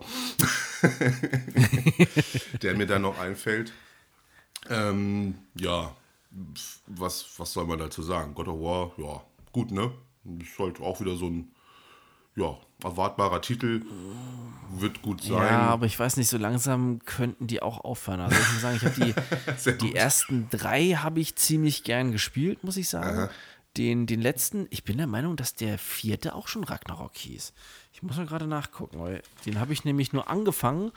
der 2.62 2.76
mir 2.76 2.88
dann 2.88 3.02
noch 3.02 3.20
einfällt. 3.20 3.74
Ähm, 4.70 5.36
ja, 5.56 5.96
was, 6.88 7.28
was 7.38 7.54
soll 7.54 7.66
man 7.66 7.80
dazu 7.80 8.02
sagen? 8.02 8.34
God 8.34 8.48
of 8.48 8.60
War, 8.60 8.92
ja, 8.98 9.22
gut, 9.52 9.72
ne? 9.72 9.92
Ist 10.40 10.60
halt 10.60 10.80
auch 10.82 11.00
wieder 11.00 11.16
so 11.16 11.28
ein, 11.28 11.52
ja, 12.36 12.58
erwartbarer 12.84 13.42
Titel. 13.42 13.84
Wird 14.70 15.02
gut 15.02 15.24
sein. 15.24 15.32
Ja, 15.32 15.62
aber 15.62 15.86
ich 15.86 15.98
weiß 15.98 16.18
nicht, 16.18 16.28
so 16.28 16.38
langsam 16.38 17.00
könnten 17.06 17.48
die 17.48 17.62
auch 17.62 17.84
aufhören. 17.84 18.20
Also 18.20 18.36
ich 18.36 18.54
muss 18.54 18.62
sagen, 18.62 18.76
ich 18.78 18.86
habe 18.86 19.76
die, 19.76 19.78
die 19.88 19.96
ersten 19.96 20.50
drei 20.50 20.92
habe 20.92 21.20
ich 21.20 21.36
ziemlich 21.36 21.84
gern 21.84 22.12
gespielt, 22.12 22.64
muss 22.64 22.78
ich 22.78 22.90
sagen. 22.90 23.30
Den, 23.78 24.08
den 24.08 24.22
letzten, 24.22 24.68
ich 24.72 24.84
bin 24.84 24.98
der 24.98 25.08
Meinung, 25.08 25.36
dass 25.36 25.54
der 25.54 25.78
vierte 25.78 26.36
auch 26.36 26.48
schon 26.48 26.64
Ragnarok 26.64 27.16
hieß. 27.16 27.54
Ich 27.98 28.04
muss 28.04 28.16
mal 28.16 28.28
gerade 28.28 28.46
nachgucken, 28.46 29.00
weil 29.00 29.24
den 29.48 29.60
habe 29.60 29.74
ich 29.74 29.84
nämlich 29.84 30.14
nur 30.14 30.30
angefangen 30.30 30.92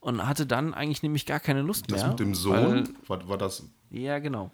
und 0.00 0.26
hatte 0.26 0.44
dann 0.44 0.74
eigentlich 0.74 1.02
nämlich 1.02 1.24
gar 1.24 1.40
keine 1.40 1.62
Lust 1.62 1.86
das 1.88 1.92
mehr. 1.92 2.02
Das 2.02 2.10
mit 2.10 2.20
dem 2.20 2.34
Sohn, 2.34 2.94
weil, 3.08 3.20
war, 3.20 3.28
war 3.30 3.38
das? 3.38 3.62
Ja, 3.88 4.18
genau. 4.18 4.50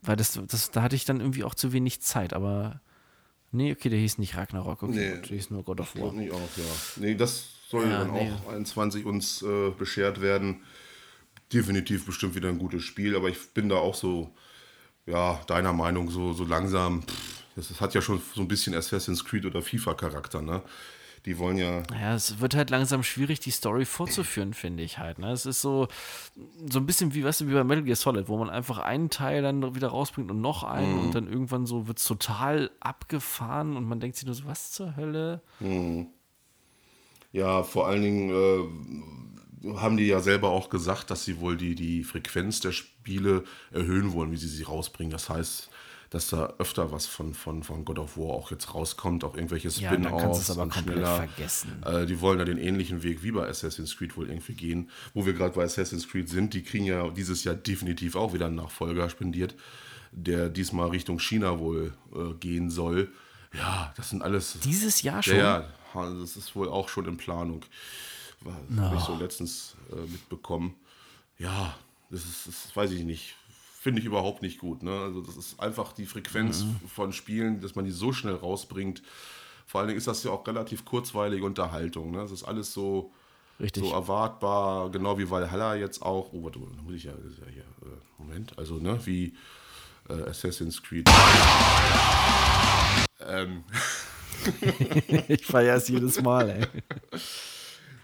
Weil 0.00 0.16
das, 0.16 0.40
das, 0.48 0.70
da 0.70 0.80
hatte 0.80 0.96
ich 0.96 1.04
dann 1.04 1.20
irgendwie 1.20 1.44
auch 1.44 1.54
zu 1.54 1.74
wenig 1.74 2.00
Zeit, 2.00 2.32
aber. 2.32 2.80
Nee, 3.52 3.72
okay, 3.72 3.90
der 3.90 3.98
hieß 3.98 4.16
nicht 4.16 4.38
Ragnarok, 4.38 4.84
okay, 4.84 4.92
nee, 4.92 5.20
der 5.20 5.36
hieß 5.36 5.50
nur 5.50 5.64
God 5.64 5.80
of 5.80 5.94
War. 5.96 6.14
Nicht 6.14 6.32
auch, 6.32 6.56
ja. 6.56 6.64
Nee, 6.96 7.14
das 7.14 7.44
soll 7.68 7.90
ja, 7.90 7.98
dann 7.98 8.12
nee. 8.12 8.32
auch 8.46 8.54
21 8.54 9.04
uns 9.04 9.42
äh, 9.42 9.72
beschert 9.72 10.22
werden. 10.22 10.62
Definitiv 11.52 12.06
bestimmt 12.06 12.34
wieder 12.34 12.48
ein 12.48 12.58
gutes 12.58 12.82
Spiel, 12.82 13.14
aber 13.16 13.28
ich 13.28 13.50
bin 13.50 13.68
da 13.68 13.76
auch 13.76 13.94
so, 13.94 14.34
ja, 15.04 15.42
deiner 15.46 15.74
Meinung, 15.74 16.08
so, 16.10 16.32
so 16.32 16.44
langsam. 16.44 17.02
Pff, 17.02 17.35
das, 17.56 17.80
hat 17.80 17.94
ja 17.94 18.02
schon 18.02 18.20
so 18.34 18.42
ein 18.42 18.48
bisschen 18.48 18.74
Assassin's 18.74 19.24
Creed 19.24 19.46
oder 19.46 19.62
FIFA-Charakter, 19.62 20.42
ne? 20.42 20.62
Die 21.24 21.38
wollen 21.38 21.56
ja. 21.56 21.82
Ja, 21.90 22.14
es 22.14 22.38
wird 22.38 22.54
halt 22.54 22.70
langsam 22.70 23.02
schwierig, 23.02 23.40
die 23.40 23.50
Story 23.50 23.84
fortzuführen, 23.84 24.54
finde 24.54 24.84
ich 24.84 24.98
halt. 24.98 25.18
Ne? 25.18 25.32
Es 25.32 25.44
ist 25.44 25.60
so, 25.60 25.88
so 26.70 26.78
ein 26.78 26.86
bisschen 26.86 27.14
wie, 27.14 27.24
weißt 27.24 27.40
du, 27.40 27.48
wie 27.48 27.52
bei 27.52 27.64
Metal 27.64 27.82
Gear 27.82 27.96
Solid, 27.96 28.28
wo 28.28 28.38
man 28.38 28.48
einfach 28.48 28.78
einen 28.78 29.10
Teil 29.10 29.42
dann 29.42 29.74
wieder 29.74 29.88
rausbringt 29.88 30.30
und 30.30 30.40
noch 30.40 30.62
einen 30.62 30.92
mhm. 30.92 31.00
und 31.00 31.14
dann 31.16 31.26
irgendwann 31.26 31.66
so 31.66 31.88
wird 31.88 31.98
es 31.98 32.04
total 32.04 32.70
abgefahren 32.78 33.76
und 33.76 33.88
man 33.88 33.98
denkt 33.98 34.16
sich 34.16 34.26
nur 34.26 34.36
so, 34.36 34.46
was 34.46 34.70
zur 34.70 34.94
Hölle? 34.94 35.42
Mhm. 35.58 36.06
Ja, 37.32 37.64
vor 37.64 37.88
allen 37.88 38.02
Dingen 38.02 38.30
äh, 38.30 39.74
haben 39.74 39.96
die 39.96 40.06
ja 40.06 40.20
selber 40.20 40.50
auch 40.50 40.70
gesagt, 40.70 41.10
dass 41.10 41.24
sie 41.24 41.40
wohl 41.40 41.56
die, 41.56 41.74
die 41.74 42.04
Frequenz 42.04 42.60
der 42.60 42.70
Spiele 42.70 43.42
erhöhen 43.72 44.12
wollen, 44.12 44.30
wie 44.30 44.36
sie 44.36 44.46
sie 44.46 44.62
rausbringen. 44.62 45.10
Das 45.10 45.28
heißt, 45.28 45.70
dass 46.16 46.28
da 46.28 46.54
öfter 46.58 46.92
was 46.92 47.06
von, 47.06 47.34
von, 47.34 47.62
von 47.62 47.84
God 47.84 47.98
of 47.98 48.16
War 48.16 48.30
auch 48.30 48.50
jetzt 48.50 48.74
rauskommt, 48.74 49.22
auch 49.22 49.34
irgendwelche 49.34 49.70
Spin-offs 49.70 50.48
ja, 50.48 50.54
und 50.62 50.72
schneller. 50.72 51.16
Vergessen. 51.16 51.82
Äh, 51.84 52.06
die 52.06 52.22
wollen 52.22 52.38
da 52.38 52.46
den 52.46 52.56
ähnlichen 52.56 53.02
Weg 53.02 53.22
wie 53.22 53.32
bei 53.32 53.46
Assassin's 53.46 53.98
Creed 53.98 54.16
wohl 54.16 54.30
irgendwie 54.30 54.54
gehen. 54.54 54.90
Wo 55.12 55.26
wir 55.26 55.34
gerade 55.34 55.54
bei 55.54 55.64
Assassin's 55.64 56.08
Creed 56.08 56.30
sind, 56.30 56.54
die 56.54 56.62
kriegen 56.62 56.86
ja 56.86 57.06
dieses 57.10 57.44
Jahr 57.44 57.54
definitiv 57.54 58.16
auch 58.16 58.32
wieder 58.32 58.46
einen 58.46 58.54
Nachfolger 58.54 59.10
spendiert, 59.10 59.54
der 60.10 60.48
diesmal 60.48 60.88
Richtung 60.88 61.18
China 61.18 61.58
wohl 61.58 61.92
äh, 62.14 62.32
gehen 62.40 62.70
soll. 62.70 63.12
Ja, 63.52 63.92
das 63.98 64.08
sind 64.08 64.22
alles. 64.22 64.58
Dieses 64.64 65.02
Jahr 65.02 65.22
schon? 65.22 65.36
Ja, 65.36 65.68
das 65.92 66.38
ist 66.38 66.56
wohl 66.56 66.70
auch 66.70 66.88
schon 66.88 67.04
in 67.04 67.18
Planung. 67.18 67.62
No. 68.70 68.82
Habe 68.82 68.96
ich 68.96 69.02
so 69.02 69.16
letztens 69.16 69.76
äh, 69.92 69.96
mitbekommen. 70.10 70.76
Ja, 71.38 71.74
das 72.08 72.24
ist, 72.24 72.46
das 72.46 72.74
weiß 72.74 72.92
ich 72.92 73.04
nicht 73.04 73.34
finde 73.86 74.00
ich 74.00 74.06
überhaupt 74.06 74.42
nicht 74.42 74.58
gut. 74.58 74.82
Ne? 74.82 74.90
Also 74.90 75.20
das 75.20 75.36
ist 75.36 75.60
einfach 75.60 75.92
die 75.92 76.06
Frequenz 76.06 76.64
mhm. 76.64 76.88
von 76.88 77.12
Spielen, 77.12 77.60
dass 77.60 77.76
man 77.76 77.84
die 77.84 77.92
so 77.92 78.12
schnell 78.12 78.34
rausbringt. 78.34 79.00
Vor 79.64 79.78
allen 79.78 79.86
Dingen 79.86 79.98
ist 79.98 80.08
das 80.08 80.24
ja 80.24 80.32
auch 80.32 80.44
relativ 80.44 80.84
kurzweilige 80.84 81.44
Unterhaltung. 81.44 82.10
Ne? 82.10 82.18
Das 82.18 82.32
ist 82.32 82.42
alles 82.42 82.72
so, 82.72 83.12
Richtig. 83.60 83.84
so 83.84 83.92
erwartbar, 83.92 84.90
genau 84.90 85.20
wie 85.20 85.30
Valhalla 85.30 85.76
jetzt 85.76 86.02
auch. 86.02 86.32
Oh, 86.32 86.42
warte, 86.42 86.58
da 86.58 86.82
muss 86.82 86.94
ich 86.94 87.04
ja, 87.04 87.12
ja 87.12 87.52
hier, 87.52 87.62
äh, 87.62 87.96
Moment, 88.18 88.58
also 88.58 88.74
ne, 88.78 88.98
wie 89.06 89.34
äh, 90.08 90.20
Assassin's 90.30 90.82
Creed. 90.82 91.08
ähm. 93.20 93.62
ich 95.28 95.46
feiere 95.46 95.76
es 95.76 95.86
jedes 95.86 96.20
Mal, 96.20 96.50
ey. 96.50 97.20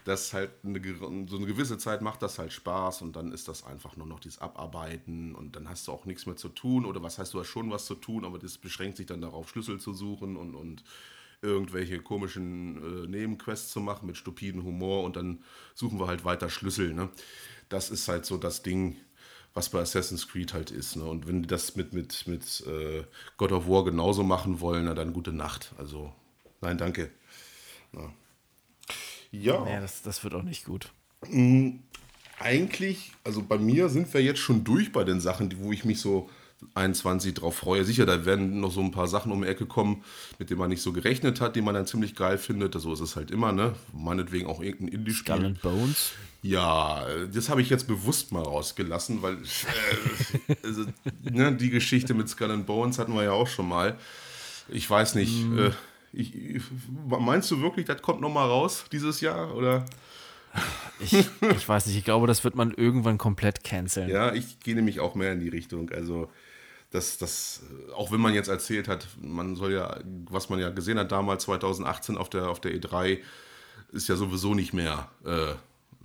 das 0.05 0.33
halt 0.33 0.51
eine, 0.63 0.81
so 1.27 1.37
eine 1.37 1.45
gewisse 1.45 1.77
Zeit 1.77 2.01
macht 2.01 2.21
das 2.21 2.39
halt 2.39 2.51
Spaß 2.51 3.01
und 3.01 3.15
dann 3.15 3.31
ist 3.31 3.47
das 3.47 3.63
einfach 3.63 3.95
nur 3.95 4.07
noch 4.07 4.19
dieses 4.19 4.39
Abarbeiten 4.39 5.33
und 5.35 5.55
dann 5.55 5.69
hast 5.69 5.87
du 5.87 5.91
auch 5.91 6.05
nichts 6.05 6.25
mehr 6.25 6.35
zu 6.35 6.49
tun 6.49 6.85
oder 6.85 7.01
was 7.01 7.17
heißt, 7.17 7.33
du 7.33 7.39
hast 7.39 7.47
schon 7.47 7.71
was 7.71 7.85
zu 7.85 7.95
tun, 7.95 8.25
aber 8.25 8.39
das 8.39 8.57
beschränkt 8.57 8.97
sich 8.97 9.05
dann 9.05 9.21
darauf, 9.21 9.49
Schlüssel 9.49 9.79
zu 9.79 9.93
suchen 9.93 10.35
und, 10.35 10.55
und 10.55 10.83
irgendwelche 11.41 11.99
komischen 12.01 13.03
äh, 13.03 13.07
Nebenquests 13.07 13.71
zu 13.71 13.81
machen 13.81 14.07
mit 14.07 14.17
stupiden 14.17 14.63
Humor 14.63 15.03
und 15.03 15.15
dann 15.15 15.43
suchen 15.75 15.99
wir 15.99 16.07
halt 16.07 16.25
weiter 16.25 16.49
Schlüssel. 16.49 16.93
Ne? 16.93 17.09
Das 17.69 17.89
ist 17.89 18.07
halt 18.07 18.25
so 18.25 18.37
das 18.37 18.63
Ding, 18.63 18.97
was 19.53 19.69
bei 19.69 19.79
Assassin's 19.79 20.27
Creed 20.27 20.53
halt 20.53 20.71
ist. 20.71 20.95
Ne? 20.95 21.03
Und 21.03 21.27
wenn 21.27 21.43
die 21.43 21.47
das 21.47 21.75
mit, 21.75 21.93
mit, 21.93 22.27
mit 22.27 22.63
äh, 22.65 23.03
God 23.37 23.51
of 23.51 23.67
War 23.67 23.83
genauso 23.83 24.23
machen 24.23 24.61
wollen, 24.61 24.85
na 24.85 24.93
dann 24.93 25.13
gute 25.13 25.33
Nacht. 25.33 25.73
Also, 25.77 26.13
nein, 26.61 26.77
danke. 26.77 27.11
Na. 27.91 28.13
Ja. 29.33 29.67
Ja, 29.67 29.81
das, 29.81 30.01
das 30.03 30.23
wird 30.23 30.35
auch 30.35 30.43
nicht 30.43 30.65
gut. 30.65 30.91
Mhm. 31.29 31.79
Eigentlich, 32.39 33.11
also 33.23 33.41
bei 33.41 33.57
mir 33.57 33.89
sind 33.89 34.13
wir 34.13 34.21
jetzt 34.21 34.39
schon 34.39 34.63
durch 34.63 34.91
bei 34.91 35.03
den 35.03 35.19
Sachen, 35.19 35.53
wo 35.59 35.71
ich 35.71 35.85
mich 35.85 35.99
so 35.99 36.29
21 36.75 37.33
drauf 37.33 37.55
freue. 37.55 37.83
Sicher, 37.85 38.05
da 38.05 38.25
werden 38.25 38.59
noch 38.59 38.71
so 38.71 38.81
ein 38.81 38.91
paar 38.91 39.07
Sachen 39.07 39.31
um 39.31 39.41
die 39.41 39.47
Ecke 39.47 39.65
kommen, 39.65 40.03
mit 40.39 40.49
denen 40.49 40.59
man 40.59 40.69
nicht 40.69 40.81
so 40.81 40.93
gerechnet 40.93 41.41
hat, 41.41 41.55
die 41.55 41.61
man 41.61 41.73
dann 41.73 41.85
ziemlich 41.85 42.15
geil 42.15 42.37
findet. 42.37 42.73
So 42.79 42.93
ist 42.93 42.99
es 42.99 43.15
halt 43.15 43.31
immer, 43.31 43.51
ne? 43.51 43.75
Meinetwegen 43.93 44.47
auch 44.47 44.61
irgendein 44.61 44.99
Indie-Spiel. 44.99 45.35
Skull 45.35 45.45
and 45.45 45.61
Bones? 45.61 46.11
Ja, 46.41 47.05
das 47.33 47.49
habe 47.49 47.61
ich 47.61 47.69
jetzt 47.69 47.87
bewusst 47.87 48.31
mal 48.31 48.43
rausgelassen, 48.43 49.21
weil 49.21 49.35
äh, 49.35 50.55
also, 50.63 50.85
ne, 51.21 51.55
die 51.55 51.69
Geschichte 51.69 52.13
mit 52.13 52.29
Skull 52.29 52.51
and 52.51 52.65
Bones 52.65 52.99
hatten 52.99 53.13
wir 53.13 53.23
ja 53.23 53.31
auch 53.31 53.47
schon 53.47 53.67
mal. 53.67 53.97
Ich 54.69 54.89
weiß 54.89 55.15
nicht, 55.15 55.45
mm. 55.45 55.59
äh, 55.59 55.71
ich, 56.13 56.61
meinst 57.07 57.49
du 57.51 57.61
wirklich, 57.61 57.85
das 57.85 58.01
kommt 58.01 58.21
nochmal 58.21 58.47
raus 58.47 58.85
dieses 58.91 59.19
Jahr? 59.19 59.55
Oder? 59.55 59.85
Ich, 60.99 61.13
ich 61.13 61.67
weiß 61.67 61.87
nicht, 61.87 61.97
ich 61.97 62.05
glaube, 62.05 62.27
das 62.27 62.43
wird 62.43 62.55
man 62.55 62.71
irgendwann 62.71 63.17
komplett 63.17 63.63
canceln. 63.63 64.09
Ja, 64.09 64.33
ich 64.33 64.59
gehe 64.59 64.75
nämlich 64.75 64.99
auch 64.99 65.15
mehr 65.15 65.33
in 65.33 65.39
die 65.39 65.49
Richtung. 65.49 65.89
Also, 65.89 66.29
das, 66.91 67.17
das, 67.17 67.63
auch 67.95 68.11
wenn 68.11 68.21
man 68.21 68.35
jetzt 68.35 68.49
erzählt 68.49 68.87
hat, 68.87 69.07
man 69.19 69.55
soll 69.55 69.73
ja, 69.73 69.99
was 70.29 70.49
man 70.49 70.59
ja 70.59 70.69
gesehen 70.69 70.99
hat 70.99 71.11
damals 71.11 71.43
2018 71.45 72.17
auf 72.17 72.29
der, 72.29 72.49
auf 72.49 72.61
der 72.61 72.73
E3, 72.73 73.17
ist 73.91 74.07
ja 74.07 74.15
sowieso 74.15 74.53
nicht 74.53 74.73
mehr, 74.73 75.09
äh, 75.25 75.55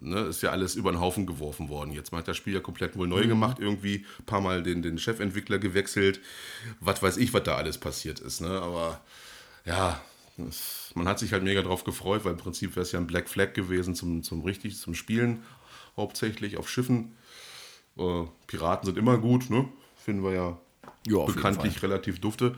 ne, 0.01 0.21
ist 0.21 0.43
ja 0.43 0.51
alles 0.51 0.77
über 0.77 0.91
den 0.91 1.01
Haufen 1.01 1.27
geworfen 1.27 1.69
worden. 1.69 1.93
Jetzt 1.93 2.13
man 2.13 2.21
hat 2.21 2.29
das 2.29 2.39
Spiel 2.39 2.55
ja 2.55 2.61
komplett 2.61 2.97
wohl 2.97 3.07
neu 3.07 3.25
mhm. 3.25 3.29
gemacht, 3.29 3.59
irgendwie 3.61 4.07
ein 4.19 4.25
paar 4.25 4.41
Mal 4.41 4.63
den, 4.63 4.81
den 4.81 4.99
Chefentwickler 4.99 5.59
gewechselt. 5.59 6.21
Was 6.81 7.03
weiß 7.03 7.19
ich, 7.19 7.35
was 7.35 7.43
da 7.43 7.57
alles 7.57 7.77
passiert 7.77 8.21
ist, 8.21 8.41
ne? 8.41 8.49
Aber 8.49 9.03
ja, 9.69 10.01
Das, 10.39 10.93
man 10.95 11.09
hat 11.09 11.19
sich 11.19 11.33
halt 11.33 11.43
mega 11.43 11.63
drauf 11.63 11.85
gefreut, 11.85 12.25
weil 12.25 12.33
im 12.33 12.39
Prinzip 12.39 12.77
wäre 12.77 12.83
es 12.83 12.93
ja 12.93 12.99
ein 12.99 13.07
Black 13.07 13.29
Flag 13.29 13.55
gewesen 13.55 13.95
zum, 13.95 14.23
zum 14.23 14.43
richtig, 14.43 14.79
zum 14.79 14.95
Spielen, 14.95 15.43
hauptsächlich 15.97 16.57
auf 16.57 16.69
Schiffen. 16.69 17.17
Äh, 17.99 18.25
Piraten 18.47 18.87
sind 18.87 18.97
immer 18.97 19.19
gut, 19.19 19.51
ne? 19.51 19.69
Finden 19.97 20.23
wir 20.23 20.33
ja, 20.33 20.61
Ja, 21.07 21.25
bekanntlich 21.25 21.83
relativ 21.83 22.21
dufte. 22.21 22.57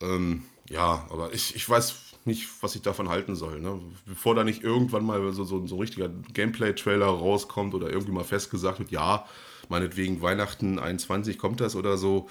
Ähm, 0.00 0.44
ja, 0.68 1.06
aber 1.10 1.32
ich, 1.32 1.54
ich 1.54 1.68
weiß 1.68 1.94
nicht, 2.24 2.48
was 2.60 2.74
ich 2.74 2.82
davon 2.82 3.08
halten 3.08 3.36
soll. 3.36 3.60
Ne? 3.60 3.80
Bevor 4.04 4.34
da 4.34 4.44
nicht 4.44 4.62
irgendwann 4.62 5.04
mal 5.04 5.32
so, 5.32 5.44
so, 5.44 5.66
so 5.66 5.76
ein 5.76 5.80
richtiger 5.80 6.08
Gameplay-Trailer 6.08 7.06
rauskommt 7.06 7.74
oder 7.74 7.90
irgendwie 7.90 8.12
mal 8.12 8.24
festgesagt 8.24 8.80
wird, 8.80 8.90
ja, 8.90 9.24
meinetwegen 9.68 10.20
Weihnachten 10.20 10.78
21 10.78 11.38
kommt 11.38 11.60
das 11.60 11.76
oder 11.76 11.96
so, 11.96 12.28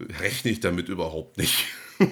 rechne 0.00 0.52
ich 0.52 0.60
damit 0.60 0.88
überhaupt 0.88 1.36
nicht. 1.36 1.66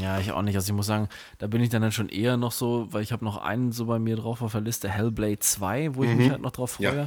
Ja, 0.00 0.18
ich 0.20 0.30
auch 0.32 0.42
nicht. 0.42 0.54
Also 0.54 0.72
ich 0.72 0.76
muss 0.76 0.86
sagen, 0.86 1.08
da 1.38 1.46
bin 1.46 1.60
ich 1.60 1.68
dann 1.68 1.90
schon 1.92 2.08
eher 2.08 2.36
noch 2.36 2.52
so, 2.52 2.86
weil 2.90 3.02
ich 3.02 3.12
habe 3.12 3.24
noch 3.24 3.38
einen 3.38 3.72
so 3.72 3.86
bei 3.86 3.98
mir 3.98 4.16
drauf 4.16 4.40
auf 4.42 4.52
der 4.52 4.60
Liste, 4.60 4.88
Hellblade 4.88 5.38
2, 5.38 5.94
wo 5.96 6.04
ich 6.04 6.14
mich 6.14 6.30
halt 6.30 6.40
noch 6.42 6.52
drauf 6.52 6.72
freue. 6.72 6.96
Ja. 6.96 7.06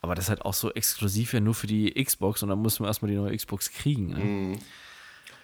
Aber 0.00 0.14
das 0.14 0.26
ist 0.26 0.28
halt 0.30 0.42
auch 0.42 0.52
so 0.54 0.70
exklusiv 0.72 1.32
ja 1.32 1.40
nur 1.40 1.54
für 1.54 1.66
die 1.66 1.92
Xbox 2.02 2.42
und 2.42 2.50
dann 2.50 2.58
muss 2.58 2.78
man 2.80 2.88
erstmal 2.88 3.10
die 3.10 3.16
neue 3.16 3.34
Xbox 3.36 3.70
kriegen. 3.70 4.08
Ne? 4.08 4.58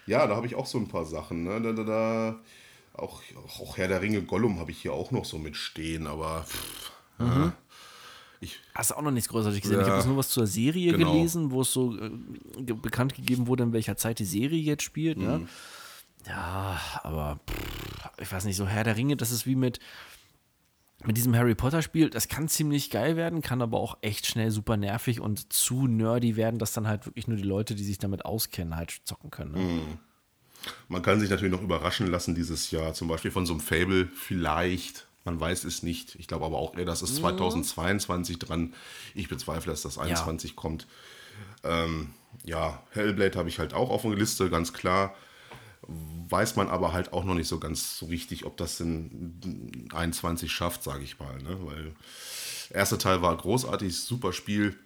Ja, 0.07 0.27
da 0.27 0.37
habe 0.37 0.47
ich 0.47 0.55
auch 0.55 0.67
so 0.67 0.79
ein 0.79 0.89
paar 0.89 1.05
Sachen. 1.07 1.45
Ne? 1.45 1.63
Da, 1.63 1.73
da, 1.73 1.85
da, 1.85 2.41
auch, 2.93 3.23
auch 3.61 3.77
Herr 3.79 3.89
der 3.89 4.03
Ringe 4.03 4.21
Gollum 4.23 4.59
habe 4.59 4.71
ich 4.73 4.83
hier 4.83 4.93
auch 4.93 5.13
noch 5.13 5.25
so 5.25 5.39
mit 5.39 5.57
stehen, 5.57 6.07
aber 6.07 6.43
pff, 6.47 6.93
ja. 7.21 7.53
ich, 8.41 8.59
Hast 8.75 8.91
du 8.91 8.97
auch 8.97 9.03
noch 9.03 9.13
nichts 9.13 9.29
Großartiges 9.31 9.63
gesehen? 9.63 9.77
Ja. 9.79 9.83
Ich 9.83 9.89
habe 9.89 9.99
jetzt 9.99 10.09
nur 10.09 10.17
was 10.19 10.29
zur 10.29 10.47
Serie 10.47 10.93
Genau. 10.93 11.13
gelesen, 11.13 11.51
wo 11.53 11.63
es 11.63 11.73
so 11.73 11.97
äh, 11.97 12.11
bekannt 12.75 13.15
gegeben 13.15 13.47
wurde, 13.47 13.63
in 13.63 13.73
welcher 13.73 13.97
Zeit 13.97 14.19
die 14.19 14.25
Serie 14.25 14.61
jetzt 14.61 14.83
spielt. 14.83 15.17
Mhm. 15.17 15.25
Ne? 15.25 15.49
Ja, 16.27 16.81
aber 17.03 17.41
pff, 17.49 18.21
ich 18.21 18.31
weiß 18.31 18.45
nicht, 18.45 18.57
so 18.57 18.67
Herr 18.67 18.85
der 18.85 18.97
Ringe, 18.97 19.17
das 19.17 19.31
ist 19.31 19.47
wie 19.47 19.57
mit, 19.57 19.81
mit 21.05 21.17
diesem 21.17 21.35
Harry 21.35 21.55
Potter-Spiel. 21.55 22.11
Das 22.11 22.29
kann 22.29 22.49
ziemlich 22.49 22.91
geil 22.91 23.17
werden, 23.17 23.43
kann 23.43 23.63
aber 23.63 23.79
auch 23.79 23.99
echt 24.03 24.27
schnell 24.27 24.51
super 24.51 24.77
nervig 24.77 25.21
und 25.21 25.53
zu 25.53 25.87
nerdy 25.87 26.37
werden, 26.37 26.59
dass 26.59 26.73
dann 26.73 26.87
halt 26.87 27.07
wirklich 27.07 27.27
nur 27.29 27.37
die 27.37 27.43
Leute, 27.43 27.75
die 27.75 27.85
sich 27.85 27.99
damit 27.99 28.25
auskennen, 28.25 28.77
halt 28.77 29.01
zocken 29.05 29.31
können. 29.31 29.53
Ne? 29.53 29.59
Mhm. 29.59 29.99
man 30.89 31.03
kann 31.03 31.21
sich 31.21 31.31
natürlich 31.31 31.53
noch 31.53 31.63
überraschen 31.63 32.07
lassen 32.07 32.35
dieses 32.35 32.71
Jahr, 32.71 32.93
zum 32.93 33.09
Beispiel 33.09 33.31
von 33.31 33.47
so 33.47 33.55
einem 33.55 33.61
Fable 33.61 34.09
vielleicht. 34.15 35.07
Man 35.25 35.39
weiß 35.39 35.65
es 35.65 35.83
nicht. 35.83 36.15
Ich 36.17 36.29
glaube 36.29 36.47
aber 36.47 36.59
auch 36.59 36.75
eher, 36.77 36.87
dass 36.87 37.03
es 37.03 37.17
2022 37.17 38.39
dran. 38.39 38.73
Ich 39.15 39.29
bezweifle, 39.29 39.71
dass 39.71 39.83
das 39.83 39.99
21 39.99 40.57
kommt. 40.57 40.87
Ähm, 41.63 42.15
ja, 42.45 42.83
Hellblade 42.93 43.39
habe 43.39 43.49
ich 43.51 43.59
halt 43.59 43.75
auch 43.75 43.91
auf 43.91 44.03
der 44.03 44.15
Liste, 44.15 44.49
ganz 44.49 44.73
klar. 44.73 45.15
Weiß 46.29 46.57
man 46.57 46.69
aber 46.69 46.93
halt 46.93 47.13
auch 47.13 47.25
noch 47.25 47.35
nicht 47.35 47.49
so 47.49 47.59
ganz 47.59 47.99
so 47.99 48.07
richtig, 48.07 48.47
ob 48.47 48.57
das 48.57 48.79
in 48.81 49.89
21 49.93 50.51
schafft, 50.51 50.83
sage 50.83 51.03
ich 51.03 51.19
mal. 51.19 51.43
Ne? 51.43 51.59
Weil 51.65 51.93
der 52.71 52.77
erste 52.77 52.99
Teil 52.99 53.23
war 53.23 53.37
großartig, 53.37 53.99
super 53.99 54.33
Spiel. 54.33 54.79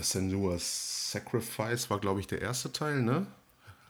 Senua's 0.00 1.10
Sacrifice 1.10 1.90
war, 1.90 1.98
glaube 1.98 2.20
ich, 2.20 2.26
der 2.26 2.40
erste 2.40 2.72
Teil, 2.72 3.02
ne? 3.02 3.26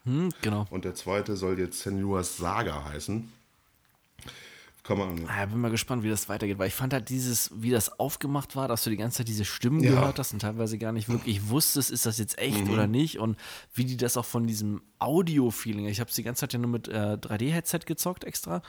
Hm, 0.04 0.30
genau. 0.40 0.66
Und 0.70 0.84
der 0.84 0.94
zweite 0.94 1.36
soll 1.36 1.58
jetzt 1.58 1.80
Senua's 1.80 2.36
Saga 2.36 2.84
heißen. 2.84 3.30
Kann 4.85 4.99
man. 4.99 5.28
Ah, 5.28 5.47
bin 5.47 5.61
mal 5.61 5.70
gespannt, 5.70 6.03
wie 6.03 6.09
das 6.09 6.28
weitergeht, 6.28 6.59
weil 6.59 6.66
ich 6.66 6.74
fand 6.74 6.93
halt 6.93 7.09
dieses, 7.09 7.51
wie 7.55 7.70
das 7.70 8.01
aufgemacht 8.01 8.57
war, 8.57 8.66
dass 8.66 8.83
du 8.83 8.91
die 8.91 8.97
ganze 8.97 9.18
Zeit 9.18 9.28
diese 9.28 9.45
Stimmen 9.45 9.80
Ja. 9.80 9.93
gehört 9.93 10.18
hast 10.18 10.33
und 10.33 10.41
teilweise 10.41 10.76
gar 10.76 10.91
nicht 10.91 11.09
wirklich 11.09 11.49
wusstest, 11.49 11.93
ist 11.93 12.05
das 12.05 12.18
jetzt 12.18 12.37
echt 12.39 12.68
oder 12.68 12.89
nicht 12.89 13.18
und 13.20 13.37
wie 13.74 13.85
die 13.85 13.97
das 13.97 14.16
auch 14.16 14.24
von 14.24 14.47
diesem 14.47 14.83
Audio-Feeling, 14.99 15.87
ich 15.87 16.01
habe 16.01 16.11
es 16.11 16.16
die 16.16 16.24
ganze 16.24 16.41
Zeit 16.41 16.53
ja 16.55 16.59
nur 16.59 16.70
mit 16.70 16.89
äh, 16.89 17.16
3D-Headset 17.20 17.80
gezockt 17.87 18.24
extra, 18.24 18.61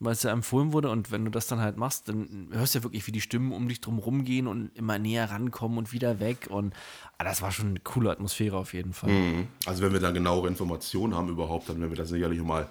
weil 0.00 0.12
es 0.12 0.22
ja 0.22 0.32
empfohlen 0.32 0.74
wurde 0.74 0.90
und 0.90 1.10
wenn 1.10 1.24
du 1.24 1.30
das 1.30 1.46
dann 1.46 1.60
halt 1.60 1.78
machst, 1.78 2.10
dann 2.10 2.48
hörst 2.52 2.74
du 2.74 2.80
ja 2.80 2.82
wirklich, 2.84 3.06
wie 3.06 3.12
die 3.12 3.22
Stimmen 3.22 3.50
um 3.52 3.66
dich 3.66 3.80
drum 3.80 3.98
rumgehen 3.98 4.46
und 4.46 4.70
immer 4.76 4.98
näher 4.98 5.30
rankommen 5.30 5.78
und 5.78 5.92
wieder 5.94 6.20
weg 6.20 6.48
und 6.50 6.74
ah, 7.16 7.24
das 7.24 7.40
war 7.40 7.52
schon 7.52 7.68
eine 7.68 7.80
coole 7.80 8.10
Atmosphäre 8.10 8.58
auf 8.58 8.74
jeden 8.74 8.92
Fall. 8.92 9.46
Also, 9.64 9.82
wenn 9.82 9.94
wir 9.94 10.00
da 10.00 10.10
genauere 10.10 10.48
Informationen 10.48 11.14
haben 11.14 11.30
überhaupt, 11.30 11.70
dann 11.70 11.80
werden 11.80 11.90
wir 11.90 11.96
das 11.96 12.10
sicherlich 12.10 12.42
mal 12.42 12.68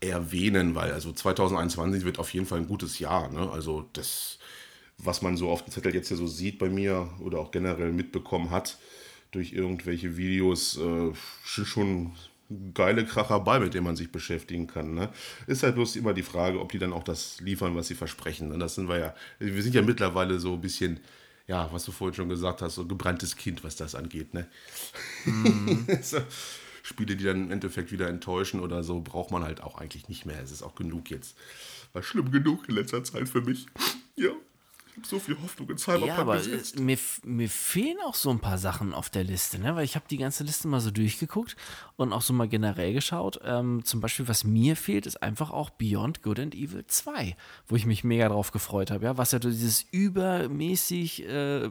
erwähnen, 0.00 0.74
weil 0.74 0.92
also 0.92 1.12
2021 1.12 2.04
wird 2.04 2.18
auf 2.18 2.32
jeden 2.32 2.46
Fall 2.46 2.58
ein 2.60 2.68
gutes 2.68 2.98
Jahr. 2.98 3.30
Ne? 3.30 3.50
Also, 3.50 3.88
das, 3.92 4.38
was 4.98 5.22
man 5.22 5.36
so 5.36 5.50
auf 5.50 5.64
dem 5.64 5.72
Zettel 5.72 5.94
jetzt 5.94 6.08
hier 6.08 6.16
so 6.16 6.26
sieht 6.26 6.58
bei 6.58 6.68
mir 6.70 7.10
oder 7.20 7.38
auch 7.40 7.50
generell 7.50 7.92
mitbekommen 7.92 8.50
hat, 8.50 8.78
durch 9.32 9.52
irgendwelche 9.52 10.16
Videos, 10.16 10.76
äh, 10.78 10.80
sch- 10.80 11.64
schon 11.64 12.12
geile 12.74 13.04
Kracher 13.06 13.38
bei, 13.40 13.60
mit 13.60 13.74
denen 13.74 13.84
man 13.84 13.96
sich 13.96 14.10
beschäftigen 14.10 14.66
kann. 14.66 14.94
Ne? 14.94 15.08
Ist 15.46 15.62
halt 15.62 15.76
bloß 15.76 15.96
immer 15.96 16.12
die 16.14 16.24
Frage, 16.24 16.60
ob 16.60 16.72
die 16.72 16.78
dann 16.78 16.92
auch 16.92 17.04
das 17.04 17.40
liefern, 17.40 17.76
was 17.76 17.86
sie 17.88 17.94
versprechen. 17.94 18.48
Ne? 18.48 18.58
Das 18.58 18.74
sind 18.74 18.88
wir 18.88 18.98
ja, 18.98 19.14
wir 19.38 19.62
sind 19.62 19.74
ja 19.74 19.82
mittlerweile 19.82 20.40
so 20.40 20.54
ein 20.54 20.60
bisschen, 20.60 20.98
ja, 21.46 21.68
was 21.72 21.84
du 21.84 21.92
vorhin 21.92 22.14
schon 22.14 22.28
gesagt 22.28 22.60
hast, 22.62 22.74
so 22.74 22.86
gebranntes 22.86 23.36
Kind, 23.36 23.62
was 23.62 23.76
das 23.76 23.94
angeht. 23.94 24.34
Ne? 24.34 24.48
so, 26.02 26.18
Spiele, 26.82 27.16
die 27.16 27.24
dann 27.24 27.44
im 27.44 27.50
Endeffekt 27.50 27.92
wieder 27.92 28.08
enttäuschen 28.08 28.60
oder 28.60 28.82
so, 28.82 29.00
braucht 29.00 29.30
man 29.30 29.44
halt 29.44 29.62
auch 29.62 29.78
eigentlich 29.78 30.08
nicht 30.08 30.26
mehr. 30.26 30.40
Es 30.42 30.50
ist 30.50 30.62
auch 30.62 30.74
genug 30.74 31.10
jetzt. 31.10 31.36
War 31.92 32.02
schlimm 32.02 32.30
genug 32.30 32.68
in 32.68 32.74
letzter 32.74 33.02
Zeit 33.04 33.28
für 33.28 33.40
mich. 33.40 33.66
Ja, 34.16 34.30
ich 34.90 34.96
habe 34.96 35.06
so 35.06 35.18
viel 35.18 35.36
Hoffnung 35.42 35.70
in 35.70 35.78
Cyberpunk 35.78 36.06
Ja, 36.08 36.16
aber 36.16 36.36
gesetzt. 36.36 36.76
äh, 36.78 36.80
mir, 36.82 36.98
mir 37.24 37.48
fehlen 37.48 37.96
auch 38.06 38.14
so 38.14 38.30
ein 38.30 38.40
paar 38.40 38.58
Sachen 38.58 38.92
auf 38.92 39.08
der 39.10 39.24
Liste, 39.24 39.58
ne? 39.58 39.76
weil 39.76 39.84
ich 39.84 39.94
habe 39.94 40.04
die 40.10 40.16
ganze 40.18 40.44
Liste 40.44 40.68
mal 40.68 40.80
so 40.80 40.90
durchgeguckt 40.90 41.56
und 41.96 42.12
auch 42.12 42.22
so 42.22 42.32
mal 42.32 42.48
generell 42.48 42.92
geschaut. 42.92 43.40
Ähm, 43.44 43.84
zum 43.84 44.00
Beispiel, 44.00 44.28
was 44.28 44.44
mir 44.44 44.76
fehlt, 44.76 45.06
ist 45.06 45.22
einfach 45.22 45.50
auch 45.50 45.70
Beyond 45.70 46.22
Good 46.22 46.40
and 46.40 46.54
Evil 46.54 46.84
2, 46.86 47.36
wo 47.68 47.76
ich 47.76 47.86
mich 47.86 48.04
mega 48.04 48.28
drauf 48.28 48.50
gefreut 48.52 48.90
habe, 48.90 49.04
ja? 49.04 49.16
was 49.18 49.32
ja 49.32 49.38
dieses 49.38 49.84
übermäßig 49.90 51.26
äh, 51.28 51.70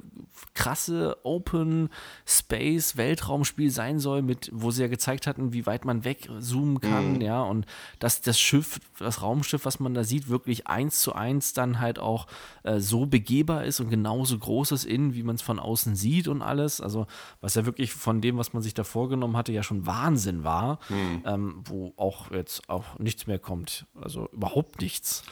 krasse 0.54 1.18
Open 1.24 1.90
Space 2.26 2.98
Weltraumspiel 2.98 3.72
sein 3.72 4.00
soll, 4.00 4.22
mit, 4.22 4.50
wo 4.54 4.72
sie 4.72 4.82
ja 4.82 4.88
gezeigt 4.88 5.28
hatten, 5.28 5.54
wie 5.54 5.66
weit 5.66 5.86
man 5.86 6.04
wegzoomen 6.04 6.80
kann, 6.82 7.22
ja, 7.22 7.42
und 7.42 7.66
dass 8.00 8.22
das 8.22 8.40
Schiff, 8.40 8.80
das 8.98 9.22
Raumschiff, 9.22 9.66
was 9.66 9.80
man 9.80 9.94
da 9.94 10.04
sieht, 10.04 10.30
wirklich 10.30 10.68
eins 10.68 11.02
zu 11.02 11.14
eins 11.14 11.54
dann 11.54 11.80
halt 11.80 12.00
auch 12.00 12.28
äh, 12.64 12.80
so 12.80 13.06
begehbar 13.10 13.66
ist 13.66 13.80
und 13.80 13.90
genauso 13.90 14.38
groß 14.38 14.72
ist 14.72 14.86
innen, 14.86 15.14
wie 15.14 15.24
man 15.24 15.36
es 15.36 15.42
von 15.42 15.60
außen 15.60 15.96
sieht 15.96 16.28
und 16.28 16.42
alles. 16.42 16.82
Also, 16.82 17.08
was 17.42 17.56
ja 17.56 17.66
wirklich 17.66 17.94
von 17.94 18.22
dem, 18.22 18.38
was 18.38 18.54
man 18.54 18.62
sich 18.62 18.74
da 18.74 18.84
vorgenommen 18.84 19.36
hatte, 19.38 19.52
ja 19.52 19.64
schon 19.64 19.86
Wahnsinn 19.86 20.44
war, 20.44 20.80
ähm, 21.26 21.62
wo 21.66 21.94
auch 21.98 22.32
jetzt 22.32 22.70
auch 22.70 22.98
nichts 23.00 23.28
mehr 23.28 23.40
kommt. 23.40 23.86
Also 24.00 24.30
überhaupt 24.32 24.82
nichts. 24.82 25.24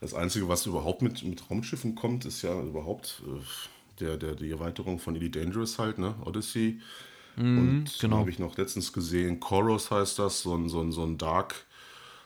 Das 0.00 0.14
Einzige, 0.14 0.48
was 0.48 0.66
überhaupt 0.66 1.02
mit, 1.02 1.22
mit 1.22 1.48
Raumschiffen 1.48 1.94
kommt, 1.94 2.24
ist 2.24 2.42
ja 2.42 2.60
überhaupt 2.60 3.22
äh, 3.26 4.00
der, 4.00 4.16
der, 4.16 4.34
die 4.34 4.50
Erweiterung 4.50 4.98
von 4.98 5.14
Elite 5.14 5.40
Dangerous 5.40 5.78
halt, 5.78 5.98
ne? 5.98 6.14
Odyssey. 6.24 6.80
Und 7.36 7.86
genau. 7.98 8.18
habe 8.18 8.30
ich 8.30 8.38
noch 8.38 8.56
letztens 8.58 8.92
gesehen, 8.92 9.40
Chorus 9.40 9.90
heißt 9.90 10.18
das, 10.18 10.42
so 10.42 10.54
ein, 10.54 10.68
so 10.68 10.80
ein, 10.80 10.92
so 10.92 11.02
ein 11.02 11.16
Dark 11.16 11.66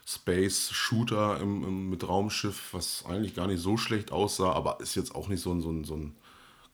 Space 0.09 0.71
Shooter 0.71 1.41
im, 1.41 1.65
im, 1.65 1.91
mit 1.91 2.07
Raumschiff, 2.09 2.73
was 2.73 3.05
eigentlich 3.09 3.35
gar 3.35 3.49
nicht 3.49 3.61
so 3.61 3.77
schlecht 3.77 4.13
aussah, 4.13 4.53
aber 4.53 4.79
ist 4.81 4.95
jetzt 4.95 5.15
auch 5.15 5.29
nicht 5.29 5.43
so 5.43 5.53
ein, 5.53 5.61
so 5.61 5.71
ein, 5.71 5.85
so 5.85 5.97
ein 5.97 6.15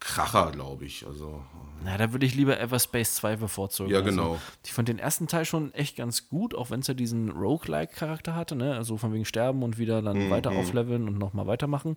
Kracher, 0.01 0.51
glaube 0.51 0.85
ich. 0.85 1.07
Also, 1.07 1.43
Na, 1.85 1.97
da 1.97 2.12
würde 2.12 2.26
ich 2.26 2.35
lieber 2.35 2.59
Everspace 2.61 3.14
2 3.14 3.37
bevorzugen. 3.37 3.91
Ja, 3.91 3.99
Also, 4.01 4.11
genau. 4.11 4.39
ich 4.64 4.72
fand 4.72 4.89
den 4.89 4.99
ersten 4.99 5.28
Teil 5.28 5.45
schon 5.45 5.72
echt 5.74 5.97
ganz 5.97 6.28
gut, 6.28 6.55
auch 6.57 6.70
wenn 6.70 6.80
es 6.80 6.89
ja 6.89 6.95
diesen 6.95 7.30
Roguelike-Charakter 7.30 8.35
hatte, 8.35 8.57
ne? 8.57 8.74
Also 8.76 8.97
von 8.99 9.12
wegen 9.12 9.24
sterben 9.24 9.62
und 9.62 9.78
wieder 9.78 10.03
Mhm, 10.03 10.07
dann 10.07 10.30
weiter 10.30 10.51
aufleveln 10.51 11.07
und 11.09 11.18
nochmal 11.18 11.47
weitermachen. 11.47 11.95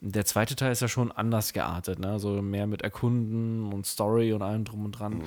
Der 0.00 0.26
zweite 0.26 0.56
Teil 0.56 0.72
ist 0.72 0.82
ja 0.82 0.88
schon 0.88 1.12
anders 1.12 1.52
geartet, 1.52 2.00
ne? 2.00 2.10
Also 2.10 2.42
mehr 2.42 2.66
mit 2.66 2.82
Erkunden 2.82 3.72
und 3.72 3.86
Story 3.86 4.32
und 4.32 4.42
allem 4.42 4.64
drum 4.64 4.84
und 4.84 4.92
dran. 4.92 5.14
Mhm. 5.14 5.22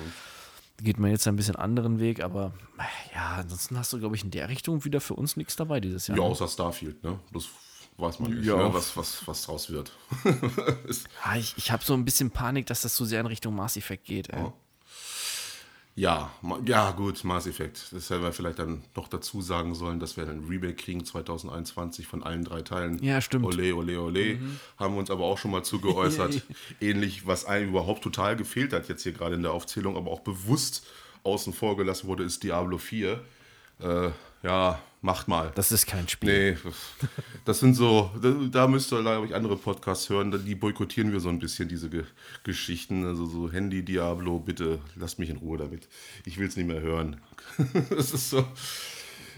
Geht 0.80 0.98
man 0.98 1.10
jetzt 1.10 1.26
einen 1.26 1.36
bisschen 1.36 1.56
anderen 1.56 1.98
Weg, 1.98 2.22
aber 2.22 2.52
ja, 3.14 3.36
ansonsten 3.40 3.76
hast 3.78 3.92
du, 3.92 3.98
glaube 3.98 4.14
ich, 4.14 4.22
in 4.22 4.30
der 4.30 4.48
Richtung 4.48 4.84
wieder 4.84 5.00
für 5.00 5.14
uns 5.14 5.36
nichts 5.36 5.56
dabei 5.56 5.80
dieses 5.80 6.06
Jahr. 6.06 6.16
ja, 6.16 6.22
ne? 6.24 6.30
außer 6.30 6.46
Starfield, 6.46 7.02
ne? 7.02 7.18
Das 7.32 7.46
weiß 7.96 8.20
man 8.20 8.32
nicht, 8.32 8.44
Ja. 8.46 8.56
ne? 8.56 8.72
was, 8.72 8.96
was, 8.96 9.26
was 9.26 9.42
draus 9.42 9.70
wird. 9.70 9.90
Ist- 10.86 11.08
Ah, 11.24 11.36
ich 11.36 11.54
ich 11.56 11.72
habe 11.72 11.84
so 11.84 11.94
ein 11.94 12.04
bisschen 12.04 12.30
Panik, 12.30 12.66
dass 12.66 12.82
das 12.82 12.94
so 12.94 13.04
sehr 13.04 13.20
in 13.20 13.26
Richtung 13.26 13.56
Mass 13.56 13.76
Effect 13.76 14.04
geht. 14.04 14.28
Ey. 14.30 14.38
Ja, 14.40 14.52
ma- 16.42 16.58
ja, 16.64 16.92
gut, 16.92 17.24
Mass 17.24 17.46
Effect. 17.46 17.88
Das 17.92 18.08
hätten 18.10 18.22
wir 18.22 18.32
vielleicht 18.32 18.58
dann 18.58 18.82
noch 18.94 19.08
dazu 19.08 19.40
sagen 19.42 19.74
sollen, 19.74 19.98
dass 20.00 20.16
wir 20.16 20.26
dann 20.26 20.44
ein 20.44 20.48
Remake 20.48 20.74
kriegen 20.74 21.04
2021 21.04 22.06
von 22.06 22.22
allen 22.22 22.44
drei 22.44 22.62
Teilen. 22.62 23.02
Ja, 23.02 23.20
stimmt. 23.20 23.42
Mhm. 23.44 23.48
Ole, 23.50 23.74
ole, 23.74 24.00
ole. 24.00 24.38
Haben 24.78 24.94
wir 24.94 25.00
uns 25.00 25.10
aber 25.10 25.24
auch 25.24 25.38
schon 25.38 25.50
mal 25.50 25.64
zugeäußert. 25.64 26.42
Ähnlich, 26.80 27.26
was 27.26 27.44
einem 27.46 27.70
überhaupt 27.70 28.02
total 28.04 28.36
gefehlt 28.36 28.72
hat, 28.72 28.88
jetzt 28.88 29.02
hier 29.02 29.12
gerade 29.12 29.34
in 29.34 29.42
der 29.42 29.52
Aufzählung, 29.52 29.96
aber 29.96 30.10
auch 30.10 30.20
bewusst 30.20 30.86
außen 31.24 31.52
vor 31.52 31.76
gelassen 31.76 32.06
wurde, 32.06 32.22
ist 32.22 32.42
Diablo 32.42 32.78
4. 32.78 33.20
Äh, 33.80 34.10
ja, 34.42 34.78
macht 35.00 35.28
mal. 35.28 35.52
Das 35.54 35.72
ist 35.72 35.86
kein 35.86 36.08
Spiel. 36.08 36.54
Nee, 36.54 36.70
das 37.44 37.60
sind 37.60 37.74
so, 37.74 38.10
da, 38.50 38.66
müsst 38.66 38.92
ihr, 38.92 39.00
glaube 39.00 39.26
ich, 39.26 39.34
andere 39.34 39.56
Podcasts 39.56 40.08
hören, 40.08 40.44
die 40.44 40.54
boykottieren 40.54 41.12
wir 41.12 41.20
so 41.20 41.28
ein 41.28 41.38
bisschen, 41.38 41.68
diese 41.68 41.88
Ge 41.88 42.04
Geschichten. 42.44 43.04
Also 43.04 43.26
so 43.26 43.50
Handy, 43.50 43.84
Diablo, 43.84 44.38
bitte 44.38 44.80
lasst 44.96 45.18
mich 45.18 45.30
in 45.30 45.38
Ruhe 45.38 45.58
damit. 45.58 45.88
Ich 46.24 46.38
will 46.38 46.48
es 46.48 46.56
nicht 46.56 46.66
mehr 46.66 46.80
hören. 46.80 47.20
das 47.90 48.12
ist 48.12 48.30
so, 48.30 48.44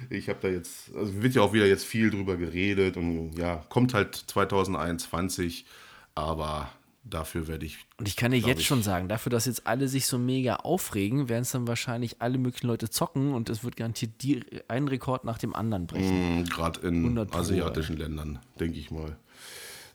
Ich 0.09 0.29
habe 0.29 0.39
da 0.41 0.49
jetzt, 0.49 0.95
also 0.95 1.23
wird 1.23 1.35
ja 1.35 1.43
auch 1.43 1.53
wieder 1.53 1.67
jetzt 1.67 1.85
viel 1.85 2.11
drüber 2.11 2.37
geredet 2.37 2.97
und 2.97 3.37
ja, 3.37 3.57
kommt 3.69 3.93
halt 3.93 4.15
2021, 4.15 5.67
aber 6.15 6.71
dafür 7.05 7.49
werde 7.49 7.67
ich. 7.67 7.79
Und 7.99 8.09
ich 8.09 8.17
kann 8.17 8.31
dir 8.31 8.39
jetzt 8.39 8.61
ich, 8.61 8.67
schon 8.67 8.83
sagen, 8.83 9.09
dafür, 9.09 9.31
dass 9.31 9.47
jetzt 9.47 9.67
alle 9.67 9.89
sich 9.89 10.07
so 10.07 10.19
mega 10.19 10.57
aufregen, 10.57 11.29
werden 11.29 11.43
es 11.43 11.53
dann 11.53 11.67
wahrscheinlich 11.67 12.21
alle 12.21 12.39
möglichen 12.39 12.67
Leute 12.67 12.91
zocken 12.91 13.33
und 13.33 13.49
es 13.49 13.65
wird 13.65 13.77
garantiert 13.77 14.13
die, 14.23 14.43
einen 14.69 14.89
Rekord 14.89 15.25
nach 15.25 15.39
dem 15.39 15.55
anderen 15.55 15.87
brechen. 15.87 16.43
Mm, 16.43 16.45
Gerade 16.45 16.87
in 16.87 17.19
asiatischen 17.33 17.97
Ländern, 17.97 18.39
denke 18.59 18.79
ich 18.79 18.91
mal. 18.91 19.17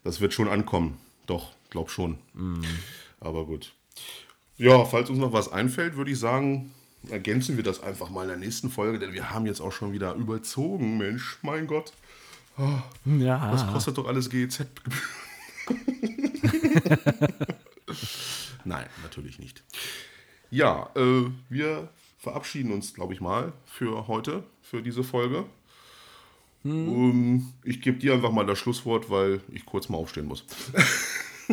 Das 0.04 0.22
wird 0.22 0.34
schon 0.34 0.48
ankommen. 0.48 0.98
Doch, 1.28 1.52
glaub 1.70 1.90
schon. 1.90 2.18
Mm. 2.34 2.62
Aber 3.20 3.46
gut. 3.46 3.74
Ja, 4.58 4.86
falls 4.86 5.10
uns 5.10 5.20
noch 5.20 5.34
was 5.34 5.52
einfällt, 5.52 5.98
würde 5.98 6.12
ich 6.12 6.20
sagen, 6.20 6.72
ergänzen 7.10 7.58
wir 7.58 7.64
das 7.64 7.82
einfach 7.82 8.10
mal 8.10 8.24
in 8.24 8.30
der 8.30 8.38
nächsten 8.38 8.70
Folge, 8.70 9.00
denn 9.00 9.14
wir 9.14 9.32
haben 9.32 9.46
jetzt 9.46 9.62
auch 9.62 9.72
schon 9.72 9.92
wieder 9.94 10.14
überzogen, 10.14 10.98
Mensch, 10.98 11.38
mein 11.42 11.68
Gott. 11.68 11.94
Oh, 12.58 12.80
ja. 13.18 13.52
Was 13.52 13.68
kostet 13.68 13.98
doch 13.98 14.08
alles 14.08 14.30
GEZ? 14.30 14.66
Nein, 18.66 18.86
natürlich 19.04 19.40
nicht. 19.40 19.64
Ja, 20.50 20.90
äh, 20.96 21.26
wir 21.50 21.90
verabschieden 22.18 22.72
uns, 22.72 22.94
glaube 22.94 23.14
ich 23.14 23.22
mal, 23.22 23.54
für 23.66 24.08
heute, 24.08 24.44
für 24.62 24.82
diese 24.82 25.04
Folge. 25.04 25.46
Hm. 26.64 26.90
Um, 26.90 27.12
ähm, 27.12 27.54
ich 27.64 27.82
gebe 27.82 27.98
dir 27.98 28.14
einfach 28.14 28.32
mal 28.32 28.46
das 28.46 28.58
Schlusswort, 28.58 29.10
weil 29.10 29.42
ich 29.52 29.66
kurz 29.66 29.90
mal 29.90 29.98
aufstehen 29.98 30.26
muss. 30.26 30.46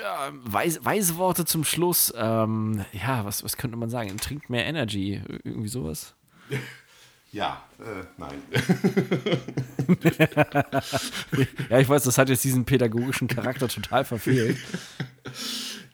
ja, 0.00 0.30
weise, 0.44 0.84
weise, 0.84 1.16
Worte 1.16 1.44
zum 1.44 1.64
Schluss. 1.64 2.12
Ähm, 2.16 2.84
ja, 2.92 3.24
was, 3.24 3.42
was 3.42 3.56
könnte 3.56 3.76
man 3.76 3.90
sagen? 3.90 4.16
Trinkt 4.18 4.50
mehr 4.50 4.66
Energy, 4.66 5.20
irgendwie 5.44 5.68
sowas. 5.68 6.14
Ja, 7.30 7.62
äh, 7.78 8.04
nein. 8.16 8.42
ja, 11.68 11.78
ich 11.78 11.88
weiß, 11.88 12.04
das 12.04 12.16
hat 12.16 12.30
jetzt 12.30 12.44
diesen 12.44 12.64
pädagogischen 12.64 13.28
Charakter 13.28 13.68
total 13.68 14.04
verfehlt. 14.04 14.56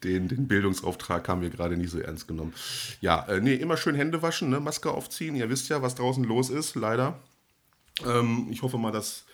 Den, 0.04 0.28
den 0.28 0.46
Bildungsauftrag 0.46 1.26
haben 1.28 1.40
wir 1.40 1.48
gerade 1.48 1.78
nicht 1.78 1.88
so 1.88 1.98
ernst 1.98 2.28
genommen. 2.28 2.52
Ja, 3.00 3.24
äh, 3.26 3.40
nee, 3.40 3.54
immer 3.54 3.78
schön 3.78 3.94
Hände 3.94 4.20
waschen, 4.20 4.50
ne? 4.50 4.60
Maske 4.60 4.90
aufziehen. 4.90 5.34
Ihr 5.34 5.48
wisst 5.48 5.70
ja, 5.70 5.80
was 5.80 5.94
draußen 5.94 6.22
los 6.24 6.50
ist, 6.50 6.74
leider. 6.74 7.18
Ähm, 8.04 8.48
ich 8.50 8.60
hoffe 8.60 8.76
mal, 8.76 8.92
dass 8.92 9.24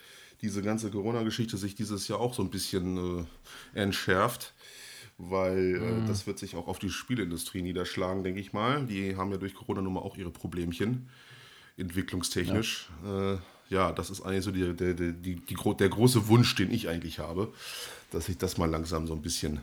diese 0.43 0.63
ganze 0.63 0.93
Corona-Geschichte 0.93 1.57
sich 1.57 1.75
dieses 1.75 2.07
Jahr 2.07 2.21
auch 2.21 2.35
so 2.35 2.43
ein 2.43 2.51
bisschen 2.51 3.27
äh, 3.75 3.81
entschärft, 3.81 4.55
weil 5.19 5.75
äh, 5.75 5.81
mhm. 5.81 6.07
das 6.07 6.29
wird 6.29 6.39
sich 6.39 6.55
auch 6.55 6.69
auf 6.69 6.79
die 6.79 6.91
Spielindustrie 6.91 7.63
niederschlagen, 7.63 8.23
denke 8.23 8.39
ich 8.39 8.53
mal. 8.53 8.87
Die 8.87 9.17
haben 9.17 9.33
ja 9.33 9.39
durch 9.39 9.55
Corona 9.55 9.83
nun 9.83 9.95
mal 9.95 10.03
auch 10.03 10.17
ihre 10.17 10.31
Problemchen 10.31 11.09
entwicklungstechnisch. 11.77 12.91
Ja. 13.05 13.35
Äh, 13.35 13.39
ja, 13.71 13.93
das 13.93 14.11
ist 14.11 14.23
eigentlich 14.23 14.45
so 14.45 14.51
die, 14.51 14.75
die, 14.75 14.95
die, 15.13 15.37
die, 15.37 15.77
der 15.77 15.89
große 15.89 16.29
Wunsch, 16.29 16.55
den 16.57 16.73
ich 16.73 16.89
eigentlich 16.89 17.21
habe, 17.21 17.53
dass 18.11 18.27
sich 18.27 18.37
das 18.37 18.59
mal 18.59 18.69
langsam 18.69 19.07
so 19.07 19.15
ein 19.15 19.23
bisschen 19.23 19.61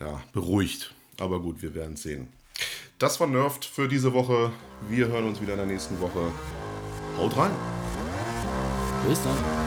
ja, 0.00 0.22
beruhigt. 0.32 0.94
Aber 1.18 1.40
gut, 1.40 1.62
wir 1.62 1.74
werden 1.74 1.96
sehen. 1.96 2.28
Das 2.98 3.20
war 3.20 3.26
Nerved 3.26 3.64
für 3.64 3.88
diese 3.88 4.12
Woche. 4.12 4.52
Wir 4.88 5.08
hören 5.08 5.26
uns 5.26 5.40
wieder 5.40 5.52
in 5.52 5.58
der 5.58 5.66
nächsten 5.66 6.00
Woche. 6.00 6.32
Haut 7.18 7.36
rein! 7.36 7.52
Bis 9.06 9.22
dann! 9.22 9.61